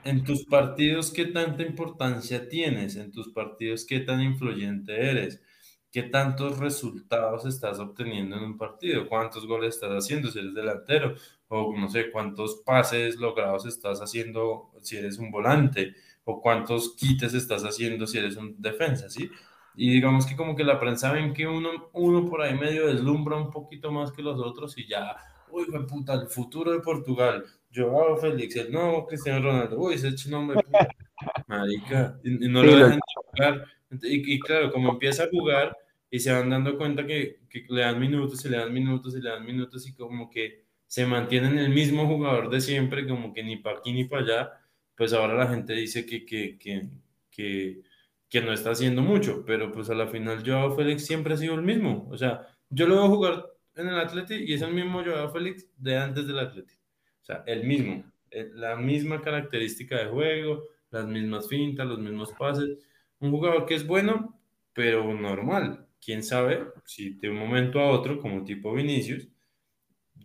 en 0.03 0.25
tus 0.25 0.43
partidos, 0.43 1.09
¿qué 1.11 1.27
tanta 1.27 1.63
importancia 1.63 2.49
tienes? 2.49 2.97
En 2.97 3.13
tus 3.13 3.29
partidos, 3.31 3.85
¿qué 3.85 4.01
tan 4.01 4.19
influyente 4.19 5.09
eres? 5.09 5.41
¿Qué 5.89 6.03
tantos 6.03 6.59
resultados 6.59 7.45
estás 7.45 7.79
obteniendo 7.79 8.35
en 8.35 8.43
un 8.43 8.57
partido? 8.57 9.07
¿Cuántos 9.07 9.47
goles 9.47 9.75
estás 9.75 9.91
haciendo 9.91 10.29
si 10.29 10.39
eres 10.39 10.53
delantero? 10.53 11.15
O 11.47 11.73
no 11.77 11.87
sé, 11.87 12.11
¿cuántos 12.11 12.57
pases 12.65 13.15
logrados 13.15 13.65
estás 13.65 14.01
haciendo 14.01 14.73
si 14.81 14.97
eres 14.97 15.17
un 15.17 15.31
volante? 15.31 15.95
O 16.29 16.41
cuántos 16.41 16.93
quites 16.95 17.33
estás 17.33 17.63
haciendo 17.63 18.05
si 18.05 18.17
eres 18.17 18.35
un 18.35 18.61
defensa, 18.61 19.09
¿sí? 19.09 19.31
Y 19.77 19.91
digamos 19.91 20.25
que 20.25 20.35
como 20.35 20.57
que 20.57 20.65
la 20.65 20.77
prensa 20.77 21.13
ven 21.13 21.33
que 21.33 21.47
uno, 21.47 21.89
uno 21.93 22.29
por 22.29 22.41
ahí 22.41 22.53
medio 22.53 22.87
deslumbra 22.87 23.37
un 23.37 23.49
poquito 23.49 23.91
más 23.93 24.11
que 24.11 24.21
los 24.21 24.37
otros 24.37 24.77
y 24.77 24.85
ya, 24.87 25.15
uy, 25.49 25.65
puta, 25.87 26.15
el 26.15 26.27
futuro 26.27 26.73
de 26.73 26.81
Portugal, 26.81 27.45
Joao 27.73 28.17
Félix, 28.17 28.57
el 28.57 28.73
nuevo 28.73 29.07
Cristiano 29.07 29.45
Ronaldo, 29.45 29.79
uy, 29.79 29.93
ese 29.93 30.29
nombre, 30.29 30.61
puta, 30.61 30.89
marica, 31.47 32.19
y, 32.25 32.49
no 32.49 32.61
lo 32.61 32.75
dejan 32.75 32.99
jugar. 33.31 33.63
Y, 34.01 34.37
claro, 34.41 34.69
como 34.73 34.91
empieza 34.91 35.23
a 35.23 35.29
jugar 35.29 35.77
y 36.11 36.19
se 36.19 36.33
van 36.33 36.49
dando 36.49 36.77
cuenta 36.77 37.05
que, 37.05 37.39
que 37.49 37.65
le 37.69 37.81
dan 37.81 38.01
minutos 38.01 38.43
y 38.43 38.49
le 38.49 38.57
dan 38.57 38.73
minutos 38.73 39.15
y 39.15 39.21
le 39.21 39.29
dan 39.29 39.45
minutos 39.45 39.87
y 39.87 39.95
como 39.95 40.29
que 40.29 40.65
se 40.87 41.05
mantienen 41.05 41.57
el 41.57 41.69
mismo 41.69 42.05
jugador 42.05 42.49
de 42.49 42.59
siempre, 42.59 43.07
como 43.07 43.33
que 43.33 43.43
ni 43.43 43.55
para 43.55 43.77
aquí 43.79 43.93
ni 43.93 44.03
para 44.03 44.23
allá, 44.23 44.66
pues 44.97 45.13
ahora 45.13 45.35
la 45.35 45.47
gente 45.47 45.73
dice 45.73 46.05
que, 46.05 46.25
que, 46.25 46.57
que, 46.57 46.89
que, 47.29 47.83
que 48.27 48.41
no 48.41 48.51
está 48.51 48.71
haciendo 48.71 49.03
mucho, 49.03 49.45
pero 49.45 49.71
pues 49.71 49.89
a 49.91 49.95
la 49.95 50.07
final 50.07 50.43
Joao 50.45 50.75
Félix 50.75 51.05
siempre 51.05 51.35
ha 51.35 51.37
sido 51.37 51.53
el 51.53 51.61
mismo. 51.61 52.07
O 52.09 52.17
sea, 52.17 52.47
yo 52.69 52.87
lo 52.87 52.95
veo 52.95 53.07
jugar 53.07 53.45
en 53.75 53.87
el 53.89 53.99
Atleti 53.99 54.35
y 54.35 54.53
es 54.53 54.61
el 54.63 54.73
mismo 54.73 55.03
Joao 55.03 55.31
Félix 55.31 55.67
de 55.77 55.97
antes 55.97 56.25
del 56.27 56.39
Atleti. 56.39 56.73
O 57.21 57.25
sea, 57.25 57.43
el 57.45 57.63
mismo, 57.65 58.03
eh, 58.31 58.49
la 58.55 58.75
misma 58.75 59.21
característica 59.21 59.97
de 59.97 60.07
juego, 60.07 60.63
las 60.89 61.05
mismas 61.05 61.47
fintas, 61.47 61.85
los 61.85 61.99
mismos 61.99 62.33
pases. 62.33 62.79
Un 63.19 63.31
jugador 63.31 63.65
que 63.67 63.75
es 63.75 63.85
bueno, 63.85 64.39
pero 64.73 65.13
normal. 65.13 65.85
Quién 66.03 66.23
sabe 66.23 66.65
si 66.85 67.11
de 67.15 67.29
un 67.29 67.37
momento 67.37 67.79
a 67.79 67.91
otro, 67.91 68.19
como 68.19 68.43
tipo 68.43 68.73
Vinicius, 68.73 69.27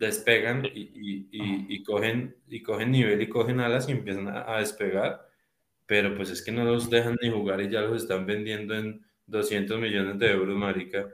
despegan 0.03 0.66
y, 0.66 1.28
y, 1.30 1.82
cogen, 1.84 2.34
y 2.48 2.61
cogen 2.61 2.90
nivel 2.90 3.22
y 3.22 3.28
cogen 3.28 3.61
alas 3.61 3.88
y 3.88 3.92
empiezan 3.92 4.28
a, 4.28 4.59
despegar, 4.59 5.28
pero 5.86 6.14
pues 6.16 6.30
es 6.30 6.42
que 6.42 6.50
no 6.50 6.64
los 6.64 6.90
dejan 6.90 7.16
ni 7.22 7.30
jugar 7.30 7.61
y 7.61 7.70
ya 7.70 7.82
los 7.82 8.03
están 8.03 8.26
vendiendo 8.26 8.74
en 8.74 9.00
200 9.26 9.80
millones 9.80 10.18
de 10.18 10.30
euros, 10.32 10.57
marica. 10.57 11.07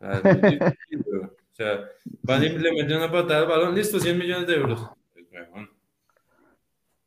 Ah, 0.00 0.20
o 1.14 1.54
sea, 1.54 1.84
van 2.22 2.42
y 2.42 2.48
le 2.48 2.72
meten 2.72 2.96
una 2.96 3.12
patada 3.12 3.42
al 3.42 3.48
balón, 3.48 3.74
listo, 3.74 4.00
100 4.00 4.18
millones 4.18 4.46
de 4.46 4.54
euros. 4.54 4.88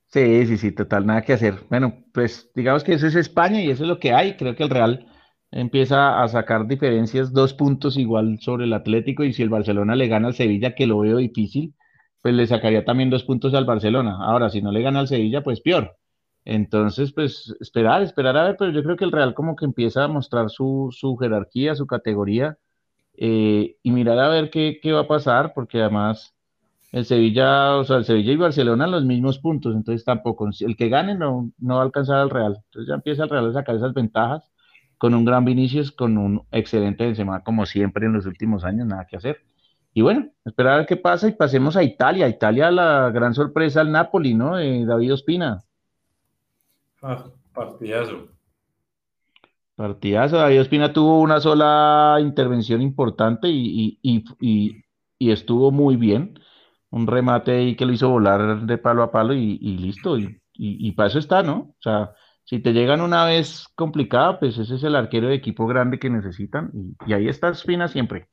Sí, 0.08 0.46
sí, 0.46 0.58
sí, 0.58 0.72
total, 0.72 1.06
nada 1.06 1.24
que 1.24 1.34
hacer. 1.34 1.56
Bueno, 1.70 2.06
pues 2.14 2.50
digamos 2.54 2.84
que 2.84 2.94
eso 2.94 3.08
es 3.08 3.16
España 3.16 3.62
y 3.62 3.72
eso 3.72 3.84
es 3.84 3.90
lo 3.90 4.00
que 4.00 4.14
hay. 4.14 4.38
Creo 4.38 4.56
que 4.56 4.64
el 4.64 4.70
Real 4.70 5.08
empieza 5.52 6.22
a 6.24 6.28
sacar 6.28 6.68
diferencias, 6.68 7.34
dos 7.34 7.54
puntos 7.54 7.98
igual 7.98 8.40
sobre 8.42 8.66
el 8.66 8.74
Atlético 8.74 9.24
y 9.24 9.34
si 9.34 9.44
el 9.44 9.50
Barcelona 9.50 9.96
le 9.96 10.08
gana 10.08 10.28
al 10.28 10.36
Sevilla, 10.36 10.76
que 10.76 10.88
lo 10.88 11.00
veo 11.00 11.18
difícil, 11.18 11.74
pues 12.22 12.36
le 12.36 12.48
sacaría 12.48 12.86
también 12.86 13.10
dos 13.10 13.24
puntos 13.24 13.54
al 13.54 13.66
Barcelona. 13.66 14.18
Ahora, 14.22 14.50
si 14.50 14.62
no 14.62 14.72
le 14.72 14.82
gana 14.82 15.00
al 15.02 15.08
Sevilla, 15.08 15.44
pues 15.44 15.62
peor. 15.62 15.98
Entonces, 16.46 17.12
pues 17.14 17.56
esperar, 17.60 18.04
esperar 18.04 18.38
a 18.38 18.44
ver, 18.46 18.56
pero 18.58 18.72
yo 18.72 18.84
creo 18.84 18.98
que 18.98 19.06
el 19.06 19.12
Real 19.12 19.34
como 19.34 19.56
que 19.56 19.66
empieza 19.66 20.04
a 20.04 20.08
mostrar 20.08 20.50
su, 20.50 20.90
su 20.92 21.18
jerarquía, 21.18 21.76
su 21.76 21.88
categoría 21.88 22.58
eh, 23.18 23.78
y 23.84 23.92
mirar 23.92 24.20
a 24.20 24.30
ver 24.30 24.50
qué, 24.52 24.80
qué 24.82 24.92
va 24.92 25.02
a 25.02 25.08
pasar, 25.08 25.54
porque 25.56 25.82
además 25.82 26.36
el 26.92 27.06
Sevilla, 27.06 27.78
o 27.78 27.84
sea, 27.84 27.98
el 27.98 28.06
Sevilla 28.06 28.34
y 28.34 28.38
Barcelona 28.38 28.88
los 28.88 29.06
mismos 29.06 29.40
puntos, 29.40 29.76
entonces 29.76 30.06
tampoco, 30.06 30.50
el 30.62 30.78
que 30.78 30.90
gane 30.90 31.16
no, 31.16 31.52
no 31.60 31.76
va 31.76 31.82
a 31.82 31.86
alcanzar 31.86 32.18
al 32.18 32.30
Real. 32.30 32.58
Entonces 32.66 32.90
ya 32.90 32.96
empieza 32.96 33.24
el 33.24 33.30
Real 33.30 33.50
a 33.50 33.54
sacar 33.54 33.76
esas 33.76 33.94
ventajas 33.94 34.50
con 35.06 35.14
un 35.14 35.24
gran 35.24 35.46
Vinicius, 35.46 35.92
con 35.92 36.18
un 36.18 36.48
excelente 36.50 37.06
Benzema, 37.06 37.44
como 37.44 37.68
siempre 37.68 38.08
en 38.08 38.14
los 38.14 38.26
últimos 38.26 38.64
años, 38.64 38.88
nada 38.88 39.06
que 39.06 39.18
hacer. 39.18 39.38
Y 39.94 40.02
bueno, 40.02 40.32
esperar 40.44 40.74
a 40.74 40.78
ver 40.78 40.88
qué 40.88 40.98
pasa 40.98 41.28
y 41.28 41.34
pasemos 41.34 41.78
a 41.78 41.84
Italia. 41.84 42.28
Italia, 42.28 42.72
la 42.72 43.12
gran 43.12 43.36
sorpresa 43.36 43.82
al 43.82 43.92
Napoli, 43.92 44.34
¿no? 44.34 44.56
De 44.56 44.84
David 44.84 45.14
Ospina. 45.14 45.64
Ah, 47.04 47.24
partidazo. 47.54 48.30
Partidazo. 49.76 50.38
David 50.38 50.62
Ospina 50.62 50.92
tuvo 50.92 51.22
una 51.22 51.40
sola 51.40 52.18
intervención 52.20 52.82
importante 52.82 53.48
y, 53.48 54.00
y, 54.02 54.26
y, 54.42 54.84
y 55.20 55.32
estuvo 55.32 55.70
muy 55.72 55.98
bien. 55.98 56.40
Un 56.90 57.06
remate 57.06 57.52
ahí 57.52 57.76
que 57.76 57.86
lo 57.86 57.94
hizo 57.94 58.10
volar 58.10 58.66
de 58.66 58.78
palo 58.80 59.04
a 59.04 59.12
palo 59.12 59.36
y, 59.36 59.60
listo. 59.60 60.18
Y, 60.18 60.92
para 60.94 61.10
eso 61.10 61.20
está, 61.20 61.44
¿no? 61.44 61.58
O 61.58 61.78
sea, 61.80 62.10
si 62.46 62.60
te 62.60 62.74
llegan 62.74 63.02
una 63.02 63.26
vez 63.26 63.68
complicada, 63.74 64.40
pues 64.40 64.58
ese 64.60 64.76
es 64.76 64.84
el 64.84 64.96
arquero 64.96 65.28
de 65.28 65.36
equipo 65.36 65.66
grande 65.66 65.98
que 65.98 66.12
necesitan. 66.12 66.72
Y, 67.08 67.14
ahí 67.14 67.28
está 67.28 67.50
Ospina 67.50 67.88
siempre. 67.88 68.28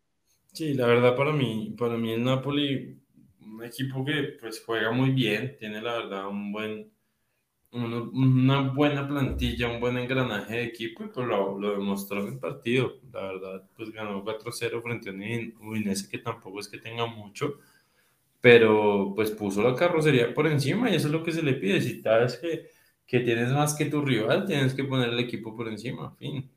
Sí, 0.52 0.74
la 0.74 0.86
verdad 0.86 1.16
para 1.16 1.32
mí, 1.32 1.74
para 1.78 1.96
mí 1.96 2.12
el 2.12 2.22
Napoli, 2.22 3.00
un 3.40 3.64
equipo 3.64 4.04
que 4.04 4.36
pues 4.38 4.62
juega 4.64 4.92
muy 4.92 5.10
bien, 5.10 5.56
tiene 5.58 5.80
la 5.80 5.94
verdad 5.94 6.28
un 6.28 6.52
buen, 6.52 6.90
una 7.70 8.60
buena 8.60 9.08
plantilla, 9.08 9.68
un 9.68 9.80
buen 9.80 9.96
engranaje 9.96 10.56
de 10.56 10.64
equipo 10.64 11.04
y 11.04 11.08
pues 11.08 11.26
lo, 11.26 11.58
lo 11.58 11.72
demostró 11.72 12.20
en 12.20 12.34
el 12.34 12.38
partido. 12.38 12.98
La 13.14 13.22
verdad, 13.22 13.62
pues 13.74 13.90
ganó 13.92 14.22
4-0 14.22 14.82
frente 14.82 15.08
a 15.08 15.12
un 15.14 15.68
Udinese 15.68 16.10
que 16.10 16.18
tampoco 16.18 16.60
es 16.60 16.68
que 16.68 16.76
tenga 16.76 17.06
mucho, 17.06 17.60
pero 18.42 19.14
pues 19.16 19.30
puso 19.30 19.62
la 19.62 19.74
carrocería 19.74 20.34
por 20.34 20.46
encima 20.46 20.90
y 20.90 20.96
eso 20.96 21.06
es 21.06 21.14
lo 21.14 21.22
que 21.22 21.32
se 21.32 21.42
le 21.42 21.54
pide. 21.54 21.80
Si 21.80 22.02
sabes 22.02 22.36
que, 22.36 22.68
que 23.12 23.20
tienes 23.20 23.52
más 23.52 23.74
que 23.76 23.86
tu 23.86 24.02
rival, 24.02 24.44
tienes 24.46 24.74
que 24.74 24.82
poner 24.84 25.10
el 25.10 25.20
equipo 25.20 25.56
por 25.56 25.68
encima, 25.68 26.16
fin. 26.16 26.50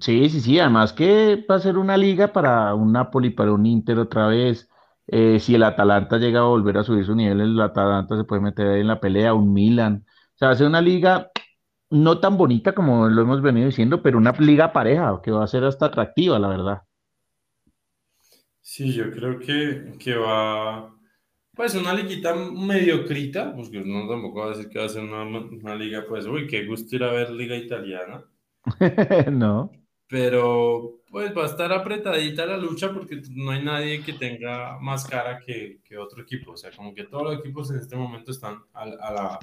Sí, 0.00 0.28
sí, 0.30 0.40
sí, 0.40 0.58
además 0.60 0.92
que 0.92 1.44
va 1.50 1.56
a 1.56 1.58
ser 1.60 1.76
una 1.76 1.96
liga 1.96 2.32
para 2.32 2.74
un 2.74 2.92
Napoli, 2.92 3.30
para 3.30 3.52
un 3.52 3.66
Inter 3.66 3.98
otra 3.98 4.28
vez. 4.28 4.68
Eh, 5.08 5.40
si 5.40 5.56
el 5.56 5.64
Atalanta 5.64 6.16
llega 6.18 6.40
a 6.40 6.42
volver 6.44 6.78
a 6.78 6.84
subir 6.84 7.04
su 7.04 7.14
nivel, 7.16 7.40
el 7.40 7.60
Atalanta 7.60 8.16
se 8.16 8.22
puede 8.24 8.40
meter 8.40 8.68
ahí 8.68 8.80
en 8.82 8.86
la 8.86 9.00
pelea, 9.00 9.34
un 9.34 9.52
Milan. 9.52 10.04
O 10.34 10.38
sea, 10.38 10.48
va 10.48 10.54
a 10.54 10.56
ser 10.56 10.68
una 10.68 10.80
liga 10.80 11.30
no 11.90 12.20
tan 12.20 12.36
bonita 12.38 12.74
como 12.74 13.08
lo 13.08 13.22
hemos 13.22 13.42
venido 13.42 13.66
diciendo, 13.66 14.02
pero 14.02 14.18
una 14.18 14.32
liga 14.38 14.72
pareja, 14.72 15.20
que 15.22 15.32
va 15.32 15.44
a 15.44 15.48
ser 15.48 15.64
hasta 15.64 15.86
atractiva, 15.86 16.38
la 16.38 16.48
verdad. 16.48 16.82
Sí, 18.62 18.92
yo 18.94 19.10
creo 19.10 19.38
que, 19.38 19.94
que 19.98 20.14
va, 20.16 20.94
pues 21.60 21.74
una 21.74 21.92
liguita 21.92 22.34
mediocrita, 22.34 23.54
pues 23.54 23.68
que 23.68 23.80
no 23.80 24.08
tampoco 24.08 24.40
va 24.40 24.46
a 24.46 24.56
decir 24.56 24.70
que 24.70 24.78
va 24.78 24.86
a 24.86 24.88
ser 24.88 25.02
una, 25.02 25.24
una 25.24 25.74
liga, 25.74 26.06
pues, 26.08 26.24
uy, 26.24 26.46
qué 26.46 26.64
gusto 26.64 26.96
ir 26.96 27.04
a 27.04 27.12
ver 27.12 27.28
liga 27.28 27.54
italiana. 27.54 28.24
No. 29.30 29.70
Pero 30.08 31.02
pues 31.10 31.36
va 31.36 31.42
a 31.42 31.46
estar 31.46 31.70
apretadita 31.70 32.46
la 32.46 32.56
lucha 32.56 32.94
porque 32.94 33.20
no 33.32 33.50
hay 33.50 33.62
nadie 33.62 34.02
que 34.02 34.14
tenga 34.14 34.78
más 34.80 35.06
cara 35.06 35.38
que, 35.38 35.80
que 35.84 35.98
otro 35.98 36.22
equipo. 36.22 36.52
O 36.52 36.56
sea, 36.56 36.70
como 36.70 36.94
que 36.94 37.04
todos 37.04 37.24
los 37.24 37.38
equipos 37.40 37.70
en 37.70 37.76
este 37.76 37.94
momento 37.94 38.30
están 38.30 38.62
a, 38.72 38.84
a 38.84 39.12
la, 39.12 39.38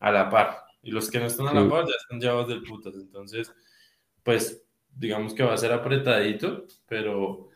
a 0.00 0.10
la 0.10 0.30
par. 0.30 0.56
Y 0.82 0.90
los 0.90 1.10
que 1.10 1.20
no 1.20 1.26
están 1.26 1.48
a 1.48 1.52
la 1.52 1.68
par 1.68 1.84
ya 1.84 1.92
están 2.00 2.18
llevados 2.18 2.48
del 2.48 2.62
putas. 2.62 2.94
Entonces, 2.94 3.52
pues 4.22 4.64
digamos 4.90 5.34
que 5.34 5.42
va 5.42 5.52
a 5.52 5.58
ser 5.58 5.72
apretadito, 5.74 6.64
pero, 6.88 7.50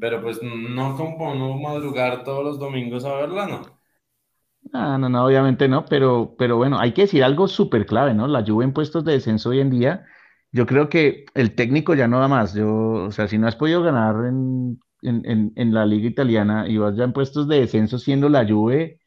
pero 0.00 0.22
pues 0.22 0.40
no 0.42 0.96
como 0.96 1.34
no 1.34 1.56
madrugar 1.58 2.24
todos 2.24 2.44
los 2.44 2.58
domingos 2.58 3.04
a 3.04 3.14
verla, 3.14 3.46
¿no? 3.46 3.62
Ah, 4.72 4.98
no, 4.98 5.08
no, 5.08 5.24
obviamente 5.24 5.68
no, 5.68 5.84
pero, 5.86 6.34
pero 6.38 6.56
bueno, 6.56 6.78
hay 6.78 6.92
que 6.92 7.02
decir 7.02 7.24
algo 7.24 7.48
súper 7.48 7.86
clave, 7.86 8.14
¿no? 8.14 8.26
La 8.26 8.44
Juve 8.44 8.64
en 8.64 8.72
puestos 8.72 9.04
de 9.04 9.12
descenso 9.12 9.50
hoy 9.50 9.60
en 9.60 9.70
día 9.70 10.06
yo 10.52 10.66
creo 10.66 10.88
que 10.88 11.26
el 11.34 11.54
técnico 11.54 11.94
ya 11.94 12.08
no 12.08 12.20
da 12.20 12.28
más. 12.28 12.54
Yo, 12.54 12.68
o 13.06 13.10
sea, 13.12 13.28
si 13.28 13.38
no 13.38 13.46
has 13.46 13.56
podido 13.56 13.82
ganar 13.82 14.26
en, 14.26 14.80
en, 15.02 15.52
en, 15.56 15.74
la 15.74 15.86
liga 15.86 16.08
italiana 16.08 16.68
y 16.68 16.76
vas 16.78 16.96
ya 16.96 17.04
en 17.04 17.12
puestos 17.12 17.48
de 17.48 17.60
descenso 17.60 17.98
siendo 17.98 18.28
la 18.28 18.46
Juve, 18.46 19.00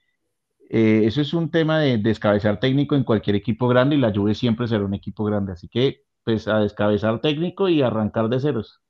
eh, 0.69 1.03
eso 1.05 1.21
es 1.21 1.33
un 1.33 1.51
tema 1.51 1.79
de 1.79 1.97
descabezar 1.97 2.59
técnico 2.59 2.95
en 2.95 3.03
cualquier 3.03 3.35
equipo 3.37 3.67
grande 3.67 3.95
y 3.95 3.99
la 3.99 4.13
Juve 4.13 4.35
siempre 4.35 4.67
será 4.67 4.85
un 4.85 4.93
equipo 4.95 5.25
grande. 5.25 5.53
Así 5.53 5.69
que, 5.69 6.03
pues, 6.23 6.47
a 6.47 6.59
descabezar 6.59 7.21
técnico 7.21 7.69
y 7.69 7.81
arrancar 7.81 8.29
de 8.29 8.39
ceros. 8.39 8.81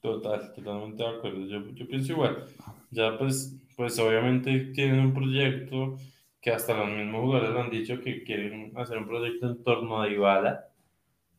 Total, 0.00 0.52
totalmente 0.54 1.02
de 1.02 1.08
acuerdo. 1.08 1.46
Yo, 1.46 1.68
yo 1.70 1.86
pienso 1.86 2.12
igual. 2.12 2.44
Ya, 2.90 3.18
pues, 3.18 3.56
pues, 3.76 3.98
obviamente 3.98 4.72
tienen 4.74 5.00
un 5.00 5.14
proyecto 5.14 5.96
que 6.40 6.50
hasta 6.50 6.74
los 6.74 6.88
mismos 6.88 7.20
jugadores 7.22 7.56
han 7.56 7.70
dicho 7.70 8.00
que 8.00 8.22
quieren 8.24 8.72
hacer 8.76 8.98
un 8.98 9.06
proyecto 9.06 9.50
en 9.50 9.62
torno 9.62 10.00
a 10.00 10.06
Dybala 10.06 10.70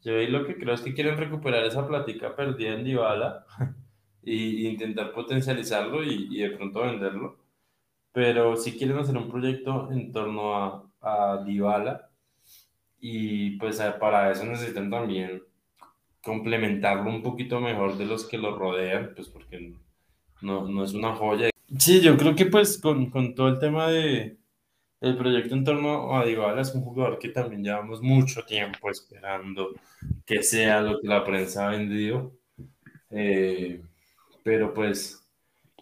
yo 0.03 0.17
ahí 0.17 0.27
lo 0.27 0.45
que 0.45 0.57
creo 0.57 0.73
es 0.73 0.81
que 0.81 0.93
quieren 0.93 1.17
recuperar 1.17 1.63
esa 1.63 1.87
plática 1.87 2.35
perdida 2.35 2.73
en 2.73 2.83
Dybala 2.83 3.45
y, 4.23 4.67
intentar 4.67 5.13
potencializarlo 5.13 6.03
y, 6.03 6.37
de 6.37 6.51
pronto 6.51 6.81
venderlo. 6.81 7.37
Pero 8.11 8.57
si 8.57 8.77
quieren 8.77 8.97
hacer 8.97 9.17
un 9.17 9.29
proyecto 9.29 9.91
en 9.91 10.11
torno 10.11 10.55
a, 10.55 10.83
a 11.01 11.43
Dybala 11.45 12.09
y 12.99 13.57
pues 13.57 13.79
para 13.99 14.31
eso 14.31 14.45
necesitan 14.45 14.89
también 14.89 15.43
complementarlo 16.23 17.09
un 17.09 17.23
poquito 17.23 17.59
mejor 17.59 17.97
de 17.97 18.05
los 18.05 18.25
que 18.25 18.37
lo 18.37 18.57
rodean, 18.57 19.11
pues 19.15 19.27
porque 19.27 19.73
no, 20.41 20.67
no 20.67 20.83
es 20.83 20.93
una 20.93 21.15
joya. 21.15 21.49
Sí, 21.77 22.01
yo 22.01 22.17
creo 22.17 22.35
que 22.35 22.45
pues 22.45 22.79
con, 22.79 23.09
con 23.09 23.33
todo 23.33 23.47
el 23.47 23.59
tema 23.59 23.87
de, 23.87 24.37
el 25.01 25.17
proyecto 25.17 25.55
en 25.55 25.63
torno 25.63 26.15
a 26.15 26.23
Dybala 26.23 26.61
es 26.61 26.75
un 26.75 26.83
jugador 26.83 27.17
que 27.17 27.29
también 27.29 27.63
llevamos 27.63 28.01
mucho 28.03 28.43
tiempo 28.43 28.89
esperando 28.89 29.71
que 30.25 30.43
sea 30.43 30.81
lo 30.81 31.01
que 31.01 31.07
la 31.07 31.23
prensa 31.23 31.67
ha 31.67 31.71
vendido. 31.71 32.33
Eh, 33.09 33.81
pero 34.43 34.73
pues 34.73 35.27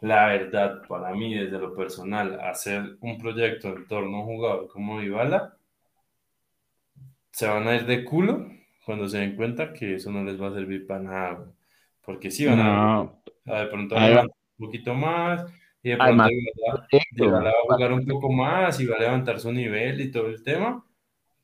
la 0.01 0.27
verdad, 0.27 0.87
para 0.87 1.13
mí, 1.13 1.35
desde 1.35 1.59
lo 1.59 1.75
personal, 1.75 2.39
hacer 2.39 2.97
un 3.01 3.17
proyecto 3.17 3.67
en 3.67 3.85
torno 3.87 4.17
a 4.17 4.19
un 4.21 4.25
jugador 4.25 4.67
como 4.69 5.01
Dybala, 5.01 5.57
se 7.31 7.47
van 7.47 7.67
a 7.67 7.75
ir 7.75 7.85
de 7.85 8.05
culo 8.05 8.49
cuando 8.89 9.07
se 9.07 9.19
den 9.19 9.35
cuenta 9.35 9.71
que 9.71 9.93
eso 9.93 10.11
no 10.11 10.23
les 10.23 10.41
va 10.41 10.47
a 10.47 10.51
servir 10.51 10.87
para 10.87 10.99
nada. 10.99 11.53
Porque 12.03 12.31
sí 12.31 12.47
van 12.47 12.59
a, 12.59 13.07
de 13.45 13.67
pronto 13.67 13.95
un 13.95 14.31
poquito 14.57 14.95
más, 14.95 15.45
y 15.83 15.91
de 15.91 15.97
pronto 15.97 16.27
Dybala, 17.11 17.51
va 17.51 17.73
a 17.75 17.75
jugar 17.75 17.93
un 17.93 18.03
poco 18.07 18.31
más 18.31 18.79
y 18.79 18.87
va 18.87 18.95
a 18.95 19.01
levantar 19.01 19.39
su 19.39 19.51
nivel 19.53 20.01
y 20.01 20.09
todo 20.09 20.25
el 20.25 20.41
tema. 20.41 20.83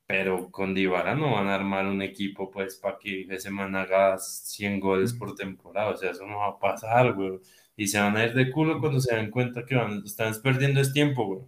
Pero 0.07 0.49
con 0.49 0.73
Dybala 0.73 1.13
no 1.13 1.35
van 1.35 1.47
a 1.47 1.53
armar 1.53 1.85
un 1.85 2.01
equipo 2.01 2.49
pues 2.49 2.77
para 2.77 2.97
que 2.97 3.27
ese 3.29 3.51
man 3.51 3.75
haga 3.75 4.17
100 4.17 4.79
goles 4.79 5.13
por 5.13 5.35
temporada. 5.35 5.91
O 5.91 5.97
sea, 5.97 6.09
eso 6.09 6.25
no 6.25 6.37
va 6.37 6.47
a 6.47 6.57
pasar, 6.57 7.13
güey. 7.13 7.41
Y 7.77 7.85
se 7.85 7.99
van 7.99 8.17
a 8.17 8.23
ir 8.23 8.33
de 8.33 8.49
culo 8.49 8.79
cuando 8.79 8.99
se 8.99 9.15
den 9.15 9.29
cuenta 9.29 9.63
que 9.63 9.75
van, 9.75 10.01
están 10.03 10.33
perdiendo 10.41 10.81
ese 10.81 10.93
tiempo, 10.93 11.27
güey. 11.27 11.41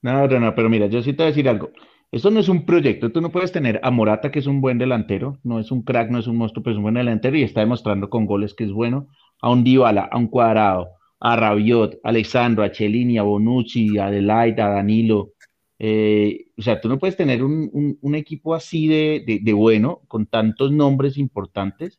No, 0.00 0.26
no, 0.26 0.40
no, 0.40 0.52
pero 0.52 0.68
mira, 0.68 0.86
yo 0.86 1.00
sí 1.00 1.12
te 1.12 1.18
voy 1.18 1.26
a 1.26 1.28
decir 1.28 1.48
algo. 1.48 1.70
Esto 2.12 2.30
no 2.30 2.40
es 2.40 2.48
un 2.50 2.66
proyecto. 2.66 3.10
Tú 3.10 3.22
no 3.22 3.32
puedes 3.32 3.52
tener 3.52 3.80
a 3.82 3.90
Morata, 3.90 4.30
que 4.30 4.38
es 4.38 4.46
un 4.46 4.60
buen 4.60 4.76
delantero. 4.76 5.38
No 5.44 5.58
es 5.58 5.72
un 5.72 5.82
crack, 5.82 6.10
no 6.10 6.18
es 6.18 6.26
un 6.26 6.36
monstruo, 6.36 6.62
pero 6.62 6.72
es 6.74 6.76
un 6.76 6.82
buen 6.82 6.94
delantero 6.94 7.38
y 7.38 7.42
está 7.42 7.60
demostrando 7.60 8.10
con 8.10 8.26
goles 8.26 8.52
que 8.52 8.64
es 8.64 8.70
bueno. 8.70 9.08
A 9.40 9.50
un 9.50 9.64
Dybala, 9.64 10.10
a 10.12 10.18
un 10.18 10.28
Cuadrado, 10.28 10.90
a 11.20 11.36
Rabiot, 11.36 12.00
a 12.04 12.10
Alexandro, 12.10 12.64
a 12.64 12.70
Chelini, 12.70 13.16
a 13.16 13.22
Bonucci, 13.22 13.96
a 13.96 14.06
Adelaide, 14.06 14.60
a 14.60 14.68
Danilo. 14.68 15.32
Eh, 15.78 16.48
o 16.58 16.60
sea, 16.62 16.82
tú 16.82 16.88
no 16.90 16.98
puedes 16.98 17.16
tener 17.16 17.42
un, 17.42 17.98
un, 18.00 18.14
equipo 18.14 18.54
así 18.54 18.86
de, 18.86 19.40
de, 19.42 19.52
bueno, 19.54 20.02
con 20.06 20.26
tantos 20.26 20.70
nombres 20.70 21.16
importantes 21.16 21.98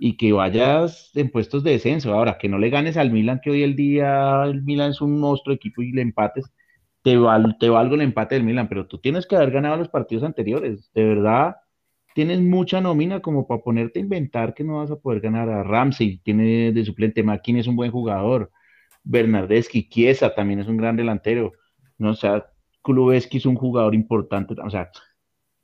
y 0.00 0.16
que 0.16 0.32
vayas 0.32 1.10
en 1.14 1.30
puestos 1.30 1.62
de 1.62 1.72
descenso. 1.72 2.14
Ahora, 2.14 2.38
que 2.38 2.48
no 2.48 2.58
le 2.58 2.70
ganes 2.70 2.96
al 2.96 3.12
Milan, 3.12 3.40
que 3.44 3.50
hoy 3.50 3.62
el 3.62 3.76
día 3.76 4.44
el 4.44 4.62
Milan 4.62 4.92
es 4.92 5.02
un 5.02 5.20
monstruo 5.20 5.54
equipo 5.54 5.82
y 5.82 5.92
le 5.92 6.02
empates, 6.02 6.50
te, 7.02 7.16
val, 7.16 7.56
te 7.58 7.68
valgo 7.68 7.94
el 7.94 8.02
empate 8.02 8.34
del 8.34 8.44
Milan, 8.44 8.68
pero 8.68 8.86
tú 8.86 8.98
tienes 8.98 9.26
que 9.26 9.36
haber 9.36 9.50
ganado 9.50 9.76
los 9.76 9.88
partidos 9.88 10.24
anteriores. 10.24 10.90
De 10.94 11.04
verdad, 11.04 11.56
tienes 12.14 12.40
mucha 12.40 12.80
nómina 12.80 13.20
como 13.20 13.46
para 13.46 13.62
ponerte 13.62 13.98
a 13.98 14.02
inventar 14.02 14.54
que 14.54 14.64
no 14.64 14.78
vas 14.78 14.90
a 14.90 14.96
poder 14.96 15.20
ganar 15.20 15.48
a 15.48 15.62
Ramsey, 15.62 16.18
tiene 16.18 16.72
de 16.72 16.84
suplente 16.84 17.22
Makin 17.22 17.58
es 17.58 17.66
un 17.66 17.76
buen 17.76 17.90
jugador, 17.90 18.50
Bernardeschi, 19.04 19.88
Chiesa 19.88 20.34
también 20.34 20.60
es 20.60 20.68
un 20.68 20.76
gran 20.76 20.96
delantero, 20.96 21.52
no 21.98 22.10
o 22.10 22.14
sea, 22.14 22.46
Kulubeski 22.82 23.38
es 23.38 23.46
un 23.46 23.56
jugador 23.56 23.94
importante, 23.94 24.54
o 24.62 24.70
sea, 24.70 24.90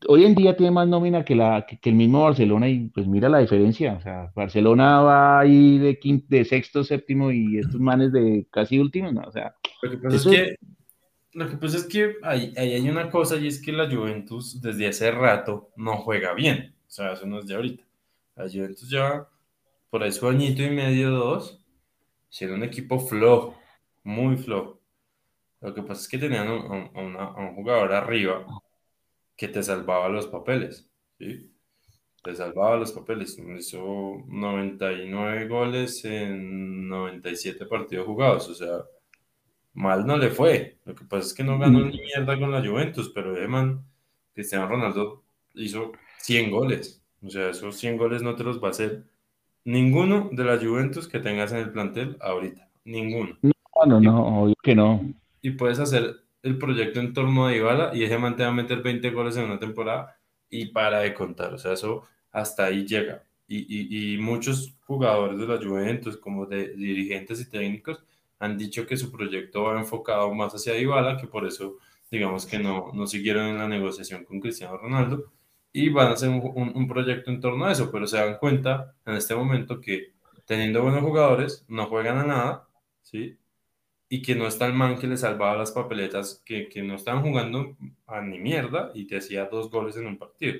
hoy 0.06 0.24
en 0.24 0.35
día 0.35 0.56
tiene 0.56 0.70
más 0.70 0.89
nómina 0.89 1.24
que, 1.24 1.35
la, 1.35 1.66
que, 1.66 1.90
el 1.90 1.97
mismo 1.97 2.23
Barcelona 2.23 2.69
y 2.69 2.89
pues 2.89 3.06
mira 3.06 3.28
la 3.28 3.39
diferencia, 3.39 3.94
o 3.94 4.01
sea, 4.01 4.32
Barcelona 4.35 5.02
va 5.02 5.40
ahí 5.40 5.78
de, 5.78 5.98
de 6.28 6.44
sexto, 6.44 6.85
séptimo 6.85 7.31
y 7.31 7.59
estos 7.59 7.81
manes 7.81 8.12
de 8.12 8.47
casi 8.51 8.78
último, 8.78 9.12
¿no? 9.12 9.23
o 9.23 9.32
sea, 9.32 9.55
lo 9.82 9.90
que 9.90 9.98
pasa 9.98 10.16
es 10.16 10.27
que 10.27 10.56
lo 11.33 11.49
que 11.49 11.57
pasa 11.57 11.77
es 11.79 11.85
que 11.85 12.17
ahí, 12.23 12.53
hay 12.57 12.89
una 12.89 13.11
cosa 13.11 13.37
y 13.37 13.47
es 13.49 13.61
que 13.61 13.73
la 13.73 13.91
Juventus 13.91 14.61
desde 14.61 14.89
hace 14.89 15.11
rato 15.11 15.71
no 15.77 15.99
juega 15.99 16.35
bien. 16.35 16.75
O 16.87 16.91
sea, 16.91 17.13
eso 17.13 17.27
no 17.27 17.39
es 17.41 17.47
de 17.47 17.55
ahorita. 17.55 17.85
La 18.37 18.49
Juventus 18.49 18.89
lleva 18.89 19.31
por 19.91 20.03
ahí 20.03 20.13
su 20.13 20.27
añito 20.29 20.63
y 20.63 20.71
medio, 20.71 21.11
dos, 21.11 21.61
siendo 22.29 22.57
un 22.57 22.63
equipo 22.65 22.99
flojo, 22.99 23.59
muy 24.05 24.37
flojo. 24.37 24.81
Lo 25.61 25.75
que 25.75 25.83
pasa 25.83 26.03
es 26.03 26.09
que 26.09 26.19
tenían 26.19 26.49
un, 26.51 26.91
un 26.95 27.55
jugador 27.55 27.93
arriba 27.93 28.47
que 29.37 29.49
te 29.49 29.63
salvaba 29.63 30.09
los 30.09 30.27
papeles, 30.27 30.89
¿sí? 31.19 31.53
Te 32.23 32.35
salvaba 32.35 32.77
los 32.77 32.93
papeles. 32.93 33.39
Hizo 33.39 34.25
99 34.27 35.49
goles 35.49 36.05
en 36.05 36.89
97 36.89 37.67
partidos 37.67 38.07
jugados, 38.07 38.49
o 38.49 38.55
sea, 38.55 38.85
mal 39.79 40.07
no 40.07 40.19
le 40.19 40.31
fue. 40.31 40.77
Lo 40.85 40.95
que 40.95 41.05
pasa 41.05 41.29
es 41.29 41.35
que 41.35 41.45
no 41.45 41.59
ganó 41.59 41.81
ni 41.81 41.99
mierda 42.01 42.39
con 42.39 42.51
la 42.51 42.67
Juventus, 42.67 43.11
pero 43.15 43.37
Eman, 43.37 43.85
Cristiano 44.35 44.67
Ronaldo 44.67 45.23
hizo 45.55 45.93
100 46.19 46.51
goles. 46.51 47.01
O 47.25 47.31
sea, 47.31 47.51
esos 47.51 47.77
100 47.77 47.97
goles 47.97 48.23
no 48.23 48.35
te 48.35 48.43
los 48.43 48.63
va 48.63 48.69
a 48.69 48.71
hacer 48.73 49.05
ninguno 49.65 50.31
de 50.33 50.45
la 50.45 50.59
Juventus 50.59 51.07
que 51.07 51.21
tengas 51.21 51.53
en 51.53 51.59
el 51.59 51.71
plantel 51.71 52.17
ahorita. 52.21 52.69
Ninguno. 52.85 53.39
No, 53.43 53.53
no, 53.87 54.01
no, 54.01 54.43
obvio 54.43 54.57
que 54.63 54.75
no. 54.75 55.01
Y 55.43 55.53
puedes 55.53 55.79
hacer 55.79 56.17
el 56.43 56.59
proyecto 56.59 56.99
en 56.99 57.13
torno 57.13 57.47
a 57.47 57.53
Dybala 57.53 57.95
y 57.95 58.03
ese 58.03 58.19
man 58.19 58.35
te 58.35 58.43
va 58.43 58.49
a 58.49 58.55
meter 58.55 58.83
20 58.83 59.11
goles 59.11 59.37
en 59.37 59.45
una 59.45 59.61
temporada 59.61 60.17
y 60.51 60.67
para 60.67 61.01
de 61.01 61.15
contar. 61.15 61.55
O 61.55 61.59
sea, 61.59 61.73
eso 61.75 62.03
hasta 62.33 62.65
ahí 62.65 62.85
llega. 62.85 63.23
Y, 63.47 63.59
y, 63.59 64.15
y 64.15 64.19
muchos 64.19 64.75
jugadores 64.87 65.39
de 65.39 65.47
la 65.47 65.57
Juventus, 65.57 66.17
como 66.17 66.47
de 66.47 66.75
dirigentes 66.75 67.41
y 67.41 67.49
técnicos, 67.49 68.03
han 68.39 68.59
dicho 68.59 68.86
que 68.86 68.97
su 68.97 69.10
proyecto 69.10 69.65
va 69.65 69.78
enfocado 69.78 70.32
más 70.35 70.55
hacia 70.55 70.74
Dybala, 70.74 71.16
que 71.16 71.27
por 71.27 71.47
eso, 71.47 71.78
digamos 72.10 72.47
que 72.47 72.59
no, 72.59 72.90
no 72.94 73.06
siguieron 73.06 73.47
en 73.47 73.59
la 73.59 73.69
negociación 73.69 74.24
con 74.24 74.40
Cristiano 74.40 74.77
Ronaldo, 74.77 75.32
y 75.73 75.90
van 75.90 76.09
a 76.09 76.12
hacer 76.12 76.31
un, 76.31 76.73
un, 76.74 76.89
proyecto 76.89 77.31
en 77.31 77.40
torno 77.40 77.66
a 77.66 77.73
eso, 77.73 77.90
pero 77.90 78.06
se 78.06 78.16
dan 78.16 78.39
cuenta 78.39 78.94
en 79.05 79.15
este 79.15 79.35
momento 79.35 79.81
que 79.81 80.12
teniendo 80.47 80.82
buenos 80.82 81.02
jugadores, 81.02 81.65
no 81.69 81.86
juegan 81.86 82.19
a 82.19 82.24
nada, 82.24 82.69
¿sí? 83.02 83.39
Y 84.09 84.23
que 84.23 84.35
no 84.35 84.47
está 84.47 84.66
el 84.66 84.73
man 84.73 84.98
que 84.98 85.06
le 85.06 85.19
salvaba 85.19 85.59
las 85.59 85.73
papeletas, 85.73 86.43
que, 86.44 86.69
que 86.69 86.82
no 86.82 86.94
estaban 86.94 87.23
jugando 87.23 87.77
a 88.06 88.23
ni 88.23 88.39
mierda 88.39 88.90
y 88.94 89.06
te 89.06 89.19
hacía 89.19 89.44
dos 89.47 89.70
goles 89.70 89.97
en 89.97 90.06
un 90.06 90.19
partido. 90.19 90.59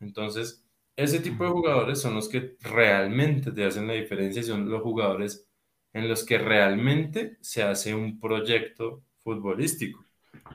Entonces, 0.00 0.64
ese 0.96 1.20
tipo 1.20 1.44
de 1.44 1.50
jugadores 1.50 2.00
son 2.00 2.14
los 2.14 2.28
que 2.28 2.56
realmente 2.60 3.52
te 3.52 3.64
hacen 3.64 3.86
la 3.86 3.92
diferencia, 3.94 4.42
son 4.42 4.68
los 4.68 4.82
jugadores 4.82 5.47
en 5.92 6.08
los 6.08 6.24
que 6.24 6.38
realmente 6.38 7.38
se 7.40 7.62
hace 7.62 7.94
un 7.94 8.20
proyecto 8.20 9.02
futbolístico. 9.18 10.04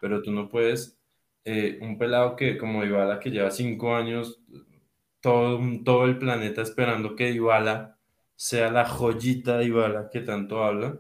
Pero 0.01 0.22
tú 0.22 0.31
no 0.31 0.49
puedes, 0.49 0.99
eh, 1.45 1.80
un 1.81 1.97
pelado 1.97 2.35
que 2.35 2.57
como 2.57 2.84
Ibala, 2.84 3.19
que 3.19 3.31
lleva 3.31 3.51
cinco 3.51 3.95
años, 3.95 4.41
todo, 5.22 5.60
todo 5.84 6.05
el 6.05 6.18
planeta 6.18 6.61
esperando 6.61 7.15
que 7.15 7.31
Ibala 7.31 7.97
sea 8.35 8.72
la 8.72 8.85
joyita 8.85 9.57
de 9.57 9.65
Ibala 9.65 10.10
que 10.11 10.22
tanto 10.22 10.64
habla, 10.64 10.99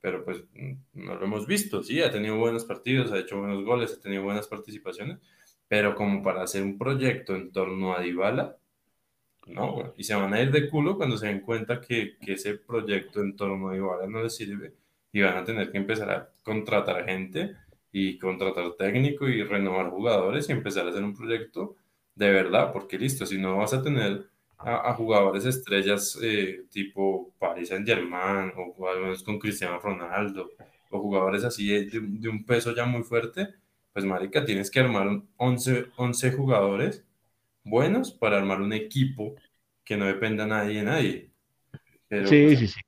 pero 0.00 0.24
pues 0.24 0.44
no 0.92 1.14
lo 1.16 1.24
hemos 1.24 1.46
visto, 1.46 1.82
sí, 1.82 2.00
ha 2.02 2.10
tenido 2.10 2.36
buenos 2.38 2.64
partidos, 2.64 3.12
ha 3.12 3.18
hecho 3.18 3.38
buenos 3.38 3.64
goles, 3.64 3.92
ha 3.92 4.00
tenido 4.00 4.22
buenas 4.22 4.48
participaciones, 4.48 5.18
pero 5.68 5.94
como 5.94 6.22
para 6.22 6.42
hacer 6.42 6.62
un 6.62 6.78
proyecto 6.78 7.34
en 7.34 7.52
torno 7.52 7.94
a 7.94 8.00
Dybala, 8.00 8.56
no, 9.52 9.94
y 9.96 10.04
se 10.04 10.14
van 10.14 10.32
a 10.34 10.40
ir 10.40 10.50
de 10.50 10.68
culo 10.68 10.96
cuando 10.96 11.16
se 11.16 11.26
den 11.26 11.40
cuenta 11.40 11.80
que, 11.80 12.16
que 12.20 12.34
ese 12.34 12.54
proyecto 12.54 13.20
en 13.20 13.36
torno 13.36 13.68
a 13.70 13.76
Iguala 13.76 14.06
no 14.06 14.22
les 14.22 14.34
sirve. 14.36 14.74
Y 15.12 15.22
van 15.22 15.38
a 15.38 15.44
tener 15.44 15.70
que 15.72 15.78
empezar 15.78 16.10
a 16.10 16.30
contratar 16.42 17.04
gente 17.04 17.56
y 17.92 18.18
contratar 18.18 18.72
técnico 18.78 19.28
y 19.28 19.42
renovar 19.42 19.90
jugadores 19.90 20.48
y 20.48 20.52
empezar 20.52 20.86
a 20.86 20.90
hacer 20.90 21.02
un 21.02 21.16
proyecto 21.16 21.76
de 22.14 22.30
verdad, 22.30 22.72
porque 22.72 22.98
listo, 22.98 23.26
si 23.26 23.38
no 23.38 23.56
vas 23.56 23.72
a 23.74 23.82
tener 23.82 24.26
a, 24.58 24.92
jugadores 24.94 25.46
estrellas 25.46 26.18
eh, 26.22 26.64
tipo 26.70 27.32
Paris 27.38 27.68
Saint 27.68 27.86
Germain 27.86 28.52
o 28.56 28.88
algunos 28.88 29.22
con 29.22 29.38
Cristiano 29.38 29.78
Ronaldo 29.78 30.50
o 30.90 31.00
jugadores 31.00 31.44
así 31.44 31.68
de, 31.68 32.00
de, 32.00 32.28
un 32.28 32.44
peso 32.44 32.74
ya 32.74 32.84
muy 32.84 33.02
fuerte, 33.02 33.48
pues 33.92 34.04
marica, 34.04 34.44
tienes 34.44 34.70
que 34.70 34.80
armar 34.80 35.22
11, 35.36 35.86
11 35.96 36.32
jugadores 36.32 37.04
buenos 37.64 38.12
para 38.12 38.38
armar 38.38 38.60
un 38.60 38.72
equipo 38.72 39.34
que 39.84 39.96
no 39.96 40.06
dependa 40.06 40.46
nadie 40.46 40.78
de 40.78 40.82
nadie. 40.84 41.30
sí, 42.10 42.18
pues, 42.18 42.58
sí, 42.58 42.66
sí. 42.68 42.80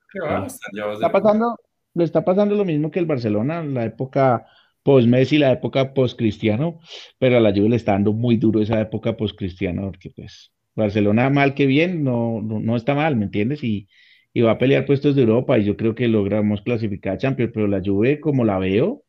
está 0.95 1.13
pasando, 1.13 1.57
le 1.95 2.05
está 2.05 2.25
pasando 2.25 2.55
lo 2.55 2.65
mismo 2.65 2.91
que 2.91 2.99
el 2.99 3.07
Barcelona 3.07 3.61
en 3.61 3.75
la 3.75 3.85
época 3.85 4.47
post-Messi, 4.83 5.39
la 5.39 5.53
época 5.53 5.95
post-Cristiano, 5.95 6.81
pero 7.19 7.37
a 7.37 7.41
la 7.41 7.53
Juve 7.53 7.71
le 7.71 7.77
está 7.77 7.93
dando 7.93 8.13
muy 8.13 8.37
duro 8.37 8.61
esa 8.61 8.81
época 8.81 9.17
post-Cristiano, 9.17 9.83
porque 9.83 10.11
pues 10.11 10.53
Barcelona 10.75 11.31
mal 11.31 11.55
que 11.55 11.67
bien, 11.67 12.03
no, 12.03 12.41
no, 12.43 12.77
está 12.77 12.95
mal, 12.95 13.17
¿me 13.17 13.25
entiendes? 13.25 13.63
Y, 13.63 13.89
y, 14.33 14.41
va 14.41 14.53
a 14.53 14.59
pelear 14.59 14.87
puestos 14.87 15.15
de 15.15 15.23
Europa 15.23 15.59
y 15.59 15.65
yo 15.65 15.77
creo 15.77 15.95
que 15.95 16.09
logramos 16.09 16.63
clasificar 16.63 17.15
a 17.15 17.19
Champions, 17.19 17.53
pero 17.55 17.69
la 17.69 17.83
Juve, 17.85 18.21
como 18.21 18.45
la 18.45 18.59
veo, 18.59 19.05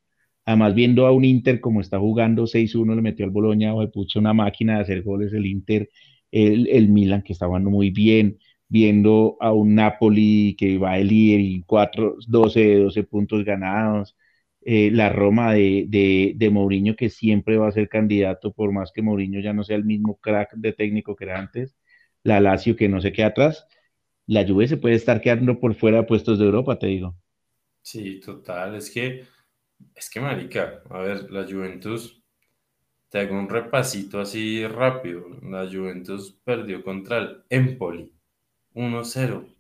Además, 0.45 0.76
viendo 0.76 1.07
a 1.07 1.11
un 1.11 1.26
Inter 1.26 1.60
como 1.61 1.82
está 1.82 1.99
jugando 1.99 2.48
6-1, 2.48 2.95
le 2.95 3.02
metió 3.02 3.26
al 3.26 3.32
Boloña, 3.32 3.74
o 3.74 3.90
puso 3.91 4.20
una 4.20 4.34
máquina 4.34 4.76
de 4.76 4.82
hacer 4.82 5.03
goles 5.03 5.34
el 5.34 5.45
Inter, 5.45 5.90
el, 6.32 6.68
el, 6.70 6.90
Milan 6.90 7.22
que 7.24 7.34
está 7.34 7.48
jugando 7.48 7.70
muy 7.70 7.91
bien, 7.91 8.38
viendo 8.68 9.38
a 9.40 9.53
un 9.53 9.76
Napoli 9.76 10.56
que 10.57 10.78
va 10.78 10.98
el 10.98 11.07
líder 11.07 11.40
y 11.41 11.64
4, 11.64 12.18
12, 12.28 12.76
12 12.80 13.03
puntos 13.03 13.45
ganados, 13.45 14.18
eh, 14.61 14.90
la 14.91 15.10
Roma 15.10 15.53
de, 15.53 15.86
de, 15.88 16.34
de, 16.36 16.49
Mourinho 16.49 16.95
que 16.95 17.10
siempre 17.10 17.57
va 17.57 17.68
a 17.68 17.72
ser 17.72 17.90
candidato, 17.90 18.53
por 18.53 18.72
más 18.72 18.91
que 18.94 19.02
Mourinho 19.02 19.41
ya 19.41 19.53
no 19.53 19.64
sea 19.64 19.76
el 19.78 19.86
mismo 19.86 20.18
crack 20.20 20.53
de 20.56 20.74
técnico 20.74 21.15
que 21.15 21.26
era 21.26 21.40
antes, 21.40 21.78
la 22.24 22.40
Lazio 22.40 22.76
que 22.76 22.90
no 22.90 23.02
se 23.02 23.11
queda 23.11 23.28
atrás, 23.28 23.68
la 24.26 24.48
Juve 24.48 24.68
se 24.68 24.78
puede 24.78 24.95
estar 24.95 25.22
quedando 25.22 25.60
por 25.60 25.76
fuera 25.76 25.98
de 25.98 26.03
puestos 26.03 26.40
de 26.40 26.45
Europa, 26.45 26.80
te 26.80 26.88
digo. 26.88 27.15
Sí, 27.82 28.22
total, 28.22 28.76
es 28.76 28.90
que 28.90 29.24
es 29.96 30.10
que, 30.10 30.20
marica, 30.20 30.82
a 30.90 31.00
ver, 31.00 31.32
la 31.32 31.44
Juventus, 31.44 32.24
te 33.10 33.20
hago 33.20 33.38
un 33.38 33.50
repasito 33.50 34.20
así 34.20 34.66
rápido. 34.68 35.28
La 35.44 35.68
Juventus 35.68 36.32
perdió 36.44 36.84
contra 36.84 37.20
el 37.20 37.44
Empoli, 37.50 38.12
1-0. 38.74 39.56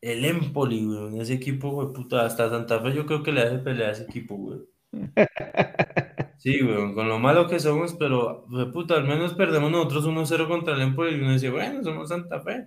El 0.00 0.24
Empoli, 0.24 0.84
güey, 0.84 1.20
ese 1.20 1.34
equipo, 1.34 1.70
güey, 1.70 1.92
puta, 1.92 2.24
hasta 2.24 2.50
Santa 2.50 2.80
Fe 2.80 2.94
yo 2.94 3.06
creo 3.06 3.22
que 3.22 3.32
le 3.32 3.42
hace 3.42 3.58
pelea 3.58 3.88
a 3.88 3.92
ese 3.92 4.04
equipo, 4.04 4.36
güey. 4.36 4.60
Sí, 6.38 6.60
güey, 6.60 6.92
con 6.94 7.08
lo 7.08 7.20
malo 7.20 7.46
que 7.46 7.60
somos, 7.60 7.94
pero, 7.94 8.44
güey, 8.48 8.72
puta, 8.72 8.96
al 8.96 9.04
menos 9.04 9.34
perdemos 9.34 9.70
nosotros 9.70 10.06
1-0 10.06 10.48
contra 10.48 10.74
el 10.74 10.80
Empoli 10.82 11.14
y 11.14 11.20
uno 11.20 11.32
dice, 11.34 11.50
bueno, 11.50 11.84
somos 11.84 12.08
Santa 12.08 12.40
Fe. 12.40 12.66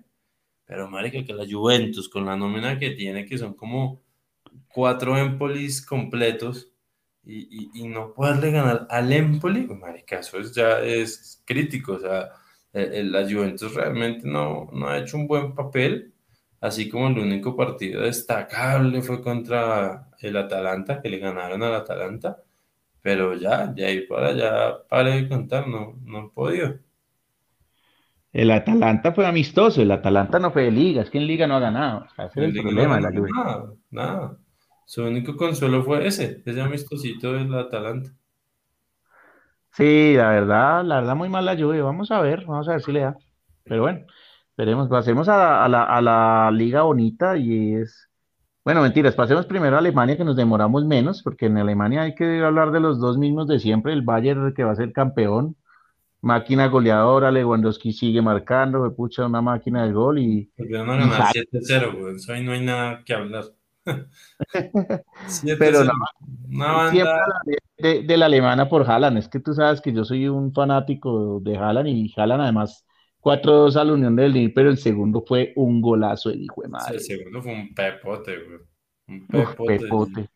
Pero, 0.66 0.90
marica, 0.90 1.26
que 1.26 1.34
la 1.34 1.46
Juventus, 1.50 2.08
con 2.10 2.26
la 2.26 2.38
nómina 2.38 2.80
que 2.80 2.92
tiene, 2.92 3.26
que 3.26 3.38
son 3.38 3.54
como 3.56 4.05
cuatro 4.68 5.18
Empolis 5.18 5.86
completos 5.86 6.72
y, 7.24 7.72
y, 7.74 7.88
no 7.88 8.14
poderle 8.14 8.52
ganar 8.52 8.88
al 8.90 9.12
Empoli, 9.12 9.64
pues, 9.64 9.80
marica, 9.80 10.20
eso 10.20 10.40
ya 10.42 10.80
es 10.80 11.42
crítico. 11.46 11.94
O 11.94 12.00
sea, 12.00 12.30
la 12.74 13.24
Juventus 13.24 13.74
realmente 13.74 14.28
no, 14.28 14.70
no 14.72 14.88
ha 14.88 15.00
hecho 15.00 15.18
un 15.18 15.28
buen 15.28 15.56
papel, 15.56 16.14
así 16.62 16.90
como 16.90 17.08
el 17.08 17.20
único 17.20 17.56
partido 17.56 18.02
destacable 18.02 19.02
fue 19.02 19.22
contra 19.22 20.10
el 20.20 20.38
Atalanta, 20.38 21.02
que 21.02 21.10
le 21.10 21.20
ganaron 21.20 21.64
al 21.64 21.76
Atalanta, 21.76 22.44
pero 23.02 23.34
ya, 23.36 23.68
de 23.68 23.86
ahí 23.86 24.02
para 24.08 24.30
allá, 24.30 24.88
para 24.88 25.16
de 25.16 25.28
contar, 25.30 25.68
no, 25.68 25.96
no 26.04 26.18
han 26.18 26.30
podido. 26.32 26.80
El 28.34 28.52
Atalanta 28.52 29.14
fue 29.14 29.26
amistoso, 29.26 29.82
el 29.82 29.92
Atalanta 29.92 30.40
no 30.40 30.52
fue 30.52 30.64
de 30.64 30.72
liga, 30.72 31.04
es 31.04 31.10
que 31.10 31.18
en 31.18 31.28
liga 31.28 31.48
no 31.48 31.56
ha 31.56 31.62
ganado. 31.62 32.06
ese 32.18 32.46
es 32.46 32.56
el 32.56 32.62
problema 32.62 32.98
de 32.98 33.02
la 33.02 33.10
Juventus. 33.10 33.38
Nada, 33.38 33.74
nada. 33.90 34.38
Su 34.86 35.04
único 35.04 35.36
consuelo 35.36 35.84
fue 35.84 36.06
ese, 36.08 36.42
ese 36.46 36.62
amistosito 36.62 37.34
del 37.34 37.54
Atalanta. 37.54 38.12
Sí, 39.72 40.14
la 40.16 40.30
verdad, 40.30 40.86
la 40.86 41.02
verdad 41.02 41.16
muy 41.16 41.28
mal 41.28 41.44
la 41.44 41.56
lluvia. 41.56 41.84
Vamos 41.84 42.12
a 42.12 42.22
ver, 42.22 42.46
vamos 42.46 42.68
a 42.70 42.74
ver 42.74 42.82
si 42.82 42.92
le 42.94 43.02
da. 43.02 43.18
Pero 43.64 43.82
bueno, 43.82 44.06
veremos. 44.56 44.88
Pasemos 44.88 45.28
a, 45.28 45.68
la, 45.68 45.84
a 45.84 46.02
la 46.02 46.50
liga 46.52 46.84
bonita 46.84 47.36
y 47.36 47.74
es... 47.76 48.10
Bueno, 48.64 48.82
mentiras, 48.82 49.16
pasemos 49.16 49.46
primero 49.46 49.76
a 49.76 49.80
Alemania, 49.80 50.18
que 50.18 50.24
nos 50.24 50.36
demoramos 50.36 50.86
menos, 50.86 51.22
porque 51.22 51.48
en 51.48 51.58
Alemania 51.58 52.02
hay 52.02 52.16
que 52.16 52.42
hablar 52.42 52.72
de 52.72 52.80
los 52.80 53.00
dos 53.00 53.18
mismos 53.18 53.48
de 53.48 53.60
siempre, 53.60 53.94
el 53.94 54.02
Bayern 54.02 54.56
que 54.56 54.64
va 54.64 54.72
a 54.72 54.76
ser 54.76 54.92
campeón, 54.92 55.56
máquina 56.22 56.68
goleadora, 56.68 57.30
Lewandowski 57.30 57.94
sigue 57.94 58.24
marcando, 58.24 58.82
me 58.82 58.90
pucha 58.90 59.28
una 59.28 59.40
máquina 59.40 59.86
de 59.86 59.94
gol 59.94 60.18
y... 60.18 60.52
Volvieron 60.58 60.90
a 60.90 60.96
ganar 60.96 61.32
7-0, 61.32 62.00
güey, 62.00 62.16
eso 62.16 62.34
ahí 62.34 62.44
no 62.44 62.54
hay 62.54 62.66
nada 62.66 63.04
que 63.06 63.14
hablar. 63.14 63.44
Pero 65.60 65.84
no, 65.84 66.92
siempre 66.92 67.14
de, 67.78 68.18
la 68.18 68.26
alemana 68.26 68.68
por 68.68 68.90
Haaland. 68.90 69.18
Es 69.18 69.28
que 69.28 69.40
tú 69.40 69.54
sabes 69.54 69.82
que 69.82 69.94
yo 69.94 70.04
soy 70.06 70.28
un 70.28 70.54
fanático 70.54 71.40
de 71.42 71.58
Haaland 71.58 71.88
y 71.88 72.14
Haaland 72.16 72.44
además 72.44 72.86
4-2 73.22 73.76
a 73.76 73.84
la 73.84 73.94
Unión 73.94 74.16
del 74.16 74.34
Lille, 74.34 74.54
pero 74.54 74.70
el 74.70 74.78
segundo 74.78 75.24
fue 75.28 75.54
un 75.56 75.82
golazo, 75.82 76.30
el 76.30 76.42
hijo 76.42 76.62
de 76.62 76.68
madre. 76.70 76.96
el 76.96 77.02
segundo 77.02 77.42
fue 77.42 77.54
un 77.54 77.74
pepote, 77.74 78.38
güey. 78.38 78.60
Un 79.08 79.28
pepote. 79.28 79.80
pepote. 79.80 80.30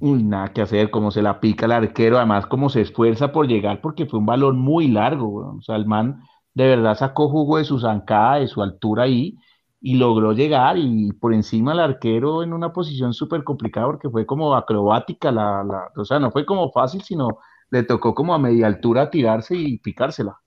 Uy, 0.00 0.22
nada 0.22 0.52
que 0.52 0.60
hacer, 0.60 0.90
como 0.90 1.10
se 1.10 1.22
la 1.22 1.40
pica 1.40 1.66
el 1.66 1.72
arquero, 1.72 2.18
además 2.18 2.46
como 2.46 2.68
se 2.68 2.80
esfuerza 2.80 3.30
por 3.30 3.46
llegar, 3.46 3.80
porque 3.80 4.06
fue 4.06 4.18
un 4.18 4.26
balón 4.26 4.58
muy 4.58 4.88
largo, 4.88 5.28
güey. 5.28 5.58
O 5.58 5.62
sea, 5.62 5.76
el 5.76 5.86
man 5.86 6.20
de 6.52 6.66
verdad 6.66 6.96
sacó 6.96 7.28
jugo 7.28 7.58
de 7.58 7.64
su 7.64 7.78
zancada, 7.78 8.36
de 8.36 8.48
su 8.48 8.62
altura 8.62 9.04
ahí, 9.04 9.36
y 9.84 9.96
logró 9.98 10.32
llegar 10.32 10.78
y 10.78 11.12
por 11.14 11.34
encima 11.34 11.72
el 11.74 11.80
arquero 11.80 12.42
en 12.42 12.54
una 12.54 12.72
posición 12.72 13.12
súper 13.14 13.44
complicada 13.44 13.86
porque 13.86 14.10
fue 14.10 14.26
como 14.26 14.56
acrobática, 14.56 15.30
la, 15.32 15.62
la, 15.64 15.90
o 15.96 16.04
sea, 16.06 16.18
no 16.20 16.30
fue 16.32 16.46
como 16.46 16.72
fácil, 16.72 17.02
sino 17.02 17.38
le 17.70 17.84
tocó 17.84 18.14
como 18.14 18.34
a 18.34 18.38
media 18.40 18.66
altura 18.68 19.10
tirarse 19.10 19.56
y 19.56 19.78
picársela. 19.78 20.38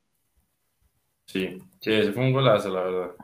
Sí, 1.28 1.60
sí, 1.82 1.94
ese 1.94 2.12
fue 2.14 2.24
un 2.26 2.34
golazo, 2.34 2.70
la 2.70 2.82
verdad. 2.84 3.16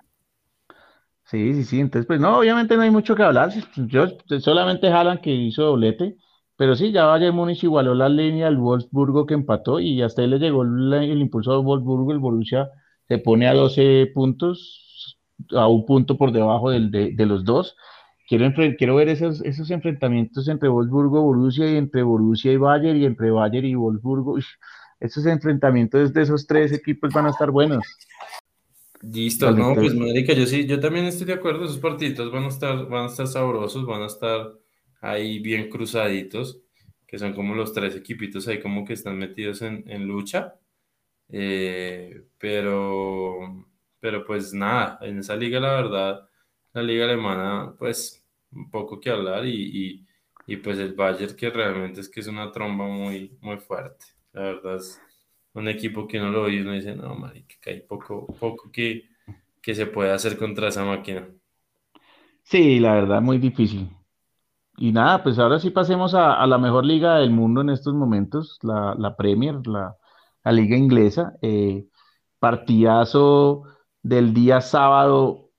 Sí, 1.25 1.53
sí, 1.53 1.63
sí. 1.63 1.79
Entonces, 1.79 2.05
pues 2.07 2.19
no, 2.19 2.37
obviamente 2.39 2.75
no 2.75 2.83
hay 2.83 2.91
mucho 2.91 3.15
que 3.15 3.23
hablar. 3.23 3.51
Yo 3.75 4.07
solamente 4.39 4.89
jalan 4.91 5.19
que 5.21 5.31
hizo 5.31 5.63
doblete, 5.63 6.17
pero 6.55 6.75
sí, 6.75 6.91
ya 6.91 7.05
Bayern 7.05 7.35
Múnich 7.35 7.63
igualó 7.63 7.95
la 7.95 8.09
línea 8.09 8.47
al 8.47 8.57
Wolfsburgo 8.57 9.25
que 9.25 9.33
empató 9.33 9.79
y 9.79 10.01
hasta 10.01 10.21
ahí 10.21 10.27
le 10.27 10.37
llegó 10.39 10.63
el, 10.63 10.93
el 10.93 11.21
impulso 11.21 11.53
del 11.53 11.61
Wolfsburgo. 11.65 12.11
El 12.11 12.19
Borussia 12.19 12.69
se 13.07 13.17
pone 13.19 13.47
a 13.47 13.53
12 13.53 14.11
puntos, 14.13 14.92
a 15.51 15.67
un 15.67 15.85
punto 15.85 16.17
por 16.17 16.31
debajo 16.31 16.69
del, 16.69 16.91
de, 16.91 17.11
de 17.11 17.25
los 17.25 17.43
dos. 17.43 17.75
Quiero, 18.27 18.51
quiero 18.77 18.95
ver 18.95 19.09
esos, 19.09 19.41
esos 19.41 19.69
enfrentamientos 19.69 20.47
entre 20.47 20.69
Wolfsburgo, 20.69 21.21
Borussia 21.21 21.69
y 21.69 21.75
entre 21.75 22.03
Borussia 22.03 22.51
y 22.51 22.57
Bayern 22.57 22.97
y 23.01 23.05
entre 23.05 23.31
Bayern 23.31 23.67
y 23.67 23.75
Wolfsburgo. 23.75 24.33
Uy, 24.33 24.45
esos 24.99 25.25
enfrentamientos 25.25 26.13
de 26.13 26.21
esos 26.21 26.47
tres 26.47 26.71
equipos 26.71 27.13
van 27.13 27.25
a 27.25 27.31
estar 27.31 27.51
buenos. 27.51 27.83
Listo, 29.01 29.51
no, 29.51 29.75
pues 29.75 29.93
marica, 29.93 30.31
yo 30.31 30.45
sí, 30.45 30.65
yo 30.65 30.79
también 30.79 31.05
estoy 31.05 31.27
de 31.27 31.33
acuerdo, 31.33 31.65
esos 31.65 31.79
partiditos 31.79 32.31
van 32.31 32.45
a 32.45 32.47
estar, 32.47 32.87
van 32.87 33.03
a 33.03 33.09
estar 33.09 33.27
sabrosos, 33.27 33.85
van 33.85 34.01
a 34.01 34.05
estar 34.05 34.53
ahí 35.01 35.39
bien 35.39 35.69
cruzaditos, 35.69 36.61
que 37.05 37.19
son 37.19 37.33
como 37.33 37.53
los 37.53 37.73
tres 37.73 37.97
equipitos 37.97 38.47
ahí 38.47 38.61
como 38.61 38.85
que 38.85 38.93
están 38.93 39.17
metidos 39.17 39.61
en, 39.61 39.83
en 39.87 40.07
lucha. 40.07 40.55
Eh, 41.27 42.23
pero, 42.37 43.67
pero 44.03 44.25
pues 44.25 44.53
nada, 44.53 44.99
en 45.01 45.19
esa 45.19 45.33
liga 45.37 45.61
la 45.61 45.75
verdad, 45.75 46.29
la 46.73 46.83
liga 46.83 47.05
alemana, 47.05 47.73
pues 47.79 48.21
un 48.51 48.69
poco 48.69 48.99
que 48.99 49.09
hablar 49.09 49.45
y, 49.45 50.05
y, 50.45 50.57
pues 50.57 50.77
el 50.77 50.93
Bayern 50.93 51.37
que 51.37 51.49
realmente 51.49 52.01
es 52.01 52.09
que 52.09 52.19
es 52.19 52.27
una 52.27 52.51
tromba 52.51 52.85
muy, 52.85 53.37
muy 53.39 53.57
fuerte. 53.59 54.05
La 54.33 54.41
verdad 54.41 54.75
es 54.75 55.01
un 55.53 55.69
equipo 55.69 56.05
que 56.05 56.19
no 56.19 56.29
lo 56.31 56.43
oye 56.43 56.57
y 56.57 56.61
uno 56.61 56.73
dice, 56.73 56.93
no, 56.97 57.15
marica, 57.15 57.55
que 57.61 57.69
hay 57.69 57.79
poco, 57.81 58.27
poco 58.27 58.69
que, 58.73 59.05
que 59.61 59.73
se 59.73 59.85
puede 59.85 60.11
hacer 60.11 60.37
contra 60.37 60.67
esa 60.67 60.83
máquina. 60.83 61.25
Sí, 62.43 62.79
la 62.79 62.93
verdad, 62.95 63.21
muy 63.21 63.37
difícil. 63.37 63.89
Y 64.77 64.91
nada, 64.91 65.23
pues 65.23 65.39
ahora 65.39 65.59
sí 65.59 65.71
pasemos 65.71 66.13
a, 66.15 66.33
a 66.41 66.47
la 66.47 66.57
mejor 66.57 66.85
liga 66.85 67.17
del 67.17 67.31
mundo 67.31 67.61
en 67.61 67.69
estos 67.71 67.93
momentos, 67.95 68.59
la, 68.63 68.95
la 68.97 69.15
Premier, 69.15 69.55
la, 69.67 69.97
la 70.43 70.51
liga 70.51 70.77
inglesa. 70.77 71.33
Eh, 71.41 71.87
partidazo 72.39 73.63
del 74.03 74.33
día 74.33 74.61
sábado, 74.61 75.49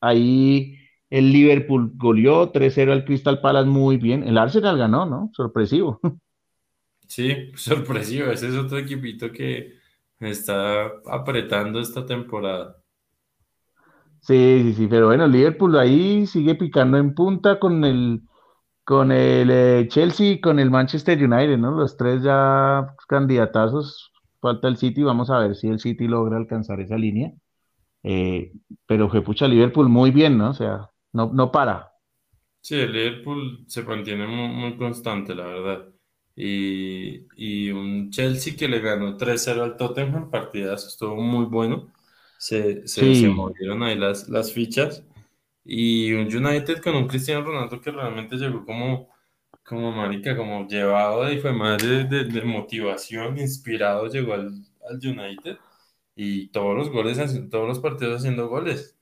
ahí 0.00 0.78
el 1.10 1.32
Liverpool 1.32 1.92
goleó 1.96 2.52
3-0 2.52 2.92
al 2.92 3.04
Crystal 3.04 3.40
Palace 3.40 3.68
muy 3.68 3.96
bien. 3.96 4.22
El 4.22 4.38
Arsenal 4.38 4.78
ganó, 4.78 5.06
¿no? 5.06 5.30
Sorpresivo. 5.34 6.00
Sí, 7.06 7.52
sorpresivo. 7.54 8.30
Ese 8.30 8.48
es 8.48 8.56
otro 8.56 8.78
equipito 8.78 9.30
que 9.30 9.74
está 10.20 10.86
apretando 11.06 11.78
esta 11.78 12.04
temporada. 12.06 12.76
Sí, 14.20 14.60
sí, 14.62 14.72
sí, 14.74 14.86
pero 14.88 15.06
bueno, 15.08 15.26
Liverpool 15.26 15.78
ahí 15.78 16.26
sigue 16.26 16.54
picando 16.54 16.96
en 16.96 17.14
punta 17.14 17.60
con 17.60 17.84
el, 17.84 18.22
con 18.84 19.12
el 19.12 19.50
eh, 19.50 19.88
Chelsea 19.88 20.32
y 20.32 20.40
con 20.40 20.58
el 20.58 20.70
Manchester 20.70 21.18
United, 21.22 21.58
¿no? 21.58 21.72
Los 21.72 21.96
tres 21.96 22.22
ya 22.22 22.94
candidatazos. 23.08 24.12
Falta 24.40 24.68
el 24.68 24.76
City, 24.78 25.02
vamos 25.02 25.30
a 25.30 25.38
ver 25.40 25.54
si 25.56 25.68
el 25.68 25.78
City 25.80 26.08
logra 26.08 26.38
alcanzar 26.38 26.80
esa 26.80 26.96
línea. 26.96 27.32
Eh, 28.04 28.52
pero 28.86 29.10
fue 29.10 29.22
pucha 29.24 29.48
Liverpool 29.48 29.88
muy 29.90 30.12
bien, 30.12 30.38
¿no? 30.38 30.50
O 30.52 30.54
sea, 30.54 30.90
no, 31.14 31.32
no 31.34 31.52
para. 31.52 31.92
Sí, 32.60 32.76
el 32.76 32.92
Liverpool 32.92 33.64
se 33.68 33.82
mantiene 33.82 34.26
muy, 34.26 34.48
muy 34.48 34.76
constante, 34.78 35.34
la 35.34 35.44
verdad. 35.46 35.88
Y, 36.34 37.26
y 37.36 37.70
un 37.70 38.10
Chelsea 38.10 38.56
que 38.56 38.68
le 38.68 38.80
ganó 38.80 39.16
3-0 39.18 39.62
al 39.62 39.76
Tottenham, 39.76 40.30
partidazo, 40.30 40.88
estuvo 40.88 41.16
muy 41.16 41.44
bueno. 41.44 41.92
Se, 42.38 42.86
se, 42.88 43.28
movieron 43.28 43.82
ahí 43.82 43.96
las, 43.96 44.28
las 44.30 44.52
fichas. 44.52 45.04
Y 45.64 46.12
un 46.12 46.26
United 46.34 46.82
con 46.82 46.96
un 46.96 47.08
Cristiano 47.08 47.44
Ronaldo 47.46 47.80
que 47.80 47.90
realmente 47.90 48.36
llegó 48.36 48.64
como, 48.64 49.10
como 49.64 49.92
marica, 49.92 50.36
como 50.36 50.66
llevado 50.68 51.30
y 51.32 51.40
fue 51.40 51.52
madre 51.52 52.04
de, 52.04 52.24
de 52.24 52.42
motivación, 52.44 53.38
inspirado, 53.38 54.08
llegó 54.08 54.34
al, 54.34 54.52
al 54.90 54.96
United 54.98 55.58
y 56.16 56.48
todos 56.48 56.76
los 56.76 56.90
goles, 56.90 57.18
todos 57.50 57.68
los 57.68 57.80
partidos 57.80 58.18
haciendo 58.18 58.48
goles. 58.48 58.96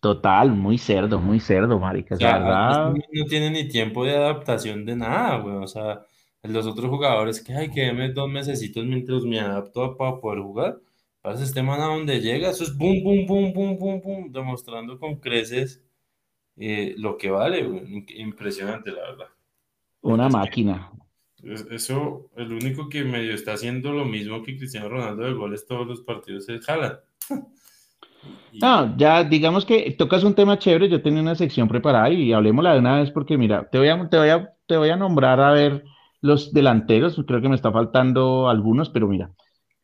total, 0.00 0.52
muy 0.52 0.78
cerdo, 0.78 1.20
muy 1.20 1.40
cerdo, 1.40 1.78
marica. 1.78 2.16
Sea, 2.16 2.38
este 2.38 2.38
verdad, 2.38 2.92
man 2.92 3.02
no 3.12 3.24
tiene 3.26 3.50
ni 3.50 3.68
tiempo 3.68 4.04
de 4.04 4.16
adaptación 4.16 4.84
de 4.84 4.96
nada, 4.96 5.38
güey. 5.38 5.56
O 5.56 5.66
sea, 5.66 6.04
los 6.42 6.66
otros 6.66 6.90
jugadores 6.90 7.42
que, 7.42 7.54
ay, 7.54 7.70
que 7.70 7.82
deme 7.82 8.12
dos 8.12 8.28
mesecitos 8.30 8.84
mientras 8.84 9.24
me 9.24 9.40
adapto 9.40 9.96
para 9.96 10.20
poder 10.20 10.40
jugar. 10.42 10.80
Pasa 11.22 11.42
este 11.42 11.62
man 11.62 11.80
a 11.80 11.86
donde 11.86 12.20
llega, 12.20 12.50
eso 12.50 12.64
es 12.64 12.76
boom, 12.76 13.02
boom, 13.02 13.26
boom, 13.26 13.52
boom, 13.54 13.78
boom, 13.78 14.00
boom, 14.02 14.32
demostrando 14.32 14.98
con 14.98 15.16
creces 15.16 15.82
eh, 16.56 16.94
lo 16.98 17.16
que 17.18 17.30
vale, 17.30 17.64
güey. 17.64 18.06
Impresionante, 18.20 18.92
la 18.92 19.02
verdad. 19.02 19.28
Una 20.02 20.28
máquina. 20.28 20.92
Es- 21.46 21.66
eso, 21.70 22.30
el 22.36 22.52
único 22.52 22.88
que 22.88 23.04
medio 23.04 23.34
está 23.34 23.54
haciendo 23.54 23.92
lo 23.92 24.04
mismo 24.04 24.42
que 24.42 24.56
Cristiano 24.56 24.88
Ronaldo 24.88 25.24
de 25.24 25.32
goles 25.34 25.66
todos 25.66 25.86
los 25.86 26.02
partidos 26.02 26.48
es 26.48 26.68
Haaland. 26.68 26.98
No, 28.52 28.96
ya 28.96 29.24
digamos 29.24 29.64
que 29.66 29.90
tocas 29.98 30.24
un 30.24 30.34
tema 30.34 30.58
chévere, 30.58 30.88
yo 30.88 31.02
tenía 31.02 31.20
una 31.20 31.34
sección 31.34 31.68
preparada 31.68 32.08
y 32.10 32.32
hablemosla 32.32 32.72
de 32.74 32.78
una 32.78 32.98
vez 33.00 33.10
porque 33.10 33.36
mira, 33.36 33.68
te 33.70 33.78
voy 33.78 33.88
a, 33.88 34.08
te 34.08 34.16
voy 34.16 34.28
a, 34.28 34.52
te 34.66 34.76
voy 34.76 34.90
a 34.90 34.96
nombrar 34.96 35.40
a 35.40 35.50
ver 35.52 35.84
los 36.20 36.52
delanteros, 36.52 37.20
creo 37.26 37.42
que 37.42 37.48
me 37.48 37.56
está 37.56 37.72
faltando 37.72 38.48
algunos, 38.48 38.88
pero 38.90 39.08
mira, 39.08 39.30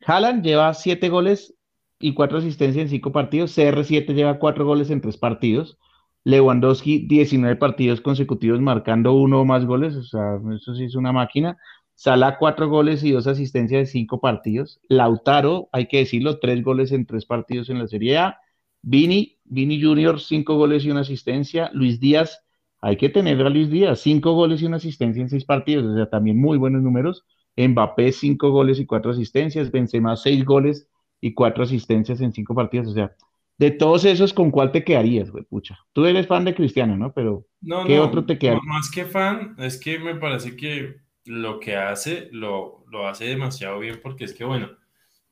Haaland 0.05 0.43
lleva 0.43 0.73
siete 0.73 1.09
goles 1.09 1.53
y 1.99 2.13
cuatro 2.13 2.39
asistencias 2.39 2.83
en 2.83 2.89
cinco 2.89 3.11
partidos, 3.11 3.51
CR7 3.51 4.13
lleva 4.13 4.39
cuatro 4.39 4.65
goles 4.65 4.89
en 4.89 5.01
tres 5.01 5.17
partidos, 5.17 5.77
Lewandowski 6.23 7.07
19 7.07 7.55
partidos 7.55 8.01
consecutivos 8.01 8.61
marcando 8.61 9.13
uno 9.13 9.41
o 9.41 9.45
más 9.45 9.65
goles, 9.65 9.95
o 9.95 10.03
sea, 10.03 10.39
eso 10.55 10.75
sí 10.75 10.85
es 10.85 10.95
una 10.95 11.11
máquina. 11.11 11.57
Salah 11.95 12.37
cuatro 12.39 12.67
goles 12.69 13.03
y 13.03 13.11
dos 13.11 13.27
asistencias 13.27 13.79
en 13.81 13.87
cinco 13.87 14.19
partidos. 14.19 14.79
Lautaro, 14.89 15.69
hay 15.71 15.87
que 15.87 15.97
decirlo, 15.97 16.39
tres 16.39 16.63
goles 16.63 16.91
en 16.91 17.05
tres 17.05 17.25
partidos 17.25 17.69
en 17.69 17.79
la 17.79 17.87
Serie 17.87 18.17
A. 18.17 18.39
Vini, 18.81 19.37
Vini 19.45 19.81
Junior, 19.81 20.19
cinco 20.19 20.55
goles 20.55 20.83
y 20.85 20.91
una 20.91 21.01
asistencia. 21.01 21.69
Luis 21.73 21.99
Díaz, 21.99 22.43
hay 22.81 22.97
que 22.97 23.09
tener 23.09 23.39
a 23.41 23.49
Luis 23.49 23.69
Díaz, 23.69 23.99
cinco 23.99 24.33
goles 24.33 24.61
y 24.61 24.65
una 24.65 24.77
asistencia 24.77 25.21
en 25.21 25.29
seis 25.29 25.45
partidos, 25.45 25.85
o 25.85 25.95
sea, 25.95 26.09
también 26.09 26.39
muy 26.39 26.57
buenos 26.57 26.81
números. 26.81 27.23
Mbappé, 27.55 28.11
cinco 28.11 28.49
goles 28.49 28.79
y 28.79 28.85
cuatro 28.85 29.11
asistencias. 29.11 29.71
Benzema, 29.71 30.15
seis 30.15 30.43
goles 30.45 30.87
y 31.19 31.33
cuatro 31.33 31.63
asistencias 31.63 32.21
en 32.21 32.33
cinco 32.33 32.55
partidos. 32.55 32.87
O 32.87 32.93
sea, 32.93 33.15
de 33.61 33.71
todos 33.71 34.05
esos, 34.05 34.33
¿con 34.33 34.51
cuál 34.51 34.71
te 34.71 34.83
quedarías, 34.83 35.31
güey? 35.31 35.43
Pucha. 35.45 35.79
Tú 35.93 36.05
eres 36.05 36.27
fan 36.27 36.45
de 36.45 36.55
Cristiano, 36.55 36.97
¿no? 36.97 37.13
Pero, 37.13 37.47
no, 37.61 37.85
¿qué 37.85 37.95
no, 37.95 38.03
otro 38.05 38.25
te 38.25 38.37
quedaría? 38.39 38.61
más 38.63 38.89
que 38.91 39.05
fan, 39.05 39.55
es 39.59 39.79
que 39.79 39.99
me 39.99 40.15
parece 40.15 40.55
que 40.55 40.95
lo 41.25 41.59
que 41.59 41.75
hace 41.75 42.29
lo, 42.31 42.83
lo 42.89 43.07
hace 43.07 43.25
demasiado 43.25 43.79
bien 43.79 43.99
porque 44.01 44.25
es 44.25 44.33
que, 44.33 44.43
bueno, 44.43 44.69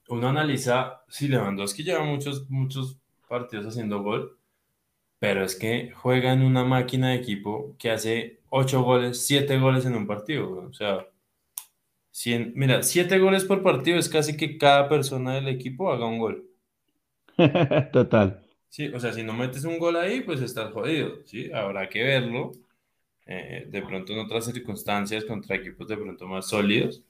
uno 0.09 0.29
analiza 0.29 1.03
si 1.09 1.27
Lewandowski 1.29 1.83
lleva 1.83 2.03
muchos, 2.05 2.49
muchos 2.49 2.99
partidos 3.29 3.67
haciendo 3.67 4.03
gol, 4.03 4.37
pero 5.19 5.43
es 5.45 5.55
que 5.57 5.91
juega 5.93 6.33
en 6.33 6.43
una 6.43 6.65
máquina 6.65 7.11
de 7.11 7.17
equipo 7.17 7.75
que 7.79 7.91
hace 7.91 8.41
ocho 8.49 8.83
goles, 8.83 9.25
siete 9.25 9.59
goles 9.59 9.85
en 9.85 9.95
un 9.95 10.07
partido, 10.07 10.49
güey. 10.55 10.67
O 10.67 10.73
sea, 10.73 11.07
cien- 12.11 12.53
mira, 12.55 12.83
siete 12.83 13.17
goles 13.19 13.45
por 13.45 13.63
partido 13.63 13.97
es 13.97 14.09
casi 14.09 14.37
que 14.37 14.57
cada 14.57 14.89
persona 14.89 15.35
del 15.35 15.47
equipo 15.47 15.91
haga 15.91 16.05
un 16.07 16.19
gol. 16.19 16.48
Total. 17.93 18.41
Sí, 18.69 18.87
o 18.89 18.99
sea, 18.99 19.13
si 19.13 19.23
no 19.23 19.33
metes 19.33 19.65
un 19.65 19.79
gol 19.79 19.95
ahí, 19.95 20.21
pues 20.21 20.41
estás 20.41 20.71
jodido, 20.71 21.25
¿sí? 21.25 21.51
Habrá 21.51 21.89
que 21.89 22.03
verlo, 22.03 22.51
eh, 23.25 23.65
de 23.69 23.81
pronto 23.81 24.13
en 24.13 24.19
otras 24.19 24.45
circunstancias 24.45 25.25
contra 25.25 25.55
equipos 25.55 25.87
de 25.87 25.97
pronto 25.97 26.27
más 26.27 26.47
sólidos, 26.49 27.03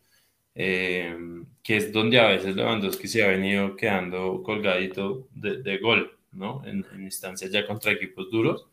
eh, 0.55 1.15
que 1.63 1.77
es 1.77 1.91
donde 1.93 2.19
a 2.19 2.27
veces 2.27 2.55
Lewandowski 2.55 3.07
se 3.07 3.23
ha 3.23 3.27
venido 3.27 3.75
quedando 3.75 4.43
colgadito 4.43 5.27
de, 5.33 5.61
de 5.63 5.77
gol, 5.79 6.17
¿no? 6.31 6.63
En, 6.65 6.85
instancias 7.01 7.51
ya 7.51 7.65
contra 7.67 7.91
equipos 7.93 8.29
duros. 8.31 8.67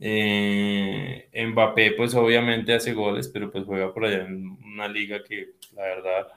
Eh, 0.00 1.28
Mbappé, 1.34 1.92
pues 1.92 2.14
obviamente 2.14 2.74
hace 2.74 2.92
goles, 2.92 3.28
pero 3.28 3.50
pues 3.50 3.64
juega 3.64 3.92
por 3.94 4.04
allá 4.04 4.24
en 4.26 4.58
una 4.64 4.88
liga 4.88 5.22
que 5.24 5.54
la 5.74 5.82
verdad, 5.82 6.28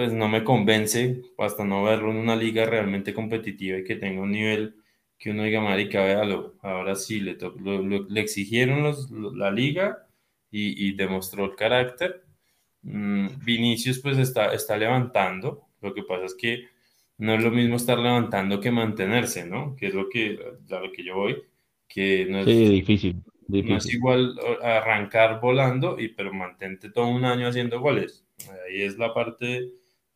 pues 0.00 0.12
no 0.12 0.28
me 0.28 0.44
convence 0.44 1.22
hasta 1.38 1.64
no 1.64 1.84
verlo 1.84 2.10
en 2.10 2.16
una 2.18 2.36
liga 2.36 2.64
realmente 2.66 3.14
competitiva 3.14 3.78
y 3.78 3.84
que 3.84 3.96
tenga 3.96 4.22
un 4.22 4.32
nivel 4.32 4.76
que 5.18 5.30
uno 5.30 5.44
diga, 5.44 5.60
marica, 5.60 6.02
véalo, 6.04 6.54
ahora 6.62 6.94
sí, 6.96 7.20
le, 7.20 7.34
to- 7.34 7.54
lo- 7.60 7.82
lo- 7.82 8.06
le 8.08 8.20
exigieron 8.20 8.82
los- 8.82 9.10
lo- 9.10 9.34
la 9.34 9.50
liga 9.50 10.06
y, 10.50 10.88
y 10.88 10.92
demostró 10.94 11.44
el 11.44 11.54
carácter. 11.56 12.24
Mm, 12.82 13.28
Vinicius 13.44 13.98
pues 14.00 14.18
está, 14.18 14.54
está 14.54 14.76
levantando, 14.78 15.68
lo 15.82 15.94
que 15.94 16.02
pasa 16.04 16.24
es 16.26 16.34
que 16.34 16.66
no 17.18 17.34
es 17.34 17.42
lo 17.44 17.50
mismo 17.50 17.76
estar 17.76 17.98
levantando 17.98 18.60
que 18.60 18.70
mantenerse, 18.70 19.46
¿no? 19.46 19.76
Que 19.76 19.88
es 19.88 19.94
lo 19.94 20.08
que, 20.08 20.38
a 20.70 20.80
lo 20.80 20.92
que 20.92 21.04
yo 21.04 21.16
voy, 21.16 21.42
que 21.88 22.26
no 22.26 22.40
es, 22.40 22.48
Sí, 22.48 22.68
difícil, 22.68 23.22
no 23.60 23.76
es 23.76 23.86
difícil. 23.86 23.92
igual 23.92 24.38
arrancar 24.62 25.40
volando, 25.40 25.98
y, 25.98 26.08
pero 26.08 26.32
mantente 26.32 26.90
todo 26.90 27.08
un 27.08 27.24
año 27.24 27.48
haciendo 27.48 27.80
goles. 27.80 28.24
Ahí 28.66 28.82
es 28.82 28.96
la 28.98 29.12
parte 29.14 29.70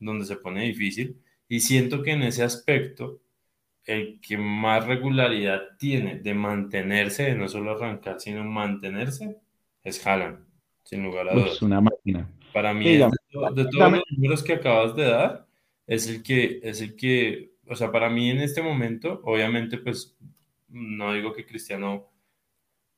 donde 0.05 0.25
se 0.27 0.37
pone 0.37 0.65
difícil. 0.65 1.21
Y 1.49 1.61
siento 1.61 2.03
que 2.03 2.13
en 2.13 2.23
ese 2.23 2.43
aspecto, 2.45 3.21
el 3.85 4.21
que 4.21 4.39
más 4.39 4.87
regularidad 4.87 5.63
tiene 5.79 6.19
de 6.21 6.35
mantenerse, 6.35 7.25
de 7.25 7.35
no 7.37 7.49
solo 7.49 7.73
arrancar, 7.73 8.21
sino 8.21 8.45
mantenerse, 8.45 9.39
es 9.83 10.07
Haaland, 10.07 10.47
sin 10.85 11.03
lugar 11.05 11.29
a 11.29 11.35
Uf, 11.35 11.39
es 11.39 11.45
dudas. 11.45 11.63
una 11.63 11.81
máquina. 11.81 12.31
Para 12.53 12.73
mí, 12.75 12.85
Sí, 12.85 12.97
de, 12.99 13.11
to- 13.31 13.51
de 13.53 13.65
todos 13.71 13.93
los 13.93 14.03
números 14.11 14.43
que 14.43 14.55
acabas 14.55 14.97
de 14.97 15.05
dar, 15.05 15.47
es 15.87 16.09
el 16.09 16.23
que, 16.23 16.61
es 16.63 16.81
el 16.81 16.97
que, 16.97 17.53
o 17.69 17.75
sea, 17.77 17.93
para 17.93 18.09
mí 18.11 18.31
en 18.31 18.41
este 18.41 18.63
momento, 18.63 19.21
obviamente, 19.25 19.79
pues, 19.79 20.17
no 20.69 21.13
digo 21.13 21.33
que 21.33 21.47
Cristiano 21.47 22.11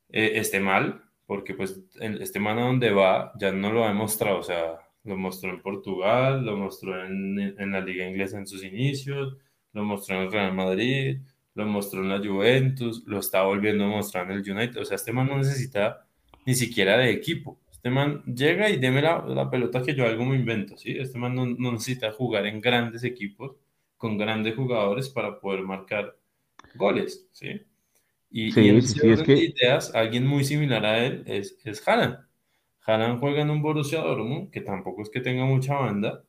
eh, 0.09 0.33
esté 0.35 0.59
mal, 0.59 1.03
porque 1.25 1.53
pues 1.53 1.81
este 1.99 2.39
man 2.39 2.57
a 2.59 2.61
donde 2.63 2.91
va 2.91 3.33
ya 3.39 3.51
no 3.51 3.71
lo 3.71 3.83
ha 3.83 3.89
demostrado, 3.89 4.39
o 4.39 4.43
sea, 4.43 4.77
lo 5.07 5.17
mostró 5.17 5.49
en 5.49 5.61
Portugal, 5.61 6.45
lo 6.45 6.57
mostró 6.57 7.03
en, 7.03 7.39
en 7.57 7.71
la 7.71 7.81
liga 7.81 8.07
inglesa 8.07 8.37
en 8.37 8.47
sus 8.47 8.63
inicios, 8.63 9.37
lo 9.73 9.83
mostró 9.83 10.15
en 10.17 10.21
el 10.23 10.31
Real 10.31 10.53
Madrid, 10.53 11.19
lo 11.55 11.65
mostró 11.65 12.01
en 12.01 12.09
la 12.09 12.19
Juventus, 12.19 13.03
lo 13.07 13.19
está 13.19 13.43
volviendo 13.43 13.85
a 13.85 13.87
mostrar 13.87 14.29
en 14.29 14.37
el 14.37 14.51
United, 14.51 14.81
o 14.81 14.85
sea, 14.85 14.95
este 14.95 15.11
man 15.11 15.27
no 15.27 15.37
necesita 15.37 16.05
ni 16.45 16.53
siquiera 16.53 16.97
de 16.97 17.09
equipo. 17.11 17.59
Este 17.71 17.89
man 17.89 18.23
llega 18.25 18.69
y 18.69 18.77
deme 18.77 19.01
la, 19.01 19.23
la 19.27 19.49
pelota 19.49 19.81
que 19.81 19.95
yo 19.95 20.05
algo 20.05 20.25
me 20.25 20.35
invento, 20.35 20.77
¿sí? 20.77 20.95
Este 20.97 21.17
man 21.17 21.33
no, 21.35 21.45
no 21.45 21.71
necesita 21.71 22.11
jugar 22.11 22.45
en 22.45 22.61
grandes 22.61 23.03
equipos 23.03 23.55
con 23.97 24.17
grandes 24.17 24.55
jugadores 24.55 25.09
para 25.09 25.39
poder 25.39 25.61
marcar 25.61 26.15
goles, 26.75 27.27
¿sí? 27.31 27.61
Y, 28.29 28.59
y 28.59 28.69
en 28.69 28.81
Sí, 28.81 29.09
es 29.09 29.23
que 29.23 29.33
ideas, 29.33 29.95
alguien 29.95 30.27
muy 30.27 30.43
similar 30.43 30.85
a 30.85 31.05
él 31.05 31.23
es, 31.25 31.57
es 31.63 31.87
Haaland. 31.87 32.26
Haaland 32.87 33.19
juega 33.19 33.41
en 33.43 33.51
un 33.51 33.61
Borussia 33.61 34.01
Dortmund, 34.01 34.51
que 34.51 34.61
tampoco 34.61 35.03
es 35.03 35.09
que 35.11 35.21
tenga 35.21 35.45
mucha 35.45 35.75
banda, 35.75 36.23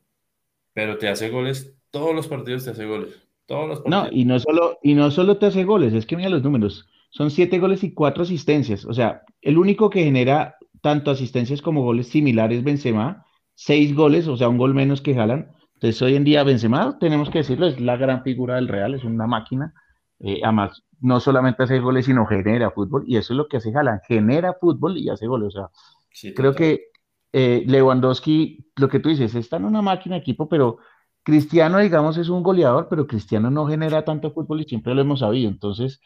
pero 0.75 0.99
te 0.99 1.09
hace 1.09 1.31
goles, 1.31 1.75
todos 1.91 2.15
los 2.15 2.29
partidos 2.29 2.65
te 2.65 2.71
hace 2.71 2.87
goles, 2.87 3.11
todos 3.47 3.69
los 3.69 3.81
No, 3.85 4.03
partidos. 4.03 4.13
y 4.13 4.25
no 4.25 4.39
solo, 4.39 4.79
y 4.83 4.95
no 4.95 5.11
solo 5.11 5.39
te 5.39 5.47
hace 5.47 5.65
goles, 5.65 5.95
es 5.95 6.07
que 6.07 6.17
mira 6.17 6.29
los 6.29 6.43
números. 6.43 6.87
Son 7.11 7.31
siete 7.31 7.59
goles 7.59 7.83
y 7.85 7.95
cuatro 7.95 8.23
asistencias. 8.23 8.85
O 8.85 8.93
sea, 8.93 9.23
el 9.41 9.57
único 9.59 9.89
que 9.91 10.05
genera 10.05 10.57
tanto 10.83 11.11
asistencias 11.11 11.63
como 11.63 11.83
goles 11.83 12.09
similares 12.09 12.63
Benzema, 12.65 13.25
seis 13.55 13.95
goles, 13.95 14.29
o 14.29 14.37
sea, 14.37 14.49
un 14.49 14.59
gol 14.59 14.75
menos 14.75 15.01
que 15.01 15.19
Haaland. 15.19 15.49
Entonces, 15.75 16.03
hoy 16.03 16.17
en 16.17 16.25
día 16.25 16.45
Benzema, 16.45 16.99
tenemos 16.99 17.31
que 17.31 17.39
decirlo, 17.39 17.67
es 17.67 17.81
la 17.81 17.97
gran 17.97 18.23
figura 18.23 18.57
del 18.57 18.69
Real, 18.69 18.95
es 18.95 19.05
una 19.05 19.27
máquina. 19.27 19.73
Eh, 20.21 20.41
además, 20.43 20.85
no 21.01 21.21
solamente 21.21 21.63
hace 21.63 21.79
goles, 21.81 22.07
sino 22.07 22.27
genera 22.27 22.71
fútbol, 22.73 23.05
y 23.07 23.17
eso 23.17 23.33
es 23.33 23.37
lo 23.39 23.49
que 23.49 23.57
hace 23.59 23.71
Haaland, 23.75 24.01
genera 24.07 24.55
fútbol 24.61 24.99
y 24.99 25.09
hace 25.09 25.27
goles. 25.27 25.49
O 25.49 25.51
sea, 25.53 25.69
Sí, 26.11 26.35
creo 26.35 26.53
total. 26.53 26.55
que 26.55 26.91
eh, 27.33 27.65
Lewandowski, 27.67 28.71
lo 28.77 28.89
que 28.89 29.01
tú 29.01 29.09
dices, 29.11 29.35
está 29.35 29.57
en 29.57 29.65
una 29.67 29.83
máquina 29.83 30.17
de 30.17 30.21
equipo, 30.23 30.49
pero 30.49 30.79
Cristiano, 31.23 31.79
digamos, 31.79 32.17
es 32.19 32.29
un 32.29 32.43
goleador, 32.43 32.89
pero 32.89 33.07
Cristiano 33.07 33.51
no 33.51 33.67
genera 33.67 34.05
tanto 34.05 34.33
fútbol 34.33 34.63
y 34.63 34.65
siempre 34.65 34.95
lo 34.95 35.03
hemos 35.03 35.21
sabido. 35.21 35.51
Entonces, 35.51 36.01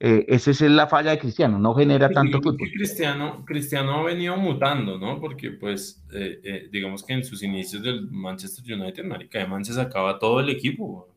eh, 0.00 0.24
esa 0.28 0.52
es 0.52 0.60
la 0.62 0.86
falla 0.86 1.10
de 1.10 1.18
Cristiano, 1.18 1.58
no 1.58 1.74
genera 1.74 2.08
Pues 2.08 2.14
tanto 2.14 2.40
fútbol. 2.42 2.70
Cristiano, 2.72 3.44
Cristiano 3.44 3.94
ha 4.00 4.04
venido 4.04 4.36
mutando, 4.36 4.98
¿no? 4.98 5.20
Porque, 5.20 5.50
pues, 5.52 6.04
eh, 6.12 6.40
eh, 6.44 6.68
digamos 6.70 7.04
que 7.04 7.14
en 7.14 7.24
sus 7.24 7.42
inicios 7.42 7.82
del 7.82 8.08
Manchester 8.10 8.64
United, 8.80 9.04
marica, 9.04 9.40
de 9.40 9.46
man 9.48 9.64
se 9.64 9.74
sacaba 9.74 10.18
todo 10.18 10.40
el 10.40 10.48
equipo. 10.50 11.08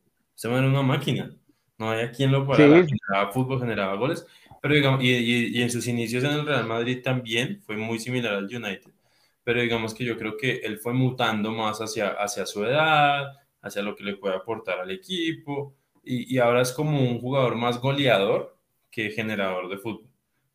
man 0.46 0.54
era 0.58 0.68
una 0.68 0.82
máquina. 0.82 1.32
No 1.78 1.90
había 1.92 2.12
quien 2.12 2.32
lo 2.32 2.46
parara. 2.48 2.84
Sí, 2.84 2.90
Generaba 2.90 3.32
fútbol, 3.32 3.60
generaba 3.60 3.96
goles. 3.96 4.26
Pero, 4.62 4.76
digamos, 4.76 5.04
y, 5.04 5.10
y- 5.12 5.58
y 5.60 5.62
en 5.62 5.72
sus 5.72 5.88
inicios 5.88 6.24
en 6.24 6.32
el 6.32 6.46
Real 6.46 6.66
Madrid 6.68 7.02
también 7.04 7.62
fue 7.66 7.78
muy 7.78 8.00
similar 8.00 8.36
al 8.36 8.46
United. 8.46 8.92
Pero, 9.44 9.62
digamos 9.62 9.94
que 9.94 10.06
yo 10.06 10.18
creo 10.18 10.38
que 10.38 10.58
él 10.60 10.78
fue 10.80 10.94
mutando 10.94 11.52
más 11.52 11.80
hacia, 11.82 12.10
hacia 12.10 12.46
su 12.46 12.64
edad, 12.66 13.34
hacia 13.62 13.82
lo 13.82 13.96
que 13.96 14.04
le 14.04 14.18
puede 14.18 14.36
aportar 14.36 14.80
al 14.80 14.92
equipo. 14.92 15.76
Y, 16.04 16.34
y 16.36 16.40
ahora 16.40 16.62
es 16.62 16.72
como 16.74 17.00
un 17.02 17.20
jugador 17.20 17.56
más 17.56 17.80
goleador 17.82 18.58
que 18.92 19.12
generador 19.12 19.70
de 19.70 19.78
fútbol. 19.78 20.10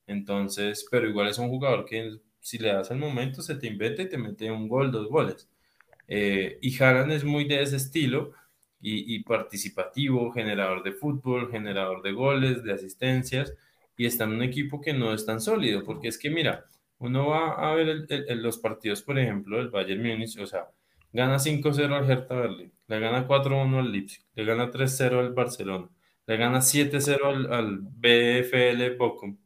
Entonces, 0.06 0.86
pero 0.90 1.08
igual 1.08 1.28
es 1.28 1.38
un 1.38 1.48
jugador 1.48 1.84
que 1.84 2.18
si 2.40 2.58
le 2.58 2.68
das 2.72 2.90
el 2.92 2.98
momento 2.98 3.42
se 3.42 3.56
te 3.56 3.66
inventa 3.66 4.02
y 4.02 4.08
te 4.08 4.18
mete 4.18 4.50
un 4.50 4.68
gol, 4.68 4.92
dos 4.92 5.08
goles. 5.08 5.48
Eh, 6.08 6.58
y 6.62 6.82
Haaland 6.82 7.12
es 7.12 7.24
muy 7.24 7.44
de 7.46 7.62
ese 7.62 7.76
estilo 7.76 8.32
y, 8.80 9.14
y 9.16 9.22
participativo, 9.24 10.32
generador 10.32 10.82
de 10.82 10.92
fútbol, 10.92 11.50
generador 11.50 12.02
de 12.02 12.12
goles, 12.12 12.62
de 12.62 12.72
asistencias, 12.72 13.54
y 13.96 14.06
está 14.06 14.24
en 14.24 14.30
un 14.30 14.42
equipo 14.42 14.80
que 14.80 14.92
no 14.92 15.12
es 15.14 15.24
tan 15.26 15.40
sólido, 15.40 15.82
porque 15.84 16.08
es 16.08 16.18
que 16.18 16.30
mira, 16.30 16.64
uno 16.98 17.26
va 17.28 17.52
a 17.70 17.74
ver 17.74 17.88
el- 17.88 18.06
el- 18.28 18.42
los 18.42 18.58
partidos, 18.58 19.02
por 19.02 19.18
ejemplo, 19.18 19.58
del 19.58 19.68
Bayern 19.68 20.02
Múnich, 20.02 20.38
o 20.38 20.46
sea, 20.46 20.68
gana 21.12 21.38
5-0 21.38 21.94
al 21.96 22.10
Hertha 22.10 22.34
Berlín, 22.34 22.72
le 22.88 22.98
gana 23.00 23.26
4-1 23.26 23.78
al 23.78 23.90
Leipzig, 23.92 24.22
le 24.34 24.44
gana 24.44 24.70
3-0 24.70 25.18
al 25.20 25.32
Barcelona, 25.32 25.88
le 26.26 26.36
gana 26.36 26.60
7-0 26.60 27.26
al, 27.26 27.52
al 27.52 27.78
BFL 27.80 28.96
Bochum. 28.96 29.36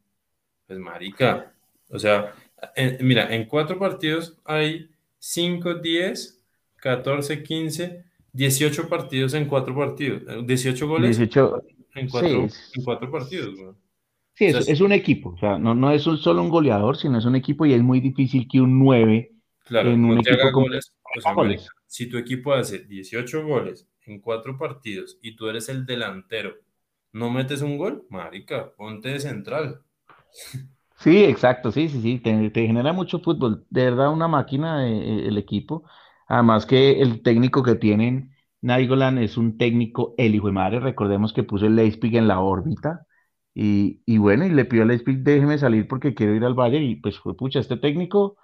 Pues 0.67 0.79
marica, 0.79 1.53
o 1.89 1.99
sea, 1.99 2.33
en- 2.75 2.97
mira, 3.05 3.33
en 3.35 3.45
cuatro 3.45 3.77
partidos 3.77 4.37
hay 4.45 4.89
5, 5.19 5.75
10, 5.75 6.41
14, 6.77 7.43
15, 7.43 8.05
18 8.33 8.87
partidos 8.87 9.33
en 9.33 9.45
cuatro 9.45 9.75
partidos, 9.75 10.23
eh, 10.27 10.41
18 10.45 10.87
goles 10.87 11.17
18, 11.17 11.63
en 11.95 12.07
cuatro, 12.09 12.29
en 12.75 12.83
cuatro 12.83 13.11
partidos, 13.11 13.55
güey. 13.55 13.73
Sí, 14.41 14.45
es, 14.45 14.59
es 14.61 14.81
un 14.81 14.91
equipo, 14.91 15.29
o 15.31 15.37
sea, 15.37 15.57
no, 15.59 15.75
no 15.75 15.91
es 15.91 16.07
un- 16.07 16.17
solo 16.17 16.41
un 16.41 16.49
goleador, 16.49 16.97
sino 16.97 17.17
es 17.17 17.25
un 17.25 17.35
equipo 17.35 17.65
y 17.65 17.73
es 17.73 17.81
muy 17.83 17.99
difícil 18.01 18.47
que 18.49 18.59
un 18.61 18.79
9 18.79 19.31
claro, 19.63 19.93
en 19.93 20.05
no 20.05 20.13
un 20.13 20.17
te 20.21 20.31
haga 20.31 20.51
equipo 20.51 20.51
como 20.51 20.67
goles, 20.67 20.93
haga 21.23 21.33
marica, 21.35 21.35
goles. 21.35 21.75
si 21.87 22.07
tu 22.09 22.17
equipo 22.17 22.53
hace 22.53 22.79
18 22.79 23.43
goles 23.45 23.87
en 24.05 24.19
cuatro 24.21 24.57
partidos 24.57 25.17
y 25.21 25.35
tú 25.35 25.47
eres 25.49 25.69
el 25.69 25.85
delantero, 25.85 26.55
no 27.13 27.29
metes 27.31 27.61
un 27.61 27.77
gol, 27.77 28.05
marica, 28.09 28.71
ponte 28.75 29.09
de 29.09 29.19
central. 29.19 29.83
Sí, 30.97 31.23
exacto, 31.23 31.71
sí, 31.71 31.89
sí, 31.89 31.99
sí, 32.01 32.19
te, 32.19 32.51
te 32.51 32.67
genera 32.67 32.93
mucho 32.93 33.19
fútbol, 33.19 33.65
de 33.71 33.85
verdad 33.85 34.11
una 34.13 34.27
máquina 34.27 34.87
eh, 34.87 35.23
eh, 35.23 35.27
el 35.27 35.37
equipo, 35.39 35.83
además 36.27 36.65
que 36.67 37.01
el 37.01 37.23
técnico 37.23 37.63
que 37.63 37.73
tienen, 37.75 38.35
Nainggolan 38.61 39.17
es 39.17 39.35
un 39.35 39.57
técnico 39.57 40.13
el 40.19 40.35
hijo 40.35 40.45
de 40.47 40.53
madre, 40.53 40.79
recordemos 40.79 41.33
que 41.33 41.41
puso 41.43 41.65
el 41.65 41.75
Leipzig 41.75 42.15
en 42.15 42.27
la 42.27 42.39
órbita 42.39 43.07
y, 43.53 44.01
y 44.05 44.17
bueno, 44.17 44.45
y 44.45 44.49
le 44.49 44.65
pidió 44.65 44.83
al 44.83 44.89
Leipzig 44.89 45.19
déjeme 45.23 45.57
salir 45.57 45.87
porque 45.87 46.13
quiero 46.15 46.35
ir 46.35 46.43
al 46.45 46.53
Bayern 46.55 46.83
y 46.85 46.95
pues 46.97 47.19
fue 47.19 47.35
pucha, 47.35 47.59
este 47.59 47.77
técnico 47.77 48.37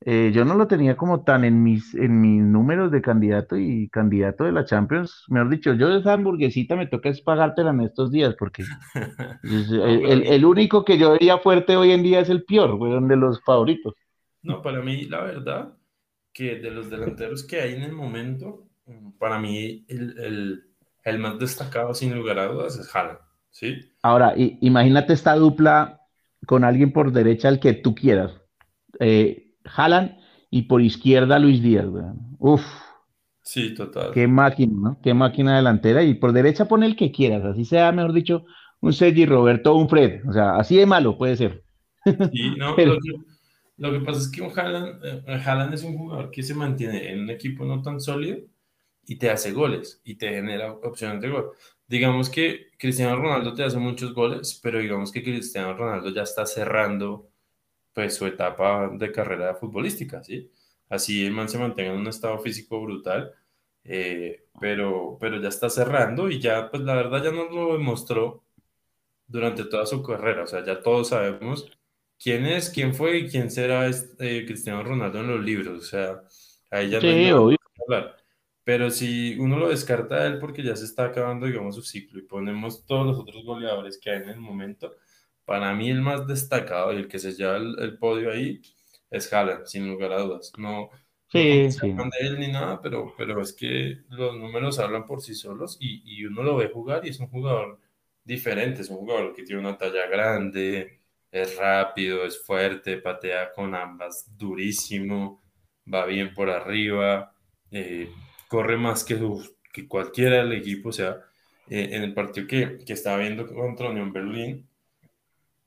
eh, 0.00 0.32
yo 0.34 0.44
no 0.44 0.54
lo 0.54 0.66
tenía 0.68 0.96
como 0.96 1.24
tan 1.24 1.44
en 1.44 1.62
mis, 1.62 1.94
en 1.94 2.20
mis 2.20 2.42
números 2.42 2.90
de 2.92 3.00
candidato 3.02 3.56
y 3.56 3.88
candidato 3.90 4.44
de 4.44 4.52
la 4.52 4.64
Champions, 4.66 5.24
mejor 5.28 5.48
dicho, 5.50 5.74
yo 5.74 5.88
esa 5.96 6.12
hamburguesita 6.14 6.76
me 6.76 6.86
toca 6.88 7.08
es 7.10 7.22
pagártela 7.22 7.70
en 7.70 7.80
estos 7.82 8.10
días 8.12 8.34
porque... 8.38 8.68
El, 9.42 10.04
el- 10.06 10.24
el 10.26 10.44
único 10.44 10.84
que 10.84 10.98
yo 10.98 11.12
vería 11.12 11.38
fuerte 11.38 11.76
hoy 11.76 11.92
en 11.92 12.02
día 12.02 12.20
es 12.20 12.30
el 12.30 12.44
Pior, 12.44 12.74
weón, 12.74 13.08
de 13.08 13.16
los 13.16 13.42
favoritos. 13.44 13.94
no, 14.42 14.62
para 14.62 14.80
mí, 14.82 15.04
la 15.06 15.22
verdad, 15.22 15.76
que 16.32 16.56
de 16.56 16.70
los 16.70 16.90
delanteros 16.90 17.44
que 17.44 17.60
hay 17.60 17.74
en 17.74 17.82
el 17.82 17.92
momento, 17.92 18.68
para 19.18 19.38
mí 19.38 19.84
el, 19.88 20.18
el, 20.18 20.64
el 21.04 21.18
más 21.18 21.38
destacado 21.38 21.94
sin 21.94 22.14
lugar 22.14 22.38
a 22.38 22.46
dudas 22.48 22.78
es 22.78 22.94
Haaland, 22.94 23.20
¿sí? 23.54 23.94
Ahora, 24.02 24.34
imagínate 24.36 25.12
esta 25.14 25.34
dupla 25.34 26.00
con 26.46 26.64
alguien 26.64 26.92
por 26.92 27.12
derecha, 27.12 27.48
el 27.48 27.60
que 27.60 27.72
tú 27.74 27.94
quieras. 27.94 28.32
Eh, 29.00 29.54
Haaland 29.64 30.18
y 30.50 30.62
por 30.62 30.82
izquierda 30.82 31.38
Luis 31.38 31.62
Díaz, 31.62 31.86
weón. 31.86 32.36
Uf, 32.38 32.62
Sí, 33.42 33.74
total. 33.74 34.10
qué 34.10 34.26
máquina, 34.28 34.72
¿no? 34.90 35.00
Qué 35.02 35.14
máquina 35.14 35.56
delantera. 35.56 36.02
Y 36.02 36.14
por 36.14 36.32
derecha 36.32 36.66
pone 36.66 36.86
el 36.86 36.96
que 36.96 37.12
quieras, 37.12 37.44
así 37.44 37.64
sea, 37.64 37.92
mejor 37.92 38.12
dicho, 38.12 38.44
un 38.80 38.92
Sergi 38.92 39.26
Roberto 39.26 39.72
o 39.74 39.78
un 39.78 39.88
Fred. 39.88 40.22
O 40.28 40.32
sea, 40.32 40.56
así 40.56 40.76
de 40.76 40.86
malo 40.86 41.18
puede 41.18 41.36
ser. 41.36 41.64
Sí, 42.30 42.54
no, 42.56 42.74
Pero 42.76 42.94
lo 42.94 43.00
que, 43.00 43.12
lo 43.76 43.92
que 43.92 44.00
pasa 44.04 44.20
es 44.20 44.28
que 44.30 44.42
un 44.42 44.58
Haaland, 44.58 45.04
eh, 45.04 45.22
Haaland 45.44 45.74
es 45.74 45.84
un 45.84 45.96
jugador 45.98 46.30
que 46.30 46.42
se 46.42 46.54
mantiene 46.54 47.10
en 47.12 47.20
un 47.22 47.30
equipo 47.30 47.64
no 47.64 47.82
tan 47.82 48.00
sólido 48.00 48.38
y 49.06 49.18
te 49.18 49.30
hace 49.30 49.52
goles 49.52 50.00
y 50.04 50.16
te 50.16 50.30
genera 50.30 50.72
opciones 50.74 51.22
de 51.22 51.30
gol. 51.30 51.52
Digamos 51.86 52.30
que 52.30 52.70
Cristiano 52.78 53.16
Ronaldo 53.16 53.54
te 53.54 53.64
hace 53.64 53.78
muchos 53.78 54.14
goles, 54.14 54.58
pero 54.62 54.78
digamos 54.78 55.12
que 55.12 55.22
Cristiano 55.22 55.74
Ronaldo 55.76 56.10
ya 56.10 56.22
está 56.22 56.46
cerrando 56.46 57.30
pues 57.92 58.16
su 58.16 58.26
etapa 58.26 58.90
de 58.92 59.12
carrera 59.12 59.54
futbolística, 59.54 60.22
¿sí? 60.22 60.50
Así 60.88 61.24
el 61.24 61.32
man 61.32 61.48
se 61.48 61.58
mantenga 61.58 61.92
en 61.92 62.00
un 62.00 62.08
estado 62.08 62.38
físico 62.40 62.80
brutal, 62.82 63.32
eh, 63.84 64.46
pero, 64.60 65.16
pero 65.20 65.40
ya 65.40 65.48
está 65.48 65.70
cerrando 65.70 66.30
y 66.30 66.40
ya, 66.40 66.70
pues 66.70 66.82
la 66.82 66.94
verdad 66.94 67.24
ya 67.24 67.30
nos 67.32 67.50
lo 67.52 67.74
demostró 67.74 68.44
durante 69.26 69.64
toda 69.64 69.86
su 69.86 70.02
carrera, 70.02 70.44
o 70.44 70.46
sea, 70.46 70.64
ya 70.64 70.82
todos 70.82 71.08
sabemos 71.08 71.70
quién 72.18 72.46
es, 72.46 72.70
quién 72.70 72.94
fue 72.94 73.18
y 73.18 73.28
quién 73.28 73.50
será 73.50 73.86
este, 73.86 74.46
Cristiano 74.46 74.82
Ronaldo 74.82 75.20
en 75.20 75.28
los 75.28 75.40
libros, 75.44 75.78
o 75.78 75.82
sea, 75.86 76.22
ahí 76.70 76.90
ya 76.90 77.00
no 77.00 77.08
hay 77.08 77.16
sí, 77.16 77.24
nada 77.24 77.40
obvio. 77.40 77.58
que 77.58 77.82
hablar. 77.82 78.23
Pero 78.64 78.90
si 78.90 79.38
uno 79.38 79.58
lo 79.58 79.68
descarta 79.68 80.16
a 80.16 80.26
él 80.26 80.38
porque 80.38 80.62
ya 80.62 80.74
se 80.74 80.86
está 80.86 81.04
acabando, 81.04 81.46
digamos, 81.46 81.74
su 81.74 81.82
ciclo 81.82 82.18
y 82.18 82.22
ponemos 82.22 82.86
todos 82.86 83.06
los 83.06 83.18
otros 83.18 83.44
goleadores 83.44 83.98
que 83.98 84.10
hay 84.10 84.22
en 84.22 84.30
el 84.30 84.40
momento, 84.40 84.94
para 85.44 85.74
mí 85.74 85.90
el 85.90 86.00
más 86.00 86.26
destacado 86.26 86.92
y 86.92 86.96
el 86.96 87.08
que 87.08 87.18
se 87.18 87.32
lleva 87.34 87.56
el, 87.56 87.98
podio 87.98 88.32
ahí 88.32 88.62
es 89.10 89.30
Haaland, 89.32 89.66
sin 89.66 89.86
lugar 89.88 90.12
a 90.12 90.22
dudas. 90.22 90.52
No, 90.56 90.88
sí, 91.30 91.68
no 91.92 92.04
de 92.04 92.26
él 92.26 92.40
ni 92.40 92.48
nada, 92.48 92.80
pero, 92.80 93.14
pero 93.18 93.40
es 93.42 93.52
que 93.52 93.98
los 94.08 94.36
números 94.36 94.78
hablan 94.78 95.04
por 95.04 95.20
sí 95.20 95.34
solos 95.34 95.76
y, 95.78 96.02
y 96.04 96.24
uno 96.24 96.42
lo 96.42 96.56
ve 96.56 96.70
jugar 96.72 97.04
y 97.04 97.10
es 97.10 97.20
un 97.20 97.28
jugador 97.28 97.78
diferente, 98.24 98.80
es 98.80 98.88
un 98.88 98.96
jugador 98.96 99.34
que 99.34 99.42
tiene 99.42 99.60
una 99.60 99.76
talla 99.76 100.06
grande, 100.06 101.00
es 101.30 101.56
rápido, 101.56 102.24
es 102.24 102.42
fuerte, 102.42 102.98
patea 102.98 103.52
con 103.52 103.74
ambas 103.74 104.36
durísimo, 104.38 105.42
va 105.92 106.06
bien 106.06 106.32
por 106.32 106.48
arriba, 106.48 107.34
eh, 107.70 108.08
corre 108.54 108.76
más 108.76 109.02
que, 109.02 109.18
que 109.72 109.88
cualquiera 109.88 110.36
del 110.36 110.52
equipo, 110.52 110.90
o 110.90 110.92
sea, 110.92 111.16
eh, 111.68 111.88
en 111.90 112.04
el 112.04 112.14
partido 112.14 112.46
que, 112.46 112.78
que, 112.86 112.92
estaba 112.92 113.16
viendo 113.18 113.52
contra 113.52 113.90
Unión 113.90 114.12
Berlín, 114.12 114.68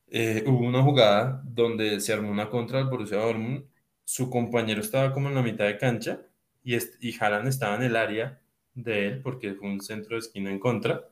eh, 0.10 0.42
hubo 0.48 0.66
una 0.66 0.82
jugada 0.82 1.42
donde 1.44 2.00
se 2.00 2.14
armó 2.14 2.32
una 2.32 2.50
contra 2.50 2.80
el 2.80 2.86
Borussia 2.86 3.18
Dortmund, 3.18 3.66
su 4.06 4.30
compañero 4.30 4.80
estaba 4.80 5.12
como 5.12 5.28
en 5.28 5.36
la 5.36 5.42
mitad 5.42 5.66
de 5.66 5.78
cancha 5.78 6.22
y, 6.64 6.78
y 6.78 7.14
Haaland 7.20 7.50
estaba 7.50 7.76
en 7.76 7.84
el 7.84 7.98
área 7.98 8.40
de 8.74 9.08
él 9.08 9.22
porque 9.22 9.54
fue 9.56 9.68
un 9.68 9.82
centro 9.82 10.16
de 10.16 10.20
esquina 10.20 10.50
en 10.50 10.60
contra 10.60 11.10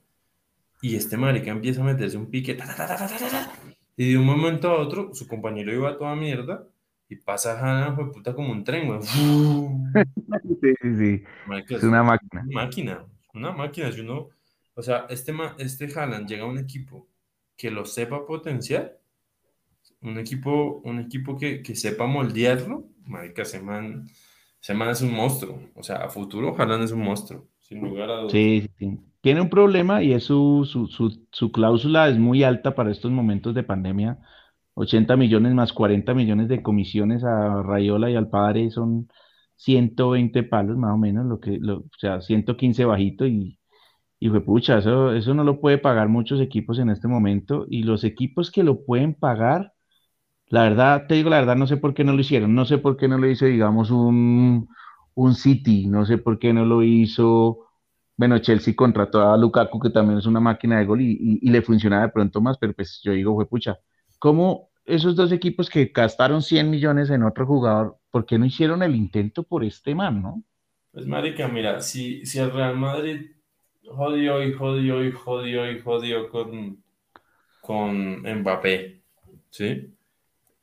y 0.82 0.96
este 0.96 1.18
marica 1.18 1.52
empieza 1.52 1.82
a 1.82 1.86
meterse 1.86 2.16
un 2.16 2.30
pique 2.30 2.58
y 3.98 4.12
de 4.14 4.18
un 4.18 4.26
momento 4.26 4.70
a 4.70 4.80
otro 4.80 5.14
su 5.14 5.28
compañero 5.28 5.74
iba 5.74 5.90
a 5.90 5.98
toda 5.98 6.16
mierda 6.16 6.66
y 7.07 7.18
pasa 7.18 7.60
Haaland 7.60 7.95
fue 7.95 8.11
puta 8.11 8.34
como 8.34 8.52
un 8.52 8.64
tren 8.64 8.88
güey. 8.88 8.99
sí, 10.61 10.73
sí, 10.82 10.95
sí. 10.98 11.23
es 11.69 11.84
una 11.84 12.03
máquina. 12.03 12.44
Una 12.44 12.61
máquina, 12.64 13.06
una 13.34 13.52
máquina. 13.52 13.91
Si 13.91 14.02
uno, 14.02 14.30
o 14.73 14.82
sea, 14.82 15.06
este, 15.10 15.34
este 15.60 15.88
Haaland 15.94 16.27
llega 16.27 16.44
a 16.44 16.48
un 16.48 16.57
equipo 16.57 17.07
que 17.56 17.72
lo 17.72 17.86
sepa 17.86 18.26
potenciar, 18.26 18.99
un 20.02 20.18
equipo, 20.18 20.82
un 20.84 20.99
equipo 20.99 21.38
que, 21.38 21.61
que 21.61 21.76
sepa 21.76 22.06
moldearlo, 22.06 22.88
marica, 23.06 23.44
ese 23.44 23.61
man, 23.61 24.07
es 24.61 25.02
un 25.02 25.14
monstruo. 25.14 25.61
O 25.76 25.84
sea, 25.84 25.98
a 25.98 26.10
futuro 26.10 26.56
Haaland 26.57 26.84
es 26.84 26.91
un 26.91 27.02
monstruo, 27.02 27.48
sin 27.60 27.82
lugar 27.82 28.10
a 28.10 28.18
dudas. 28.18 28.32
Sí, 28.32 28.68
sí. 28.77 28.99
Tiene 29.22 29.41
un 29.41 29.49
problema 29.49 30.03
y 30.03 30.14
es 30.14 30.23
su, 30.23 30.68
su, 30.72 30.88
su, 30.88 31.26
su 31.32 31.52
cláusula 31.52 32.10
es 32.10 32.18
muy 32.19 32.44
alta 32.44 32.76
para 32.76 32.91
estos 32.91 33.11
momentos 33.11 33.56
de 33.56 33.64
pandemia. 33.64 34.19
80 34.76 35.16
millones 35.18 35.54
más 35.54 35.74
40 35.74 36.14
millones 36.14 36.48
de 36.50 36.62
comisiones 36.64 37.24
a 37.24 37.64
Rayola 37.64 38.10
y 38.12 38.16
al 38.16 38.30
padre 38.30 38.70
son 38.72 39.10
120 39.58 40.44
palos 40.44 40.78
más 40.78 40.94
o 40.94 40.98
menos, 40.98 41.26
lo 41.26 41.40
que, 41.40 41.58
lo, 41.60 41.80
o 41.80 41.90
sea, 41.98 42.22
115 42.22 42.86
bajito 42.86 43.26
y, 43.28 43.60
y 44.20 44.30
fue 44.30 44.42
pucha, 44.42 44.80
eso, 44.80 45.14
eso 45.14 45.34
no 45.34 45.44
lo 45.44 45.62
puede 45.62 45.78
pagar 45.78 46.10
muchos 46.10 46.42
equipos 46.42 46.80
en 46.80 46.90
este 46.90 47.08
momento 47.08 47.66
y 47.70 47.84
los 47.84 48.04
equipos 48.04 48.52
que 48.52 48.64
lo 48.64 48.86
pueden 48.86 49.14
pagar, 49.16 49.74
la 50.48 50.64
verdad, 50.64 51.08
te 51.08 51.16
digo 51.16 51.30
la 51.30 51.40
verdad, 51.40 51.56
no 51.56 51.68
sé 51.68 51.78
por 51.78 51.94
qué 51.94 52.04
no 52.04 52.14
lo 52.14 52.22
hicieron, 52.22 52.56
no 52.56 52.66
sé 52.66 52.78
por 52.78 52.98
qué 52.98 53.08
no 53.08 53.18
lo 53.18 53.30
hizo, 53.30 53.46
digamos, 53.46 53.92
un, 53.92 54.68
un 55.16 55.36
City, 55.36 55.88
no 55.88 56.06
sé 56.06 56.18
por 56.18 56.40
qué 56.40 56.54
no 56.54 56.66
lo 56.66 56.84
hizo, 56.84 57.68
bueno, 58.18 58.40
Chelsea 58.40 58.76
contrató 58.76 59.22
a 59.32 59.38
Lukaku, 59.38 59.80
que 59.80 59.90
también 59.90 60.20
es 60.20 60.26
una 60.26 60.40
máquina 60.40 60.80
de 60.80 60.86
gol 60.86 61.02
y, 61.02 61.40
y, 61.42 61.50
le 61.50 61.62
funciona 61.62 62.02
de 62.02 62.10
pronto 62.10 62.42
más, 62.42 62.58
pero 62.58 62.74
pues 62.74 63.02
yo 63.04 63.12
digo, 63.14 63.36
fue 63.36 63.48
pucha, 63.48 63.78
¿cómo 64.26 64.72
esos 64.86 65.16
dos 65.16 65.32
equipos 65.32 65.70
que 65.70 65.92
gastaron 65.94 66.42
100 66.42 66.68
millones 66.68 67.12
en 67.12 67.22
otro 67.22 67.46
jugador, 67.46 68.00
por 68.10 68.26
qué 68.26 68.40
no 68.40 68.46
hicieron 68.48 68.82
el 68.82 68.96
intento 68.96 69.44
por 69.44 69.64
este 69.64 69.94
man, 69.94 70.20
no? 70.20 70.44
Pues 70.92 71.06
marica, 71.06 71.48
mira, 71.48 71.80
si, 71.80 72.26
si 72.26 72.40
el 72.40 72.52
Real 72.52 72.76
Madrid 72.76 73.34
jodió 73.88 74.44
y 74.44 74.52
jodió 74.52 75.06
y 75.06 75.12
jodió 75.12 75.72
y 75.72 75.80
jodió 75.80 76.28
con, 76.32 76.84
con 77.62 78.24
Mbappé, 78.24 79.00
¿sí? 79.52 79.94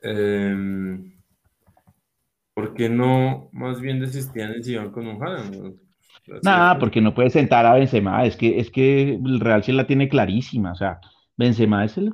Em, 0.01 1.13
¿Por 2.55 2.75
qué 2.75 2.89
no 2.89 3.49
más 3.53 3.81
bien 3.81 4.01
desistían 4.01 4.55
y 4.61 4.71
iban 4.73 4.91
con 4.91 5.07
un 5.07 5.23
Haaland? 5.23 5.77
Nada, 6.43 6.81
porque 6.81 7.01
no 7.01 7.15
puede 7.15 7.31
sentar 7.31 7.65
a 7.65 7.75
Benzema, 7.75 8.25
es 8.25 8.35
que, 8.35 8.59
es 8.59 8.73
que 8.73 9.15
el 9.15 9.39
Real 9.39 9.63
se 9.63 9.73
la 9.73 9.87
tiene 9.87 10.09
clarísima, 10.09 10.73
o 10.73 10.77
sea, 10.77 10.99
Benzema 11.37 11.85
es 11.85 11.97
el, 11.99 12.13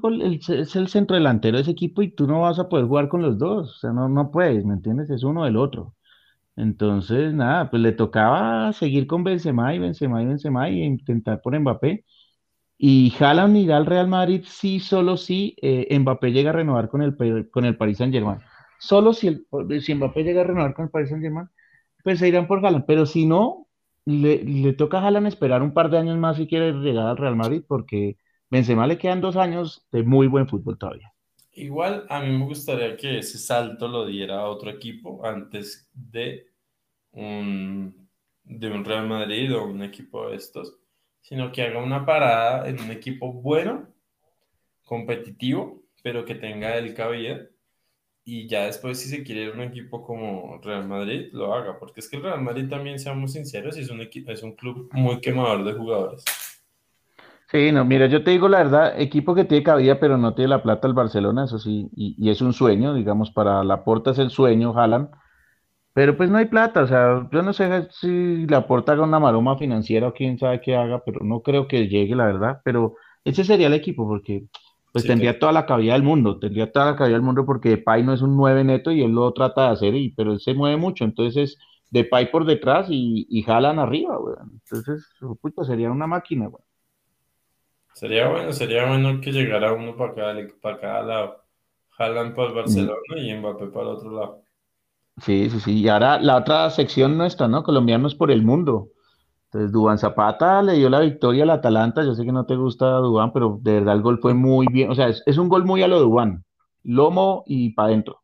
es 0.49 0.77
el 0.77 0.89
centro 0.89 1.17
delantero 1.17 1.57
de 1.57 1.63
ese 1.63 1.73
equipo 1.73 2.03
y 2.03 2.11
tú 2.11 2.27
no 2.27 2.43
vas 2.43 2.59
a 2.59 2.69
poder 2.69 2.87
jugar 2.87 3.09
con 3.09 3.23
los 3.23 3.39
dos, 3.39 3.77
o 3.77 3.79
sea, 3.81 3.93
no, 3.93 4.09
no 4.09 4.31
puedes, 4.31 4.65
¿me 4.65 4.75
entiendes? 4.75 5.11
Es 5.11 5.23
uno 5.25 5.45
del 5.45 5.57
otro. 5.57 5.95
Entonces, 6.57 7.35
nada, 7.35 7.71
pues 7.71 7.83
le 7.83 7.93
tocaba 7.93 8.73
seguir 8.73 9.07
con 9.07 9.25
Benzema 9.25 9.75
y 9.75 9.79
Benzema 9.79 10.23
y 10.23 10.27
Benzema 10.27 10.71
y 10.71 10.83
intentar 10.83 11.41
por 11.41 11.59
Mbappé. 11.59 12.05
Y 12.79 13.13
Haaland 13.21 13.57
irá 13.57 13.77
al 13.77 13.87
Real 13.87 14.09
Madrid 14.09 14.45
sí, 14.47 14.81
solo 14.81 15.17
si 15.17 15.57
eh, 15.63 15.99
Mbappé 15.99 16.33
llega 16.33 16.51
a 16.51 16.53
renovar 16.55 16.89
con 16.89 17.03
el, 17.03 17.17
con 17.51 17.65
el 17.65 17.77
Paris 17.77 17.99
Saint-Germain. 17.99 18.39
Solo 18.81 19.13
si, 19.13 19.29
el, 19.29 19.47
si 19.83 19.95
Mbappé 19.95 20.25
llega 20.25 20.43
a 20.43 20.45
renovar 20.45 20.75
con 20.75 20.87
el 20.87 20.91
Paris 20.91 21.11
Saint-Germain, 21.11 21.49
pues 22.05 22.19
se 22.21 22.29
irán 22.29 22.49
por 22.49 22.65
Haaland. 22.65 22.87
Pero 22.87 23.07
si 23.07 23.27
no, 23.27 23.69
le, 24.05 24.45
le 24.45 24.73
toca 24.75 24.99
a 24.99 25.07
Haaland 25.07 25.29
esperar 25.29 25.63
un 25.63 25.75
par 25.75 25.91
de 25.91 25.99
años 25.99 26.19
más 26.19 26.37
si 26.37 26.47
quiere 26.49 26.73
llegar 26.73 27.07
al 27.07 27.17
Real 27.17 27.37
Madrid, 27.37 27.63
porque 27.67 28.17
Benzema 28.51 28.87
le 28.87 28.99
quedan 28.99 29.21
dos 29.21 29.37
años 29.37 29.87
de 29.93 30.03
muy 30.03 30.27
buen 30.27 30.49
fútbol 30.49 30.79
todavía. 30.79 31.13
Igual 31.53 32.07
a 32.09 32.21
mí 32.21 32.31
me 32.31 32.45
gustaría 32.45 32.97
que 32.97 33.19
ese 33.19 33.39
salto 33.39 33.89
lo 33.89 34.07
diera 34.07 34.41
a 34.41 34.49
otro 34.49 34.71
equipo 34.71 35.27
antes 35.27 35.91
de 35.93 36.47
un, 37.11 38.09
de 38.45 38.71
un 38.71 38.85
Real 38.85 39.09
Madrid 39.09 39.55
o 39.55 39.65
un 39.65 39.83
equipo 39.83 40.31
de 40.31 40.37
estos, 40.37 40.79
sino 41.21 41.51
que 41.51 41.63
haga 41.63 41.83
una 41.83 42.07
parada 42.07 42.69
en 42.69 42.81
un 42.81 42.91
equipo 42.91 43.33
bueno, 43.33 43.89
competitivo, 44.85 45.83
pero 46.03 46.25
que 46.25 46.37
tenga 46.37 46.77
el 46.77 46.95
cabida. 46.95 47.47
Y 48.25 48.47
ya 48.47 48.67
después, 48.67 49.01
si 49.01 49.09
se 49.09 49.25
quiere 49.25 49.43
ir 49.43 49.49
a 49.51 49.55
un 49.55 49.63
equipo 49.63 50.03
como 50.03 50.61
Real 50.63 50.87
Madrid, 50.87 51.29
lo 51.33 51.55
haga. 51.55 51.79
Porque 51.79 52.01
es 52.01 52.09
que 52.09 52.17
el 52.17 52.23
Real 52.23 52.43
Madrid 52.43 52.69
también, 52.69 52.99
seamos 52.99 53.33
sinceros, 53.33 53.77
es 53.77 53.91
un, 53.91 54.03
es 54.03 54.43
un 54.43 54.55
club 54.55 54.91
muy 54.93 55.21
quemador 55.21 55.65
de 55.65 55.73
jugadores. 55.73 56.25
Sí, 57.51 57.73
no, 57.73 57.83
mira, 57.87 58.07
yo 58.09 58.23
te 58.23 58.31
digo 58.33 58.47
la 58.49 58.59
verdad, 58.59 59.01
equipo 59.01 59.35
que 59.35 59.45
tiene 59.45 59.65
cabida, 59.65 59.99
pero 59.99 60.19
no 60.19 60.35
tiene 60.35 60.51
la 60.51 60.63
plata 60.63 60.87
el 60.87 60.93
Barcelona, 60.93 61.45
eso 61.45 61.59
sí, 61.59 61.89
y, 61.97 62.15
y 62.19 62.29
es 62.31 62.43
un 62.43 62.53
sueño, 62.53 62.93
digamos, 62.93 63.31
para 63.31 63.65
la 63.65 63.85
Porta 63.85 64.11
es 64.11 64.19
el 64.19 64.29
sueño, 64.31 64.79
Haaland, 64.79 65.09
pero 65.95 66.17
pues 66.17 66.31
no 66.31 66.39
hay 66.39 66.47
plata, 66.47 66.83
o 66.85 66.87
sea, 66.89 67.29
yo 67.33 67.43
no 67.43 67.53
sé 67.55 67.89
si 67.93 68.47
la 68.49 68.67
Porta 68.67 68.93
haga 68.93 69.05
una 69.05 69.21
maroma 69.21 69.59
financiera 69.59 70.09
o 70.09 70.15
quién 70.15 70.39
sabe 70.39 70.61
qué 70.61 70.77
haga, 70.77 71.03
pero 71.05 71.25
no 71.25 71.43
creo 71.43 71.69
que 71.69 71.89
llegue, 71.89 72.17
la 72.17 72.27
verdad, 72.27 72.61
pero 72.65 72.97
ese 73.25 73.45
sería 73.45 73.69
el 73.69 73.75
equipo, 73.75 74.07
porque 74.09 74.47
pues 74.93 75.07
tendría 75.07 75.39
toda 75.39 75.53
la 75.53 75.67
cabida 75.67 75.95
del 75.95 76.05
mundo, 76.05 76.39
tendría 76.41 76.73
toda 76.73 76.87
la 76.93 76.97
cabida 76.97 77.15
del 77.15 77.23
mundo 77.23 77.47
porque 77.47 77.71
Depay 77.71 78.05
no 78.05 78.15
es 78.15 78.23
un 78.23 78.37
9 78.37 78.65
neto 78.65 78.93
y 78.93 79.03
él 79.03 79.13
lo 79.13 79.33
trata 79.35 79.65
de 79.67 79.71
hacer, 79.73 79.95
y, 79.97 80.11
pero 80.13 80.33
él 80.33 80.41
se 80.41 80.55
mueve 80.55 80.77
mucho, 80.79 81.05
entonces 81.05 81.53
es 81.55 81.59
Depay 81.91 82.31
por 82.31 82.47
detrás 82.47 82.89
y, 82.91 83.27
y 83.31 83.43
jalan 83.43 83.79
arriba, 83.79 84.17
güey. 84.19 84.37
Entonces, 84.65 85.09
puta, 85.43 85.65
sería 85.65 85.91
una 85.91 86.07
máquina, 86.09 86.49
güey. 86.49 86.63
Sería 87.99 88.29
bueno, 88.29 88.53
sería 88.53 88.87
bueno 88.87 89.21
que 89.21 89.33
llegara 89.33 89.73
uno 89.73 89.97
para 89.97 90.15
cada, 90.15 90.35
para 90.63 90.79
cada 90.79 91.03
lado. 91.03 91.45
Jalan 91.97 92.33
para 92.33 92.49
el 92.51 92.55
Barcelona 92.55 93.17
y 93.17 93.35
Mbappé 93.35 93.67
para 93.67 93.91
el 93.91 93.97
otro 93.97 94.11
lado. 94.13 94.43
Sí, 95.21 95.51
sí, 95.51 95.59
sí. 95.59 95.81
Y 95.81 95.89
ahora 95.89 96.21
la 96.21 96.37
otra 96.37 96.71
sección 96.71 97.19
nuestra, 97.19 97.49
¿no? 97.49 97.65
Colombianos 97.65 98.15
por 98.15 98.31
el 98.31 98.45
mundo. 98.45 98.91
Entonces, 99.47 99.73
Dubán 99.73 99.99
Zapata 99.99 100.63
le 100.63 100.75
dio 100.75 100.89
la 100.89 101.01
victoria 101.01 101.43
al 101.43 101.51
Atalanta. 101.51 102.05
Yo 102.05 102.15
sé 102.15 102.25
que 102.25 102.31
no 102.31 102.47
te 102.47 102.55
gusta 102.55 102.87
Dubán, 102.99 103.33
pero 103.33 103.59
de 103.63 103.73
verdad 103.81 103.97
el 103.97 104.03
gol 104.03 104.21
fue 104.23 104.33
muy 104.33 104.69
bien. 104.71 104.93
O 104.93 104.95
sea, 104.95 105.09
es, 105.09 105.37
un 105.37 105.49
gol 105.49 105.65
muy 105.65 105.83
a 105.83 105.89
lo 105.89 105.99
Dubán. 105.99 106.45
Lomo 106.85 107.43
y 107.49 107.71
para 107.71 107.89
adentro. 107.89 108.21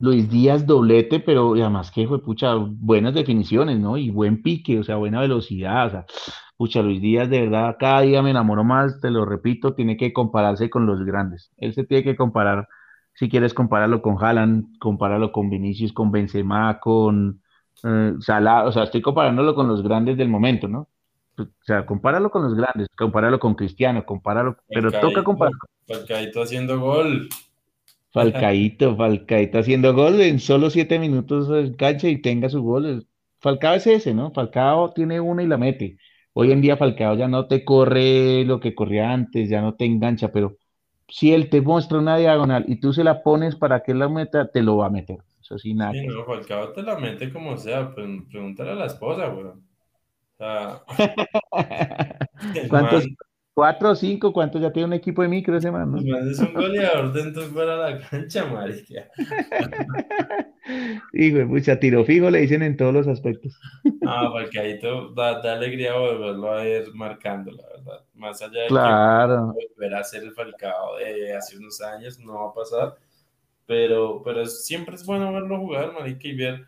Luis 0.00 0.28
Díaz 0.28 0.66
doblete, 0.66 1.20
pero 1.20 1.52
además 1.52 1.92
que 1.92 2.08
fue, 2.08 2.20
pucha, 2.20 2.56
buenas 2.56 3.14
definiciones, 3.14 3.78
¿no? 3.78 3.96
Y 3.96 4.10
buen 4.10 4.42
pique, 4.42 4.80
o 4.80 4.82
sea, 4.82 4.96
buena 4.96 5.20
velocidad. 5.20 5.86
O 5.86 5.90
sea, 5.90 6.06
pucha, 6.62 6.80
Luis 6.80 7.02
Díaz 7.02 7.28
de 7.28 7.40
verdad 7.40 7.76
cada 7.76 8.02
día 8.02 8.22
me 8.22 8.30
enamoro 8.30 8.62
más, 8.62 9.00
te 9.00 9.10
lo 9.10 9.24
repito, 9.24 9.74
tiene 9.74 9.96
que 9.96 10.12
compararse 10.12 10.70
con 10.70 10.86
los 10.86 11.04
grandes. 11.04 11.50
Él 11.56 11.74
se 11.74 11.82
tiene 11.82 12.04
que 12.04 12.14
comparar 12.14 12.68
si 13.14 13.28
quieres 13.28 13.52
compararlo 13.52 14.00
con 14.00 14.16
Haaland, 14.22 14.78
compáralo 14.78 15.32
con 15.32 15.50
Vinicius, 15.50 15.92
con 15.92 16.12
Benzema, 16.12 16.78
con 16.78 17.42
eh, 17.82 18.12
Salah, 18.20 18.62
o 18.62 18.70
sea, 18.70 18.84
estoy 18.84 19.02
comparándolo 19.02 19.56
con 19.56 19.66
los 19.66 19.82
grandes 19.82 20.16
del 20.16 20.28
momento, 20.28 20.68
¿no? 20.68 20.88
O 21.36 21.46
sea, 21.62 21.84
compáralo 21.84 22.30
con 22.30 22.44
los 22.44 22.54
grandes, 22.54 22.86
compáralo 22.96 23.40
con 23.40 23.56
Cristiano, 23.56 24.06
compáralo, 24.06 24.56
pero 24.68 24.92
toca 24.92 25.24
compararlo. 25.24 25.58
Falcaito 25.88 26.42
haciendo 26.42 26.78
gol. 26.78 27.28
Falcaito, 28.12 28.94
Falcaito 28.94 29.58
haciendo 29.58 29.94
gol 29.94 30.20
en 30.20 30.38
solo 30.38 30.70
siete 30.70 31.00
minutos 31.00 31.50
en 31.50 31.74
cancha 31.74 32.06
y 32.06 32.22
tenga 32.22 32.48
su 32.48 32.62
gol. 32.62 33.04
Falcao 33.40 33.74
es 33.74 33.88
ese, 33.88 34.14
¿no? 34.14 34.30
Falcao 34.30 34.92
tiene 34.92 35.18
una 35.18 35.42
y 35.42 35.48
la 35.48 35.58
mete. 35.58 35.96
Hoy 36.34 36.52
en 36.52 36.60
día 36.60 36.76
Falcao 36.76 37.14
ya 37.16 37.28
no 37.28 37.46
te 37.46 37.64
corre 37.64 38.44
lo 38.44 38.60
que 38.60 38.74
corría 38.74 39.12
antes, 39.12 39.48
ya 39.50 39.60
no 39.60 39.74
te 39.74 39.84
engancha, 39.84 40.32
pero 40.32 40.56
si 41.08 41.32
él 41.32 41.50
te 41.50 41.60
muestra 41.60 41.98
una 41.98 42.16
diagonal 42.16 42.64
y 42.68 42.80
tú 42.80 42.92
se 42.92 43.04
la 43.04 43.22
pones 43.22 43.56
para 43.56 43.82
que 43.82 43.94
la 43.94 44.08
meta, 44.08 44.50
te 44.50 44.62
lo 44.62 44.78
va 44.78 44.86
a 44.86 44.90
meter. 44.90 45.18
Eso 45.40 45.58
sí, 45.58 45.74
nada. 45.74 45.92
Sí, 45.92 46.06
no, 46.06 46.24
Falcao 46.24 46.72
te 46.72 46.82
la 46.82 46.98
mete 46.98 47.32
como 47.32 47.56
sea, 47.56 47.94
pues 47.94 48.08
pregúntale 48.30 48.70
a 48.70 48.74
la 48.74 48.86
esposa, 48.86 49.28
weón. 49.28 49.68
O 50.34 50.38
sea, 50.38 50.82
¿Cuántos? 52.70 53.04
man, 53.04 53.16
¿Cuatro 53.54 53.90
o 53.90 53.94
cinco? 53.94 54.32
¿Cuántos 54.32 54.62
ya 54.62 54.72
tiene 54.72 54.86
un 54.86 54.92
equipo 54.94 55.22
de 55.22 55.28
micro 55.28 55.56
ese 55.56 55.70
man, 55.70 55.94
el 55.94 56.04
no? 56.04 56.10
man 56.10 56.28
es 56.30 56.38
un 56.38 56.54
goleador 56.54 57.12
dentro 57.12 57.48
de 57.48 57.66
la 57.66 57.98
cancha, 58.08 58.46
marica. 58.46 59.08
Hijo 61.12 61.38
de 61.38 61.46
pucha, 61.46 61.78
tiro 61.78 62.04
fijo 62.04 62.30
le 62.30 62.40
dicen 62.40 62.62
en 62.62 62.76
todos 62.76 62.94
los 62.94 63.06
aspectos. 63.08 63.58
Ah, 64.04 64.30
Falcaito 64.32 65.10
da, 65.14 65.40
da 65.42 65.52
alegría 65.54 65.94
volverlo 65.94 66.52
a 66.52 66.62
ver 66.62 66.86
marcando, 66.94 67.50
la 67.52 67.62
verdad. 67.68 68.04
Más 68.14 68.40
allá 68.42 68.62
de 68.62 68.66
que 68.68 68.72
Claro. 68.74 69.54
volver 69.76 69.94
a 69.94 70.04
ser 70.04 70.22
el 70.24 70.32
Falcao 70.32 70.96
de 70.96 71.34
hace 71.36 71.58
unos 71.58 71.80
años, 71.82 72.18
no 72.18 72.34
va 72.34 72.50
a 72.50 72.54
pasar. 72.54 72.96
Pero, 73.66 74.22
pero 74.24 74.46
siempre 74.46 74.94
es 74.96 75.04
bueno 75.06 75.32
verlo 75.32 75.58
jugar, 75.58 75.92
marica, 75.92 76.26
y 76.28 76.34
ver. 76.36 76.66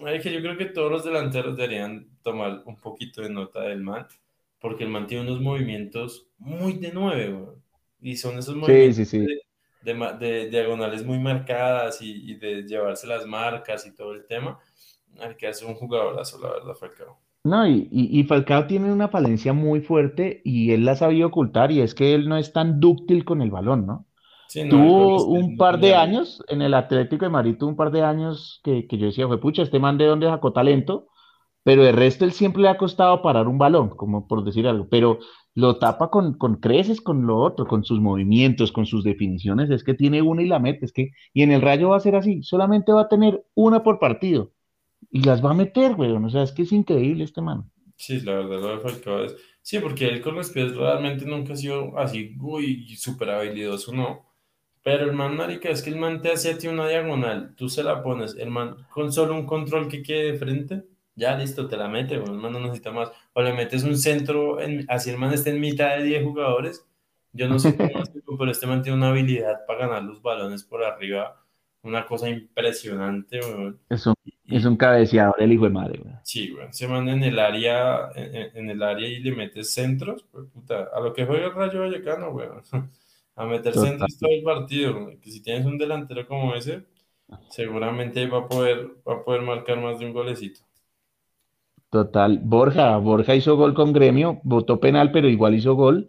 Marica, 0.00 0.30
yo 0.30 0.40
creo 0.40 0.56
que 0.56 0.66
todos 0.66 0.90
los 0.90 1.04
delanteros 1.04 1.56
deberían 1.56 2.08
tomar 2.22 2.62
un 2.64 2.76
poquito 2.76 3.22
de 3.22 3.30
nota 3.30 3.62
del 3.62 3.82
man, 3.82 4.06
porque 4.66 4.84
el 4.84 4.90
man 4.90 5.06
tiene 5.06 5.24
unos 5.30 5.40
movimientos 5.40 6.28
muy 6.38 6.74
de 6.74 6.92
nueve. 6.92 7.46
Y 8.00 8.16
son 8.16 8.38
esos 8.38 8.56
Sí, 8.62 8.72
movimientos 8.72 8.94
sí, 8.94 9.04
sí. 9.06 9.32
de, 9.82 9.92
de 9.92 9.94
ma- 9.94 10.12
de 10.12 10.48
diagonales 10.50 11.04
muy 11.04 11.18
marcadas 11.18 12.02
y, 12.02 12.32
y 12.32 12.34
de 12.36 12.62
llevarse 12.64 13.06
las 13.06 13.26
marcas 13.26 13.86
y 13.86 13.94
todo 13.94 14.12
el 14.14 14.26
tema. 14.26 14.58
Marica, 15.14 15.48
es 15.50 15.62
un 15.62 15.74
jugadorazo, 15.74 16.38
la 16.40 16.50
verdad, 16.50 16.74
Falcao. 16.74 17.18
No, 17.44 17.64
y, 17.66 17.88
y, 17.92 18.18
y 18.20 18.24
Falcao 18.24 18.66
tiene 18.66 18.92
una 18.92 19.08
falencia 19.08 19.52
muy 19.52 19.80
fuerte 19.80 20.40
y 20.44 20.72
él 20.72 20.84
la 20.84 20.92
ha 20.92 20.96
sabido 20.96 21.28
ocultar 21.28 21.70
y 21.70 21.80
es 21.80 21.94
que 21.94 22.12
él 22.14 22.28
no 22.28 22.36
es 22.36 22.52
tan 22.52 22.80
dúctil 22.80 23.24
con 23.24 23.40
el 23.40 23.50
balón, 23.52 23.86
¿no? 23.86 24.06
Sí, 24.48 24.64
no, 24.64 24.68
Tuvo 24.68 25.26
un 25.26 25.56
par 25.56 25.80
de 25.80 25.94
años 25.94 26.42
en 26.48 26.62
el 26.62 26.74
Atlético 26.74 27.24
de 27.26 27.30
Madrid, 27.30 27.56
tuvo 27.58 27.70
un 27.70 27.76
par 27.76 27.92
de 27.92 28.02
años 28.02 28.60
que, 28.64 28.86
que 28.88 28.98
yo 28.98 29.06
decía, 29.06 29.26
fue 29.28 29.40
pucha, 29.40 29.62
este 29.62 29.80
man 29.80 29.98
de 29.98 30.06
dónde 30.06 30.28
sacó 30.28 30.52
talento, 30.52 31.08
pero 31.66 31.82
de 31.82 31.90
resto 31.90 32.24
él 32.24 32.30
siempre 32.30 32.62
le 32.62 32.68
ha 32.68 32.78
costado 32.78 33.22
parar 33.22 33.48
un 33.48 33.58
balón, 33.58 33.88
como 33.88 34.28
por 34.28 34.44
decir 34.44 34.68
algo, 34.68 34.86
pero 34.88 35.18
lo 35.52 35.80
tapa 35.80 36.10
con, 36.10 36.38
con 36.38 36.60
creces, 36.60 37.00
con 37.00 37.26
lo 37.26 37.38
otro, 37.38 37.66
con 37.66 37.82
sus 37.82 37.98
movimientos, 37.98 38.70
con 38.70 38.86
sus 38.86 39.02
definiciones, 39.02 39.68
es 39.70 39.82
que 39.82 39.94
tiene 39.94 40.22
una 40.22 40.42
y 40.42 40.46
la 40.46 40.60
mete, 40.60 40.84
es 40.84 40.92
que, 40.92 41.10
y 41.34 41.42
en 41.42 41.50
el 41.50 41.62
Rayo 41.62 41.88
va 41.88 41.96
a 41.96 42.00
ser 42.00 42.14
así, 42.14 42.40
solamente 42.44 42.92
va 42.92 43.00
a 43.00 43.08
tener 43.08 43.44
una 43.56 43.82
por 43.82 43.98
partido 43.98 44.52
y 45.10 45.24
las 45.24 45.44
va 45.44 45.50
a 45.50 45.54
meter, 45.54 45.96
weón, 45.96 46.24
o 46.26 46.30
sea, 46.30 46.44
es 46.44 46.52
que 46.52 46.62
es 46.62 46.70
increíble 46.70 47.24
este 47.24 47.40
man. 47.40 47.68
Sí, 47.96 48.20
la 48.20 48.34
verdad, 48.34 48.60
lo 48.60 48.68
de 48.68 48.78
Falcao 48.78 49.24
es. 49.24 49.34
Sí, 49.60 49.80
porque 49.80 50.06
él 50.06 50.20
con 50.20 50.36
los 50.36 50.50
pies 50.50 50.76
realmente 50.76 51.26
nunca 51.26 51.54
ha 51.54 51.56
sido 51.56 51.98
así, 51.98 52.36
uy, 52.40 52.94
súper 52.96 53.30
habilidoso, 53.30 53.92
no. 53.92 54.24
Pero 54.84 55.04
el 55.06 55.14
man, 55.14 55.36
marica, 55.36 55.70
es 55.70 55.82
que 55.82 55.90
el 55.90 55.96
man 55.96 56.22
te 56.22 56.30
hace 56.30 56.52
a 56.52 56.58
ti 56.58 56.68
una 56.68 56.86
diagonal, 56.86 57.56
tú 57.56 57.68
se 57.68 57.82
la 57.82 58.04
pones, 58.04 58.36
el 58.36 58.50
man 58.50 58.76
con 58.88 59.10
solo 59.12 59.34
un 59.34 59.46
control 59.46 59.88
que 59.88 60.04
quede 60.04 60.30
de 60.30 60.38
frente, 60.38 60.95
ya 61.16 61.36
listo, 61.36 61.66
te 61.66 61.76
la 61.76 61.88
mete, 61.88 62.18
güey, 62.18 62.30
el 62.30 62.38
man 62.38 62.52
no 62.52 62.60
necesita 62.60 62.92
más. 62.92 63.10
O 63.32 63.42
le 63.42 63.54
metes 63.54 63.82
un 63.82 63.96
centro, 63.96 64.60
en, 64.60 64.84
así 64.88 65.10
el 65.10 65.16
man 65.16 65.32
está 65.32 65.50
en 65.50 65.60
mitad 65.60 65.96
de 65.96 66.04
10 66.04 66.24
jugadores, 66.24 66.86
yo 67.32 67.48
no 67.48 67.58
sé 67.58 67.76
cómo 67.76 67.98
hace, 67.98 68.22
pero 68.38 68.50
este 68.50 68.66
man 68.66 68.82
tiene 68.82 68.98
una 68.98 69.08
habilidad 69.08 69.66
para 69.66 69.86
ganar 69.86 70.02
los 70.04 70.22
balones 70.22 70.62
por 70.62 70.84
arriba, 70.84 71.42
una 71.82 72.06
cosa 72.06 72.28
impresionante. 72.28 73.38
Es 73.88 74.06
un, 74.06 74.14
Y, 74.24 74.56
es 74.56 74.64
un 74.64 74.76
cabeceador 74.76 75.40
el 75.40 75.52
hijo 75.52 75.64
de 75.64 75.70
madre, 75.70 76.00
weón. 76.02 76.20
Sí, 76.22 76.50
güey, 76.50 76.66
se 76.70 76.86
manda 76.86 77.12
en 77.12 77.22
el 77.22 77.38
área, 77.38 78.10
en, 78.14 78.70
el 78.70 78.82
área 78.82 79.08
y 79.08 79.20
le 79.20 79.32
metes 79.32 79.72
centros, 79.72 80.24
pues 80.30 80.46
puta, 80.52 80.88
a 80.94 81.00
lo 81.00 81.12
que 81.12 81.24
juega 81.24 81.46
el 81.46 81.54
Rayo 81.54 81.80
Vallecano, 81.80 82.32
güey, 82.32 82.48
a 83.36 83.44
meter 83.44 83.72
Total. 83.72 83.88
centros 83.90 84.18
todo 84.18 84.30
el 84.30 84.42
partido, 84.42 85.10
que 85.20 85.30
si 85.30 85.42
tienes 85.42 85.66
un 85.66 85.78
delantero 85.78 86.26
como 86.26 86.54
ese, 86.54 86.84
seguramente 87.50 88.26
va 88.26 88.38
a 88.38 88.48
poder, 88.48 88.86
va 89.06 89.14
a 89.14 89.24
poder 89.24 89.42
marcar 89.42 89.80
más 89.80 89.98
de 89.98 90.06
un 90.06 90.12
golecito. 90.12 90.65
Total, 92.04 92.40
Borja, 92.42 92.96
Borja 92.98 93.34
hizo 93.34 93.56
gol 93.56 93.72
con 93.74 93.92
Gremio, 93.92 94.40
votó 94.44 94.80
penal, 94.80 95.12
pero 95.12 95.28
igual 95.28 95.54
hizo 95.54 95.74
gol 95.74 96.08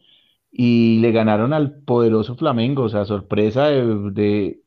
y 0.52 1.00
le 1.00 1.12
ganaron 1.12 1.54
al 1.54 1.82
poderoso 1.84 2.36
Flamengo, 2.36 2.84
o 2.84 2.90
sea, 2.90 3.06
sorpresa 3.06 3.68
de, 3.68 4.12
de- 4.12 4.62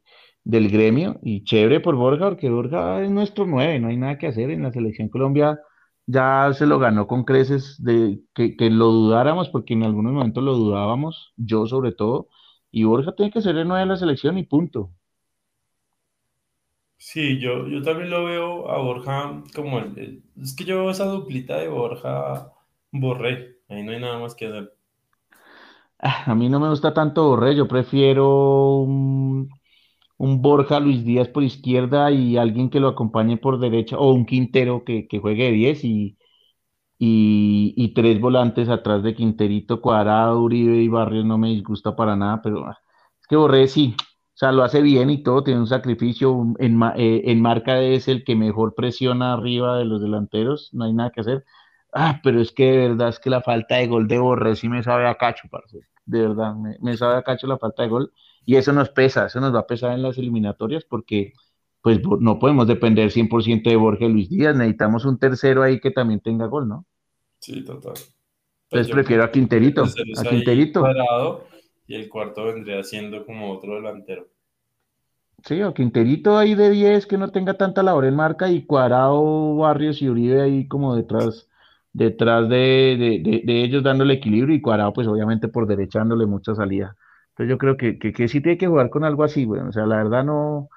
del 0.45 0.71
Gremio 0.71 1.19
y 1.23 1.45
chévere 1.45 1.81
por 1.81 1.97
Borja, 1.97 2.29
porque 2.31 2.49
Borja 2.51 3.03
es 3.03 3.11
nuestro 3.11 3.47
nueve, 3.47 3.79
no 3.81 3.89
hay 3.89 3.97
nada 3.97 4.19
que 4.19 4.29
hacer 4.29 4.51
en 4.51 4.63
la 4.63 4.73
selección 4.73 5.09
Colombia, 5.11 5.59
ya 6.07 6.53
se 6.55 6.67
lo 6.67 6.79
ganó 6.79 7.07
con 7.07 7.25
creces 7.25 7.77
de 7.83 8.21
que, 8.35 8.57
que 8.57 8.71
lo 8.71 8.87
dudáramos, 8.87 9.49
porque 9.51 9.75
en 9.75 9.83
algunos 9.85 10.13
momentos 10.13 10.43
lo 10.43 10.55
dudábamos, 10.55 11.33
yo 11.37 11.67
sobre 11.67 11.93
todo, 11.93 12.29
y 12.71 12.85
Borja 12.85 13.15
tiene 13.15 13.33
que 13.33 13.43
ser 13.43 13.57
el 13.57 13.69
nueve 13.69 13.81
de 13.83 13.87
la 13.89 13.97
selección 13.97 14.39
y 14.39 14.45
punto. 14.45 14.93
Sí, 17.01 17.41
yo, 17.41 17.67
yo 17.67 17.83
también 17.83 18.11
lo 18.11 18.25
veo 18.27 18.71
a 18.71 18.79
Borja 18.79 19.43
como 19.55 19.79
el, 19.79 20.23
es 20.41 20.55
que 20.55 20.65
yo 20.65 20.77
veo 20.81 20.91
esa 20.91 21.07
duplita 21.07 21.57
de 21.57 21.69
Borja 21.69 22.53
Borré, 22.93 23.57
ahí 23.69 23.83
no 23.83 23.93
hay 23.93 24.01
nada 24.01 24.19
más 24.19 24.35
que 24.35 24.47
hacer. 24.47 24.73
Ah, 25.99 26.25
A 26.27 26.35
mí 26.35 26.49
no 26.49 26.61
me 26.61 26.69
gusta 26.69 26.95
tanto 26.95 27.29
Borré, 27.29 27.55
yo 27.57 27.69
prefiero 27.69 28.77
un, 28.79 29.49
Borja 30.19 30.81
Luis 30.81 31.05
Díaz 31.05 31.29
por 31.29 31.43
izquierda 31.43 32.11
y 32.11 32.37
alguien 32.37 32.71
que 32.71 32.81
lo 32.81 32.89
acompañe 32.89 33.39
por 33.39 33.59
derecha, 33.59 33.99
o 33.99 34.13
un 34.13 34.27
Quintero 34.27 34.85
que, 34.85 35.09
que 35.09 35.19
juegue 35.19 35.45
de 35.45 35.53
10 35.53 35.85
y, 35.85 36.19
y, 36.99 37.95
tres 37.95 38.21
volantes 38.21 38.69
atrás 38.69 39.03
de 39.03 39.15
Quinterito, 39.15 39.81
Cuadrado, 39.81 40.41
Uribe 40.43 40.77
y 40.83 40.89
Barrios 40.89 41.25
no 41.25 41.39
me 41.39 41.49
disgusta 41.51 41.97
para 41.97 42.17
nada, 42.17 42.43
pero 42.43 42.67
ah, 42.67 42.79
es 43.21 43.27
que 43.27 43.37
Borré 43.37 43.69
sí, 43.69 43.97
sea, 44.41 44.53
lo 44.53 44.63
hace 44.65 44.81
bien 44.81 45.11
y 45.11 45.23
todo, 45.23 45.45
tiene 45.45 45.61
un 45.61 45.67
sacrificio, 45.67 46.55
en, 46.59 46.83
eh, 46.97 47.23
en 47.27 47.43
marca 47.43 47.81
es 47.81 48.09
el 48.09 48.25
que 48.25 48.35
mejor 48.37 48.75
presiona 48.75 49.35
arriba 49.35 49.79
de 49.79 49.85
los 49.85 50.01
delanteros, 50.01 50.71
no 50.73 50.85
hay 50.85 50.95
nada 50.95 51.11
que 51.11 51.21
hacer. 51.21 51.45
Ah, 51.93 52.21
pero 52.23 52.41
es 52.41 52.53
que 52.53 52.65
de 52.71 52.89
verdad 52.89 53.09
es 53.11 53.19
que 53.19 53.31
la 53.31 53.43
falta 53.43 53.77
de 53.77 53.87
gol 53.87 54.09
de 54.09 54.19
Borré 54.19 54.57
sí 54.57 54.69
me 54.69 54.83
sabe 54.83 55.07
a 55.07 55.17
cacho, 55.17 55.49
parce. 55.51 55.81
De 56.07 56.23
verdad, 56.23 56.55
me, 56.55 56.77
me 56.81 56.97
sabe 56.97 57.17
a 57.17 57.23
cacho 57.23 57.47
la 57.47 57.59
falta 57.59 57.83
de 57.83 57.89
gol. 57.91 58.13
Y 58.47 58.57
eso 58.57 58.73
nos 58.73 58.89
pesa, 58.91 59.27
eso 59.27 59.41
nos 59.41 59.55
va 59.55 59.61
a 59.61 59.67
pesar 59.67 59.93
en 59.93 60.03
las 60.03 60.17
eliminatorias 60.19 60.85
porque 60.85 61.35
pues 61.83 62.01
no 62.21 62.39
podemos 62.39 62.67
depender 62.67 63.11
100% 63.11 63.71
de 63.71 63.77
Borja 63.77 64.07
Luis 64.07 64.29
Díaz, 64.29 64.57
necesitamos 64.57 65.05
un 65.05 65.19
tercero 65.19 65.63
ahí 65.63 65.81
que 65.81 65.91
también 65.91 66.21
tenga 66.21 66.47
gol, 66.47 66.69
¿no? 66.69 66.87
Sí, 67.39 67.65
total. 67.65 67.93
Pues 67.93 68.07
Entonces 68.71 68.89
yo 68.89 68.95
prefiero 68.95 69.25
a 69.25 69.31
Quinterito, 69.31 69.85
a 69.85 70.23
Quinterito. 70.25 70.85
Y 71.91 71.95
el 71.97 72.09
cuarto 72.09 72.47
vendría 72.47 72.83
siendo 72.85 73.27
como 73.27 73.53
otro 73.53 73.75
delantero. 73.75 74.29
Sí, 75.45 75.63
o 75.63 75.73
Quinterito 75.73 76.37
ahí 76.37 76.55
de 76.55 76.71
10 76.71 77.07
que 77.07 77.17
no 77.17 77.31
tenga 77.33 77.55
tanta 77.55 77.83
labor 77.83 78.05
en 78.05 78.15
marca 78.15 78.51
y 78.51 78.67
Cuadrado, 78.67 79.57
Barrios 79.57 80.03
y 80.03 80.09
Uribe 80.09 80.43
ahí 80.43 80.69
como 80.69 80.95
detrás, 80.95 81.49
detrás 81.95 82.49
de, 82.49 82.57
de, 82.99 83.21
de- 83.25 83.43
de 83.45 83.65
ellos 83.65 83.83
dándole 83.83 84.15
equilibrio 84.15 84.55
y 84.55 84.61
Cuadrado 84.61 84.93
pues 84.93 85.07
obviamente 85.09 85.49
por 85.49 85.67
derecha 85.67 86.01
dándole 86.01 86.27
mucha 86.27 86.55
salida. 86.55 86.95
Entonces 87.31 87.51
yo 87.51 87.57
creo 87.59 87.77
que, 87.79 87.99
que, 87.99 88.29
sí 88.29 88.41
tiene 88.43 88.59
que 88.59 88.67
jugar 88.67 88.91
con 88.91 89.03
algo 89.05 89.25
así, 89.25 89.45
güey. 89.47 89.63
O 89.63 89.73
sea, 89.73 89.87
la 89.87 89.97
verdad 89.97 90.25
no, 90.25 90.69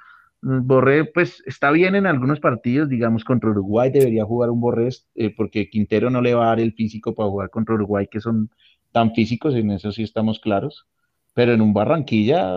mm, 0.41 0.65
Borré 0.65 1.05
pues 1.05 1.43
está 1.45 1.69
bien 1.71 1.95
en 1.95 2.05
algunos 2.07 2.39
partidos, 2.39 2.87
digamos 2.89 3.25
contra 3.25 3.49
Uruguay 3.49 3.91
debería 3.91 4.23
jugar 4.25 4.49
un 4.49 4.61
Borré 4.61 4.89
eh, 5.15 5.33
porque 5.35 5.69
Quintero 5.69 6.09
no 6.09 6.21
le 6.21 6.33
va 6.35 6.45
a 6.45 6.47
dar 6.49 6.59
el 6.61 6.71
físico 6.73 7.13
para 7.15 7.29
jugar 7.29 7.49
contra 7.49 7.75
Uruguay 7.75 8.07
que 8.09 8.21
son 8.21 8.49
tan 8.93 9.13
físicos, 9.13 9.55
en 9.55 9.71
eso 9.71 9.91
sí 9.91 10.03
estamos 10.03 10.39
claros. 10.39 10.87
Pero 11.33 11.53
en 11.53 11.61
un 11.61 11.73
Barranquilla 11.73 12.53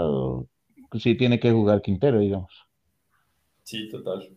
pues, 0.91 1.03
sí 1.03 1.17
tiene 1.17 1.41
que 1.41 1.53
jugar 1.53 1.83
Quintero, 1.83 2.21
digamos. 2.21 2.53
Sí, 3.65 3.89
total. 3.91 4.35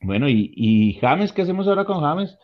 Bueno, 0.00 0.28
y, 0.28 0.52
y 0.56 0.94
James, 1.00 1.32
¿qué 1.32 1.42
hacemos 1.42 1.66
ahora 1.68 1.84
con 1.84 2.00
James? 2.00 2.36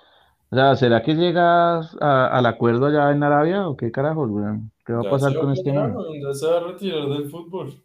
O 0.50 0.56
sea, 0.56 0.76
¿será 0.76 1.02
que 1.02 1.14
llegas 1.14 1.96
a- 2.00 2.28
al 2.28 2.46
acuerdo 2.46 2.86
allá 2.86 3.10
en 3.12 3.22
Arabia 3.22 3.68
o 3.68 3.76
qué 3.76 3.90
carajos, 3.92 4.30
weón? 4.30 4.72
¿Qué 4.86 4.92
va 4.92 5.02
a 5.02 5.08
pasar 5.08 5.36
con 5.36 5.52
este 5.52 5.70
weón, 5.72 6.20
ya 6.22 6.34
se 6.34 6.46
va 6.46 6.58
a 6.58 6.60
retirar 6.72 7.08
del 7.08 7.30
fútbol. 7.30 7.82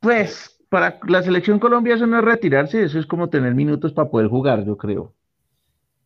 Pues 0.00 0.58
para 0.70 0.98
la 1.06 1.22
selección 1.22 1.58
Colombia 1.58 1.96
eso 1.96 2.06
no 2.06 2.18
es 2.18 2.24
retirarse, 2.24 2.82
eso 2.82 2.98
es 2.98 3.04
como 3.06 3.28
tener 3.28 3.54
minutos 3.54 3.92
para 3.92 4.08
poder 4.10 4.28
jugar, 4.28 4.64
yo 4.64 4.78
creo. 4.78 5.12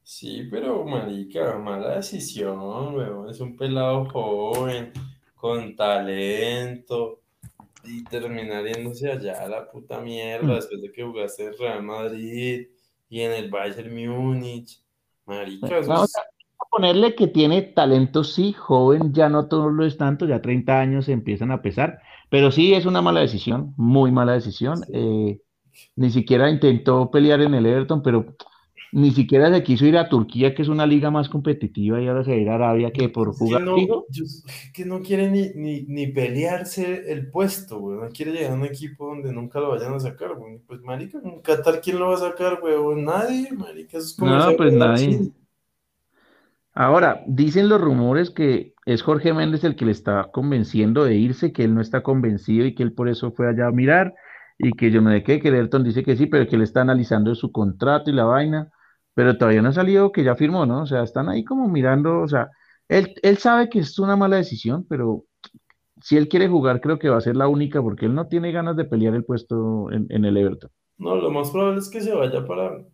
Sí, 0.02 0.46
pero 0.50 0.84
marica, 0.84 1.56
mala 1.58 1.96
decisión, 1.96 2.94
weón. 2.94 3.30
Es 3.30 3.40
un 3.40 3.56
pelado 3.56 4.04
joven, 4.10 4.92
con 5.40 5.74
talento, 5.76 7.20
y 7.84 8.04
terminar 8.04 8.64
yéndose 8.66 9.10
allá 9.10 9.42
a 9.42 9.48
la 9.48 9.70
puta 9.70 10.00
mierda 10.00 10.46
Mm. 10.46 10.54
después 10.56 10.82
de 10.82 10.92
que 10.92 11.02
jugaste 11.02 11.46
en 11.46 11.54
Real 11.58 11.82
Madrid 11.82 12.66
y 13.08 13.20
en 13.20 13.32
el 13.32 13.50
Bayern 13.50 13.94
Múnich. 13.94 14.82
Marica, 15.26 15.80
Vamos 15.86 16.14
a 16.16 16.64
ponerle 16.70 17.14
que 17.14 17.26
tiene 17.28 17.62
talento, 17.62 18.22
sí, 18.24 18.52
joven, 18.52 19.12
ya 19.14 19.28
no 19.28 19.48
todo 19.48 19.70
lo 19.70 19.86
es 19.86 19.96
tanto, 19.96 20.26
ya 20.26 20.42
30 20.42 20.78
años 20.80 21.06
se 21.06 21.12
empiezan 21.12 21.52
a 21.52 21.62
pesar, 21.62 22.00
pero 22.28 22.50
sí 22.50 22.74
es 22.74 22.84
una 22.84 23.00
mala 23.00 23.20
decisión, 23.20 23.72
muy 23.76 24.10
mala 24.12 24.32
decisión. 24.34 24.76
Sí, 24.78 24.90
Eh, 24.92 25.40
ni 25.96 26.10
siquiera 26.10 26.50
intentó 26.50 27.10
pelear 27.10 27.40
en 27.40 27.54
el 27.54 27.64
Everton, 27.64 28.02
pero 28.02 28.34
Ni 28.92 29.12
siquiera 29.12 29.52
se 29.52 29.62
quiso 29.62 29.86
ir 29.86 29.96
a 29.96 30.08
Turquía, 30.08 30.54
que 30.54 30.62
es 30.62 30.68
una 30.68 30.86
liga 30.86 31.10
más 31.10 31.28
competitiva, 31.28 32.00
y 32.00 32.08
ahora 32.08 32.24
se 32.24 32.30
va 32.30 32.36
a 32.36 32.40
ir 32.40 32.48
a 32.48 32.54
Arabia 32.56 32.90
que 32.92 33.08
por 33.08 33.28
Es 33.30 33.38
que 33.38 33.44
jugar 33.44 33.62
no, 33.62 33.76
que 34.74 34.84
no 34.84 35.00
quiere 35.00 35.30
ni, 35.30 35.50
ni, 35.54 35.82
ni 35.82 36.08
pelearse 36.08 37.12
el 37.12 37.30
puesto, 37.30 37.78
güey. 37.78 37.98
No 37.98 38.08
quiere 38.08 38.32
llegar 38.32 38.52
a 38.52 38.54
un 38.54 38.64
equipo 38.64 39.06
donde 39.06 39.32
nunca 39.32 39.60
lo 39.60 39.70
vayan 39.70 39.94
a 39.94 40.00
sacar, 40.00 40.34
güey. 40.34 40.58
Pues, 40.66 40.80
marica, 40.82 41.20
en 41.22 41.40
Qatar, 41.40 41.80
¿quién 41.80 41.98
lo 41.98 42.08
va 42.08 42.14
a 42.14 42.18
sacar, 42.18 42.60
güey? 42.60 42.74
Nadie, 43.02 43.52
marica. 43.52 43.98
Eso 43.98 44.06
es 44.06 44.16
como 44.16 44.32
No, 44.32 44.56
pues 44.56 44.72
jugar 44.72 44.90
nadie. 44.90 45.18
Chile. 45.18 45.32
Ahora, 46.72 47.22
dicen 47.26 47.68
los 47.68 47.80
rumores 47.80 48.30
que 48.30 48.74
es 48.86 49.02
Jorge 49.02 49.32
Méndez 49.32 49.64
el 49.64 49.76
que 49.76 49.84
le 49.84 49.92
está 49.92 50.30
convenciendo 50.32 51.04
de 51.04 51.16
irse, 51.16 51.52
que 51.52 51.64
él 51.64 51.74
no 51.74 51.80
está 51.80 52.02
convencido 52.02 52.64
y 52.64 52.74
que 52.74 52.82
él 52.82 52.92
por 52.92 53.08
eso 53.08 53.32
fue 53.32 53.48
allá 53.48 53.66
a 53.66 53.72
mirar 53.72 54.14
y 54.58 54.72
que 54.72 54.90
yo 54.90 55.00
no 55.00 55.10
sé 55.10 55.22
qué, 55.22 55.40
que 55.40 55.48
Ayrton 55.48 55.84
dice 55.84 56.02
que 56.04 56.16
sí, 56.16 56.26
pero 56.26 56.46
que 56.46 56.56
él 56.56 56.62
está 56.62 56.82
analizando 56.82 57.34
su 57.34 57.50
contrato 57.50 58.10
y 58.10 58.12
la 58.12 58.24
vaina, 58.24 58.70
pero 59.14 59.36
todavía 59.38 59.62
no 59.62 59.70
ha 59.70 59.72
salido 59.72 60.12
que 60.12 60.24
ya 60.24 60.36
firmó, 60.36 60.66
¿no? 60.66 60.82
O 60.82 60.86
sea, 60.86 61.02
están 61.02 61.28
ahí 61.28 61.44
como 61.44 61.68
mirando, 61.68 62.20
o 62.20 62.28
sea, 62.28 62.48
él, 62.88 63.14
él 63.22 63.38
sabe 63.38 63.68
que 63.68 63.80
es 63.80 63.98
una 63.98 64.16
mala 64.16 64.36
decisión, 64.36 64.86
pero 64.88 65.24
si 66.02 66.16
él 66.18 66.28
quiere 66.28 66.48
jugar, 66.48 66.80
creo 66.80 66.98
que 66.98 67.08
va 67.10 67.18
a 67.18 67.20
ser 67.22 67.36
la 67.36 67.48
única 67.48 67.82
porque 67.82 68.06
él 68.06 68.14
no 68.14 68.28
tiene 68.28 68.52
ganas 68.52 68.76
de 68.76 68.84
pelear 68.86 69.14
el 69.14 69.24
puesto 69.24 69.90
en, 69.92 70.06
en 70.10 70.24
el 70.26 70.36
Everton. 70.38 70.70
No, 70.98 71.16
lo 71.16 71.30
más 71.30 71.50
probable 71.50 71.80
es 71.80 71.88
que 71.88 72.00
se 72.00 72.14
vaya 72.14 72.44
para, 72.46 72.84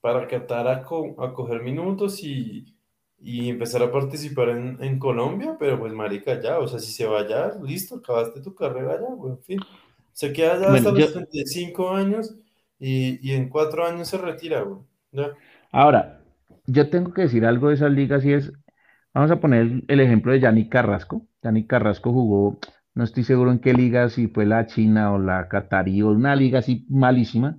para 0.00 0.26
Qatar 0.28 0.68
a, 0.68 0.82
co- 0.84 1.16
a 1.22 1.32
coger 1.34 1.62
minutos 1.62 2.22
y, 2.22 2.76
y 3.18 3.48
empezar 3.50 3.82
a 3.82 3.92
participar 3.92 4.50
en, 4.50 4.82
en 4.82 4.98
Colombia, 4.98 5.56
pero 5.58 5.78
pues, 5.78 5.92
marica, 5.92 6.40
ya, 6.40 6.58
o 6.58 6.68
sea, 6.68 6.78
si 6.78 6.92
se 6.92 7.06
va 7.06 7.20
allá, 7.20 7.52
listo, 7.62 7.96
acabaste 7.96 8.40
tu 8.42 8.54
carrera 8.54 8.94
allá, 8.94 9.08
güey, 9.14 9.32
en 9.34 9.42
fin. 9.42 9.68
Se 10.12 10.32
queda 10.32 10.54
Bueno, 10.64 10.70
hasta 10.74 10.90
yo, 10.90 11.06
los 11.06 11.12
35 11.12 11.90
años 11.90 12.34
y, 12.78 13.26
y 13.28 13.34
en 13.34 13.48
cuatro 13.48 13.86
años 13.86 14.08
se 14.08 14.18
retira, 14.18 14.62
güey. 14.62 14.80
Ahora, 15.72 16.20
yo 16.66 16.88
tengo 16.90 17.12
que 17.12 17.22
decir 17.22 17.44
algo 17.44 17.68
de 17.68 17.74
esas 17.74 17.92
ligas 17.92 18.24
y 18.24 18.32
es, 18.32 18.52
Vamos 19.12 19.30
a 19.32 19.40
poner 19.40 19.82
el, 19.88 20.00
ejemplo 20.00 20.32
de 20.32 20.40
Yannick 20.40 20.70
Carrasco. 20.70 21.26
Yannick 21.42 21.66
Carrasco 21.68 22.12
jugó, 22.12 22.58
no 22.94 23.04
estoy 23.04 23.24
seguro 23.24 23.50
en 23.50 23.58
qué 23.58 23.72
liga, 23.72 24.08
si 24.08 24.28
fue 24.28 24.46
la 24.46 24.66
China 24.66 25.12
o 25.12 25.18
la 25.18 25.48
Qatarí 25.48 26.02
o 26.02 26.10
una 26.10 26.36
liga 26.36 26.60
así 26.60 26.86
malísima. 26.88 27.56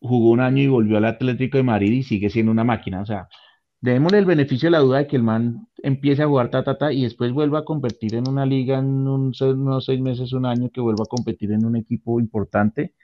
Jugó 0.00 0.30
un 0.30 0.40
año 0.40 0.62
y 0.62 0.68
volvió 0.68 0.98
al 0.98 1.06
Atlético 1.06 1.58
de 1.58 1.64
Madrid 1.64 1.92
y 1.92 2.02
sigue 2.04 2.30
siendo 2.30 2.52
una 2.52 2.64
máquina. 2.64 3.00
O 3.00 3.06
sea, 3.06 3.28
démosle 3.80 4.18
el 4.18 4.26
beneficio 4.26 4.68
de 4.68 4.72
la 4.72 4.78
duda 4.80 4.98
de 4.98 5.06
que 5.08 5.16
el 5.16 5.22
man 5.24 5.68
empiece 5.82 6.22
a 6.22 6.28
jugar 6.28 6.50
ta, 6.50 6.62
ta, 6.64 6.78
ta 6.78 6.92
y 6.92 7.02
después 7.02 7.32
vuelva 7.32 7.60
a 7.60 7.64
competir 7.64 8.14
en 8.14 8.28
una 8.28 8.46
liga 8.46 8.78
en 8.78 9.08
un, 9.08 9.32
unos 9.40 9.84
seis 9.84 10.00
meses, 10.00 10.32
un 10.32 10.46
año, 10.46 10.70
que 10.70 10.80
vuelva 10.80 11.04
a 11.04 11.08
competir 11.08 11.52
en 11.52 11.64
un 11.66 11.76
equipo 11.76 12.20
importante 12.20 12.94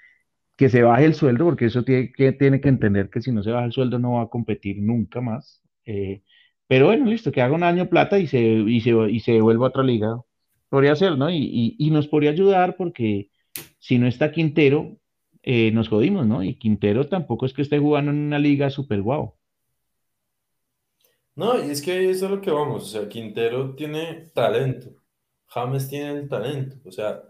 que 0.63 0.71
se 0.71 0.83
baje 0.83 1.05
el 1.07 1.15
sueldo, 1.15 1.45
porque 1.47 1.67
eso 1.67 1.83
tiene 1.85 2.13
que, 2.13 2.33
tiene 2.33 2.61
que 2.61 2.69
entender 2.69 3.11
que 3.11 3.21
si 3.23 3.33
no 3.33 3.43
se 3.43 3.51
baja 3.51 3.67
el 3.67 3.73
sueldo 3.73 3.99
no 3.99 4.15
va 4.15 4.23
a 4.23 4.29
competir 4.29 4.79
nunca 4.81 5.21
más. 5.21 5.63
Eh, 5.87 6.23
pero 6.69 6.87
bueno, 6.87 7.07
listo, 7.07 7.33
que 7.33 7.43
haga 7.43 7.55
un 7.55 7.65
año 7.65 7.89
plata 7.89 8.19
y 8.19 8.27
se, 8.29 8.41
y 8.41 8.81
se, 8.81 8.91
y 9.11 9.21
se 9.21 9.41
vuelva 9.41 9.67
a 9.67 9.69
otra 9.71 9.83
liga. 9.83 10.21
Podría 10.69 10.97
ser, 10.97 11.19
¿no? 11.19 11.31
Y, 11.31 11.37
y, 11.39 11.77
y 11.79 11.91
nos 11.91 12.09
podría 12.09 12.31
ayudar 12.31 12.77
porque 12.77 13.31
si 13.79 13.99
no 13.99 14.07
está 14.07 14.33
Quintero, 14.33 14.99
eh, 15.43 15.73
nos 15.73 15.89
jodimos, 15.89 16.27
¿no? 16.27 16.43
Y 16.45 16.57
Quintero 16.57 17.09
tampoco 17.09 17.47
es 17.47 17.53
que 17.55 17.63
esté 17.63 17.79
jugando 17.81 18.13
en 18.13 18.19
una 18.19 18.39
liga 18.39 18.71
súper 18.71 19.03
guau. 19.03 19.35
No, 21.35 21.65
y 21.65 21.71
es 21.71 21.81
que 21.83 22.11
eso 22.11 22.27
es 22.27 22.31
lo 22.31 22.41
que 22.41 22.51
vamos, 22.51 22.85
o 22.85 22.87
sea, 22.87 23.09
Quintero 23.09 23.75
tiene 23.75 24.31
talento, 24.35 24.91
James 25.47 25.89
tiene 25.89 26.11
el 26.21 26.29
talento, 26.29 26.77
o 26.85 26.93
sea, 26.93 27.23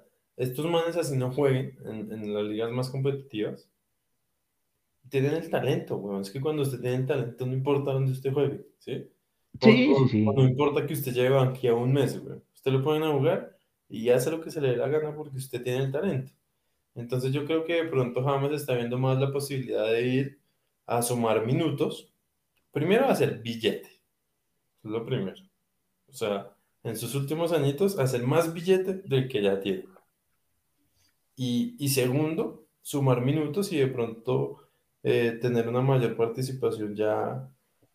estos 0.42 0.66
manes 0.66 0.96
así 0.96 1.16
no 1.16 1.32
jueguen 1.32 1.78
en, 1.84 2.12
en 2.12 2.34
las 2.34 2.44
ligas 2.44 2.70
más 2.72 2.90
competitivas, 2.90 3.68
tienen 5.08 5.34
el 5.34 5.50
talento, 5.50 5.96
weón. 5.96 6.22
Es 6.22 6.30
que 6.30 6.40
cuando 6.40 6.62
usted 6.62 6.80
tiene 6.80 6.96
el 6.96 7.06
talento, 7.06 7.46
no 7.46 7.52
importa 7.52 7.92
dónde 7.92 8.12
usted 8.12 8.32
juegue, 8.32 8.66
¿sí? 8.78 9.08
Sí, 9.60 9.94
sí, 10.10 10.24
no 10.24 10.42
importa 10.42 10.86
que 10.86 10.94
usted 10.94 11.12
lleve 11.12 11.38
aquí 11.38 11.68
a 11.68 11.74
un 11.74 11.92
mes, 11.92 12.18
weón. 12.18 12.42
Usted 12.54 12.72
lo 12.72 12.82
ponen 12.82 13.02
a 13.02 13.12
jugar 13.12 13.56
y 13.88 14.08
hace 14.08 14.30
lo 14.30 14.40
que 14.40 14.50
se 14.50 14.60
le 14.60 14.70
dé 14.70 14.76
la 14.76 14.88
gana 14.88 15.14
porque 15.14 15.36
usted 15.36 15.62
tiene 15.62 15.84
el 15.84 15.92
talento. 15.92 16.32
Entonces 16.94 17.32
yo 17.32 17.44
creo 17.44 17.64
que 17.64 17.84
de 17.84 17.88
pronto 17.88 18.22
James 18.22 18.52
está 18.52 18.74
viendo 18.74 18.98
más 18.98 19.18
la 19.18 19.32
posibilidad 19.32 19.90
de 19.90 20.06
ir 20.06 20.40
a 20.86 21.02
sumar 21.02 21.44
minutos. 21.44 22.12
Primero 22.70 23.06
hacer 23.06 23.40
billete, 23.40 23.88
es 23.88 24.90
lo 24.90 25.04
primero. 25.04 25.36
O 26.08 26.12
sea, 26.14 26.54
en 26.82 26.96
sus 26.96 27.14
últimos 27.14 27.52
añitos, 27.52 27.98
hacer 27.98 28.26
más 28.26 28.52
billete 28.52 28.94
del 28.94 29.28
que 29.28 29.42
ya 29.42 29.60
tiene. 29.60 29.84
Y, 31.36 31.88
segundo, 31.88 32.66
sumar 32.82 33.22
minutos 33.22 33.72
y 33.72 33.78
de 33.78 33.88
pronto 33.88 34.58
eh, 35.02 35.38
tener 35.40 35.68
una 35.68 35.80
mayor 35.80 36.16
participación 36.16 36.94
ya 36.94 37.48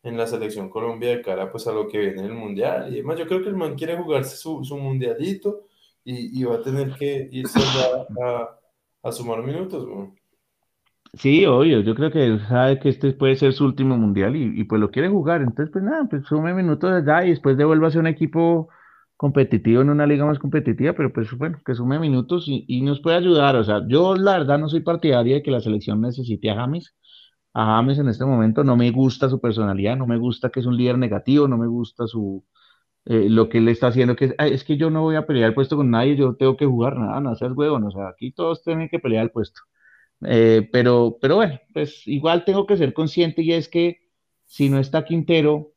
en 0.03 0.17
la 0.17 0.27
selección 0.27 0.69
Colombia 0.69 1.09
de 1.09 1.21
cara 1.21 1.51
pues 1.51 1.67
a 1.67 1.73
lo 1.73 1.87
que 1.87 1.99
viene 1.99 2.21
en 2.21 2.25
el 2.27 2.33
Mundial. 2.33 2.89
Y 2.89 2.95
además 2.95 3.19
yo 3.19 3.27
creo 3.27 3.41
que 3.41 3.49
el 3.49 3.55
man 3.55 3.75
quiere 3.75 3.97
jugarse 3.97 4.35
su, 4.37 4.63
su 4.63 4.77
mundialito 4.77 5.67
y, 6.03 6.39
y 6.39 6.43
va 6.43 6.55
a 6.55 6.61
tener 6.61 6.93
que 6.95 7.29
irse 7.31 7.59
a, 8.23 8.59
a 9.03 9.11
sumar 9.11 9.43
minutos. 9.43 9.87
Sí, 11.13 11.45
obvio, 11.45 11.81
yo 11.81 11.95
creo 11.95 12.11
que 12.11 12.37
sabe 12.47 12.79
que 12.79 12.89
este 12.89 13.11
puede 13.13 13.35
ser 13.37 13.53
su 13.53 13.65
último 13.65 13.97
mundial 13.97 14.35
y, 14.35 14.59
y 14.59 14.63
pues 14.65 14.79
lo 14.79 14.91
quiere 14.91 15.09
jugar. 15.09 15.41
Entonces, 15.41 15.71
pues 15.71 15.83
nada, 15.83 16.05
pues 16.09 16.25
sume 16.25 16.53
minutos 16.53 16.91
allá 16.91 17.25
y 17.25 17.31
después 17.31 17.57
devuelva 17.57 17.87
a 17.87 17.99
un 17.99 18.07
equipo 18.07 18.69
competitivo 19.17 19.81
en 19.81 19.89
una 19.89 20.07
liga 20.07 20.25
más 20.25 20.39
competitiva, 20.39 20.93
pero 20.93 21.11
pues 21.11 21.31
bueno, 21.37 21.59
que 21.65 21.75
sume 21.75 21.99
minutos 21.99 22.45
y, 22.47 22.81
nos 22.83 23.01
puede 23.01 23.17
ayudar. 23.17 23.55
O 23.57 23.63
sea, 23.63 23.81
yo 23.87 24.15
la 24.15 24.37
verdad 24.39 24.59
no 24.59 24.69
soy 24.69 24.81
partidaria 24.81 25.35
de 25.35 25.43
que 25.43 25.51
la 25.51 25.61
selección 25.61 26.01
necesite 26.01 26.49
a 26.51 26.55
James. 26.55 26.95
A 27.53 27.65
James 27.77 27.99
en 27.99 28.09
este 28.09 28.25
momento 28.25 28.63
no 28.63 28.77
me 28.77 28.91
gusta 28.91 29.29
su 29.29 29.41
personalidad, 29.41 29.97
no 29.97 30.07
me 30.07 30.17
gusta 30.17 30.49
que 30.51 30.59
es 30.61 30.65
un 30.67 30.77
líder 30.77 30.97
negativo, 30.97 31.47
no 31.47 31.57
me 31.57 31.67
gusta 31.67 32.07
su 32.07 32.45
eh, 33.05 33.29
lo 33.29 33.49
que 33.49 33.59
él 33.59 33.69
está 33.69 33.87
haciendo, 33.87 34.15
que 34.15 34.25
es, 34.25 34.35
"Ay, 34.37 34.53
es 34.53 34.63
que 34.63 34.77
yo 34.77 34.89
no 34.89 35.01
voy 35.03 35.15
a 35.15 35.25
pelear 35.27 35.49
el 35.49 35.55
puesto 35.55 35.77
con 35.77 35.91
nadie, 35.91 36.15
yo 36.17 36.35
tengo 36.35 36.57
que 36.57 36.65
jugar 36.65 36.97
nada, 36.97 37.19
no 37.21 37.35
seas 37.35 37.53
huevón, 37.55 37.85
o 37.85 37.91
sea, 37.91 38.09
aquí 38.09 38.31
todos 38.33 38.63
tienen 38.63 38.89
que 38.89 38.99
pelear 38.99 39.23
el 39.23 39.31
puesto. 39.31 39.61
Eh, 40.25 40.69
pero, 40.71 41.17
pero 41.21 41.35
bueno, 41.37 41.59
pues 41.73 42.07
igual 42.07 42.45
tengo 42.45 42.65
que 42.67 42.77
ser 42.77 42.93
consciente 42.93 43.41
y 43.43 43.53
es 43.53 43.69
que 43.69 43.99
si 44.45 44.69
no 44.69 44.79
está 44.79 45.05
Quintero, 45.05 45.73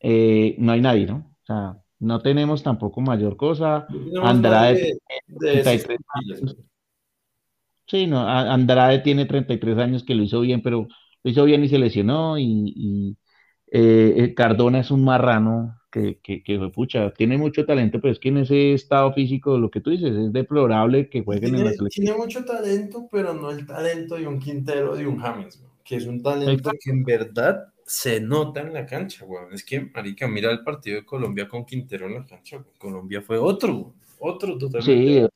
eh, 0.00 0.56
no 0.58 0.72
hay 0.72 0.80
nadie, 0.80 1.06
¿no? 1.06 1.16
O 1.42 1.46
sea, 1.46 1.81
no 2.02 2.22
tenemos 2.22 2.62
tampoco 2.62 3.00
mayor 3.00 3.36
cosa. 3.36 3.86
No 3.88 4.26
Andrade 4.26 4.76
tiene 4.76 4.98
de, 4.98 5.00
de 5.26 5.38
treinta 5.38 5.74
y 5.74 5.78
esos 5.78 5.82
tres 5.82 5.98
perfiles, 6.14 6.42
años. 6.42 6.42
weón. 6.42 6.68
Sí, 7.86 8.06
no, 8.06 8.26
Andrade 8.26 9.00
tiene 9.00 9.26
33 9.26 9.76
años 9.78 10.04
que 10.04 10.14
lo 10.14 10.22
hizo 10.22 10.40
bien, 10.40 10.62
pero 10.62 10.88
lo 11.22 11.30
hizo 11.30 11.44
bien 11.44 11.62
y 11.64 11.68
se 11.68 11.78
lesionó. 11.78 12.38
Y, 12.38 12.72
y, 12.74 13.18
eh, 13.70 14.14
eh, 14.24 14.34
Cardona 14.34 14.80
es 14.80 14.90
un 14.90 15.04
marrano 15.04 15.76
que, 15.90 16.18
que, 16.22 16.42
que 16.42 16.58
fue 16.58 16.72
pucha, 16.72 17.12
tiene 17.12 17.36
mucho 17.38 17.66
talento, 17.66 18.00
pero 18.00 18.12
es 18.12 18.18
que 18.20 18.28
en 18.30 18.38
ese 18.38 18.72
estado 18.74 19.12
físico, 19.12 19.58
lo 19.58 19.70
que 19.70 19.80
tú 19.80 19.90
dices, 19.90 20.12
es 20.16 20.32
deplorable 20.32 21.10
que 21.10 21.22
jueguen 21.22 21.54
en 21.56 21.64
la 21.64 21.72
Tiene, 21.72 21.76
selección. 21.76 22.06
tiene 22.06 22.16
mucho 22.16 22.44
talento, 22.44 23.08
pero 23.10 23.34
no 23.34 23.50
el 23.50 23.66
talento 23.66 24.16
de 24.16 24.26
un 24.26 24.38
Quintero, 24.38 24.94
de 24.96 25.06
un 25.06 25.18
James, 25.18 25.62
que 25.84 25.96
es 25.96 26.06
un 26.06 26.22
talento 26.22 26.52
Exacto. 26.52 26.78
que 26.80 26.90
en 26.90 27.04
verdad 27.04 27.71
se 27.86 28.20
nota 28.20 28.60
en 28.60 28.72
la 28.72 28.86
cancha, 28.86 29.24
weón. 29.24 29.52
Es 29.52 29.64
que, 29.64 29.80
marica, 29.80 30.28
mira 30.28 30.50
el 30.50 30.62
partido 30.64 30.96
de 30.96 31.04
Colombia 31.06 31.48
con 31.48 31.64
Quintero 31.64 32.06
en 32.06 32.14
la 32.14 32.26
cancha, 32.26 32.56
weón. 32.58 32.70
Colombia 32.78 33.22
fue 33.22 33.38
otro, 33.38 33.74
weón, 33.76 33.94
otro 34.18 34.58
totalmente. 34.58 35.20
Sí, 35.20 35.26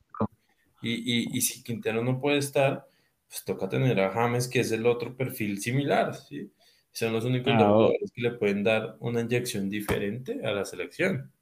Y, 0.81 0.93
y, 1.35 1.39
y 1.39 1.41
si 1.41 1.63
Quintero 1.63 2.03
no 2.05 2.21
puede 2.21 2.39
estar, 2.39 2.87
pues 3.29 3.45
toca 3.45 3.69
tener 3.69 3.99
a 4.01 4.11
James, 4.13 4.49
que 4.49 4.61
es 4.61 4.73
el 4.73 4.87
otro 4.87 5.17
perfil 5.17 5.61
similar, 5.61 6.15
¿sí? 6.15 6.53
Son 6.93 7.13
los 7.13 7.25
únicos 7.25 7.55
ah, 7.57 7.59
jugadores 7.59 8.11
que 8.13 8.23
le 8.23 8.33
pueden 8.33 8.65
dar 8.65 8.97
una 9.01 9.21
inyección 9.21 9.69
diferente 9.69 10.45
a 10.47 10.53
la 10.53 10.65
selección. 10.65 11.33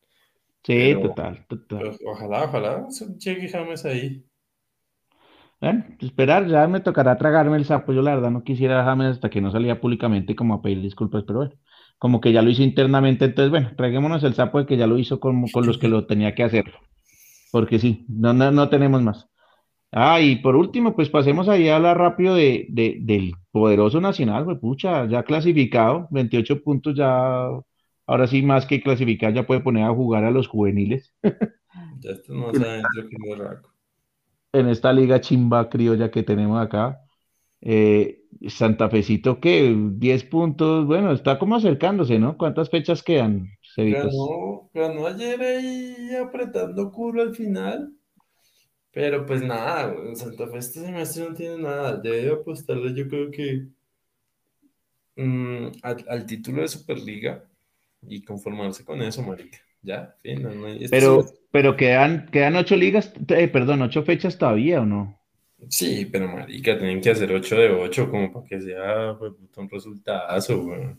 sí, 0.64 0.94
Pero 0.94 1.01
total, 1.01 1.47
total. 1.47 1.78
pues, 1.78 1.98
ojalá, 2.05 2.44
ojalá 2.44 2.89
llegue 3.18 3.48
James 3.48 3.85
ahí. 3.85 4.24
Bueno, 5.65 5.85
esperar, 6.01 6.47
ya 6.47 6.66
me 6.69 6.81
tocará 6.81 7.16
tragarme 7.16 7.57
el 7.57 7.65
sapo. 7.65 7.93
Yo 7.95 8.03
la 8.03 8.15
verdad 8.15 8.31
no 8.31 8.45
quisiera 8.45 8.85
James 8.85 9.12
hasta 9.12 9.31
que 9.31 9.41
no 9.41 9.51
salía 9.51 9.81
públicamente 9.81 10.36
como 10.36 10.55
a 10.55 10.61
pedir 10.62 10.82
disculpas, 10.82 11.24
pero 11.27 11.39
bueno, 11.39 11.55
como 11.99 12.20
que 12.20 12.32
ya 12.32 12.43
lo 12.43 12.51
hizo 12.51 12.62
internamente, 12.62 13.24
entonces 13.24 13.51
bueno, 13.51 13.70
traguémonos 13.77 14.23
el 14.24 14.35
sapo 14.35 14.59
de 14.59 14.66
que 14.66 14.77
ya 14.77 14.86
lo 14.86 14.99
hizo 14.99 15.20
con, 15.20 15.51
con 15.51 15.65
los 15.66 15.78
que 15.78 15.89
lo 15.89 16.07
tenía 16.07 16.35
que 16.35 16.43
hacer, 16.45 16.66
porque 17.53 17.78
sí, 17.81 18.07
no, 18.09 18.32
no, 18.35 18.51
no 18.53 18.69
tenemos 18.70 19.03
más. 19.03 19.28
Ah, 19.93 20.20
y 20.20 20.36
por 20.36 20.57
último, 20.57 20.97
pues 20.97 21.11
pasemos 21.11 21.49
ahí 21.49 21.69
a 21.69 21.77
hablar 21.77 21.99
rápido 21.99 22.35
de, 22.36 22.66
de- 22.70 22.99
del 23.03 23.35
poderoso 23.53 24.01
Nacional, 24.01 24.45
pues 24.47 24.59
pucha, 24.61 25.07
ya 25.09 25.24
clasificado, 25.24 26.09
28 26.11 26.62
puntos 26.62 26.97
ya, 26.97 27.49
ahora 28.07 28.27
sí 28.28 28.43
más 28.43 28.66
que 28.66 28.82
clasificar, 28.82 29.35
ya 29.35 29.47
puede 29.47 29.61
poner 29.62 29.85
a 29.85 29.95
jugar 29.95 30.24
a 30.24 30.31
los 30.32 30.49
juveniles 30.49 31.15
Ya 32.01 32.12
estás 32.12 32.36
más 32.36 32.61
adentro 32.61 33.09
que 33.09 33.16
un 33.16 33.23
berraco. 33.39 33.73
En 34.55 34.68
esta 34.68 34.93
liga 34.93 35.20
chimba 35.20 35.68
criolla 35.68 36.10
que 36.10 36.22
tenemos 36.22 36.64
acá. 36.64 37.01
Eh, 37.60 38.22
Santa 38.48 38.89
Fecito, 38.89 39.40
¿qué? 39.40 39.74
10 39.76 40.24
puntos, 40.24 40.86
bueno, 40.86 41.12
está 41.12 41.39
como 41.39 41.56
acercándose, 41.56 42.18
¿no? 42.18 42.36
¿Cuántas 42.36 42.70
fechas 42.70 43.02
quedan? 43.02 43.48
Ganó, 43.76 44.70
ganó 44.72 45.06
ayer 45.06 45.40
ahí 45.40 46.14
apretando 46.22 46.93
culo 46.93 47.22
al 47.22 47.35
final. 47.35 47.93
Pero 48.93 49.26
pues 49.26 49.43
nada, 49.43 49.89
güey, 49.89 50.14
Santa 50.14 50.47
Fe 50.47 50.59
este 50.59 50.81
semestre 50.81 51.28
no 51.28 51.35
tiene 51.35 51.59
nada. 51.59 51.97
Debe 51.97 52.32
apostarle, 52.32 52.94
yo 52.94 53.09
creo 53.09 53.31
que 53.31 53.66
mm, 55.16 55.66
al, 55.82 56.26
título 56.26 56.62
de 56.62 56.68
Superliga 56.68 57.44
y 58.02 58.22
conformarse 58.22 58.85
con 58.85 59.02
eso, 59.02 59.22
marica. 59.22 59.59
Ya, 59.85 60.16
fin, 60.23 60.43
no, 60.43 60.51
pero, 60.90 61.27
pero 61.51 61.77
quedan, 61.77 62.27
quedan 62.32 62.56
ocho 62.56 62.74
ligas, 62.74 63.12
eh, 63.28 63.48
perdón, 63.48 63.82
ocho 63.82 64.02
fechas 64.02 64.39
todavía, 64.39 64.81
¿o 64.81 64.86
no? 64.86 65.20
Sí, 65.69 66.09
pero 66.11 66.28
marica, 66.28 66.78
tienen 66.78 67.01
que 67.01 67.11
hacer 67.11 67.31
8 67.31 67.56
de 67.56 67.70
8 67.70 68.11
como 68.11 68.32
para 68.32 68.47
que 68.47 68.61
sea 68.61 69.16
pues, 69.19 69.32
un 69.56 69.69
resultado. 69.69 70.39
O 70.39 70.97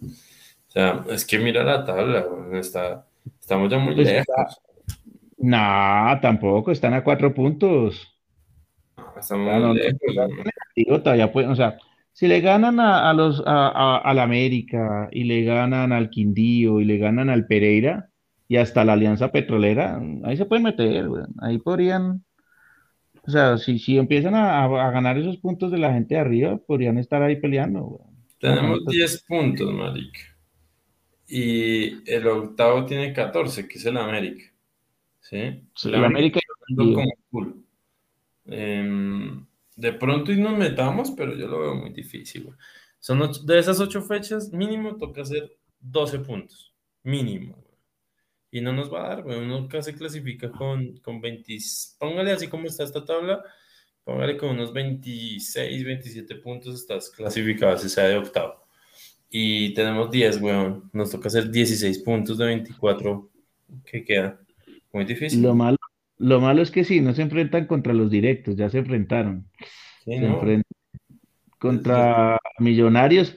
sea, 0.68 1.04
es 1.10 1.26
que 1.26 1.40
mira 1.40 1.64
la 1.64 1.84
tabla. 1.84 2.26
Está, 2.54 3.06
estamos 3.40 3.72
ya 3.72 3.78
muy 3.78 3.96
pues 3.96 4.08
lejos. 4.08 4.62
No, 5.38 6.20
tampoco, 6.22 6.72
están 6.72 6.94
a 6.94 7.04
cuatro 7.04 7.34
puntos. 7.34 8.16
estamos 9.18 9.62
muy 9.62 9.78
lejos. 9.78 11.04
todavía 11.04 11.32
pueden, 11.32 11.52
o 11.52 11.56
sea, 11.56 11.78
si 12.12 12.28
le 12.28 12.40
ganan 12.42 12.80
a, 12.80 13.14
los 13.14 13.44
a, 13.46 13.98
al 13.98 14.20
América 14.20 15.10
y 15.12 15.26
le 15.26 15.44
ganan 15.44 15.92
al 15.92 16.10
Quindío 16.10 16.80
y 16.80 16.86
le 16.86 16.98
ganan 16.98 17.30
al 17.30 17.46
Pereira 17.46 18.10
y 18.48 18.58
hasta 18.58 18.86
la 18.86 18.94
Alianza 18.94 19.32
Petrolera, 19.32 20.02
ahí 20.24 20.38
se 20.38 20.46
pueden 20.46 20.64
meter, 20.64 21.08
güey. 21.08 21.24
Ahí 21.42 21.58
podrían 21.58 22.24
o 23.28 23.32
sea, 23.32 23.58
si, 23.58 23.80
si 23.80 23.98
empiezan 23.98 24.36
a, 24.36 24.68
ganar 24.92 25.18
esos 25.18 25.38
puntos 25.38 25.72
de 25.72 25.80
la 25.80 25.92
gente 25.92 26.14
de 26.16 26.22
arriba, 26.22 26.58
podrían 26.58 26.98
estar 26.98 27.24
ahí 27.24 27.38
peleando. 27.38 28.02
Tenemos 28.40 28.86
10 28.86 29.24
puntos, 29.24 29.74
marica. 29.74 30.20
Y 31.28 32.08
el 32.10 32.28
octavo 32.28 32.86
tiene 32.86 33.14
14, 33.14 33.68
que 33.68 33.80
es 33.80 33.86
el 33.86 33.98
América. 33.98 34.46
¿Sí? 35.22 35.64
el 35.86 36.06
América. 36.06 36.40
Em, 38.46 39.44
de 39.76 39.94
pronto 39.94 40.32
y 40.32 40.40
nos 40.40 40.56
metamos, 40.56 41.12
pero 41.18 41.36
yo 41.36 41.48
lo 41.48 41.62
veo 41.62 41.76
muy 41.76 41.90
difícil. 41.94 42.50
Son 43.00 43.20
de 43.44 43.60
esas 43.60 43.80
ocho 43.80 44.04
fechas, 44.04 44.54
mínimo 44.54 44.98
toca 44.98 45.24
hacer 45.24 45.58
12 45.80 46.20
puntos. 46.20 46.76
Mínimo 47.02 47.65
y 48.52 48.62
no 48.62 48.74
nos 48.74 48.94
va 48.94 49.06
a 49.06 49.10
dar, 49.10 49.24
güey. 49.24 49.40
Uno 49.40 49.68
casi 49.68 49.94
clasifica 49.94 50.52
con, 50.52 50.98
con 50.98 51.22
20, 51.22 51.58
póngale 52.00 52.32
así 52.32 52.48
como 52.48 52.68
está 52.68 52.84
esta 52.84 53.04
tabla, 53.04 53.44
póngale 54.04 54.38
con 54.38 54.52
unos 54.52 54.72
26, 54.74 55.84
27 55.84 56.36
puntos, 56.36 56.76
estás 56.76 57.10
clasificado, 57.10 57.78
si 57.78 57.90
sea 57.90 58.06
de 58.06 58.18
octavo. 58.18 58.66
Y 59.30 59.74
tenemos 59.74 60.10
10, 60.12 60.42
weón. 60.42 60.90
Nos 60.94 61.12
toca 61.12 61.28
hacer 61.28 61.52
16 61.52 62.00
puntos 62.00 62.38
de 62.38 62.46
24 62.46 63.30
que 63.84 64.04
queda. 64.04 64.40
Muy 64.94 65.04
difícil. 65.04 65.42
Lo 65.42 65.54
malo, 65.54 65.78
lo 66.18 66.40
malo 66.40 66.62
es 66.62 66.72
que 66.72 66.86
sí, 66.86 67.02
no 67.02 67.14
se 67.14 67.24
enfrentan 67.24 67.66
contra 67.66 67.94
los 67.94 68.10
directos, 68.10 68.56
ya 68.56 68.70
se 68.70 68.78
enfrentaron. 68.78 69.50
se 70.06 70.16
enfrentan 70.16 70.64
contra 71.60 72.40
Millonarios, 72.60 73.36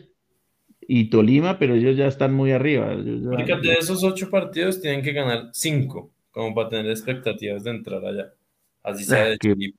y 0.91 1.11
Tolima, 1.11 1.59
pero 1.59 1.75
ellos 1.75 1.99
ya 1.99 2.07
están 2.07 2.33
muy 2.33 2.51
arriba. 2.51 2.97
de 2.97 3.75
esos 3.79 4.03
ocho 4.03 4.31
partidos 4.31 4.81
tienen 4.81 5.03
que 5.03 5.13
ganar 5.13 5.51
cinco, 5.53 6.11
como 6.31 6.55
para 6.55 6.71
tener 6.71 6.91
expectativas 6.91 7.63
de 7.63 7.71
entrar 7.73 8.03
allá. 8.05 8.33
Así 8.83 9.05
sea 9.05 9.25
de 9.25 9.35
equipo. 9.35 9.79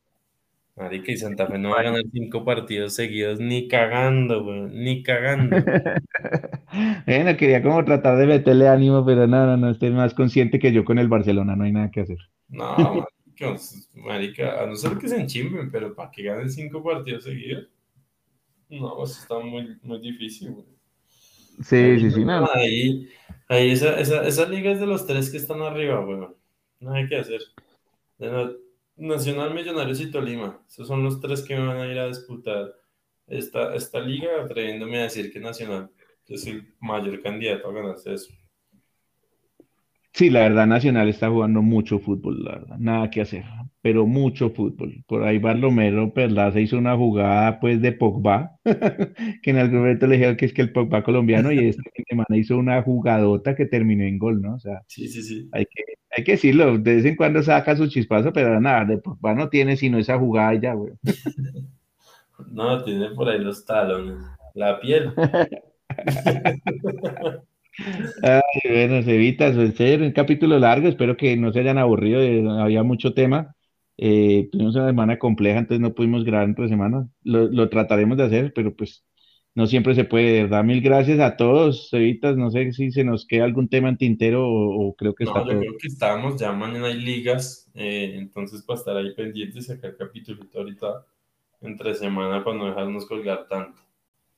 Marica 0.76 1.12
y 1.12 1.18
Santa 1.18 1.48
Fe 1.48 1.58
no 1.58 1.72
va 1.72 1.80
a 1.80 1.84
ganar 1.84 2.04
cinco 2.14 2.46
partidos 2.46 2.94
seguidos 2.94 3.40
ni 3.40 3.68
cagando, 3.68 4.44
güey, 4.44 4.62
ni 4.70 5.02
cagando. 5.02 5.58
bueno, 7.08 7.36
quería 7.36 7.64
como 7.64 7.84
tratar 7.84 8.18
de 8.18 8.28
meterle 8.28 8.68
ánimo, 8.68 9.04
pero 9.04 9.26
no, 9.26 9.48
no, 9.48 9.58
no, 9.58 9.72
estoy 9.72 9.90
más 9.90 10.14
consciente 10.14 10.60
que 10.60 10.72
yo 10.72 10.86
con 10.86 11.00
el 11.00 11.08
Barcelona, 11.08 11.56
no 11.56 11.64
hay 11.64 11.72
nada 11.72 11.90
que 11.90 12.02
hacer. 12.02 12.20
No, 12.48 12.78
marica, 12.78 13.56
marica 13.96 14.62
a 14.62 14.68
no 14.68 14.76
ser 14.76 14.98
que 15.00 15.10
se 15.10 15.20
enchimben, 15.20 15.72
pero 15.72 15.96
para 15.96 16.12
que 16.12 16.22
ganen 16.22 16.52
cinco 16.52 16.84
partidos 16.84 17.24
seguidos, 17.24 17.68
no, 18.70 19.04
eso 19.04 19.20
está 19.22 19.40
muy, 19.40 19.76
muy 19.82 20.00
difícil, 20.00 20.52
güey. 20.52 20.79
Sí, 21.62 22.00
sí, 22.00 22.12
sí. 22.12 22.26
Ahí, 22.54 23.10
ahí 23.48 23.72
esa, 23.72 24.00
esa, 24.00 24.26
esa, 24.26 24.48
liga 24.48 24.72
es 24.72 24.80
de 24.80 24.88
los 24.88 25.06
tres 25.06 25.30
que 25.30 25.38
están 25.38 25.62
arriba, 25.62 26.00
bueno. 26.00 26.36
No 26.80 26.94
hay 26.94 27.08
que 27.08 27.18
hacer. 27.18 27.42
Nacional, 28.96 29.54
Millonarios 29.54 30.00
y 30.02 30.12
Tolima. 30.12 30.62
Esos 30.68 30.88
son 30.88 31.04
los 31.04 31.20
tres 31.20 31.42
que 31.42 31.58
van 31.58 31.78
a 31.78 31.92
ir 31.92 32.00
a 32.00 32.08
disputar 32.08 32.74
esta, 33.28 33.76
esta 33.76 34.00
liga, 34.00 34.30
atreviéndome 34.44 35.00
a 35.00 35.04
decir 35.04 35.32
que 35.32 35.40
Nacional 35.40 35.90
es 36.30 36.46
el 36.48 36.74
mayor 36.80 37.22
candidato 37.22 37.70
a 37.70 37.74
ganarse 37.74 38.14
eso. 38.14 38.34
Sí, 40.14 40.30
la 40.30 40.42
verdad, 40.42 40.68
Nacional 40.68 41.08
está 41.10 41.30
jugando 41.30 41.62
mucho 41.62 42.00
fútbol, 42.00 42.44
la 42.44 42.52
verdad, 42.52 42.78
nada 42.78 43.10
que 43.10 43.22
hacer, 43.22 43.46
pero 43.82 44.06
mucho 44.06 44.50
fútbol. 44.52 45.04
Por 45.08 45.24
ahí 45.24 45.40
Barlomero 45.40 46.14
Perlaza 46.14 46.60
hizo 46.60 46.78
una 46.78 46.98
jugada 46.98 47.60
pues 47.60 47.82
de 47.82 47.94
Pogba, 47.94 48.58
que 49.44 49.50
en 49.50 49.58
algún 49.58 49.80
momento 49.80 50.08
le 50.08 50.16
dijeron 50.16 50.36
que 50.38 50.46
es 50.46 50.54
que 50.54 50.62
el 50.62 50.72
Pogba 50.72 51.04
colombiano 51.04 51.52
y 51.52 51.60
esta 51.70 51.84
semana 52.08 52.38
hizo 52.38 52.58
una 52.58 52.82
jugadota 52.82 53.56
que 53.56 53.66
terminó 53.66 54.04
en 54.04 54.18
gol, 54.18 54.42
¿no? 54.42 54.56
O 54.56 54.60
sea, 54.60 54.82
sí, 54.88 55.08
sí, 55.08 55.24
sí. 55.24 55.50
Hay 55.54 55.66
que, 55.66 55.84
hay 56.12 56.24
que 56.24 56.34
decirlo, 56.34 56.78
de 56.78 56.96
vez 56.96 57.06
en 57.06 57.16
cuando 57.16 57.42
saca 57.42 57.76
su 57.76 57.88
chispazo, 57.88 58.34
pero 58.34 58.60
nada, 58.60 58.86
de 58.86 58.98
Pogba 58.98 59.34
no 59.34 59.50
tiene 59.50 59.78
sino 59.78 59.98
esa 59.98 60.18
jugada 60.18 60.54
ya, 60.56 60.74
güey. 60.74 60.94
no, 62.52 62.84
tiene 62.84 63.10
por 63.12 63.30
ahí 63.30 63.40
los 63.40 63.66
talones, 63.66 64.18
la 64.56 64.80
piel. 64.80 65.14
Ay, 68.22 68.42
bueno, 68.70 69.04
Cevita, 69.04 69.54
ser 69.72 70.02
un 70.02 70.12
capítulo 70.12 70.60
largo, 70.60 70.90
espero 70.90 71.16
que 71.16 71.38
no 71.38 71.54
se 71.54 71.62
hayan 71.62 71.78
aburrido, 71.78 72.52
había 72.60 72.84
mucho 72.84 73.14
tema. 73.14 73.56
Eh, 74.02 74.48
tuvimos 74.50 74.76
una 74.76 74.88
semana 74.88 75.20
compleja, 75.20 75.60
entonces 75.60 75.82
no 75.82 75.94
pudimos 75.94 76.24
grabar 76.24 76.48
entre 76.48 76.70
semana. 76.70 77.10
Lo, 77.22 77.50
lo, 77.50 77.68
trataremos 77.68 78.18
de 78.18 78.24
hacer, 78.24 78.54
pero 78.54 78.74
pues 78.74 79.04
no 79.56 79.68
siempre 79.68 79.94
se 79.94 80.06
puede, 80.06 80.32
de 80.32 80.44
verdad. 80.44 80.64
Mil 80.64 80.82
gracias 80.82 81.20
a 81.20 81.36
todos, 81.36 81.90
Cevitas. 81.92 82.38
No 82.38 82.50
sé 82.50 82.72
si 82.72 82.92
se 82.92 83.04
nos 83.04 83.28
queda 83.28 83.44
algún 83.44 83.68
tema 83.68 83.90
en 83.90 83.98
tintero 83.98 84.48
o, 84.48 84.96
creo 84.96 85.14
que 85.14 85.26
está 85.26 85.42
no, 85.42 85.52
yo 85.52 85.60
creo 85.60 85.78
que 85.78 85.88
estamos, 85.88 86.40
ya 86.40 86.54
mañana 86.54 86.88
hay 86.88 87.02
ligas, 87.02 87.70
eh, 87.74 88.16
entonces 88.16 88.64
para 88.64 88.80
estar 88.80 88.96
ahí 88.96 89.14
pendientes, 89.14 89.66
sacar 89.66 89.98
capítulo 89.98 90.46
ahorita 90.56 91.06
entre 91.62 91.94
semana 91.94 92.42
para 92.42 92.58
no 92.58 92.68
dejarnos 92.68 93.06
colgar 93.06 93.48
tanto. 93.50 93.82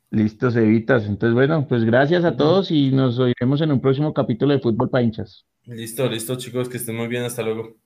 Listo, 0.10 0.50
Cevitas. 0.50 1.06
Entonces, 1.06 1.36
bueno, 1.36 1.68
pues 1.70 1.86
gracias 1.86 2.26
a 2.26 2.36
todos 2.36 2.72
y 2.72 2.92
nos 2.92 3.20
oiremos 3.20 3.62
en 3.62 3.72
un 3.72 3.80
próximo 3.80 4.12
capítulo 4.12 4.54
de 4.54 4.60
Fútbol 4.60 4.90
para 4.90 5.04
hinchas. 5.04 5.46
Listo, 5.66 6.10
listo, 6.10 6.36
chicos, 6.36 6.68
que 6.68 6.78
estén 6.78 6.96
muy 6.96 7.08
bien. 7.08 7.24
Hasta 7.24 7.44
luego. 7.44 7.81